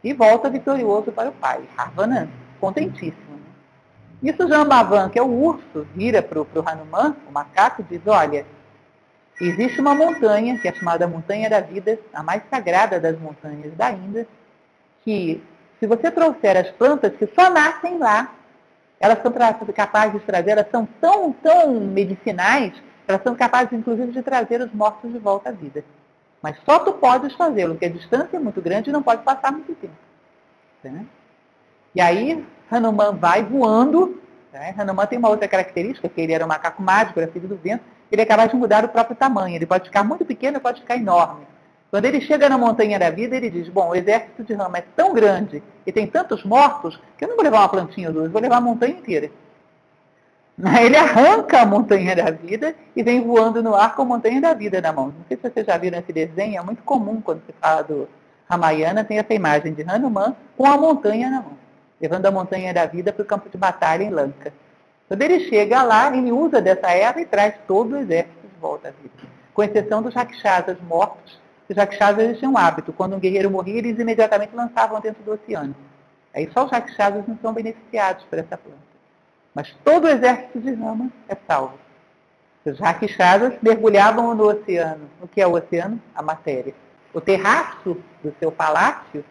E 0.04 0.14
volta 0.14 0.50
vitorioso 0.50 1.12
para 1.12 1.30
o 1.30 1.34
pai. 1.34 1.62
Ravana, 1.76 2.30
contentíssimo. 2.60 3.36
Né? 3.36 4.32
Isso 4.32 4.48
Jambavan, 4.48 5.10
que 5.10 5.20
é 5.20 5.22
o 5.22 5.30
urso, 5.30 5.86
vira 5.94 6.22
para 6.22 6.42
o 6.42 6.48
Hanuman, 6.66 7.16
o 7.30 7.32
macaco, 7.32 7.82
e 7.82 7.98
diz, 7.98 8.08
olha, 8.08 8.46
existe 9.40 9.80
uma 9.80 9.94
montanha, 9.94 10.58
que 10.60 10.68
é 10.68 10.74
chamada 10.74 11.08
Montanha 11.08 11.50
da 11.50 11.60
Vida, 11.60 12.00
a 12.14 12.24
mais 12.24 12.44
sagrada 12.50 13.00
das 13.00 13.20
montanhas 13.20 13.74
da 13.76 13.92
Índia, 13.92 14.28
que 15.04 15.44
se 15.80 15.88
você 15.88 16.12
trouxer 16.12 16.58
as 16.58 16.70
plantas 16.72 17.14
que 17.16 17.28
só 17.28 17.50
nascem 17.50 17.98
lá, 17.98 18.34
elas 19.00 19.22
são 19.22 19.32
capazes 19.74 20.20
de 20.20 20.26
trazer, 20.26 20.52
elas 20.52 20.70
são 20.70 20.88
tão, 21.00 21.32
tão 21.34 21.80
medicinais 21.80 22.74
elas 23.12 23.24
são 23.24 23.36
capazes, 23.36 23.74
inclusive, 23.74 24.12
de 24.12 24.22
trazer 24.22 24.62
os 24.62 24.72
mortos 24.74 25.12
de 25.12 25.20
volta 25.20 25.50
à 25.50 25.52
vida. 25.52 25.84
Mas 26.42 26.58
só 26.66 26.80
tu 26.80 26.94
podes 26.94 27.34
fazê-lo, 27.36 27.74
porque 27.74 27.86
a 27.86 27.90
distância 27.90 28.38
é 28.38 28.40
muito 28.40 28.62
grande 28.62 28.90
e 28.90 28.94
não 28.94 29.04
pode 29.04 29.24
passar 29.24 29.52
muito 29.52 29.76
tempo. 29.76 29.94
Né? 30.84 31.06
E 31.94 32.02
aí, 32.02 32.46
Hanuman 32.70 33.14
vai 33.14 33.44
voando. 33.44 34.22
Né? 34.52 34.74
Hanuman 34.78 35.06
tem 35.06 35.20
uma 35.20 35.30
outra 35.30 35.48
característica, 35.48 36.10
que 36.10 36.22
ele 36.22 36.34
era 36.34 36.46
um 36.46 36.48
macaco 36.48 36.82
mágico, 36.82 37.20
era 37.20 37.32
filho 37.32 37.48
do 37.48 37.56
vento. 37.56 37.84
Ele 38.12 38.22
é 38.22 38.26
capaz 38.26 38.50
de 38.50 38.56
mudar 38.56 38.84
o 38.84 38.90
próprio 38.90 39.16
tamanho. 39.16 39.56
Ele 39.56 39.66
pode 39.66 39.86
ficar 39.86 40.04
muito 40.04 40.26
pequeno 40.26 40.60
pode 40.60 40.82
ficar 40.82 40.96
enorme. 40.96 41.46
Quando 41.92 42.06
ele 42.06 42.22
chega 42.22 42.48
na 42.48 42.58
montanha 42.58 42.98
da 42.98 43.10
vida, 43.10 43.36
ele 43.36 43.50
diz, 43.50 43.68
bom, 43.68 43.90
o 43.90 43.96
exército 43.96 44.46
de 44.46 44.54
Rama 44.54 44.78
é 44.78 44.84
tão 44.96 45.14
grande 45.14 45.62
e 45.86 45.92
tem 45.92 46.08
tantos 46.08 46.46
mortos 46.46 46.98
que 47.18 47.26
eu 47.26 47.28
não 47.28 47.36
vou 47.36 47.44
levar 47.44 47.60
uma 47.60 47.70
plantinha 47.70 48.08
ou 48.08 48.14
duas, 48.14 48.32
vou 48.32 48.42
levar 48.42 48.58
a 48.58 48.62
montanha 48.62 48.94
inteira. 48.94 49.30
Ele 50.82 50.96
arranca 50.96 51.62
a 51.62 51.66
montanha 51.66 52.16
da 52.16 52.32
vida 52.32 52.74
e 52.96 53.04
vem 53.04 53.22
voando 53.22 53.62
no 53.62 53.76
ar 53.76 53.94
com 53.94 54.04
a 54.04 54.06
montanha 54.06 54.40
da 54.40 54.54
vida 54.54 54.80
na 54.80 54.94
mão. 54.94 55.08
Não 55.08 55.26
sei 55.28 55.36
se 55.36 55.44
vocês 55.44 55.66
já 55.66 55.78
viram 55.78 56.00
esse 56.00 56.14
desenho, 56.14 56.60
é 56.60 56.64
muito 56.64 56.82
comum 56.84 57.20
quando 57.20 57.42
se 57.46 57.54
fala 57.60 57.82
do 57.82 58.08
Ramayana, 58.50 59.04
tem 59.04 59.18
essa 59.18 59.34
imagem 59.34 59.74
de 59.74 59.82
Hanuman 59.82 60.34
com 60.56 60.66
a 60.66 60.78
montanha 60.78 61.30
na 61.30 61.42
mão, 61.42 61.58
levando 62.00 62.26
a 62.26 62.32
montanha 62.32 62.74
da 62.74 62.86
vida 62.86 63.12
para 63.12 63.24
o 63.24 63.26
campo 63.26 63.50
de 63.50 63.58
batalha 63.58 64.04
em 64.04 64.10
Lanka. 64.10 64.54
Quando 65.10 65.24
ele 65.24 65.42
chega 65.50 65.84
lá, 65.84 66.16
ele 66.16 66.32
usa 66.32 66.62
dessa 66.62 66.90
erva 66.92 67.20
e 67.20 67.26
traz 67.26 67.56
todo 67.68 67.94
o 67.94 67.98
exército 67.98 68.48
de 68.48 68.60
volta 68.62 68.88
à 68.88 68.92
vida. 68.92 69.30
Com 69.54 69.62
exceção 69.62 70.02
dos 70.02 70.14
rakshasas 70.14 70.78
mortos, 70.82 71.41
os 71.72 71.78
rakshasas 71.78 72.38
tinham 72.38 72.54
um 72.54 72.58
hábito. 72.58 72.92
Quando 72.94 73.16
um 73.16 73.20
guerreiro 73.20 73.50
morria, 73.50 73.78
eles 73.78 73.98
imediatamente 73.98 74.56
lançavam 74.56 75.00
dentro 75.00 75.24
do 75.24 75.32
oceano. 75.32 75.76
Aí 76.34 76.50
só 76.54 76.66
os 76.66 76.72
rakshasas 76.72 77.26
não 77.28 77.38
são 77.42 77.54
beneficiados 77.54 78.24
por 78.26 78.40
essa 78.40 78.58
planta. 78.58 78.80
Mas 79.54 79.74
todo 79.84 80.06
o 80.06 80.10
exército 80.10 80.60
de 80.60 80.74
Rama 80.74 81.10
é 81.28 81.36
salvo. 81.48 81.78
Os 82.66 82.80
rakshasas 82.80 83.54
mergulhavam 83.62 84.36
no 84.36 84.50
oceano. 84.50 85.10
O 85.22 85.28
que 85.28 85.42
é 85.42 85.48
o 85.48 85.54
oceano? 85.54 86.02
A 86.14 86.22
matéria. 86.22 86.74
O 87.14 87.20
terraço 87.20 87.98
do 88.24 88.34
seu 88.40 88.52
palácio, 88.52 89.26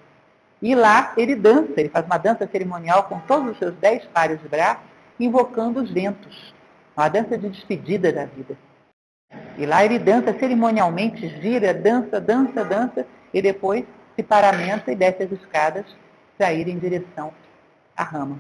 e 0.61 0.75
lá 0.75 1.13
ele 1.17 1.35
dança, 1.35 1.73
ele 1.77 1.89
faz 1.89 2.05
uma 2.05 2.19
dança 2.19 2.47
cerimonial 2.47 3.05
com 3.05 3.19
todos 3.21 3.53
os 3.53 3.59
seus 3.59 3.75
dez 3.77 4.05
pares 4.07 4.41
de 4.41 4.49
braços, 4.49 4.83
invocando 5.19 5.81
os 5.81 5.91
ventos. 5.91 6.55
Uma 6.97 7.09
dança 7.09 7.39
de 7.39 7.49
despedida 7.49 8.13
da 8.13 8.27
vida. 8.27 8.57
E 9.57 9.67
lá 9.67 9.85
ele 9.85 9.99
dança 9.99 10.33
cerimonialmente, 10.39 11.29
gira, 11.41 11.73
dança, 11.75 12.21
dança, 12.21 12.65
dança, 12.65 13.07
e 13.33 13.41
depois 13.41 13.85
se 14.17 14.23
paramenta 14.23 14.91
e 14.91 14.97
desce 14.97 15.23
as 15.23 15.33
escadas 15.33 15.85
para 16.37 16.53
ir 16.53 16.69
em 16.69 16.79
direção 16.79 17.33
à 17.97 18.03
rama. 18.03 18.39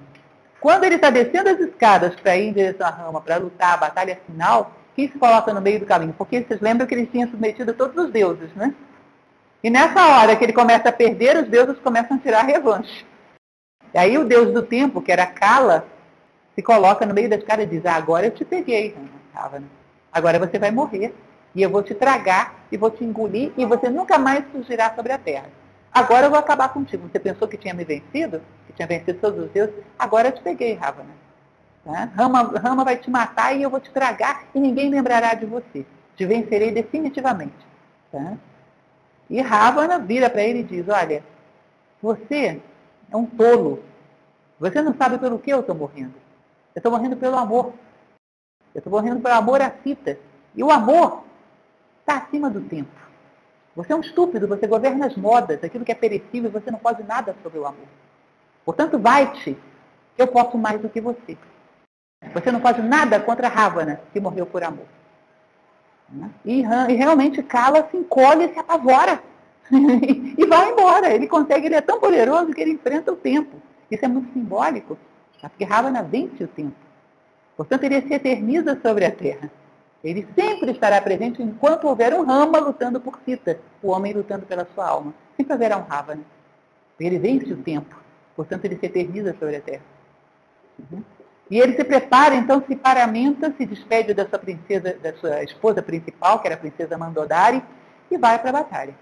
Quando 0.61 0.85
ele 0.85 0.97
está 0.97 1.11
descendo 1.11 1.49
as 1.49 1.61
escadas 1.61 2.15
para 2.17 2.37
ir 2.37 2.49
em 2.49 2.53
direção 2.53 2.87
à 2.87 2.91
rama, 2.91 3.21
para 3.21 3.37
lutar 3.37 3.75
a 3.75 3.77
batalha 3.77 4.19
final, 4.27 4.73
quem 4.95 5.11
se 5.11 5.19
coloca 5.19 5.53
no 5.55 5.61
meio 5.61 5.81
do 5.81 5.87
caminho? 5.87 6.15
Porque 6.17 6.43
vocês 6.43 6.61
lembram 6.61 6.87
que 6.87 6.95
ele 6.95 7.07
tinha 7.07 7.27
submetido 7.27 7.73
todos 7.73 7.97
os 8.05 8.11
deuses, 8.11 8.53
né? 8.55 8.75
E 9.63 9.71
nessa 9.71 10.07
hora 10.07 10.37
que 10.37 10.45
ele 10.45 10.53
começa 10.53 10.89
a 10.89 10.93
perder, 10.93 11.37
os 11.37 11.49
deuses 11.49 11.79
começam 11.81 12.17
a 12.17 12.21
tirar 12.21 12.41
a 12.41 12.47
revanche. 12.47 13.07
E 13.93 13.99
aí 13.99 14.17
o 14.17 14.25
deus 14.25 14.53
do 14.53 14.63
tempo, 14.63 15.03
que 15.03 15.13
era 15.13 15.27
Kala, 15.27 15.87
se 16.55 16.63
coloca 16.63 17.05
no 17.05 17.15
meio 17.15 17.29
da 17.29 17.37
escada 17.37 17.63
e 17.63 17.67
diz, 17.67 17.85
ah, 17.85 17.95
agora 17.95 18.27
eu 18.27 18.31
te 18.31 18.45
peguei, 18.45 18.97
Ravana. 19.35 19.80
Agora 20.13 20.39
você 20.39 20.59
vai 20.59 20.71
morrer. 20.71 21.15
E 21.55 21.63
eu 21.63 21.71
vou 21.71 21.83
te 21.83 21.95
tragar 21.95 22.65
e 22.71 22.77
vou 22.77 22.91
te 22.91 23.05
engolir 23.05 23.53
e 23.57 23.65
você 23.65 23.89
nunca 23.89 24.19
mais 24.19 24.45
surgirá 24.53 24.95
sobre 24.95 25.13
a 25.13 25.19
terra. 25.19 25.49
Agora 25.93 26.27
eu 26.27 26.31
vou 26.31 26.39
acabar 26.39 26.69
contigo. 26.69 27.09
Você 27.09 27.19
pensou 27.19 27.49
que 27.49 27.57
tinha 27.57 27.75
me 27.75 27.85
vencido? 27.85 28.41
Que 28.67 28.73
tinha 28.73 28.87
vencido 28.87 29.19
todos 29.19 29.47
os 29.47 29.51
deuses? 29.51 29.75
Agora 29.99 30.29
eu 30.29 30.33
te 30.33 30.41
peguei, 30.41 30.75
Ravana. 30.75 31.11
Tá? 31.85 32.09
Rama, 32.15 32.43
Rama 32.59 32.85
vai 32.85 32.97
te 32.97 33.11
matar 33.11 33.57
e 33.57 33.63
eu 33.63 33.71
vou 33.71 33.81
te 33.81 33.91
tragar 33.91 34.45
e 34.55 34.61
ninguém 34.61 34.89
lembrará 34.91 35.35
de 35.35 35.47
você. 35.47 35.85
Te 36.17 36.25
vencerei 36.25 36.71
definitivamente. 36.71 37.67
Tá? 38.13 38.35
E 39.29 39.41
Ravana 39.41 39.99
vira 39.99 40.31
para 40.31 40.43
ele 40.43 40.61
e 40.61 40.65
diz, 40.65 40.89
olha, 40.89 41.25
você 42.01 42.61
é 43.11 43.17
um 43.17 43.27
tolo. 43.27 43.83
Você 44.59 44.83
não 44.83 44.95
sabe 44.95 45.19
pelo 45.19 45.39
que 45.39 45.51
eu 45.51 45.61
estou 45.61 45.75
morrendo. 45.75 46.15
Eu 46.75 46.81
estou 46.81 46.93
morrendo 46.93 47.17
pelo 47.17 47.37
amor. 47.37 47.73
Eu 48.75 48.79
estou 48.79 48.93
morrendo 48.93 49.21
pelo 49.21 49.35
amor 49.35 49.61
à 49.61 49.71
fita. 49.71 50.19
E 50.55 50.63
o 50.63 50.71
amor 50.71 51.25
está 52.01 52.19
acima 52.19 52.51
do 52.51 52.61
tempo. 52.61 52.91
Você 53.77 53.93
é 53.93 53.97
um 53.97 54.01
estúpido, 54.01 54.49
você 54.49 54.67
governa 54.67 55.07
as 55.07 55.17
modas, 55.17 55.63
aquilo 55.63 55.85
que 55.85 55.93
é 55.93 55.95
perecível, 55.95 56.51
você 56.51 56.71
não 56.71 56.79
pode 56.79 57.03
nada 57.05 57.37
sobre 57.43 57.59
o 57.59 57.67
amor. 57.67 57.87
Portanto, 58.65 58.99
vai-te, 58.99 59.57
eu 60.19 60.27
posso 60.27 60.59
mais 60.59 60.81
do 60.81 60.89
que 60.89 61.01
você. 61.01 61.37
Você 62.35 62.53
não 62.53 62.61
pode 62.61 62.83
nada 62.83 63.19
contra 63.21 63.49
Ravana, 63.49 64.01
que 64.13 64.21
morreu 64.21 64.45
por 64.45 64.63
amor. 64.63 64.87
E, 66.45 66.61
e 66.63 66.95
realmente 66.95 67.43
Kala 67.43 67.89
se 67.91 67.97
encolhe 67.97 68.53
se 68.53 68.59
apavora. 68.59 69.23
e 69.71 70.45
vai 70.47 70.71
embora. 70.71 71.13
Ele 71.15 71.29
consegue, 71.29 71.67
ele 71.67 71.77
é 71.77 71.81
tão 71.81 72.01
poderoso 72.01 72.53
que 72.53 72.61
ele 72.61 72.73
enfrenta 72.73 73.13
o 73.13 73.17
tempo. 73.17 73.57
Isso 73.91 74.05
é 74.05 74.09
muito 74.09 74.33
simbólico, 74.33 74.99
porque 75.41 75.65
Ravana 75.65 76.03
vence 76.03 76.43
o 76.45 76.49
tempo. 76.49 76.77
Portanto, 77.61 77.85
ele 77.85 78.01
se 78.01 78.15
eterniza 78.15 78.81
sobre 78.81 79.05
a 79.05 79.11
terra. 79.11 79.51
Ele 80.03 80.27
sempre 80.35 80.71
estará 80.71 80.99
presente 81.03 81.43
enquanto 81.43 81.87
houver 81.87 82.15
um 82.15 82.25
Rama 82.25 82.59
lutando 82.59 82.99
por 82.99 83.21
Sita, 83.23 83.61
o 83.83 83.91
homem 83.91 84.15
lutando 84.15 84.47
pela 84.47 84.67
sua 84.75 84.89
alma. 84.89 85.13
Sempre 85.37 85.53
haverá 85.53 85.77
um 85.77 85.83
Ravana. 85.83 86.23
Ele 86.99 87.19
vence 87.19 87.53
o 87.53 87.59
tempo. 87.59 87.95
Portanto, 88.35 88.65
ele 88.65 88.79
se 88.79 88.87
eterniza 88.87 89.37
sobre 89.39 89.57
a 89.57 89.61
terra. 89.61 89.83
Uhum. 90.79 91.03
E 91.51 91.61
ele 91.61 91.77
se 91.77 91.85
prepara, 91.85 92.35
então 92.35 92.65
se 92.67 92.75
paramenta, 92.75 93.53
se 93.59 93.67
despede 93.67 94.15
da 94.15 94.27
sua 94.27 94.39
princesa, 94.39 94.95
da 94.95 95.13
sua 95.13 95.45
esposa 95.45 95.83
principal, 95.83 96.39
que 96.39 96.49
era 96.49 96.55
a 96.55 96.59
princesa 96.59 96.97
Mandodari, 96.97 97.63
e 98.11 98.17
vai 98.17 98.39
para 98.39 98.49
a 98.49 98.53
batalha. 98.55 98.95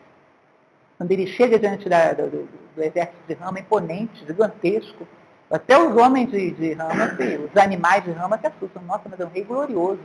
Quando 0.97 1.13
ele 1.13 1.29
chega 1.29 1.61
diante 1.61 1.89
da, 1.89 2.13
do, 2.13 2.29
do, 2.29 2.49
do, 2.75 2.83
exército 2.83 3.23
de 3.29 3.35
Rama, 3.35 3.61
imponente, 3.61 4.27
gigantesco, 4.27 5.07
até 5.51 5.79
os 5.79 5.97
homens 5.97 6.31
de, 6.31 6.51
de 6.51 6.73
Rama, 6.75 7.17
os 7.51 7.57
animais 7.57 8.05
de 8.05 8.11
Rama 8.11 8.39
se 8.39 8.47
assustam. 8.47 8.83
Nossa, 8.83 9.09
mas 9.09 9.19
é 9.19 9.25
um 9.25 9.31
rei 9.31 9.45
glorioso. 9.45 10.01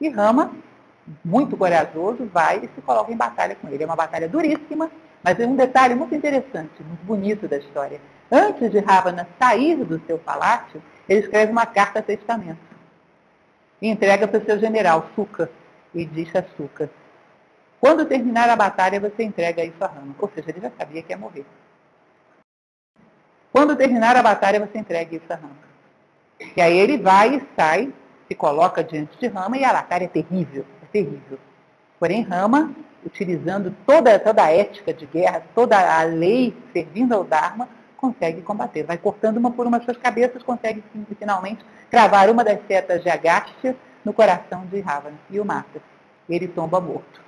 E 0.00 0.08
Rama, 0.08 0.52
muito 1.24 1.56
corajoso, 1.56 2.24
vai 2.32 2.58
e 2.58 2.68
se 2.74 2.80
coloca 2.80 3.12
em 3.12 3.16
batalha 3.16 3.54
com 3.54 3.68
ele. 3.68 3.82
É 3.82 3.86
uma 3.86 3.96
batalha 3.96 4.28
duríssima, 4.28 4.90
mas 5.22 5.38
é 5.38 5.46
um 5.46 5.56
detalhe 5.56 5.94
muito 5.94 6.14
interessante, 6.14 6.82
muito 6.82 7.04
bonito 7.04 7.46
da 7.46 7.58
história. 7.58 8.00
Antes 8.32 8.70
de 8.70 8.78
Ravana 8.78 9.28
sair 9.38 9.76
do 9.84 10.00
seu 10.06 10.18
palácio, 10.18 10.82
ele 11.08 11.20
escreve 11.20 11.52
uma 11.52 11.66
carta 11.66 11.98
a 11.98 12.02
testamento 12.02 12.58
e 13.82 13.88
entrega 13.88 14.26
para 14.26 14.38
o 14.38 14.44
seu 14.44 14.58
general, 14.58 15.06
Suka, 15.14 15.50
e 15.94 16.04
diz 16.04 16.34
a 16.36 16.44
Suka, 16.56 16.90
quando 17.80 18.04
terminar 18.04 18.48
a 18.48 18.56
batalha, 18.56 19.00
você 19.00 19.22
entrega 19.22 19.64
isso 19.64 19.82
a 19.82 19.86
Rama. 19.86 20.14
Ou 20.18 20.30
seja, 20.34 20.50
ele 20.50 20.60
já 20.60 20.70
sabia 20.78 21.02
que 21.02 21.12
ia 21.12 21.18
morrer. 21.18 21.46
Quando 23.52 23.76
terminar 23.76 24.16
a 24.16 24.22
batalha, 24.22 24.60
você 24.60 24.78
entrega 24.78 25.16
isso 25.16 25.32
a 25.32 25.34
Rama. 25.34 25.70
E 26.56 26.60
aí 26.60 26.78
ele 26.78 26.96
vai 26.96 27.36
e 27.36 27.42
sai, 27.56 27.92
se 28.28 28.34
coloca 28.34 28.82
diante 28.82 29.18
de 29.18 29.26
Rama 29.26 29.58
e 29.58 29.64
a 29.64 29.72
batalha 29.72 30.04
é 30.04 30.08
terrível, 30.08 30.64
é 30.82 30.86
terrível. 30.86 31.38
Porém, 31.98 32.22
Rama, 32.22 32.72
utilizando 33.04 33.74
toda, 33.86 34.18
toda 34.18 34.44
a 34.44 34.52
ética 34.52 34.92
de 34.92 35.04
guerra, 35.06 35.42
toda 35.54 35.76
a 35.76 36.02
lei 36.04 36.56
servindo 36.72 37.12
ao 37.12 37.24
Dharma, 37.24 37.68
consegue 37.96 38.40
combater. 38.40 38.84
Vai 38.84 38.96
cortando 38.96 39.36
uma 39.36 39.50
por 39.50 39.66
uma 39.66 39.82
suas 39.82 39.96
cabeças, 39.96 40.42
consegue 40.42 40.82
finalmente 41.18 41.64
cravar 41.90 42.30
uma 42.30 42.42
das 42.42 42.58
setas 42.66 43.02
de 43.02 43.10
Agastya 43.10 43.76
no 44.04 44.12
coração 44.12 44.64
de 44.66 44.80
Ravana 44.80 45.18
e 45.28 45.38
o 45.38 45.44
mata. 45.44 45.82
Ele 46.28 46.48
tomba 46.48 46.80
morto. 46.80 47.20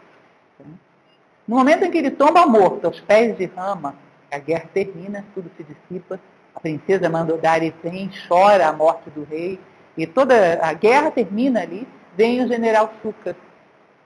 No 1.47 1.57
momento 1.57 1.85
em 1.85 1.91
que 1.91 1.99
ele 1.99 2.11
tomba 2.11 2.47
morto 2.47 2.87
aos 2.87 3.01
pés 3.01 3.37
de 3.37 3.47
Rama, 3.47 3.95
a 4.33 4.39
guerra 4.39 4.69
termina, 4.73 5.25
tudo 5.35 5.51
se 5.57 5.63
dissipa, 5.63 6.19
a 6.55 6.61
princesa 6.61 7.09
Mandodari 7.11 7.75
vem, 7.83 8.11
chora 8.27 8.67
a 8.67 8.73
morte 8.73 9.11
do 9.11 9.25
rei, 9.25 9.61
e 9.97 10.07
toda 10.07 10.59
a 10.63 10.73
guerra 10.73 11.11
termina 11.11 11.61
ali, 11.61 11.87
vem 12.17 12.43
o 12.43 12.49
general 12.49 12.93
Suka 13.03 13.37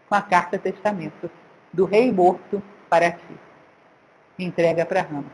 com 0.09 0.14
a 0.14 0.20
carta 0.20 0.59
testamento 0.59 1.31
do 1.72 1.85
rei 1.85 2.12
morto 2.12 2.62
para 2.89 3.12
ti. 3.12 3.37
Entrega 4.39 4.85
para 4.85 5.03
Rama. 5.03 5.31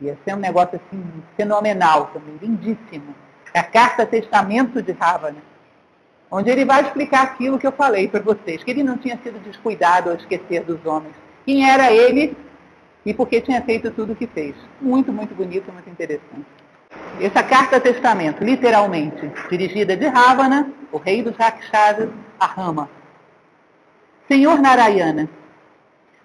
Ia 0.00 0.16
ser 0.24 0.34
um 0.34 0.38
negócio 0.38 0.78
assim 0.78 1.02
fenomenal 1.36 2.10
também, 2.12 2.36
lindíssimo. 2.36 3.14
É 3.54 3.60
a 3.60 3.64
carta 3.64 4.04
testamento 4.04 4.82
de 4.82 4.92
Ravana, 4.92 5.42
onde 6.30 6.50
ele 6.50 6.66
vai 6.66 6.82
explicar 6.82 7.22
aquilo 7.22 7.58
que 7.58 7.66
eu 7.66 7.72
falei 7.72 8.08
para 8.08 8.20
vocês, 8.20 8.62
que 8.62 8.70
ele 8.70 8.82
não 8.82 8.98
tinha 8.98 9.18
sido 9.22 9.42
descuidado 9.42 10.10
ou 10.10 10.16
esquecer 10.16 10.62
dos 10.64 10.84
homens. 10.84 11.14
Quem 11.46 11.68
era 11.68 11.90
ele 11.90 12.36
e 13.06 13.14
por 13.14 13.28
que 13.28 13.40
tinha 13.40 13.62
feito 13.62 13.90
tudo 13.92 14.12
o 14.12 14.16
que 14.16 14.26
fez. 14.26 14.54
Muito, 14.80 15.12
muito 15.12 15.34
bonito, 15.34 15.72
muito 15.72 15.88
interessante. 15.88 16.44
Essa 17.20 17.42
carta 17.42 17.80
testamento, 17.80 18.44
literalmente, 18.44 19.30
dirigida 19.48 19.96
de 19.96 20.06
Ravana, 20.06 20.70
o 20.92 20.98
rei 20.98 21.22
dos 21.22 21.36
Rakshasas, 21.36 22.10
a 22.38 22.46
Rama. 22.46 22.90
Senhor 24.28 24.60
Narayana, 24.60 25.28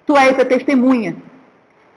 tu 0.06 0.18
és 0.18 0.38
a 0.40 0.44
testemunha 0.44 1.16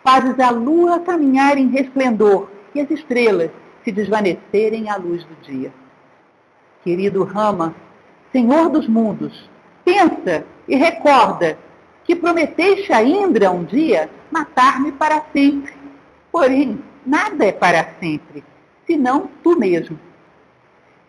fazes 0.04 0.38
a 0.38 0.50
lua 0.50 1.00
caminhar 1.00 1.56
em 1.56 1.70
resplendor 1.70 2.50
e 2.74 2.80
as 2.80 2.90
estrelas 2.90 3.50
se 3.82 3.90
desvanecerem 3.90 4.90
à 4.90 4.96
luz 4.96 5.24
do 5.24 5.34
dia. 5.36 5.72
Querido 6.82 7.24
Rama, 7.24 7.74
Senhor 8.30 8.68
dos 8.68 8.86
mundos, 8.86 9.48
pensa 9.82 10.44
e 10.68 10.76
recorda 10.76 11.58
que 12.04 12.14
prometeste 12.14 12.92
a 12.92 13.02
Indra 13.02 13.50
um 13.50 13.64
dia 13.64 14.10
matar-me 14.30 14.92
para 14.92 15.22
sempre. 15.32 15.72
Porém, 16.30 16.82
nada 17.04 17.44
é 17.44 17.52
para 17.52 17.94
sempre, 18.00 18.44
senão 18.86 19.28
tu 19.42 19.58
mesmo. 19.58 19.98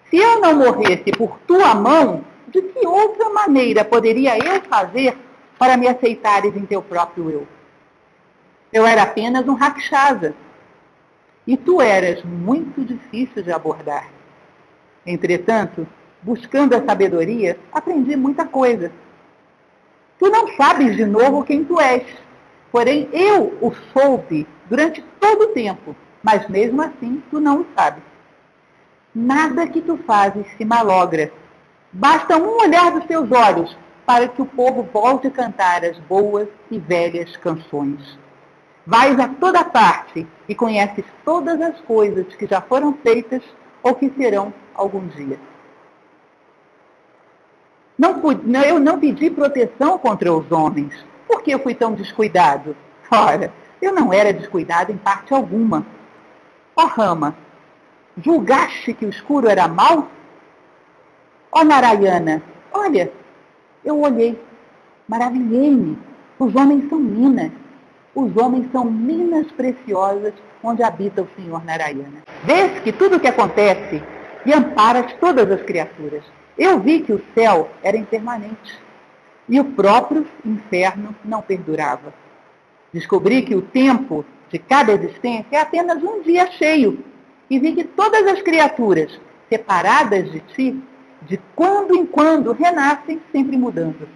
Se 0.10 0.18
eu 0.18 0.40
não 0.40 0.56
morresse 0.56 1.12
por 1.12 1.40
tua 1.48 1.76
mão, 1.76 2.24
de 2.48 2.62
que 2.62 2.88
outra 2.88 3.30
maneira 3.30 3.84
poderia 3.84 4.38
eu 4.38 4.62
fazer 4.62 5.18
para 5.58 5.76
me 5.76 5.88
aceitares 5.88 6.56
em 6.56 6.66
teu 6.66 6.82
próprio 6.82 7.30
eu? 7.30 7.48
Eu 8.72 8.86
era 8.86 9.04
apenas 9.04 9.48
um 9.48 9.54
rakshasa. 9.54 10.36
E 11.48 11.56
tu 11.56 11.82
eras 11.82 12.24
muito 12.24 12.84
difícil 12.84 13.44
de 13.44 13.52
abordar. 13.52 14.10
Entretanto, 15.06 15.88
buscando 16.22 16.76
a 16.76 16.84
sabedoria, 16.84 17.60
aprendi 17.72 18.16
muita 18.16 18.46
coisa. 18.46 18.92
Tu 20.26 20.32
não 20.32 20.48
sabes 20.56 20.96
de 20.96 21.06
novo 21.06 21.44
quem 21.44 21.64
tu 21.64 21.80
és. 21.80 22.04
Porém, 22.72 23.08
eu 23.14 23.56
o 23.62 23.72
soube 23.94 24.48
durante 24.68 25.00
todo 25.20 25.44
o 25.44 25.48
tempo, 25.50 25.96
mas 26.24 26.48
mesmo 26.48 26.82
assim 26.82 27.22
tu 27.30 27.40
não 27.40 27.62
o 27.62 27.66
sabes. 27.78 28.02
Nada 29.14 29.68
que 29.68 29.82
tu 29.82 29.98
fazes 29.98 30.48
se 30.58 30.66
malogra. 30.66 31.32
Basta 31.94 32.38
um 32.38 32.60
olhar 32.60 32.92
dos 32.92 33.06
teus 33.06 33.32
olhos 33.32 33.78
para 34.04 34.28
que 34.28 34.42
o 34.42 34.48
povo 34.48 34.82
volte 34.92 35.28
a 35.28 35.32
cantar 35.32 35.86
as 35.86 36.00
boas 36.00 36.48
e 36.72 36.80
velhas 36.80 37.38
canções. 37.38 38.18
Vais 38.84 39.20
a 39.20 39.28
toda 39.28 39.64
parte 39.64 40.26
e 40.50 40.56
conheces 40.56 41.06
todas 41.24 41.62
as 41.62 41.80
coisas 41.82 42.36
que 42.36 42.48
já 42.48 42.62
foram 42.62 42.98
feitas 43.04 43.44
ou 43.84 43.94
que 43.94 44.10
serão 44.18 44.52
algum 44.74 45.06
dia. 45.06 45.38
Não, 48.44 48.62
eu 48.62 48.80
não 48.80 49.00
pedi 49.00 49.30
proteção 49.30 49.98
contra 49.98 50.32
os 50.32 50.52
homens. 50.52 50.94
Por 51.28 51.42
que 51.42 51.52
eu 51.52 51.60
fui 51.60 51.74
tão 51.74 51.94
descuidado? 51.94 52.76
Ora, 53.12 53.52
eu 53.82 53.94
não 53.94 54.12
era 54.12 54.34
descuidado 54.34 54.92
em 54.92 54.98
parte 54.98 55.34
alguma. 55.34 55.86
Ó 56.76 56.84
oh, 56.84 56.88
Rama, 56.88 57.36
julgaste 58.18 58.94
que 58.94 59.06
o 59.06 59.10
escuro 59.10 59.48
era 59.48 59.68
mau? 59.68 60.10
Ó 61.52 61.62
oh, 61.62 61.64
Narayana, 61.64 62.44
olha, 62.74 63.12
eu 63.84 64.00
olhei, 64.00 64.42
maravilhei-me. 65.08 65.98
Os 66.38 66.54
homens 66.56 66.90
são 66.90 67.00
minas 67.00 67.52
os 68.16 68.36
homens 68.38 68.72
são 68.72 68.86
minas 68.86 69.52
preciosas 69.52 70.34
onde 70.64 70.82
habita 70.82 71.22
o 71.22 71.28
Senhor 71.36 71.64
Narayana. 71.66 72.24
Vês 72.46 72.80
que 72.80 72.94
tudo 72.94 73.18
o 73.18 73.20
que 73.20 73.28
acontece 73.28 74.02
e 74.46 74.54
amparas 74.54 75.12
todas 75.20 75.52
as 75.52 75.62
criaturas. 75.64 76.24
Eu 76.58 76.80
vi 76.80 77.02
que 77.02 77.12
o 77.12 77.22
céu 77.34 77.70
era 77.84 77.98
impermanente 77.98 78.80
e 79.48 79.60
o 79.60 79.66
próprio 79.66 80.26
inferno 80.46 81.16
não 81.24 81.42
perdurava. 81.42 82.14
Descobri 82.94 83.42
que 83.42 83.56
o 83.56 83.62
tempo 83.62 84.26
de 84.50 84.58
cada 84.58 84.94
existência 84.94 85.48
é 85.52 85.60
apenas 85.60 86.02
um 86.02 86.22
dia 86.22 86.50
cheio 86.52 87.04
e 87.50 87.60
vi 87.60 87.74
que 87.74 87.84
todas 87.84 88.26
as 88.28 88.42
criaturas 88.42 89.20
separadas 89.50 90.32
de 90.32 90.40
ti, 90.40 90.84
de 91.24 91.40
quando 91.56 91.96
em 91.96 92.06
quando 92.06 92.54
renascem, 92.54 93.22
sempre 93.32 93.58
mudando. 93.58 94.08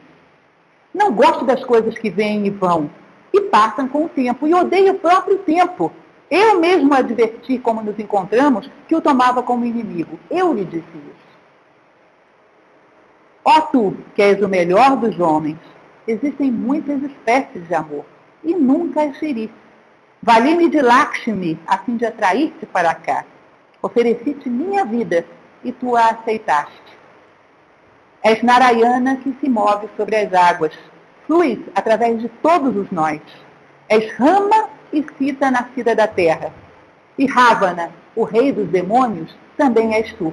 Não 0.94 1.12
gosto 1.12 1.46
das 1.46 1.64
coisas 1.64 1.98
que 1.98 2.10
vêm 2.10 2.48
e 2.48 2.50
vão, 2.50 2.90
e 3.34 3.42
passam 3.42 3.88
com 3.88 4.06
o 4.06 4.10
tempo. 4.10 4.48
E 4.48 4.54
odeio 4.54 4.94
o 4.94 5.00
próprio 5.00 5.38
tempo. 5.40 5.92
Eu 6.30 6.60
mesmo 6.60 6.94
adverti, 6.94 7.58
como 7.60 7.82
nos 7.82 7.98
encontramos, 8.00 8.70
que 8.88 8.96
o 8.96 9.02
tomava 9.02 9.42
como 9.44 9.66
inimigo. 9.66 10.20
Eu 10.30 10.54
lhe 10.54 10.66
disse 10.66 10.88
isso. 10.88 11.29
Ó 13.52 13.62
tu, 13.62 13.98
que 14.14 14.22
és 14.22 14.40
o 14.44 14.48
melhor 14.48 14.96
dos 14.98 15.20
homens, 15.20 15.58
existem 16.08 16.52
muitas 16.52 17.02
espécies 17.02 17.68
de 17.68 17.74
amor, 17.74 18.06
e 18.44 18.54
nunca 18.54 19.02
as 19.02 19.18
feri. 19.18 19.52
Vali-me 20.22 20.70
de 20.70 20.84
Lakshmi, 20.84 21.58
a 21.66 21.80
fim 21.80 21.98
de 21.98 22.06
atrair-te 22.06 22.68
para 22.68 22.94
cá. 22.94 23.26
Ofereci-te 23.82 24.48
minha 24.48 24.86
vida, 24.86 25.26
e 25.64 25.72
tu 25.72 25.96
a 25.96 26.10
aceitaste. 26.10 26.92
És 28.24 28.44
Narayana 28.44 29.18
que 29.18 29.36
se 29.42 29.50
move 29.50 29.90
sobre 29.98 30.18
as 30.18 30.32
águas, 30.32 30.78
fluis 31.26 31.58
através 31.74 32.22
de 32.22 32.30
todos 32.44 32.76
os 32.76 32.92
nós. 32.92 33.20
És 33.88 34.14
Rama 34.14 34.70
e 34.94 35.04
Sita 35.18 35.50
nascida 35.50 35.96
da 35.96 36.06
terra. 36.06 36.54
E 37.18 37.26
Ravana, 37.26 37.90
o 38.16 38.24
rei 38.26 38.52
dos 38.52 38.70
demônios, 38.70 39.36
também 39.58 39.96
és 39.96 40.14
tu. 40.14 40.32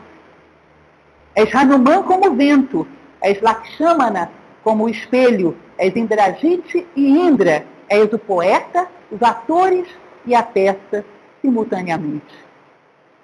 És 1.34 1.54
Hanuman 1.54 2.02
como 2.02 2.34
vento, 2.34 2.86
és 3.26 3.40
Lakshmana 3.40 4.30
como 4.62 4.84
o 4.84 4.88
espelho, 4.88 5.56
és 5.78 5.94
Indrajit 5.94 6.86
e 6.96 7.08
Indra, 7.08 7.64
és 7.88 8.12
o 8.12 8.18
poeta, 8.18 8.88
os 9.10 9.22
atores 9.22 9.86
e 10.24 10.34
a 10.34 10.42
peça 10.42 11.04
simultaneamente. 11.40 12.34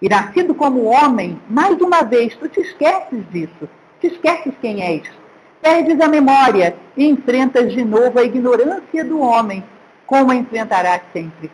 E 0.01 0.09
nascido 0.09 0.55
como 0.55 0.85
homem, 0.85 1.41
mais 1.49 1.81
uma 1.81 2.03
vez, 2.03 2.35
tu 2.37 2.49
te 2.49 2.61
esqueces 2.61 3.25
disso, 3.31 3.69
te 4.01 4.09
esqueces 4.09 4.53
quem 4.61 4.83
és, 4.83 5.09
perdes 5.61 6.01
a 6.01 6.09
memória 6.09 6.77
e 6.97 7.07
enfrentas 7.07 7.73
de 7.73 7.85
novo 7.85 8.19
a 8.19 8.25
ignorância 8.25 9.05
do 9.05 9.21
homem, 9.21 9.65
como 10.07 10.33
a 10.33 10.35
enfrentarás 10.35 11.03
sempre. 11.13 11.51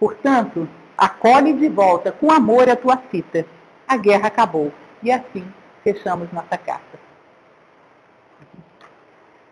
Portanto, 0.00 0.68
acolhe 0.96 1.52
de 1.52 1.68
volta 1.68 2.12
com 2.12 2.32
amor 2.32 2.68
a 2.68 2.76
tua 2.76 2.96
fita. 2.96 3.46
A 3.86 3.96
guerra 3.96 4.28
acabou. 4.28 4.72
E 5.02 5.12
assim 5.12 5.44
fechamos 5.84 6.32
nossa 6.32 6.56
carta. 6.56 7.07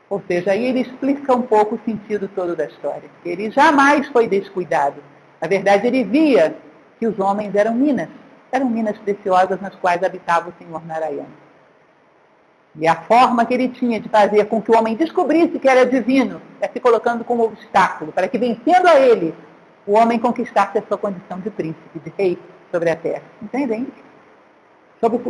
Ou 0.08 0.22
seja, 0.26 0.52
aí 0.52 0.64
ele 0.64 0.80
explica 0.80 1.34
um 1.34 1.42
pouco 1.42 1.74
o 1.74 1.80
sentido 1.84 2.28
todo 2.28 2.54
da 2.54 2.66
história. 2.66 3.10
Ele 3.24 3.50
jamais 3.50 4.06
foi 4.08 4.28
descuidado. 4.28 5.02
Na 5.40 5.48
verdade, 5.48 5.86
ele 5.86 6.04
via 6.04 6.56
que 6.98 7.06
os 7.06 7.18
homens 7.18 7.54
eram 7.54 7.74
minas, 7.74 8.08
eram 8.52 8.70
minas 8.70 8.96
preciosas 8.98 9.60
nas 9.60 9.74
quais 9.74 10.02
habitava 10.02 10.50
o 10.50 10.54
Senhor 10.58 10.84
Narayana. 10.86 11.46
E 12.78 12.86
a 12.86 12.94
forma 12.94 13.44
que 13.44 13.54
ele 13.54 13.68
tinha 13.68 13.98
de 13.98 14.08
fazer 14.08 14.44
com 14.46 14.60
que 14.60 14.70
o 14.70 14.78
homem 14.78 14.94
descobrisse 14.94 15.58
que 15.58 15.68
era 15.68 15.86
divino 15.86 16.42
é 16.60 16.68
se 16.68 16.78
colocando 16.78 17.24
como 17.24 17.44
obstáculo, 17.44 18.12
para 18.12 18.28
que 18.28 18.38
vencendo 18.38 18.86
a 18.86 19.00
ele, 19.00 19.34
o 19.86 19.92
homem 19.92 20.18
conquistasse 20.18 20.78
a 20.78 20.82
sua 20.82 20.98
condição 20.98 21.40
de 21.40 21.48
príncipe, 21.48 21.98
de 21.98 22.12
rei 22.16 22.38
sobre 22.70 22.90
a 22.90 22.96
terra. 22.96 23.22
Entendem? 23.42 23.86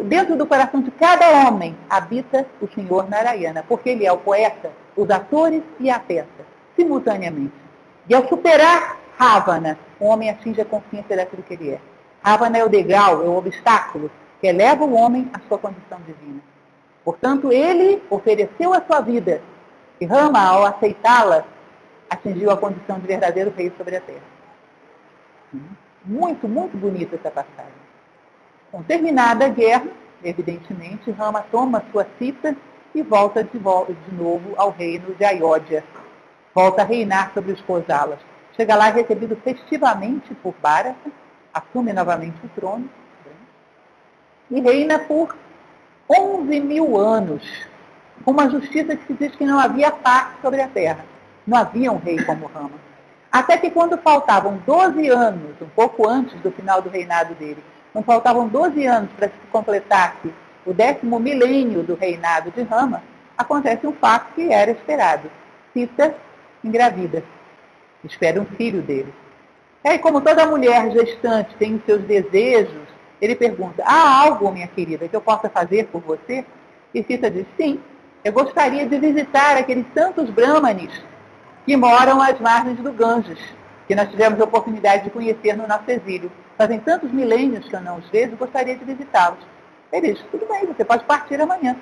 Dentro 0.05 0.37
do 0.37 0.47
coração 0.47 0.81
de 0.81 0.91
cada 0.93 1.49
homem 1.49 1.77
habita 1.91 2.47
o 2.61 2.69
Senhor 2.69 3.09
Narayana, 3.09 3.65
porque 3.67 3.91
ele 3.91 4.07
é 4.07 4.13
o 4.13 4.19
poeta, 4.19 4.71
os 4.97 5.11
atores 5.11 5.63
e 5.81 5.91
a 5.91 5.99
peça, 5.99 6.47
simultaneamente. 6.77 7.53
E 8.09 8.15
ao 8.15 8.29
superar 8.29 8.99
Ravana, 9.19 9.79
o 9.99 10.07
homem 10.07 10.31
atinge 10.31 10.61
a 10.61 10.65
consciência 10.65 11.17
daquilo 11.17 11.43
que 11.43 11.55
ele 11.55 11.71
é. 11.71 11.81
Ravana 12.23 12.59
é 12.59 12.65
o 12.65 12.69
degrau, 12.69 13.25
é 13.25 13.29
o 13.29 13.37
obstáculo 13.37 14.11
que 14.41 14.47
eleva 14.47 14.85
o 14.85 14.95
homem 14.95 15.29
à 15.33 15.41
sua 15.49 15.59
condição 15.59 15.99
divina. 16.07 16.41
Portanto, 17.05 17.53
ele 17.53 18.03
ofereceu 18.11 18.73
a 18.73 18.83
sua 18.83 19.01
vida 19.01 19.41
e 20.01 20.05
Rama, 20.05 20.41
ao 20.41 20.67
aceitá-la, 20.67 21.45
atingiu 22.11 22.51
a 22.51 22.57
condição 22.57 22.99
de 22.99 23.07
verdadeiro 23.07 23.53
rei 23.57 23.73
sobre 23.77 23.97
a 23.97 24.01
terra. 24.01 24.37
Muito, 26.05 26.47
muito 26.47 26.77
bonita 26.77 27.17
essa 27.17 27.31
passagem. 27.31 27.86
Com 28.77 28.83
terminada 28.83 29.47
a 29.47 29.49
guerra, 29.49 29.89
evidentemente, 30.23 31.11
Rama 31.11 31.43
toma 31.51 31.83
sua 31.91 32.07
cita 32.19 32.55
e 32.95 33.01
volta 33.01 33.43
de, 33.43 33.59
de 33.59 34.15
novo 34.15 34.53
ao 34.55 34.69
reino 34.69 35.15
de 35.15 35.25
Ayodhya. 35.25 35.83
Volta 36.55 36.83
a 36.83 36.85
reinar 36.85 37.33
sobre 37.33 37.53
os 37.53 37.61
Kosalas. 37.63 38.19
Chega 38.55 38.77
lá 38.77 38.91
recebido 38.91 39.35
festivamente 39.37 40.35
por 40.43 40.55
Bharata, 40.61 41.11
assume 41.55 41.95
novamente 41.95 42.37
o 42.45 42.49
trono 42.51 42.87
e 44.51 44.61
reina 44.61 44.99
por 44.99 45.35
11 46.07 46.61
mil 46.61 46.99
anos, 46.99 47.43
com 48.27 48.31
uma 48.31 48.51
justiça 48.51 48.95
que 48.95 49.07
se 49.07 49.15
diz 49.15 49.35
que 49.37 49.47
não 49.47 49.59
havia 49.59 49.91
paz 49.91 50.35
sobre 50.43 50.61
a 50.61 50.69
terra. 50.69 51.03
Não 51.47 51.57
havia 51.57 51.91
um 51.91 51.97
rei 51.97 52.23
como 52.23 52.45
Rama. 52.49 52.79
Até 53.33 53.57
que 53.57 53.71
quando 53.71 53.97
faltavam 53.97 54.61
12 54.67 55.09
anos, 55.09 55.63
um 55.63 55.69
pouco 55.71 56.07
antes 56.07 56.39
do 56.43 56.51
final 56.51 56.83
do 56.83 56.91
reinado 56.91 57.35
dele, 57.37 57.65
quando 57.93 58.05
faltavam 58.05 58.49
12 58.49 58.87
anos 58.87 59.11
para 59.17 59.29
se 59.29 59.35
completasse 59.51 60.33
o 60.65 60.73
décimo 60.73 61.19
milênio 61.19 61.83
do 61.83 61.95
reinado 61.95 62.51
de 62.51 62.63
Rama, 62.63 63.03
acontece 63.39 63.87
um 63.87 63.93
fato 63.93 64.35
que 64.35 64.53
era 64.53 64.71
esperado. 64.71 65.31
Sita 65.73 66.15
engravida. 66.65 67.23
Espera 68.05 68.41
um 68.41 68.45
filho 68.45 68.83
dele. 68.83 69.13
E 69.85 69.89
aí, 69.89 69.99
como 69.99 70.21
toda 70.21 70.47
mulher 70.47 70.91
gestante 70.91 71.55
tem 71.57 71.77
os 71.77 71.85
seus 71.85 72.03
desejos, 72.03 72.87
ele 73.21 73.37
pergunta, 73.37 73.83
há 73.87 74.25
algo, 74.25 74.51
minha 74.51 74.67
querida, 74.67 75.09
que 75.09 75.17
eu 75.17 75.21
possa 75.21 75.49
fazer 75.49 75.87
por 75.87 76.03
você? 76.03 76.45
E 76.93 77.03
Sita 77.03 77.31
diz, 77.31 77.47
sim, 77.57 77.81
eu 78.25 78.33
gostaria 78.33 78.87
de 78.87 78.99
visitar 78.99 79.57
aqueles 79.57 79.87
santos 79.95 80.29
brahmanes 80.31 80.91
que 81.65 81.77
moram 81.77 82.21
às 82.21 82.39
margens 82.41 82.79
do 82.79 82.93
Ganges, 82.93 83.39
que 83.87 83.95
nós 83.95 84.09
tivemos 84.11 84.41
a 84.41 84.45
oportunidade 84.45 85.05
de 85.05 85.11
conhecer 85.11 85.57
no 85.57 85.67
nosso 85.67 85.91
exílio. 85.91 86.31
Fazem 86.57 86.81
tantos 86.81 87.11
milênios 87.13 87.69
que 87.69 87.75
eu 87.75 87.81
não 87.81 87.99
os 87.99 88.09
vejo, 88.09 88.37
gostaria 88.37 88.77
de 88.77 88.85
visitá-los. 88.85 89.39
Ele 89.93 90.13
diz, 90.13 90.23
tudo 90.31 90.47
bem, 90.47 90.67
você 90.67 90.85
pode 90.85 91.05
partir 91.05 91.41
amanhã. 91.41 91.77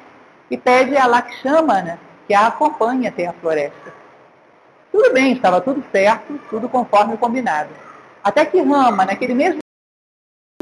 E 0.50 0.58
pede 0.58 0.96
a 0.96 1.06
Lakshmana 1.06 1.98
que 2.26 2.34
a 2.34 2.46
acompanhe 2.46 3.06
até 3.06 3.26
a 3.26 3.32
floresta. 3.32 3.92
Tudo 4.92 5.12
bem, 5.12 5.32
estava 5.32 5.60
tudo 5.60 5.82
certo, 5.90 6.38
tudo 6.50 6.68
conforme 6.68 7.16
combinado. 7.16 7.70
Até 8.22 8.44
que 8.44 8.60
Rama, 8.60 9.04
naquele 9.04 9.34
mesmo 9.34 9.58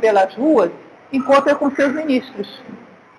pelas 0.01 0.35
ruas, 0.35 0.71
encontra 1.13 1.55
com 1.55 1.71
seus 1.71 1.93
ministros. 1.93 2.63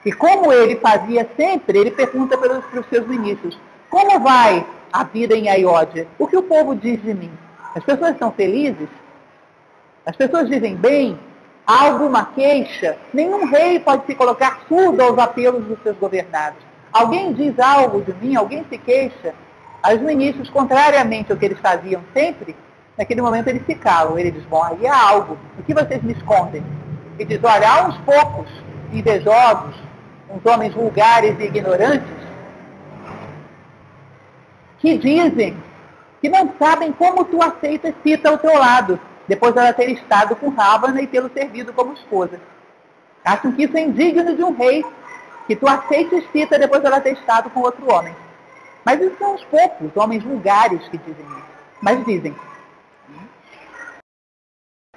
E 0.05 0.11
como 0.11 0.51
ele 0.51 0.75
fazia 0.77 1.29
sempre, 1.37 1.77
ele 1.77 1.91
pergunta 1.91 2.37
para 2.37 2.59
os 2.59 2.85
seus 2.87 3.07
ministros, 3.07 3.57
como 3.89 4.19
vai 4.19 4.65
a 4.91 5.03
vida 5.03 5.35
em 5.35 5.49
Ayodhya. 5.49 6.07
O 6.19 6.27
que 6.27 6.35
o 6.35 6.43
povo 6.43 6.75
diz 6.75 7.01
de 7.01 7.13
mim? 7.13 7.31
As 7.75 7.83
pessoas 7.83 8.11
estão 8.11 8.31
felizes? 8.31 8.87
As 10.05 10.15
pessoas 10.15 10.47
dizem 10.47 10.75
bem? 10.75 11.17
Há 11.65 11.85
alguma 11.85 12.25
queixa? 12.25 12.97
Nenhum 13.13 13.45
rei 13.45 13.79
pode 13.79 14.05
se 14.05 14.15
colocar 14.15 14.61
surdo 14.67 15.01
aos 15.01 15.17
apelos 15.17 15.65
dos 15.65 15.81
seus 15.81 15.97
governados. 15.97 16.59
Alguém 16.91 17.33
diz 17.33 17.57
algo 17.57 18.01
de 18.01 18.13
mim? 18.13 18.35
Alguém 18.35 18.65
se 18.69 18.77
queixa? 18.77 19.33
Os 19.85 20.01
ministros, 20.01 20.49
contrariamente 20.49 21.31
ao 21.31 21.37
que 21.37 21.45
eles 21.45 21.59
faziam 21.59 22.01
sempre, 22.13 22.55
naquele 22.97 23.21
momento 23.21 23.47
eles 23.47 23.65
se 23.65 23.75
calam. 23.75 24.19
Ele 24.19 24.31
diz, 24.31 24.43
bom, 24.45 24.63
aí 24.63 24.85
há 24.85 25.09
algo. 25.09 25.37
O 25.57 25.63
que 25.63 25.73
vocês 25.73 26.01
me 26.03 26.13
escondem? 26.13 26.63
E 27.17 27.25
diz, 27.25 27.39
olha, 27.43 27.69
há 27.69 27.87
uns 27.87 27.97
poucos 27.99 28.47
invejosos, 28.91 29.75
uns 30.29 30.45
homens 30.45 30.73
vulgares 30.73 31.35
e 31.39 31.43
ignorantes, 31.43 32.23
que 34.79 34.97
dizem 34.97 35.57
que 36.23 36.29
não 36.29 36.53
sabem 36.57 36.93
como 36.93 37.25
tu 37.25 37.43
aceitas 37.43 37.93
Sita 38.01 38.29
ao 38.29 38.37
teu 38.37 38.57
lado, 38.57 38.97
depois 39.27 39.53
dela 39.53 39.73
ter 39.73 39.89
estado 39.89 40.37
com 40.37 40.47
Ravana 40.47 41.01
e 41.01 41.07
tê-lo 41.07 41.29
servido 41.33 41.73
como 41.73 41.91
esposa. 41.91 42.39
Acham 43.25 43.51
que 43.51 43.63
isso 43.63 43.75
é 43.75 43.81
indigno 43.81 44.33
de 44.33 44.41
um 44.41 44.55
rei, 44.55 44.85
que 45.45 45.53
tu 45.53 45.67
aceites 45.67 46.23
Sita 46.31 46.57
depois 46.57 46.81
dela 46.81 47.01
ter 47.01 47.11
estado 47.11 47.49
com 47.49 47.59
outro 47.59 47.93
homem. 47.93 48.15
Mas 48.85 49.01
isso 49.01 49.17
são 49.19 49.35
os 49.35 49.43
poucos 49.43 49.91
homens 49.97 50.23
vulgares 50.23 50.87
que 50.87 50.97
dizem 50.97 51.25
isso. 51.25 51.45
Mas 51.81 52.05
dizem. 52.05 52.33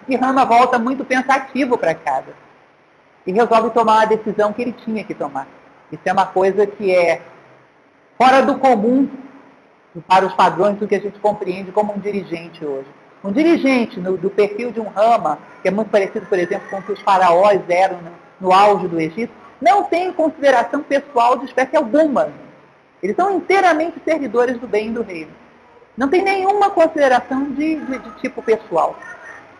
E 0.08 0.14
Rama 0.14 0.44
volta 0.44 0.78
muito 0.78 1.04
pensativo 1.04 1.76
para 1.76 1.92
casa. 1.92 2.34
E 3.26 3.32
resolve 3.32 3.70
tomar 3.70 4.02
a 4.02 4.04
decisão 4.04 4.52
que 4.52 4.62
ele 4.62 4.72
tinha 4.84 5.02
que 5.02 5.12
tomar. 5.12 5.48
Isso 5.90 6.02
é 6.04 6.12
uma 6.12 6.26
coisa 6.26 6.68
que 6.68 6.94
é 6.94 7.20
fora 8.16 8.42
do 8.42 8.60
comum 8.60 9.25
para 10.02 10.26
os 10.26 10.34
padrões 10.34 10.76
do 10.78 10.86
que 10.86 10.94
a 10.94 11.00
gente 11.00 11.18
compreende 11.18 11.72
como 11.72 11.94
um 11.94 11.98
dirigente 11.98 12.64
hoje. 12.64 12.88
Um 13.24 13.32
dirigente 13.32 13.98
no, 13.98 14.16
do 14.16 14.30
perfil 14.30 14.70
de 14.70 14.80
um 14.80 14.88
Rama, 14.88 15.38
que 15.62 15.68
é 15.68 15.70
muito 15.70 15.90
parecido, 15.90 16.26
por 16.26 16.38
exemplo, 16.38 16.68
com 16.70 16.78
o 16.78 16.82
que 16.82 16.92
os 16.92 17.00
faraós 17.00 17.60
eram 17.68 17.98
no, 18.02 18.10
no 18.40 18.52
auge 18.52 18.86
do 18.88 19.00
Egito, 19.00 19.32
não 19.60 19.84
tem 19.84 20.12
consideração 20.12 20.82
pessoal 20.82 21.38
de 21.38 21.46
espécie 21.46 21.76
alguma. 21.76 22.28
Eles 23.02 23.16
são 23.16 23.36
inteiramente 23.36 24.00
servidores 24.04 24.58
do 24.58 24.66
bem 24.66 24.88
e 24.88 24.92
do 24.92 25.02
reino. 25.02 25.30
Não 25.96 26.08
tem 26.08 26.22
nenhuma 26.22 26.70
consideração 26.70 27.44
de, 27.52 27.76
de, 27.76 27.98
de 27.98 28.10
tipo 28.20 28.42
pessoal. 28.42 28.96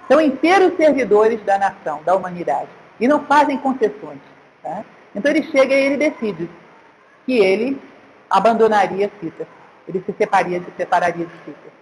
São 0.07 0.21
inteiros 0.21 0.77
servidores 0.77 1.43
da 1.45 1.59
nação, 1.59 2.01
da 2.05 2.15
humanidade. 2.15 2.69
E 3.01 3.09
não 3.09 3.25
fazem 3.25 3.59
concessões. 3.59 4.21
Tá? 4.63 4.85
Então 5.15 5.31
ele 5.31 5.43
chega 5.45 5.75
e 5.75 5.85
ele 5.87 5.97
decide 5.97 6.49
que 7.25 7.39
ele 7.39 7.81
abandonaria 8.31 9.11
Cita 9.21 9.47
ele 9.89 10.03
se 10.05 10.13
separaria, 10.13 10.61
se 10.61 10.73
separaria 10.77 11.27
de 11.27 11.33
Sita. 11.45 11.77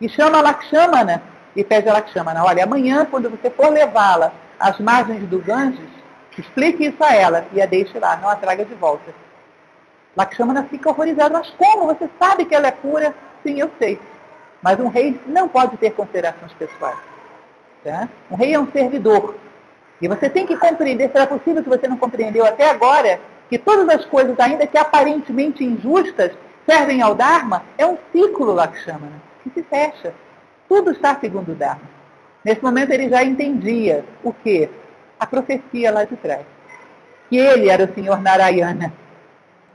E 0.00 0.08
chama 0.08 0.40
Lakshmana 0.40 1.22
e 1.56 1.64
pede 1.64 1.88
a 1.88 1.94
Lakshmana, 1.94 2.44
olha, 2.44 2.64
amanhã, 2.64 3.06
quando 3.10 3.28
você 3.30 3.50
for 3.50 3.70
levá-la 3.70 4.32
às 4.58 4.78
margens 4.78 5.28
do 5.28 5.38
Ganges, 5.40 5.88
explique 6.38 6.86
isso 6.86 7.02
a 7.02 7.14
ela 7.14 7.46
e 7.52 7.60
a 7.60 7.66
deixe 7.66 7.98
lá, 7.98 8.16
não 8.16 8.28
a 8.28 8.36
traga 8.36 8.64
de 8.64 8.74
volta. 8.74 9.12
Lakshmana 10.16 10.64
fica 10.64 10.88
horrorizado, 10.88 11.34
mas 11.34 11.50
como? 11.50 11.86
Você 11.86 12.08
sabe 12.18 12.44
que 12.44 12.54
ela 12.54 12.68
é 12.68 12.72
pura? 12.72 13.14
Sim, 13.42 13.58
eu 13.58 13.70
sei. 13.78 14.00
Mas 14.62 14.78
um 14.80 14.88
rei 14.88 15.20
não 15.26 15.48
pode 15.48 15.76
ter 15.76 15.90
considerações 15.92 16.52
pessoais. 16.52 16.98
Tá? 17.84 18.08
Um 18.30 18.36
rei 18.36 18.54
é 18.54 18.58
um 18.58 18.70
servidor. 18.70 19.36
E 20.00 20.08
você 20.08 20.28
tem 20.28 20.46
que 20.46 20.56
compreender, 20.56 21.10
será 21.10 21.26
possível 21.26 21.62
que 21.62 21.68
você 21.68 21.88
não 21.88 21.96
compreendeu 21.96 22.44
até 22.44 22.70
agora, 22.70 23.20
que 23.48 23.58
todas 23.58 23.88
as 23.88 24.04
coisas, 24.04 24.38
ainda 24.38 24.66
que 24.66 24.78
aparentemente 24.78 25.64
injustas, 25.64 26.32
servem 26.68 27.00
ao 27.00 27.14
Dharma, 27.14 27.64
é 27.78 27.86
um 27.86 27.96
ciclo 28.12 28.52
Lakshmana, 28.52 29.22
que 29.42 29.50
se 29.50 29.62
fecha. 29.62 30.12
Tudo 30.68 30.90
está 30.90 31.18
segundo 31.18 31.52
o 31.52 31.54
Dharma. 31.54 31.88
Nesse 32.44 32.62
momento 32.62 32.90
ele 32.90 33.08
já 33.08 33.24
entendia 33.24 34.04
o 34.22 34.34
que? 34.34 34.68
A 35.18 35.26
profecia 35.26 35.90
lá 35.90 36.04
de 36.04 36.14
trás. 36.16 36.44
Que 37.30 37.38
ele 37.38 37.70
era 37.70 37.84
o 37.84 37.94
Senhor 37.94 38.20
Narayana. 38.20 38.92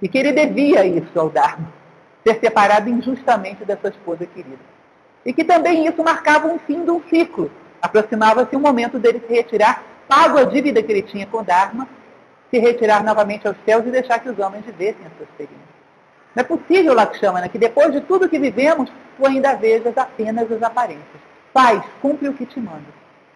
E 0.01 0.07
que 0.07 0.19
ele 0.19 0.31
devia 0.31 0.85
isso 0.85 1.19
ao 1.19 1.29
Dharma. 1.29 1.73
Ser 2.23 2.39
separado 2.39 2.87
injustamente 2.87 3.65
da 3.65 3.75
sua 3.75 3.89
esposa 3.89 4.27
querida. 4.27 4.61
E 5.25 5.33
que 5.33 5.43
também 5.43 5.87
isso 5.87 6.03
marcava 6.03 6.47
um 6.47 6.59
fim 6.59 6.85
de 6.85 6.91
um 6.91 7.01
ciclo. 7.09 7.49
Aproximava-se 7.81 8.55
o 8.55 8.59
momento 8.59 8.99
dele 8.99 9.21
se 9.27 9.33
retirar, 9.33 9.83
pago 10.07 10.37
a 10.37 10.43
dívida 10.43 10.83
que 10.83 10.91
ele 10.91 11.01
tinha 11.01 11.25
com 11.25 11.39
o 11.39 11.43
Dharma, 11.43 11.87
se 12.51 12.59
retirar 12.59 13.03
novamente 13.03 13.47
aos 13.47 13.57
céus 13.65 13.85
e 13.87 13.89
deixar 13.89 14.19
que 14.19 14.29
os 14.29 14.37
homens 14.37 14.63
vivessem 14.63 15.05
a 15.05 15.17
sua 15.17 15.25
experiência. 15.25 15.72
Não 16.35 16.41
é 16.41 16.43
possível, 16.43 16.93
Lakshmana, 16.93 17.47
que 17.47 17.59
depois 17.59 17.91
de 17.91 18.01
tudo 18.01 18.29
que 18.29 18.39
vivemos, 18.39 18.91
tu 19.17 19.25
ainda 19.25 19.55
vejas 19.55 19.95
apenas 19.97 20.51
as 20.51 20.63
aparências. 20.63 21.21
Faz, 21.53 21.83
cumpre 22.01 22.27
o 22.27 22.33
que 22.33 22.45
te 22.45 22.59
mando. 22.59 22.87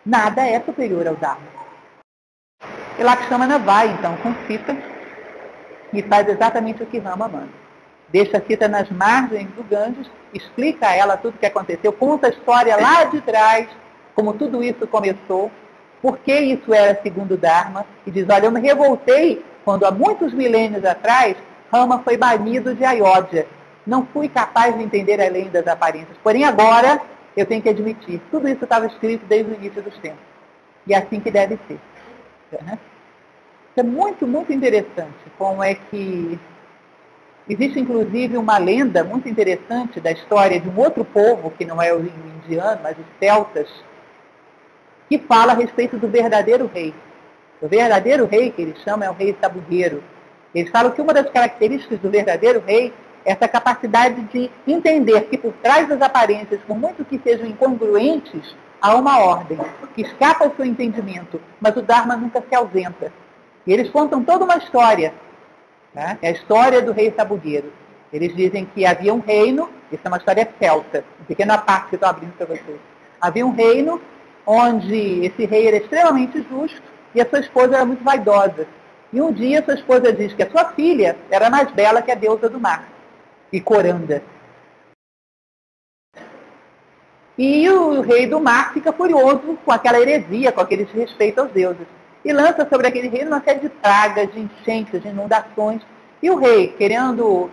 Nada 0.05 0.41
é 0.47 0.59
superior 0.61 1.07
ao 1.07 1.15
Dharma. 1.15 1.45
E 2.97 3.03
Lakshmana 3.03 3.59
vai, 3.59 3.89
então, 3.89 4.17
com 4.17 4.33
Sita 4.47 4.75
e 5.93 6.01
faz 6.01 6.27
exatamente 6.27 6.81
o 6.83 6.85
que 6.85 6.97
Rama 6.97 7.27
manda. 7.27 7.49
Deixa 8.09 8.41
Sita 8.47 8.67
nas 8.67 8.89
margens 8.89 9.47
do 9.51 9.63
Ganges, 9.63 10.09
explica 10.33 10.87
a 10.87 10.95
ela 10.95 11.17
tudo 11.17 11.35
o 11.35 11.37
que 11.37 11.45
aconteceu, 11.45 11.93
conta 11.93 12.27
a 12.27 12.29
história 12.29 12.75
lá 12.77 13.03
de 13.05 13.21
trás, 13.21 13.67
como 14.15 14.33
tudo 14.33 14.63
isso 14.63 14.87
começou, 14.87 15.51
por 16.01 16.17
que 16.17 16.33
isso 16.33 16.73
era 16.73 16.99
segundo 17.01 17.37
Dharma, 17.37 17.85
e 18.05 18.11
diz, 18.11 18.27
olha, 18.29 18.45
eu 18.45 18.51
me 18.51 18.59
revoltei 18.59 19.43
quando 19.63 19.85
há 19.85 19.91
muitos 19.91 20.33
milênios 20.33 20.83
atrás 20.85 21.35
Rama 21.71 21.99
foi 22.03 22.17
banido 22.17 22.73
de 22.73 22.83
Ayodhya. 22.83 23.47
Não 23.85 24.05
fui 24.05 24.27
capaz 24.27 24.75
de 24.75 24.83
entender 24.83 25.21
além 25.21 25.49
das 25.49 25.67
aparências. 25.67 26.17
Porém, 26.23 26.43
agora 26.43 27.01
eu 27.35 27.45
tenho 27.45 27.61
que 27.61 27.69
admitir. 27.69 28.21
Tudo 28.31 28.47
isso 28.47 28.63
estava 28.63 28.85
escrito 28.87 29.25
desde 29.25 29.51
o 29.51 29.55
início 29.55 29.81
dos 29.81 29.97
tempos. 29.99 30.19
E 30.85 30.93
é 30.93 30.97
assim 30.97 31.19
que 31.19 31.31
deve 31.31 31.57
ser. 31.67 31.79
Né? 32.63 32.77
é 33.79 33.83
muito, 33.83 34.25
muito 34.25 34.51
interessante 34.51 35.13
como 35.37 35.63
é 35.63 35.75
que 35.75 36.39
existe 37.47 37.79
inclusive 37.79 38.37
uma 38.37 38.57
lenda 38.57 39.03
muito 39.03 39.29
interessante 39.29 39.99
da 39.99 40.11
história 40.11 40.59
de 40.59 40.67
um 40.67 40.77
outro 40.79 41.05
povo, 41.05 41.51
que 41.51 41.63
não 41.63 41.81
é 41.81 41.93
o 41.93 41.99
indiano, 41.99 42.79
mas 42.81 42.97
os 42.97 43.05
celtas, 43.19 43.69
que 45.07 45.17
fala 45.19 45.53
a 45.53 45.55
respeito 45.55 45.97
do 45.97 46.07
verdadeiro 46.07 46.69
rei. 46.73 46.93
O 47.61 47.67
verdadeiro 47.67 48.25
rei, 48.25 48.51
que 48.51 48.61
eles 48.61 48.81
chamam, 48.81 49.07
é 49.07 49.11
o 49.11 49.13
rei 49.13 49.35
sabugueiro. 49.39 50.03
Eles 50.53 50.71
falam 50.71 50.91
que 50.91 51.01
uma 51.01 51.13
das 51.13 51.29
características 51.29 51.99
do 51.99 52.09
verdadeiro 52.09 52.63
rei 52.65 52.93
é 53.25 53.31
essa 53.31 53.47
capacidade 53.47 54.21
de 54.23 54.49
entender 54.65 55.21
que 55.25 55.37
por 55.37 55.53
trás 55.53 55.87
das 55.87 56.01
aparências, 56.01 56.61
por 56.65 56.77
muito 56.77 57.03
que 57.03 57.19
sejam 57.19 57.45
incongruentes, 57.45 58.55
há 58.81 58.95
uma 58.95 59.19
ordem 59.19 59.57
que 59.93 60.01
escapa 60.01 60.45
ao 60.45 60.55
seu 60.55 60.65
entendimento, 60.65 61.41
mas 61.59 61.75
o 61.75 61.81
Dharma 61.81 62.15
nunca 62.15 62.41
se 62.47 62.55
ausenta. 62.55 63.11
E 63.65 63.73
eles 63.73 63.89
contam 63.89 64.23
toda 64.23 64.45
uma 64.45 64.57
história. 64.57 65.13
Né? 65.93 66.17
É 66.21 66.29
a 66.29 66.31
história 66.31 66.81
do 66.81 66.93
rei 66.93 67.13
sabugueiro. 67.15 67.71
Eles 68.13 68.33
dizem 68.35 68.65
que 68.65 68.85
havia 68.85 69.13
um 69.13 69.19
reino, 69.19 69.69
isso 69.91 70.01
é 70.05 70.07
uma 70.07 70.17
história 70.17 70.47
celta, 70.57 71.03
uma 71.19 71.25
pequena 71.27 71.57
parte 71.57 71.89
que 71.89 71.95
estou 71.95 72.09
abrindo 72.09 72.31
para 72.37 72.45
vocês. 72.45 72.79
Havia 73.19 73.45
um 73.45 73.51
reino 73.51 74.01
onde 74.45 75.25
esse 75.25 75.45
rei 75.45 75.67
era 75.67 75.77
extremamente 75.77 76.45
justo 76.49 76.81
e 77.13 77.19
a 77.19 77.27
sua 77.27 77.39
esposa 77.39 77.75
era 77.75 77.85
muito 77.85 78.03
vaidosa. 78.03 78.65
E 79.17 79.21
um 79.21 79.31
dia 79.31 79.65
sua 79.65 79.73
esposa 79.73 80.13
diz 80.13 80.31
que 80.35 80.43
a 80.43 80.51
sua 80.51 80.65
filha 80.73 81.17
era 81.31 81.49
mais 81.49 81.71
bela 81.71 82.03
que 82.03 82.11
a 82.11 82.15
deusa 82.15 82.47
do 82.47 82.59
mar, 82.59 82.87
e 83.51 83.59
Coranda. 83.59 84.21
E 87.35 87.67
o 87.67 88.01
rei 88.01 88.27
do 88.27 88.39
mar 88.39 88.73
fica 88.75 88.93
furioso 88.93 89.57
com 89.65 89.71
aquela 89.71 89.99
heresia, 89.99 90.51
com 90.51 90.61
aquele 90.61 90.85
desrespeito 90.85 91.41
aos 91.41 91.51
deuses 91.51 91.87
e 92.23 92.31
lança 92.31 92.67
sobre 92.69 92.85
aquele 92.85 93.07
reino 93.07 93.31
uma 93.31 93.41
série 93.41 93.61
de 93.61 93.69
pragas, 93.69 94.31
de 94.31 94.39
enchentes, 94.39 95.01
de 95.01 95.07
inundações. 95.07 95.81
E 96.21 96.29
o 96.29 96.35
rei, 96.35 96.67
querendo 96.77 97.49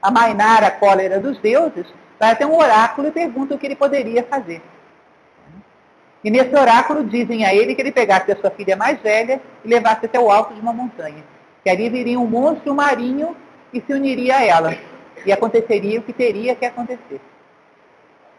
amainar 0.00 0.62
a 0.62 0.70
cólera 0.70 1.18
dos 1.18 1.36
deuses, 1.38 1.86
vai 2.16 2.30
até 2.30 2.46
um 2.46 2.56
oráculo 2.56 3.08
e 3.08 3.10
pergunta 3.10 3.56
o 3.56 3.58
que 3.58 3.66
ele 3.66 3.74
poderia 3.74 4.22
fazer. 4.22 4.62
E 6.24 6.30
nesse 6.30 6.54
oráculo 6.54 7.04
dizem 7.04 7.44
a 7.44 7.54
ele 7.54 7.74
que 7.74 7.82
ele 7.82 7.90
pegasse 7.90 8.30
a 8.30 8.36
sua 8.36 8.50
filha 8.50 8.76
mais 8.76 9.00
velha 9.00 9.40
e 9.64 9.68
levasse 9.68 10.06
até 10.06 10.20
o 10.20 10.30
alto 10.30 10.54
de 10.54 10.60
uma 10.60 10.72
montanha. 10.72 11.24
Que 11.64 11.70
ali 11.70 11.88
viria 11.88 12.18
um 12.18 12.26
monstro 12.26 12.74
marinho 12.74 13.36
e 13.72 13.80
se 13.80 13.92
uniria 13.92 14.36
a 14.36 14.44
ela. 14.44 14.76
E 15.26 15.32
aconteceria 15.32 15.98
o 15.98 16.02
que 16.02 16.12
teria 16.12 16.54
que 16.54 16.64
acontecer. 16.64 17.20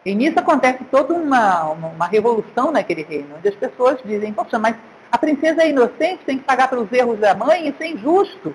E 0.06 0.14
nisso 0.16 0.40
acontece 0.40 0.84
toda 0.86 1.14
uma, 1.14 1.64
uma, 1.72 2.08
revolução 2.08 2.72
naquele 2.72 3.04
reino, 3.04 3.36
onde 3.38 3.48
as 3.48 3.56
pessoas 3.56 3.98
dizem, 4.04 4.34
poxa, 4.34 4.60
mas 4.60 4.76
a 5.10 5.18
princesa 5.18 5.64
é 5.64 5.70
inocente, 5.70 6.26
tem 6.26 6.38
que 6.38 6.44
pagar 6.44 6.70
pelos 6.70 6.92
erros 6.92 7.20
da 7.20 7.34
mãe, 7.34 7.70
isso 7.70 7.82
é 7.82 7.88
injusto. 7.88 8.54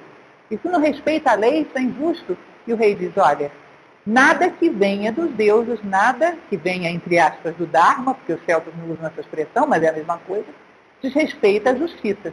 Isso 0.51 0.69
não 0.69 0.81
respeita 0.81 1.31
a 1.31 1.35
lei, 1.35 1.63
isso 1.63 1.77
é 1.77 1.81
injusto. 1.81 2.37
E 2.67 2.73
o 2.73 2.77
rei 2.77 2.95
diz, 2.95 3.17
olha, 3.17 3.51
nada 4.09 4.49
que 4.49 4.71
venha 4.71 5.13
dos 5.13 5.31
deuses, 5.33 5.79
nada 5.85 6.35
que 6.49 6.57
venha, 6.57 6.91
entre 6.91 7.19
aspas, 7.19 7.55
do 7.57 7.67
Dharma, 7.67 8.15
porque 8.15 8.33
os 8.33 8.41
celtas 8.47 8.73
não 8.75 8.91
usam 8.91 9.07
essa 9.07 9.21
expressão, 9.21 9.67
mas 9.67 9.83
é 9.83 9.91
a 9.91 9.93
mesma 9.93 10.17
coisa, 10.27 10.47
desrespeita 11.03 11.71
a 11.71 11.75
justiça. 11.75 12.33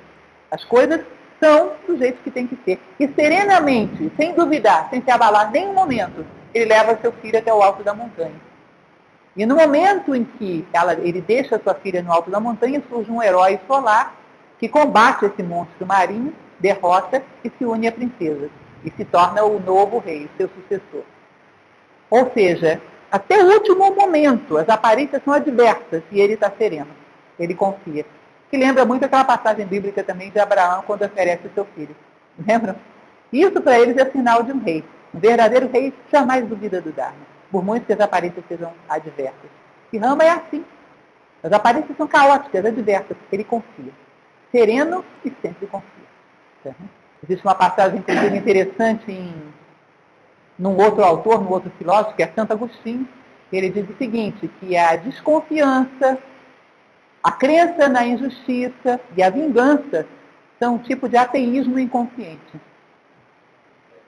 As 0.49 0.63
coisas 0.63 1.01
são 1.37 1.73
do 1.85 1.97
jeito 1.97 2.23
que 2.23 2.31
tem 2.31 2.47
que 2.47 2.57
ser. 2.63 2.79
E 2.97 3.09
serenamente, 3.09 4.09
sem 4.15 4.33
duvidar, 4.33 4.89
sem 4.89 5.01
se 5.01 5.11
abalar 5.11 5.51
nem 5.51 5.67
um 5.67 5.73
momento, 5.73 6.25
ele 6.53 6.65
leva 6.65 6.97
seu 7.01 7.11
filho 7.11 7.37
até 7.37 7.53
o 7.53 7.61
alto 7.61 7.83
da 7.83 7.93
montanha. 7.93 8.39
E 9.35 9.45
no 9.45 9.57
momento 9.57 10.15
em 10.15 10.23
que 10.23 10.65
ela, 10.71 10.93
ele 10.93 11.19
deixa 11.19 11.59
sua 11.61 11.73
filha 11.73 12.01
no 12.01 12.13
alto 12.13 12.31
da 12.31 12.39
montanha, 12.39 12.81
surge 12.87 13.11
um 13.11 13.21
herói 13.21 13.59
solar 13.67 14.15
que 14.57 14.69
combate 14.69 15.25
esse 15.25 15.43
monstro 15.43 15.85
marinho, 15.85 16.33
derrota 16.57 17.21
e 17.43 17.51
se 17.57 17.65
une 17.65 17.85
à 17.85 17.91
princesa. 17.91 18.49
E 18.85 18.89
se 18.91 19.03
torna 19.03 19.43
o 19.43 19.59
novo 19.59 19.97
rei, 19.97 20.29
seu 20.37 20.47
sucessor. 20.47 21.03
Ou 22.09 22.31
seja, 22.31 22.81
até 23.11 23.43
o 23.43 23.47
último 23.47 23.93
momento, 23.95 24.57
as 24.57 24.69
aparências 24.69 25.21
são 25.23 25.33
adversas 25.33 26.03
e 26.11 26.19
ele 26.19 26.33
está 26.33 26.51
sereno. 26.51 26.91
Ele 27.39 27.53
confia. 27.53 28.05
Que 28.49 28.57
lembra 28.57 28.85
muito 28.85 29.05
aquela 29.05 29.23
passagem 29.23 29.65
bíblica 29.65 30.03
também 30.03 30.29
de 30.31 30.39
Abraão 30.39 30.83
quando 30.85 31.03
oferece 31.03 31.47
o 31.47 31.51
seu 31.53 31.65
filho. 31.75 31.95
Lembram? 32.47 32.75
Isso 33.31 33.59
para 33.61 33.79
eles 33.79 33.97
é 33.97 34.09
sinal 34.09 34.43
de 34.43 34.51
um 34.51 34.59
rei. 34.59 34.83
Um 35.13 35.19
verdadeiro 35.19 35.69
rei 35.71 35.93
jamais 36.11 36.45
duvida 36.47 36.81
do 36.81 36.91
Dharma 36.91 37.35
por 37.55 37.63
muito 37.63 37.85
que 37.85 37.93
as 37.93 37.99
aparências 38.01 38.43
sejam 38.49 38.73
adversas. 38.89 39.49
E 39.93 39.97
Rama 39.97 40.25
é 40.25 40.29
assim. 40.29 40.65
As 41.41 41.53
aparências 41.53 41.95
são 41.95 42.05
caóticas, 42.05 42.65
adversas, 42.65 43.15
ele 43.31 43.45
confia. 43.45 43.93
Sereno 44.51 45.05
e 45.23 45.31
sempre 45.41 45.65
confia. 45.67 46.05
Uhum. 46.65 46.73
Existe 47.23 47.45
uma 47.45 47.55
passagem, 47.55 48.03
interessante 48.35 49.09
em 49.09 49.33
num 50.57 50.77
outro 50.77 51.03
autor, 51.03 51.43
num 51.43 51.51
outro 51.51 51.71
filósofo, 51.77 52.15
que 52.15 52.23
é 52.23 52.27
Santo 52.27 52.53
Agostinho, 52.53 53.07
ele 53.51 53.69
diz 53.69 53.87
o 53.89 53.97
seguinte, 53.97 54.49
que 54.59 54.75
a 54.75 54.95
desconfiança, 54.95 56.17
a 57.23 57.31
crença 57.31 57.87
na 57.87 58.05
injustiça 58.05 58.99
e 59.15 59.23
a 59.23 59.29
vingança 59.29 60.07
são 60.59 60.75
um 60.75 60.77
tipo 60.79 61.07
de 61.07 61.17
ateísmo 61.17 61.77
inconsciente. 61.79 62.59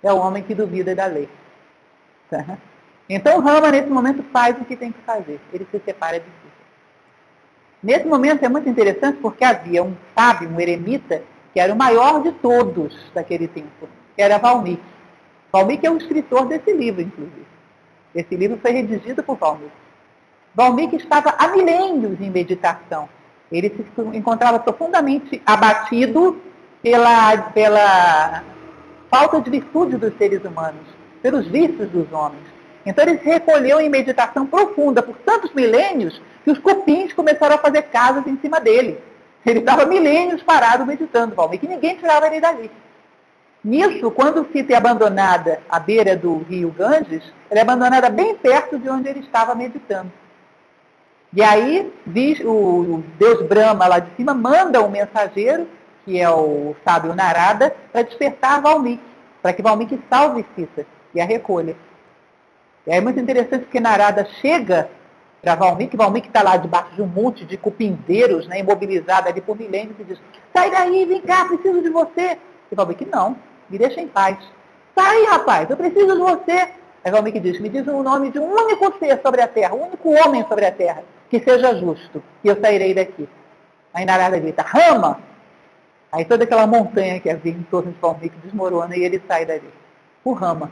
É 0.01 0.11
o 0.11 0.17
homem 0.17 0.43
que 0.43 0.55
duvida 0.55 0.95
da 0.95 1.05
lei. 1.05 1.29
Uhum. 2.31 2.57
Então 3.09 3.39
Rama, 3.39 3.71
nesse 3.71 3.89
momento, 3.89 4.23
faz 4.31 4.59
o 4.59 4.65
que 4.65 4.75
tem 4.75 4.91
que 4.91 5.01
fazer. 5.01 5.39
Ele 5.53 5.67
se 5.71 5.79
separa 5.79 6.19
de 6.19 6.25
si. 6.25 6.47
Nesse 7.81 8.05
momento 8.05 8.43
é 8.43 8.49
muito 8.49 8.67
interessante 8.67 9.19
porque 9.21 9.43
havia 9.43 9.83
um 9.83 9.95
sábio, 10.15 10.49
um 10.49 10.59
eremita, 10.59 11.21
que 11.53 11.59
era 11.59 11.73
o 11.73 11.77
maior 11.77 12.21
de 12.21 12.31
todos 12.33 13.11
daquele 13.13 13.47
tempo, 13.47 13.87
que 14.15 14.21
era 14.21 14.37
Valmiki. 14.37 14.96
Valmiki 15.51 15.85
é 15.85 15.91
o 15.91 15.97
escritor 15.97 16.45
desse 16.45 16.71
livro, 16.73 17.01
inclusive. 17.01 17.47
Esse 18.13 18.35
livro 18.35 18.57
foi 18.61 18.71
redigido 18.71 19.23
por 19.23 19.37
Valmiki. 19.37 19.71
Valmiki 20.53 20.95
estava 20.95 21.35
há 21.37 21.47
milênios 21.49 22.19
em 22.19 22.29
meditação. 22.29 23.07
Ele 23.51 23.69
se 23.69 23.85
encontrava 24.17 24.59
profundamente 24.59 25.41
abatido 25.45 26.41
pela, 26.81 27.37
pela 27.53 28.43
falta 29.09 29.39
de 29.39 29.49
virtude 29.49 29.97
dos 29.97 30.17
seres 30.17 30.43
humanos, 30.43 30.85
pelos 31.21 31.47
vícios 31.47 31.89
dos 31.89 32.11
homens. 32.11 32.43
Então 32.85 33.05
ele 33.05 33.19
se 33.19 33.25
recolheu 33.25 33.79
em 33.79 33.89
meditação 33.89 34.45
profunda 34.45 35.01
por 35.03 35.15
tantos 35.17 35.53
milênios 35.53 36.21
que 36.43 36.51
os 36.51 36.57
cupins 36.57 37.13
começaram 37.13 37.55
a 37.55 37.59
fazer 37.59 37.83
casas 37.83 38.25
em 38.25 38.37
cima 38.39 38.59
dele. 38.59 38.99
Ele 39.45 39.59
estava 39.59 39.85
milênios 39.85 40.41
parado 40.43 40.85
meditando, 40.85 41.35
Valmir, 41.35 41.59
que 41.59 41.67
ninguém 41.67 41.95
tirava 41.95 42.27
ele 42.27 42.41
dali. 42.41 42.71
Nisso, 43.67 44.09
quando 44.11 44.47
Sita 44.53 44.71
é 44.71 44.77
abandonada 44.77 45.59
à 45.69 45.77
beira 45.77 46.15
do 46.15 46.37
rio 46.37 46.71
Ganges, 46.71 47.21
ela 47.49 47.59
é 47.59 47.63
abandonada 47.63 48.09
bem 48.09 48.33
perto 48.33 48.79
de 48.79 48.87
onde 48.89 49.09
ele 49.09 49.19
estava 49.19 49.53
meditando. 49.53 50.09
E 51.33 51.43
aí, 51.43 51.91
o 52.45 53.03
Deus 53.19 53.45
Brahma 53.45 53.85
lá 53.85 53.99
de 53.99 54.15
cima 54.15 54.33
manda 54.33 54.81
um 54.81 54.89
mensageiro, 54.89 55.67
que 56.05 56.17
é 56.17 56.29
o 56.29 56.77
sábio 56.87 57.13
Narada, 57.13 57.75
para 57.91 58.03
despertar 58.03 58.61
Valmiki, 58.61 59.03
para 59.41 59.51
que 59.51 59.61
Valmiki 59.61 59.99
salve 60.09 60.45
Sita 60.55 60.85
e 61.13 61.19
a 61.19 61.25
recolha. 61.25 61.75
É 62.85 63.01
muito 63.01 63.19
interessante 63.19 63.63
porque 63.63 63.81
Narada 63.81 64.23
chega 64.39 64.89
para 65.41 65.55
Valmiki, 65.55 65.97
Valmiki 65.97 66.29
está 66.29 66.41
lá 66.41 66.55
debaixo 66.55 66.95
de 66.95 67.01
um 67.01 67.07
monte 67.07 67.43
de 67.43 67.57
cupindeiros, 67.57 68.47
né, 68.47 68.61
imobilizado 68.61 69.27
ali 69.27 69.41
por 69.41 69.59
milênios, 69.59 69.99
e 69.99 70.05
diz, 70.05 70.21
sai 70.55 70.71
daí, 70.71 71.03
vem 71.03 71.19
cá, 71.19 71.43
preciso 71.43 71.81
de 71.81 71.89
você. 71.89 72.37
E 72.71 72.75
Valmiki, 72.75 73.05
não, 73.05 73.35
me 73.69 73.77
deixa 73.77 74.01
em 74.01 74.07
paz. 74.07 74.37
Sai, 74.97 75.25
rapaz, 75.25 75.69
eu 75.69 75.77
preciso 75.77 76.13
de 76.13 76.19
você. 76.19 76.69
Aí 77.03 77.11
Valmiki 77.11 77.39
diz, 77.39 77.59
me 77.59 77.69
diz 77.69 77.87
o 77.87 78.03
nome 78.03 78.31
de 78.31 78.39
um 78.39 78.51
único 78.51 78.97
ser 78.99 79.21
sobre 79.21 79.41
a 79.41 79.47
terra, 79.47 79.75
um 79.75 79.87
único 79.87 80.09
homem 80.09 80.45
sobre 80.47 80.65
a 80.65 80.71
terra, 80.71 81.03
que 81.29 81.39
seja 81.39 81.75
justo, 81.75 82.21
e 82.43 82.47
eu 82.47 82.59
sairei 82.59 82.93
daqui. 82.93 83.29
Aí 83.93 84.05
Narada 84.05 84.37
grita, 84.39 84.63
Rama! 84.63 85.19
Aí 86.11 86.25
toda 86.25 86.45
aquela 86.45 86.65
montanha 86.65 87.19
que 87.19 87.29
havia 87.29 87.51
em 87.51 87.63
torno 87.63 87.91
de 87.91 87.99
Valmiki 87.99 88.35
desmorona 88.43 88.95
e 88.97 89.03
ele 89.03 89.21
sai 89.27 89.45
dali. 89.45 89.69
O 90.23 90.33
Rama. 90.33 90.71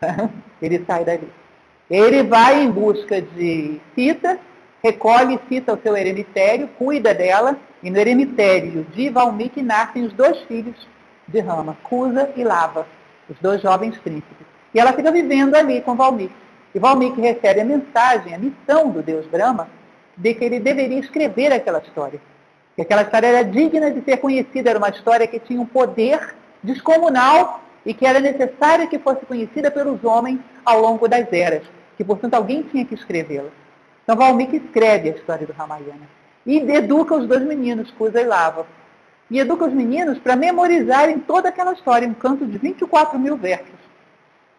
ele 0.60 0.84
sai 0.86 1.04
dali. 1.04 1.30
Ele 1.90 2.22
vai 2.22 2.62
em 2.62 2.70
busca 2.70 3.20
de 3.20 3.80
Cita, 3.94 4.38
recolhe 4.82 5.38
Cita 5.48 5.72
ao 5.72 5.78
seu 5.78 5.96
eremitério, 5.96 6.68
cuida 6.78 7.14
dela, 7.14 7.58
e 7.82 7.90
no 7.90 7.98
eremitério 7.98 8.84
de 8.94 9.10
Valmiki 9.10 9.62
nascem 9.62 10.04
os 10.04 10.12
dois 10.12 10.38
filhos 10.42 10.88
de 11.26 11.40
Rama, 11.40 11.76
Cusa 11.82 12.30
e 12.36 12.44
Lava, 12.44 12.86
os 13.28 13.36
dois 13.40 13.60
jovens 13.60 13.96
príncipes. 13.98 14.46
E 14.74 14.80
ela 14.80 14.92
fica 14.92 15.10
vivendo 15.10 15.54
ali 15.54 15.80
com 15.80 15.94
Valmiki. 15.94 16.34
E 16.74 16.78
Valmiki 16.78 17.20
recebe 17.20 17.60
a 17.60 17.64
mensagem, 17.64 18.34
a 18.34 18.38
missão 18.38 18.90
do 18.90 19.02
deus 19.02 19.26
Brahma, 19.26 19.68
de 20.16 20.34
que 20.34 20.44
ele 20.44 20.60
deveria 20.60 20.98
escrever 20.98 21.52
aquela 21.52 21.78
história. 21.78 22.20
Que 22.74 22.82
aquela 22.82 23.02
história 23.02 23.28
era 23.28 23.44
digna 23.44 23.90
de 23.90 24.02
ser 24.02 24.16
conhecida, 24.16 24.70
era 24.70 24.78
uma 24.78 24.88
história 24.88 25.26
que 25.26 25.38
tinha 25.38 25.60
um 25.60 25.66
poder 25.66 26.34
descomunal 26.62 27.60
e 27.86 27.94
que 27.94 28.06
era 28.06 28.18
necessária 28.18 28.86
que 28.86 28.98
fosse 28.98 29.24
conhecida 29.26 29.70
pelos 29.70 30.02
homens 30.04 30.40
ao 30.64 30.80
longo 30.80 31.06
das 31.06 31.32
eras, 31.32 31.62
que, 31.96 32.02
portanto, 32.02 32.34
alguém 32.34 32.62
tinha 32.62 32.84
que 32.84 32.94
escrevê-la. 32.94 33.50
Então 34.02 34.16
Valmiki 34.16 34.56
escreve 34.56 35.10
a 35.10 35.12
história 35.12 35.46
do 35.46 35.52
Ramayana 35.52 36.08
e 36.46 36.58
educa 36.58 37.14
os 37.14 37.26
dois 37.26 37.42
meninos, 37.42 37.90
Kusa 37.92 38.20
e 38.20 38.24
Lava. 38.24 38.66
E 39.30 39.38
educa 39.38 39.64
os 39.64 39.72
meninos 39.72 40.18
para 40.18 40.36
memorizarem 40.36 41.18
toda 41.18 41.48
aquela 41.48 41.72
história, 41.72 42.06
um 42.06 42.14
canto 42.14 42.46
de 42.46 42.58
24 42.58 43.18
mil 43.18 43.36
versos. 43.36 43.84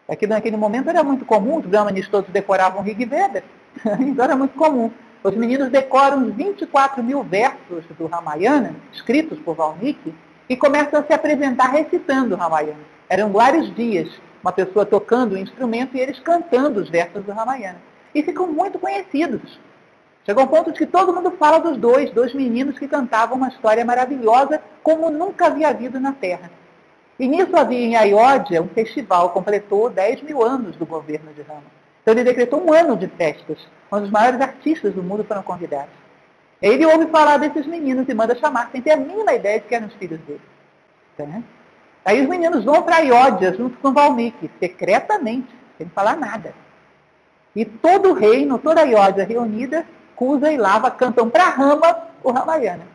Aqui 0.08 0.26
naquele 0.26 0.56
momento 0.56 0.88
era 0.88 1.02
muito 1.02 1.24
comum, 1.24 1.58
os 1.58 1.66
brahmanes 1.66 2.08
todos 2.08 2.30
decoravam 2.30 2.82
Rig 2.82 3.04
Veda, 3.04 3.42
então 4.00 4.24
era 4.24 4.36
muito 4.36 4.54
comum. 4.54 4.90
Os 5.22 5.34
meninos 5.34 5.70
decoram 5.70 6.28
os 6.28 6.34
24 6.34 7.02
mil 7.02 7.22
versos 7.24 7.84
do 7.98 8.06
Ramayana, 8.06 8.76
escritos 8.92 9.38
por 9.40 9.56
Valmiki, 9.56 10.14
e 10.48 10.56
começam 10.56 11.00
a 11.00 11.02
se 11.02 11.12
apresentar 11.12 11.70
recitando 11.70 12.34
o 12.34 12.38
Ramayana. 12.38 12.78
Eram 13.08 13.32
vários 13.32 13.74
dias, 13.74 14.08
uma 14.42 14.52
pessoa 14.52 14.86
tocando 14.86 15.32
o 15.32 15.38
instrumento 15.38 15.96
e 15.96 16.00
eles 16.00 16.20
cantando 16.20 16.80
os 16.80 16.88
versos 16.88 17.24
do 17.24 17.32
Ramayana. 17.32 17.80
E 18.14 18.22
ficam 18.22 18.46
muito 18.46 18.78
conhecidos. 18.78 19.58
Chegou 20.26 20.42
ao 20.42 20.48
ponto 20.48 20.72
que 20.72 20.84
todo 20.84 21.14
mundo 21.14 21.30
fala 21.38 21.60
dos 21.60 21.76
dois, 21.76 22.10
dois 22.10 22.34
meninos 22.34 22.76
que 22.76 22.88
cantavam 22.88 23.36
uma 23.36 23.46
história 23.46 23.84
maravilhosa 23.84 24.60
como 24.82 25.08
nunca 25.08 25.46
havia 25.46 25.68
havido 25.68 26.00
na 26.00 26.12
Terra. 26.12 26.50
E 27.16 27.28
nisso 27.28 27.56
havia 27.56 27.78
em 27.78 27.94
Ayodhya 27.94 28.60
um 28.60 28.66
festival, 28.66 29.30
completou 29.30 29.88
10 29.88 30.22
mil 30.22 30.42
anos 30.42 30.74
do 30.74 30.84
governo 30.84 31.32
de 31.32 31.42
Rama. 31.42 31.62
Então 32.02 32.12
ele 32.12 32.24
decretou 32.24 32.60
um 32.60 32.72
ano 32.72 32.96
de 32.96 33.06
festas, 33.06 33.58
onde 33.90 34.06
os 34.06 34.10
maiores 34.10 34.40
artistas 34.40 34.92
do 34.92 35.02
mundo 35.02 35.22
foram 35.22 35.44
convidados. 35.44 35.94
Ele 36.60 36.84
ouve 36.84 37.06
falar 37.06 37.36
desses 37.36 37.64
meninos 37.64 38.08
e 38.08 38.14
manda 38.14 38.34
chamar, 38.34 38.70
sem 38.72 38.82
ter 38.82 38.90
a 38.90 38.96
mínima 38.96 39.32
ideia 39.32 39.60
de 39.60 39.66
que 39.66 39.74
eram 39.76 39.86
os 39.86 39.94
filhos 39.94 40.18
dele. 40.20 40.40
Né? 41.18 41.42
Aí 42.04 42.20
os 42.20 42.28
meninos 42.28 42.64
vão 42.64 42.82
para 42.82 42.98
Iódia 42.98 43.54
junto 43.54 43.78
com 43.78 43.92
Valmiki, 43.92 44.50
secretamente, 44.58 45.54
sem 45.78 45.88
falar 45.88 46.16
nada. 46.16 46.52
E 47.54 47.64
todo 47.64 48.10
o 48.10 48.12
reino, 48.12 48.58
toda 48.58 48.80
a 48.80 48.84
Iódia 48.84 49.24
reunida, 49.24 49.86
Cusa 50.16 50.50
e 50.50 50.56
Lava 50.56 50.90
cantam 50.90 51.30
para 51.30 51.50
Rama 51.50 52.08
o 52.24 52.32
Ramayana. 52.32 52.86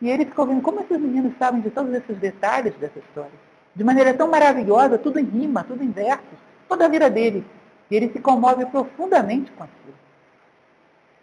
E 0.00 0.08
ele 0.08 0.26
ficou 0.26 0.46
vendo 0.46 0.62
como 0.62 0.80
esses 0.80 1.00
meninos 1.00 1.32
sabem 1.38 1.60
de 1.60 1.70
todos 1.70 1.92
esses 1.92 2.16
detalhes 2.18 2.74
dessa 2.74 2.98
história. 2.98 3.32
De 3.74 3.82
maneira 3.82 4.14
tão 4.14 4.28
maravilhosa, 4.28 4.98
tudo 4.98 5.18
em 5.18 5.24
rima, 5.24 5.64
tudo 5.64 5.82
em 5.82 5.90
versos, 5.90 6.38
toda 6.68 6.84
a 6.84 6.88
vida 6.88 7.10
dele. 7.10 7.44
E 7.90 7.96
ele 7.96 8.12
se 8.12 8.20
comove 8.20 8.64
profundamente 8.66 9.50
com 9.52 9.64
aquilo. 9.64 9.94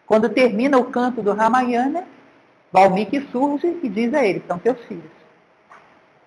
Quando 0.05 0.29
termina 0.29 0.77
o 0.77 0.85
canto 0.85 1.21
do 1.21 1.33
Ramayana, 1.33 2.05
Valmiki 2.71 3.27
surge 3.31 3.79
e 3.81 3.87
diz 3.87 4.13
a 4.13 4.25
ele, 4.25 4.43
são 4.47 4.59
teus 4.59 4.79
filhos. 4.85 5.11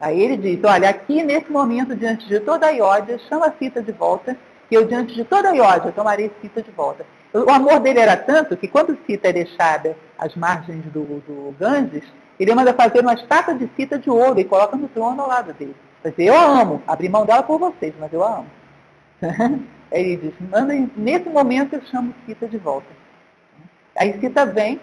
Aí 0.00 0.20
ele 0.20 0.36
diz, 0.36 0.62
olha, 0.64 0.88
aqui 0.88 1.22
nesse 1.22 1.50
momento, 1.50 1.94
diante 1.94 2.26
de 2.28 2.40
toda 2.40 2.66
a 2.66 2.70
Iódia, 2.70 3.18
chama 3.28 3.46
a 3.46 3.52
Sita 3.52 3.82
de 3.82 3.92
volta, 3.92 4.36
que 4.68 4.76
eu 4.76 4.86
diante 4.86 5.14
de 5.14 5.24
toda 5.24 5.50
a 5.50 5.52
Iódia 5.52 5.92
tomarei 5.92 6.30
Sita 6.40 6.62
de 6.62 6.70
volta. 6.70 7.04
O 7.32 7.50
amor 7.50 7.80
dele 7.80 8.00
era 8.00 8.16
tanto 8.16 8.56
que 8.56 8.68
quando 8.68 8.98
Sita 9.06 9.28
é 9.28 9.32
deixada 9.32 9.96
às 10.18 10.34
margens 10.34 10.84
do, 10.86 11.02
do 11.02 11.54
Ganges, 11.58 12.04
ele 12.40 12.54
manda 12.54 12.72
fazer 12.72 13.00
uma 13.00 13.14
estátua 13.14 13.54
de 13.54 13.68
Sita 13.76 13.98
de 13.98 14.08
ouro 14.08 14.40
e 14.40 14.44
coloca 14.44 14.76
no 14.76 14.88
trono 14.88 15.22
ao 15.22 15.28
lado 15.28 15.52
dele. 15.52 15.76
Vai 16.02 16.12
dizer, 16.12 16.24
eu 16.26 16.34
a 16.34 16.60
amo, 16.60 16.82
abri 16.86 17.08
mão 17.08 17.26
dela 17.26 17.42
por 17.42 17.58
vocês, 17.58 17.92
mas 17.98 18.12
eu 18.12 18.24
a 18.24 18.38
amo. 18.38 18.50
ele 19.92 20.16
diz, 20.16 20.34
nesse 20.96 21.28
momento 21.28 21.74
eu 21.74 21.82
chamo 21.82 22.14
Sita 22.24 22.46
de 22.46 22.56
volta. 22.56 22.86
Aí 23.96 24.18
Sita 24.20 24.46
vem, 24.46 24.80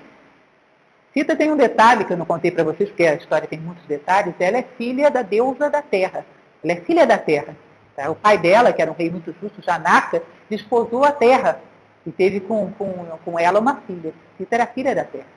Sita 1.15 1.35
tem 1.35 1.49
um 1.49 1.55
detalhe 1.55 2.03
que 2.03 2.11
eu 2.11 2.17
não 2.17 2.25
contei 2.25 2.51
para 2.51 2.65
vocês, 2.65 2.89
porque 2.89 3.07
a 3.07 3.15
história 3.15 3.47
tem 3.47 3.57
muitos 3.57 3.85
detalhes. 3.85 4.35
Ela 4.37 4.57
é 4.57 4.65
filha 4.77 5.09
da 5.09 5.21
deusa 5.21 5.69
da 5.69 5.81
terra. 5.81 6.25
Ela 6.61 6.73
é 6.73 6.81
filha 6.81 7.07
da 7.07 7.17
terra. 7.17 7.55
Tá? 7.95 8.11
O 8.11 8.15
pai 8.15 8.37
dela, 8.37 8.73
que 8.73 8.81
era 8.81 8.91
um 8.91 8.95
rei 8.95 9.09
muito 9.09 9.33
justo, 9.41 9.61
Janaka, 9.61 10.21
desposou 10.49 11.05
a 11.05 11.13
terra 11.13 11.61
e 12.05 12.11
teve 12.11 12.39
com, 12.39 12.71
com, 12.73 12.93
com 13.23 13.39
ela 13.39 13.59
uma 13.59 13.77
filha. 13.87 14.13
Sita 14.37 14.55
era 14.55 14.67
filha 14.67 14.93
da 14.93 15.03
terra. 15.03 15.27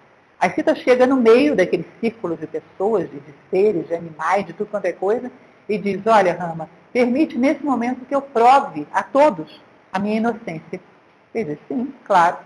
A 0.40 0.50
Sita 0.50 0.74
chega 0.74 1.06
no 1.06 1.16
meio 1.16 1.56
daquele 1.56 1.86
círculo 2.00 2.36
de 2.36 2.46
pessoas, 2.46 3.10
de, 3.10 3.18
de 3.18 3.34
seres, 3.50 3.88
de 3.88 3.94
animais, 3.94 4.46
de 4.46 4.52
tudo 4.52 4.70
quanto 4.70 4.84
é 4.84 4.92
coisa, 4.92 5.30
e 5.68 5.76
diz, 5.76 6.00
olha, 6.06 6.32
Rama, 6.34 6.68
permite 6.92 7.36
nesse 7.36 7.64
momento 7.64 8.04
que 8.04 8.14
eu 8.14 8.22
prove 8.22 8.86
a 8.92 9.02
todos 9.02 9.60
a 9.92 9.98
minha 9.98 10.16
inocência. 10.16 10.80
Ele 11.34 11.54
diz, 11.54 11.58
sim, 11.66 11.92
claro. 12.04 12.38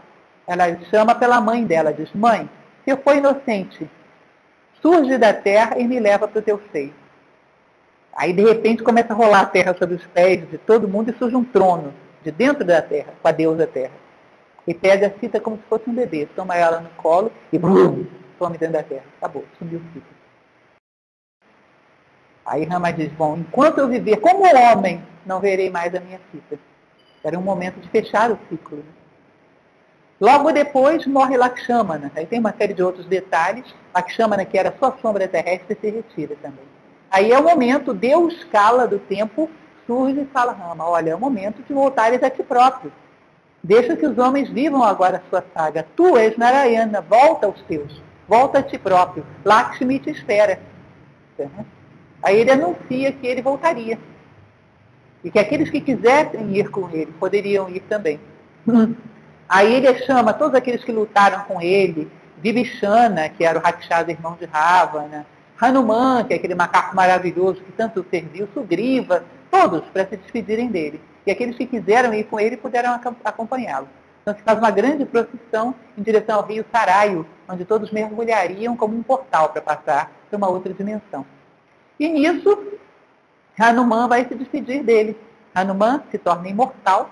Ela 0.46 0.76
chama 0.90 1.14
pela 1.14 1.40
mãe 1.40 1.64
dela, 1.64 1.92
diz, 1.92 2.10
mãe, 2.14 2.48
se 2.84 2.90
eu 2.90 2.96
for 2.96 3.14
inocente, 3.14 3.88
surge 4.80 5.18
da 5.18 5.32
terra 5.32 5.78
e 5.78 5.86
me 5.86 6.00
leva 6.00 6.26
para 6.26 6.38
o 6.38 6.42
teu 6.42 6.60
seio. 6.72 6.94
Aí, 8.14 8.32
de 8.32 8.42
repente, 8.42 8.82
começa 8.82 9.12
a 9.12 9.16
rolar 9.16 9.40
a 9.40 9.46
terra 9.46 9.74
sobre 9.78 9.94
os 9.94 10.06
pés 10.06 10.48
de 10.50 10.58
todo 10.58 10.88
mundo 10.88 11.10
e 11.10 11.18
surge 11.18 11.36
um 11.36 11.44
trono 11.44 11.94
de 12.22 12.30
dentro 12.30 12.64
da 12.64 12.82
terra, 12.82 13.14
com 13.20 13.28
a 13.28 13.32
deusa 13.32 13.66
terra. 13.66 14.01
E 14.66 14.72
pega 14.74 15.08
a 15.08 15.18
Cita 15.18 15.40
como 15.40 15.56
se 15.56 15.62
fosse 15.64 15.88
um 15.88 15.94
bebê, 15.94 16.26
toma 16.36 16.56
ela 16.56 16.80
no 16.80 16.90
colo 16.90 17.32
e 17.52 17.58
brum, 17.58 18.06
some 18.38 18.56
dentro 18.56 18.74
da 18.74 18.82
terra. 18.82 19.04
Acabou, 19.18 19.44
sumiu 19.58 19.80
Cita. 19.92 20.06
Aí 22.44 22.64
Rama 22.64 22.92
diz, 22.92 23.12
bom, 23.12 23.36
enquanto 23.36 23.78
eu 23.78 23.88
viver 23.88 24.18
como 24.18 24.44
homem, 24.44 25.02
não 25.24 25.40
verei 25.40 25.70
mais 25.70 25.94
a 25.94 26.00
minha 26.00 26.20
Cita. 26.30 26.58
Era 27.24 27.38
um 27.38 27.42
momento 27.42 27.80
de 27.80 27.88
fechar 27.88 28.30
o 28.30 28.38
ciclo. 28.48 28.78
Né? 28.78 28.84
Logo 30.20 30.52
depois 30.52 31.06
morre 31.06 31.36
Lakshmana. 31.36 32.10
Aí 32.14 32.26
tem 32.26 32.38
uma 32.38 32.52
série 32.52 32.74
de 32.74 32.82
outros 32.82 33.06
detalhes. 33.06 33.64
Lakshmana, 33.94 34.44
que 34.44 34.58
era 34.58 34.74
sua 34.78 34.96
sombra 35.00 35.28
terrestre, 35.28 35.76
se 35.80 35.90
retira 35.90 36.36
também. 36.42 36.64
Aí 37.10 37.30
é 37.30 37.38
o 37.38 37.42
momento, 37.42 37.92
Deus 37.92 38.34
escala 38.34 38.88
do 38.88 38.98
tempo, 38.98 39.50
surge 39.86 40.20
e 40.20 40.26
fala, 40.26 40.52
Rama, 40.52 40.88
olha, 40.88 41.10
é 41.10 41.14
o 41.14 41.20
momento 41.20 41.62
de 41.62 41.72
voltares 41.74 42.22
a 42.22 42.30
ti 42.30 42.42
próprio. 42.42 42.92
Deixa 43.62 43.96
que 43.96 44.06
os 44.06 44.18
homens 44.18 44.50
vivam 44.50 44.82
agora 44.82 45.18
a 45.18 45.30
sua 45.30 45.44
saga. 45.54 45.86
Tu 45.94 46.16
és 46.16 46.36
Narayana, 46.36 47.00
volta 47.00 47.46
aos 47.46 47.60
teus. 47.62 48.02
Volta 48.26 48.58
a 48.58 48.62
ti 48.62 48.78
próprio. 48.78 49.24
Lakshmi 49.44 49.98
te 49.98 50.10
espera. 50.10 50.58
Aí 52.22 52.40
ele 52.40 52.50
anuncia 52.50 53.12
que 53.12 53.26
ele 53.26 53.42
voltaria. 53.42 53.98
E 55.22 55.30
que 55.30 55.38
aqueles 55.38 55.70
que 55.70 55.80
quisessem 55.80 56.56
ir 56.56 56.70
com 56.70 56.90
ele 56.90 57.12
poderiam 57.20 57.68
ir 57.68 57.80
também. 57.80 58.18
Aí 59.48 59.74
ele 59.74 59.94
chama 60.06 60.32
todos 60.32 60.54
aqueles 60.54 60.82
que 60.82 60.90
lutaram 60.90 61.44
com 61.44 61.60
ele, 61.60 62.10
Vibhishana, 62.38 63.28
que 63.28 63.44
era 63.44 63.58
o 63.58 63.62
Rakshasa, 63.62 64.10
irmão 64.10 64.34
de 64.40 64.46
Ravana, 64.46 65.26
Hanuman, 65.60 66.24
que 66.24 66.32
é 66.32 66.36
aquele 66.36 66.54
macaco 66.54 66.96
maravilhoso 66.96 67.60
que 67.60 67.70
tanto 67.72 68.04
serviu, 68.10 68.48
Sugriva, 68.54 69.24
todos 69.50 69.84
para 69.92 70.06
se 70.06 70.16
despedirem 70.16 70.68
dele. 70.68 71.00
E 71.26 71.30
aqueles 71.30 71.56
que 71.56 71.66
quiseram 71.66 72.12
ir 72.12 72.24
com 72.24 72.38
ele 72.38 72.56
puderam 72.56 72.98
acompanhá-lo. 73.24 73.88
Então 74.22 74.34
se 74.34 74.42
faz 74.42 74.58
uma 74.58 74.70
grande 74.70 75.04
procissão 75.04 75.74
em 75.98 76.02
direção 76.02 76.36
ao 76.36 76.46
rio 76.46 76.64
Saraio, 76.72 77.26
onde 77.48 77.64
todos 77.64 77.90
mergulhariam 77.90 78.76
como 78.76 78.96
um 78.96 79.02
portal 79.02 79.48
para 79.48 79.60
passar 79.60 80.12
para 80.28 80.36
uma 80.36 80.48
outra 80.48 80.72
dimensão. 80.72 81.26
E 81.98 82.08
nisso, 82.08 82.56
Hanuman 83.58 84.08
vai 84.08 84.26
se 84.26 84.34
despedir 84.34 84.82
dele. 84.82 85.16
Hanuman 85.54 86.02
se 86.10 86.18
torna 86.18 86.48
imortal 86.48 87.10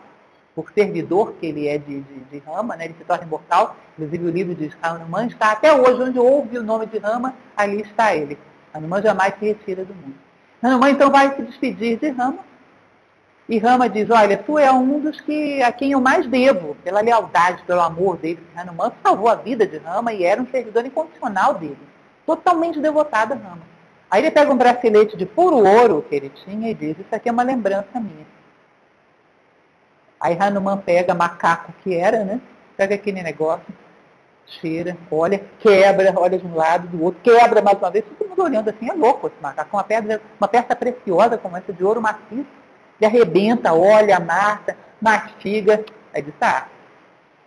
por 0.55 0.71
servidor 0.73 1.35
que 1.35 1.47
ele 1.47 1.69
é 1.69 1.79
de, 1.79 2.01
de, 2.01 2.21
de 2.31 2.39
Rama, 2.39 2.77
né? 2.77 2.87
ele 2.87 2.95
se 2.97 3.05
torna 3.05 3.25
imortal. 3.25 3.77
Inclusive 3.95 4.25
o 4.25 4.31
livro 4.31 4.55
de 4.55 4.73
Hanuman 4.81 5.27
está 5.27 5.53
até 5.53 5.73
hoje, 5.73 6.03
onde 6.03 6.19
ouve 6.19 6.59
o 6.59 6.63
nome 6.63 6.87
de 6.87 6.99
Rama, 6.99 7.35
ali 7.57 7.83
está 7.83 8.15
ele. 8.15 8.39
Hanuman 8.73 9.03
jamais 9.03 9.35
se 9.39 9.45
retira 9.47 9.85
do 9.85 9.95
mundo. 9.95 10.15
Hanuman 10.63 10.91
então 10.91 11.11
vai 11.11 11.35
se 11.35 11.43
despedir 11.43 11.99
de 11.99 12.09
Rama. 12.11 12.39
E 13.51 13.59
Rama 13.59 13.89
diz, 13.89 14.09
olha, 14.09 14.39
tu 14.39 14.61
é 14.61 14.71
um 14.71 15.01
dos 15.01 15.21
que, 15.21 15.61
a 15.61 15.73
quem 15.73 15.91
eu 15.91 16.01
mais 16.01 16.25
devo, 16.25 16.77
pela 16.85 17.01
lealdade, 17.01 17.65
pelo 17.65 17.81
amor 17.81 18.17
dele. 18.17 18.39
Hanuman 18.55 18.93
salvou 19.03 19.29
a 19.29 19.35
vida 19.35 19.67
de 19.67 19.77
Rama 19.79 20.13
e 20.13 20.23
era 20.23 20.41
um 20.41 20.47
servidor 20.47 20.87
incondicional 20.87 21.55
dele. 21.55 21.77
Totalmente 22.25 22.79
devotado 22.79 23.33
a 23.33 23.37
Rama. 23.37 23.63
Aí 24.09 24.23
ele 24.23 24.31
pega 24.31 24.53
um 24.53 24.57
bracelete 24.57 25.17
de 25.17 25.27
puro 25.27 25.57
ouro 25.57 26.07
que 26.09 26.15
ele 26.15 26.29
tinha 26.45 26.71
e 26.71 26.75
diz, 26.75 26.97
isso 26.97 27.13
aqui 27.13 27.29
é 27.29 27.33
uma 27.33 27.43
lembrança 27.43 27.99
minha. 27.99 28.25
Aí 30.21 30.37
Hanuman 30.39 30.79
pega 30.79 31.13
macaco 31.13 31.73
que 31.83 31.93
era, 31.93 32.23
né? 32.23 32.41
Pega 32.77 32.95
aquele 32.95 33.21
negócio, 33.21 33.67
cheira, 34.47 34.97
olha, 35.11 35.45
quebra, 35.59 36.15
olha 36.17 36.39
de 36.39 36.47
um 36.47 36.55
lado, 36.55 36.87
do 36.87 37.03
outro, 37.03 37.21
quebra 37.21 37.61
mais 37.61 37.79
uma 37.79 37.91
vez, 37.91 38.05
todo 38.17 38.29
mundo 38.29 38.45
olhando 38.45 38.71
assim, 38.71 38.89
é 38.89 38.93
louco 38.93 39.27
esse 39.27 39.43
macaco, 39.43 39.77
uma 39.77 39.83
pedra, 39.83 40.21
uma 40.41 40.47
peça 40.47 40.77
preciosa 40.77 41.37
como 41.37 41.57
essa 41.57 41.73
de 41.73 41.83
ouro 41.83 42.01
maciço, 42.01 42.60
e 43.01 43.07
arrebenta, 43.07 43.73
olha, 43.73 44.17
amassa, 44.17 44.77
mastiga. 45.01 45.85
Aí 46.15 46.23
diz, 46.23 46.35
tá, 46.39 46.69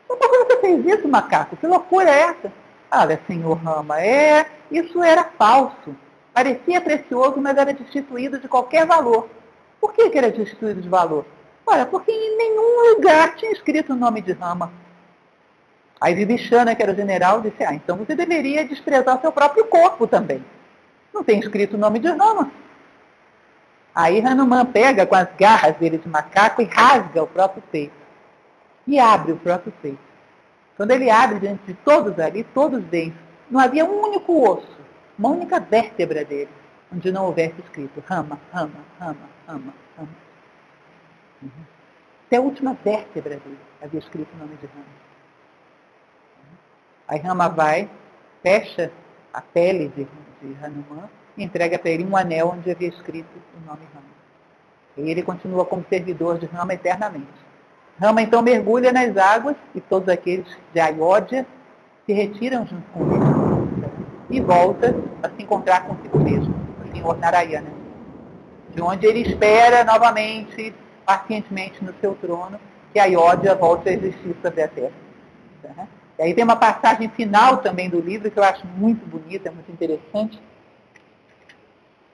por 0.08 0.18
que 0.18 0.28
você 0.28 0.58
fez 0.58 0.86
isso, 0.86 1.08
macaco? 1.08 1.56
Que 1.56 1.68
loucura 1.68 2.10
é 2.10 2.20
essa? 2.22 2.52
Olha, 2.92 3.20
senhor 3.28 3.56
Rama, 3.56 4.02
é, 4.02 4.46
isso 4.72 5.02
era 5.02 5.24
falso. 5.38 5.96
Parecia 6.34 6.82
precioso, 6.82 7.40
mas 7.40 7.58
era 7.58 7.74
destituído 7.74 8.40
de 8.40 8.48
qualquer 8.48 8.86
valor. 8.86 9.30
Por 9.80 9.94
que, 9.94 10.10
que 10.10 10.18
era 10.18 10.32
destituído 10.32 10.82
de 10.82 10.90
valor? 10.90 11.26
Olha, 11.66 11.86
porque 11.86 12.12
em 12.12 12.38
nenhum 12.38 12.94
lugar 12.96 13.36
tinha 13.36 13.52
escrito 13.52 13.94
o 13.94 13.96
nome 13.96 14.22
de 14.22 14.32
Rama. 14.34 14.72
Aí 16.00 16.14
Vibhishana, 16.14 16.76
que 16.76 16.84
era 16.84 16.92
o 16.92 16.96
general, 16.96 17.42
disse, 17.42 17.64
ah, 17.64 17.74
então 17.74 17.98
você 17.98 18.16
deveria 18.16 18.66
desprezar 18.66 19.22
seu 19.22 19.32
próprio 19.32 19.66
corpo 19.66 20.06
também. 20.06 20.44
Não 21.14 21.24
tem 21.24 21.40
escrito 21.40 21.76
o 21.76 21.80
nome 21.80 22.00
de 22.00 22.10
Rama. 22.10 22.52
Aí 23.96 24.26
Hanuman 24.26 24.66
pega 24.66 25.06
com 25.06 25.16
as 25.16 25.28
garras 25.36 25.76
dele 25.78 25.98
de 25.98 26.10
macaco 26.10 26.62
e 26.62 26.66
rasga 26.66 27.24
o 27.24 27.28
próprio 27.28 27.62
peito. 27.72 28.04
e 28.88 29.00
abre 29.00 29.32
o 29.32 29.38
próprio 29.38 29.72
peito. 29.82 30.00
Quando 30.76 30.92
ele 30.92 31.10
abre 31.10 31.40
diante 31.40 31.64
de 31.66 31.74
todos 31.76 32.20
ali, 32.20 32.44
todos 32.44 32.84
dentro, 32.86 33.20
não 33.50 33.60
havia 33.60 33.86
um 33.86 34.02
único 34.02 34.50
osso, 34.50 34.78
uma 35.18 35.30
única 35.30 35.60
vértebra 35.60 36.26
dele, 36.26 36.50
onde 36.92 37.12
não 37.12 37.26
houvesse 37.26 37.56
escrito 37.62 38.04
Rama, 38.06 38.40
Rama, 38.52 38.84
Rama, 39.00 39.30
Rama, 39.48 39.74
Rama. 39.96 40.10
Uhum. 41.42 41.50
Até 42.28 42.38
a 42.38 42.42
última 42.42 42.76
vértebra 42.84 43.38
dele 43.38 43.60
havia 43.82 44.00
escrito 44.00 44.34
o 44.34 44.38
nome 44.38 44.58
de 44.58 44.66
Rama. 44.66 44.86
Aí 47.08 47.20
Rama 47.20 47.48
vai, 47.48 47.90
fecha 48.42 48.92
a 49.32 49.42
pele 49.42 49.88
de, 49.90 50.08
de 50.42 50.66
Hanuman 50.66 51.10
e 51.38 51.44
entrega 51.44 51.78
para 51.80 51.90
ele 51.90 52.06
um 52.06 52.16
anel 52.16 52.54
onde 52.56 52.72
havia 52.72 52.88
escrito 52.88 53.28
o 53.56 53.66
nome 53.66 53.82
Rama. 53.94 54.06
E 54.98 55.10
ele 55.10 55.24
continua 55.24 55.66
como 55.66 55.86
servidor 55.90 56.38
de 56.38 56.46
Rama 56.46 56.74
eternamente. 56.74 57.28
Rama 58.00 58.22
então 58.22 58.42
mergulha 58.42 58.92
nas 58.92 59.16
águas 59.18 59.56
e 59.74 59.82
todos 59.82 60.10
aqueles 60.10 60.46
de 60.74 60.80
Ayodhya 60.80 61.46
se 62.06 62.14
retiram 62.14 62.66
junto 62.66 62.84
com 62.92 63.12
ele 63.12 63.44
e 64.30 64.42
volta 64.42 64.96
a 65.22 65.30
se 65.30 65.44
encontrar 65.44 65.86
consigo 65.86 66.20
mesmo, 66.20 66.56
o 66.84 66.92
Senhor 66.92 67.18
Narayana, 67.18 67.70
de 68.74 68.82
onde 68.82 69.06
ele 69.06 69.22
espera 69.22 69.84
novamente, 69.84 70.74
pacientemente 71.06 71.84
no 71.84 71.94
seu 72.02 72.16
trono, 72.16 72.60
que 72.92 73.00
Ayodhya 73.00 73.56
volte 73.56 73.90
a 73.90 73.94
existir 73.94 74.36
sobre 74.42 74.64
a 74.64 74.68
terra. 74.68 75.04
E 76.18 76.24
aí 76.24 76.34
tem 76.34 76.44
uma 76.44 76.56
passagem 76.56 77.10
final 77.10 77.58
também 77.58 77.90
do 77.90 78.00
livro 78.00 78.30
que 78.30 78.38
eu 78.38 78.44
acho 78.44 78.66
muito 78.78 79.06
bonita, 79.06 79.52
muito 79.52 79.72
interessante. 79.72 80.40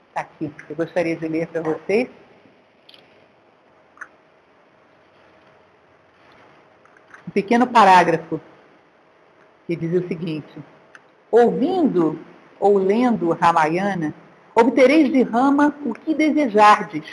Está 0.10 0.22
aqui, 0.22 0.52
eu 0.69 0.76
gostaria 0.76 1.15
de 1.15 1.27
ler 1.27 1.48
para 1.48 1.61
vocês. 1.61 2.10
um 7.30 7.31
pequeno 7.31 7.68
parágrafo 7.68 8.41
que 9.68 9.76
diz 9.76 10.03
o 10.03 10.07
seguinte: 10.07 10.49
Ouvindo 11.31 12.19
ou 12.60 12.77
lendo 12.80 13.31
Ramayana, 13.31 14.14
obtereis 14.56 15.11
de 15.11 15.22
Rama 15.22 15.76
o 15.86 15.94
que 15.94 16.15
desejardes, 16.15 17.06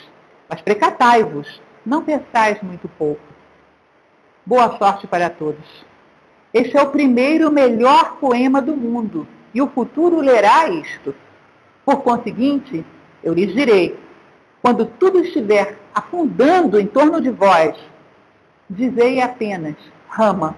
mas 0.49 0.63
precatai-vos, 0.63 1.61
não 1.85 2.03
pensais 2.03 2.61
muito 2.63 2.89
pouco. 2.89 3.21
Boa 4.45 4.79
sorte 4.79 5.07
para 5.07 5.29
todos. 5.29 5.85
Este 6.55 6.79
é 6.79 6.83
o 6.83 6.91
primeiro 6.91 7.53
melhor 7.53 8.17
poema 8.17 8.63
do 8.63 8.75
mundo, 8.75 9.29
e 9.53 9.61
o 9.61 9.69
futuro 9.69 10.21
lerá 10.21 10.69
isto. 10.69 11.15
Por 11.87 12.03
conseguinte, 12.03 12.85
eu 13.23 13.33
lhes 13.33 13.55
direi, 13.55 13.97
quando 14.61 14.85
tudo 14.85 15.21
estiver 15.21 15.79
afundando 15.95 16.81
em 16.81 16.87
torno 16.87 17.21
de 17.21 17.31
vós, 17.31 17.79
dizei 18.69 19.21
apenas, 19.23 19.77
rama. 20.09 20.57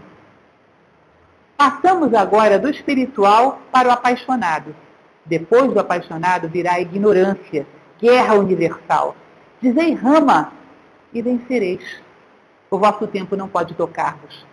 Passamos 1.55 2.15
agora 2.15 2.59
do 2.59 2.71
espiritual 2.71 3.61
para 3.71 3.91
o 3.91 3.93
apaixonado. 3.93 4.75
Depois 5.27 5.71
do 5.71 5.79
apaixonado 5.79 6.49
virá 6.49 6.77
a 6.77 6.81
ignorância, 6.81 7.67
guerra 8.01 8.35
universal. 8.37 9.15
Dizei 9.61 9.93
rama 9.93 10.51
e 11.13 11.21
vencereis. 11.21 12.01
O 12.71 12.79
vosso 12.79 13.07
tempo 13.07 13.37
não 13.37 13.49
pode 13.49 13.75
tocar-vos. 13.75 14.48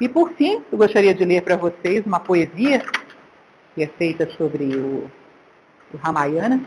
E 0.00 0.08
por 0.08 0.32
fim, 0.32 0.62
eu 0.72 0.78
gostaria 0.78 1.14
de 1.14 1.24
ler 1.24 1.42
para 1.42 1.56
vocês 1.56 2.04
uma 2.04 2.18
poesia 2.18 2.82
que 3.74 3.82
é 3.82 3.86
feita 3.86 4.28
sobre 4.30 4.76
o, 4.76 5.10
o 5.92 5.96
Ramayana. 5.96 6.60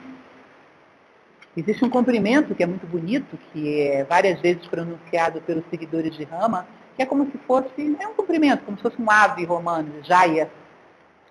Existe 1.56 1.84
um 1.84 1.90
cumprimento 1.90 2.56
que 2.56 2.64
é 2.64 2.66
muito 2.66 2.86
bonito, 2.86 3.38
que 3.52 3.82
é 3.82 4.04
várias 4.04 4.40
vezes 4.40 4.66
pronunciado 4.68 5.42
pelos 5.42 5.64
seguidores 5.70 6.16
de 6.16 6.24
Rama, 6.24 6.68
que 6.96 7.02
é 7.02 7.06
como 7.06 7.26
se 7.26 7.38
fosse, 7.40 7.98
é 8.00 8.08
um 8.08 8.14
cumprimento, 8.14 8.64
como 8.64 8.78
se 8.78 8.84
fosse 8.84 9.02
um 9.02 9.10
ave 9.10 9.44
romano, 9.44 9.92
Jaya. 10.04 10.50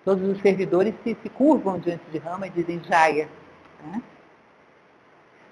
Todos 0.05 0.29
os 0.29 0.41
servidores 0.43 0.95
se, 1.03 1.17
se 1.23 1.29
curvam 1.29 1.79
diante 1.79 2.05
de 2.11 2.19
Rama 2.19 2.47
e 2.47 2.51
dizem 2.51 2.83
Jaya. 2.85 3.29
Né? 3.85 4.03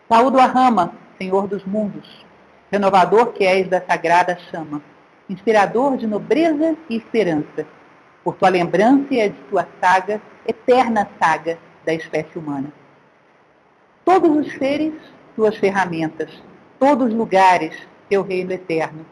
Saúdo 0.08 0.38
a 0.38 0.46
Rama, 0.46 0.92
Senhor 1.18 1.46
dos 1.46 1.64
mundos, 1.64 2.24
renovador 2.70 3.32
que 3.32 3.44
és 3.44 3.68
da 3.68 3.80
sagrada 3.80 4.38
chama, 4.50 4.82
inspirador 5.28 5.96
de 5.96 6.06
nobreza 6.06 6.76
e 6.88 6.96
esperança, 6.96 7.66
por 8.22 8.34
tua 8.36 8.48
lembrança 8.48 9.12
e 9.12 9.28
de 9.28 9.40
tua 9.51 9.66
saga, 9.80 10.20
eterna 10.46 11.09
saga 11.18 11.59
da 11.84 11.92
espécie 11.92 12.38
humana. 12.38 12.72
Todos 14.05 14.36
os 14.36 14.52
seres, 14.55 14.94
tuas 15.34 15.56
ferramentas. 15.56 16.30
Todos 16.78 17.09
os 17.09 17.14
lugares, 17.14 17.74
teu 18.09 18.22
reino 18.22 18.52
eterno. 18.52 19.06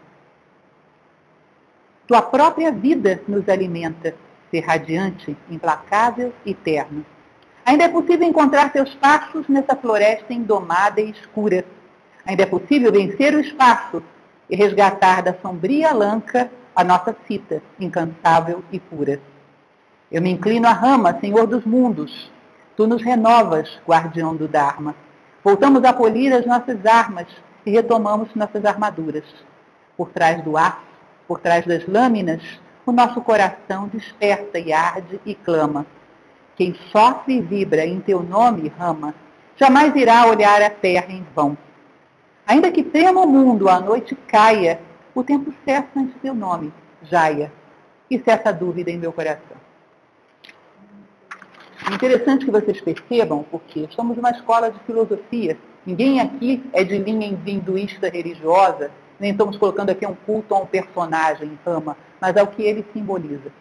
Tua 2.06 2.20
própria 2.20 2.70
vida 2.70 3.22
nos 3.26 3.48
alimenta, 3.48 4.14
ser 4.50 4.60
radiante, 4.60 5.36
implacável 5.50 6.32
e 6.44 6.52
terno. 6.54 7.06
Ainda 7.64 7.84
é 7.84 7.88
possível 7.88 8.26
encontrar 8.26 8.72
teus 8.72 8.94
passos 8.96 9.48
nessa 9.48 9.76
floresta 9.76 10.34
indomada 10.34 11.00
e 11.00 11.10
escura. 11.10 11.64
Ainda 12.26 12.42
é 12.42 12.46
possível 12.46 12.92
vencer 12.92 13.34
o 13.34 13.40
espaço 13.40 14.02
e 14.48 14.56
resgatar 14.56 15.22
da 15.22 15.34
sombria 15.40 15.92
lanca 15.92 16.50
a 16.74 16.82
nossa 16.82 17.14
cita, 17.26 17.62
incansável 17.78 18.62
e 18.72 18.78
pura. 18.80 19.20
Eu 20.10 20.20
me 20.22 20.30
inclino 20.30 20.66
à 20.66 20.72
rama, 20.72 21.18
Senhor 21.20 21.46
dos 21.46 21.64
mundos, 21.64 22.30
Tu 22.74 22.86
nos 22.86 23.02
renovas, 23.02 23.78
guardião 23.86 24.34
do 24.34 24.48
Dharma. 24.48 24.94
Voltamos 25.44 25.84
a 25.84 25.92
polir 25.92 26.32
as 26.32 26.46
nossas 26.46 26.84
armas 26.86 27.26
e 27.66 27.70
retomamos 27.70 28.34
nossas 28.34 28.64
armaduras. 28.64 29.24
Por 29.96 30.08
trás 30.08 30.42
do 30.42 30.56
aço, 30.56 30.78
por 31.28 31.38
trás 31.38 31.66
das 31.66 31.86
lâminas, 31.86 32.42
o 32.86 32.92
nosso 32.92 33.20
coração 33.20 33.88
desperta 33.88 34.58
e 34.58 34.72
arde 34.72 35.20
e 35.26 35.34
clama. 35.34 35.84
Quem 36.56 36.74
sofre 36.90 37.34
e 37.34 37.40
vibra 37.42 37.84
em 37.84 38.00
teu 38.00 38.22
nome, 38.22 38.72
Rama, 38.78 39.14
jamais 39.56 39.94
irá 39.94 40.26
olhar 40.26 40.62
a 40.62 40.70
terra 40.70 41.12
em 41.12 41.26
vão. 41.34 41.56
Ainda 42.46 42.70
que 42.70 42.82
trema 42.82 43.20
o 43.20 43.26
mundo, 43.26 43.68
a 43.68 43.80
noite 43.80 44.14
caia, 44.14 44.80
o 45.14 45.22
tempo 45.22 45.52
cessa 45.64 45.88
ante 45.96 46.18
teu 46.18 46.34
nome, 46.34 46.72
Jaya, 47.02 47.52
e 48.10 48.18
cessa 48.18 48.48
a 48.48 48.52
dúvida 48.52 48.90
em 48.90 48.98
meu 48.98 49.12
coração. 49.12 49.56
Interessante 51.92 52.44
que 52.44 52.50
vocês 52.50 52.80
percebam, 52.80 53.44
porque 53.50 53.80
estamos 53.80 54.16
numa 54.16 54.30
escola 54.30 54.70
de 54.70 54.78
filosofia. 54.80 55.56
Ninguém 55.84 56.20
aqui 56.20 56.62
é 56.72 56.84
de 56.84 56.98
linha 56.98 57.26
hinduísta 57.46 58.08
religiosa, 58.08 58.90
nem 59.18 59.32
estamos 59.32 59.56
colocando 59.56 59.90
aqui 59.90 60.06
um 60.06 60.14
culto 60.14 60.54
a 60.54 60.58
um 60.58 60.66
personagem, 60.66 61.58
Rama, 61.64 61.96
mas 62.20 62.36
ao 62.36 62.46
que 62.46 62.62
ele 62.62 62.84
simboliza, 62.92 63.52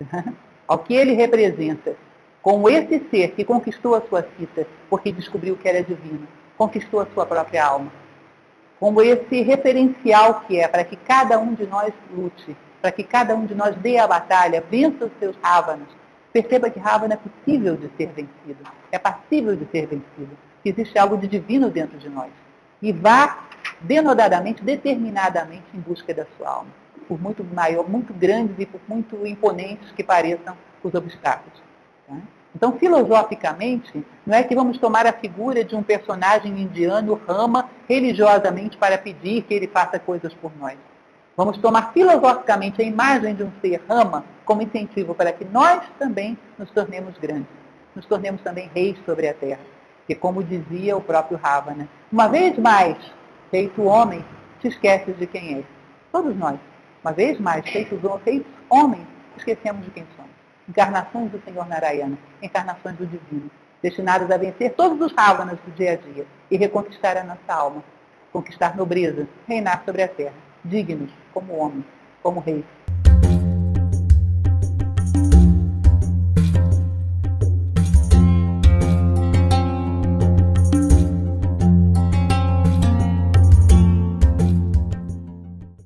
ao 0.66 0.78
que 0.78 0.94
ele 0.94 1.12
representa. 1.12 1.96
Como 2.42 2.68
esse 2.68 3.00
ser 3.10 3.30
que 3.32 3.44
conquistou 3.44 3.94
a 3.94 4.02
sua 4.02 4.26
cita, 4.36 4.66
porque 4.90 5.12
descobriu 5.12 5.56
que 5.56 5.68
era 5.68 5.82
divino, 5.82 6.26
conquistou 6.62 7.00
a 7.00 7.06
sua 7.14 7.26
própria 7.26 7.64
alma. 7.64 7.92
Como 8.78 9.00
esse 9.00 9.42
referencial 9.42 10.40
que 10.46 10.58
é 10.58 10.66
para 10.66 10.84
que 10.84 10.96
cada 10.96 11.38
um 11.38 11.54
de 11.54 11.66
nós 11.66 11.92
lute, 12.12 12.56
para 12.80 12.90
que 12.90 13.04
cada 13.04 13.34
um 13.34 13.46
de 13.46 13.54
nós 13.54 13.76
dê 13.76 13.98
a 13.98 14.06
batalha, 14.06 14.64
vença 14.68 15.04
os 15.04 15.12
seus 15.18 15.36
rávanos, 15.42 15.88
Perceba 16.32 16.70
que 16.70 16.80
Ravana 16.80 17.14
é 17.14 17.16
possível 17.18 17.76
de 17.76 17.90
ser 17.96 18.06
vencido, 18.06 18.64
é 18.90 18.98
passível 18.98 19.54
de 19.54 19.66
ser 19.66 19.86
vencido, 19.86 20.30
que 20.62 20.70
existe 20.70 20.98
algo 20.98 21.18
de 21.18 21.28
divino 21.28 21.68
dentro 21.68 21.98
de 21.98 22.08
nós. 22.08 22.30
E 22.80 22.90
vá 22.90 23.48
denodadamente, 23.82 24.64
determinadamente 24.64 25.64
em 25.74 25.80
busca 25.80 26.14
da 26.14 26.26
sua 26.36 26.48
alma, 26.48 26.70
por 27.06 27.20
muito 27.20 27.44
maior, 27.44 27.86
muito 27.86 28.14
grandes 28.14 28.56
e 28.58 28.64
por 28.64 28.80
muito 28.88 29.26
imponentes 29.26 29.92
que 29.92 30.02
pareçam 30.02 30.56
os 30.82 30.94
obstáculos. 30.94 31.62
Tá? 32.08 32.16
Então, 32.54 32.78
filosoficamente, 32.78 34.04
não 34.26 34.36
é 34.36 34.42
que 34.42 34.54
vamos 34.54 34.78
tomar 34.78 35.06
a 35.06 35.12
figura 35.12 35.64
de 35.64 35.74
um 35.74 35.82
personagem 35.82 36.60
indiano, 36.60 37.20
Rama, 37.26 37.70
religiosamente 37.88 38.76
para 38.76 38.98
pedir 38.98 39.42
que 39.42 39.54
ele 39.54 39.66
faça 39.66 39.98
coisas 39.98 40.34
por 40.34 40.52
nós. 40.58 40.76
Vamos 41.34 41.56
tomar 41.58 41.92
filosoficamente 41.92 42.82
a 42.82 42.84
imagem 42.84 43.34
de 43.34 43.42
um 43.42 43.50
ser 43.62 43.82
rama 43.88 44.22
como 44.44 44.60
incentivo 44.60 45.14
para 45.14 45.32
que 45.32 45.46
nós 45.46 45.82
também 45.98 46.36
nos 46.58 46.70
tornemos 46.70 47.16
grandes, 47.16 47.48
nos 47.96 48.04
tornemos 48.04 48.42
também 48.42 48.70
reis 48.74 48.98
sobre 49.06 49.28
a 49.28 49.34
terra. 49.34 49.60
Que 50.06 50.14
como 50.14 50.42
dizia 50.42 50.96
o 50.96 51.00
próprio 51.00 51.38
Ravana, 51.38 51.88
uma 52.10 52.28
vez 52.28 52.58
mais, 52.58 52.98
feito 53.50 53.82
homem, 53.82 54.22
te 54.60 54.68
esqueces 54.68 55.16
de 55.16 55.26
quem 55.26 55.54
és. 55.54 55.64
Todos 56.10 56.36
nós, 56.36 56.58
uma 57.02 57.12
vez 57.12 57.40
mais, 57.40 57.68
feitos, 57.70 57.98
feitos 58.22 58.52
homens, 58.68 59.06
esquecemos 59.36 59.84
de 59.84 59.90
quem 59.90 60.04
somos. 60.16 60.21
Encarnações 60.68 61.30
do 61.30 61.42
Senhor 61.44 61.66
Narayana, 61.66 62.16
encarnações 62.40 62.96
do 62.96 63.06
Divino, 63.06 63.50
destinadas 63.82 64.30
a 64.30 64.36
vencer 64.36 64.72
todos 64.74 65.00
os 65.00 65.12
Ravanas 65.12 65.58
do 65.60 65.72
dia 65.72 65.92
a 65.92 65.96
dia 65.96 66.26
e 66.50 66.56
reconquistar 66.56 67.16
a 67.16 67.24
nossa 67.24 67.52
alma, 67.52 67.82
conquistar 68.32 68.76
nobreza, 68.76 69.28
reinar 69.46 69.82
sobre 69.84 70.02
a 70.02 70.08
terra 70.08 70.34
dignos 70.64 71.10
como 71.32 71.56
homens, 71.56 71.84
como 72.22 72.40
reis. 72.40 72.64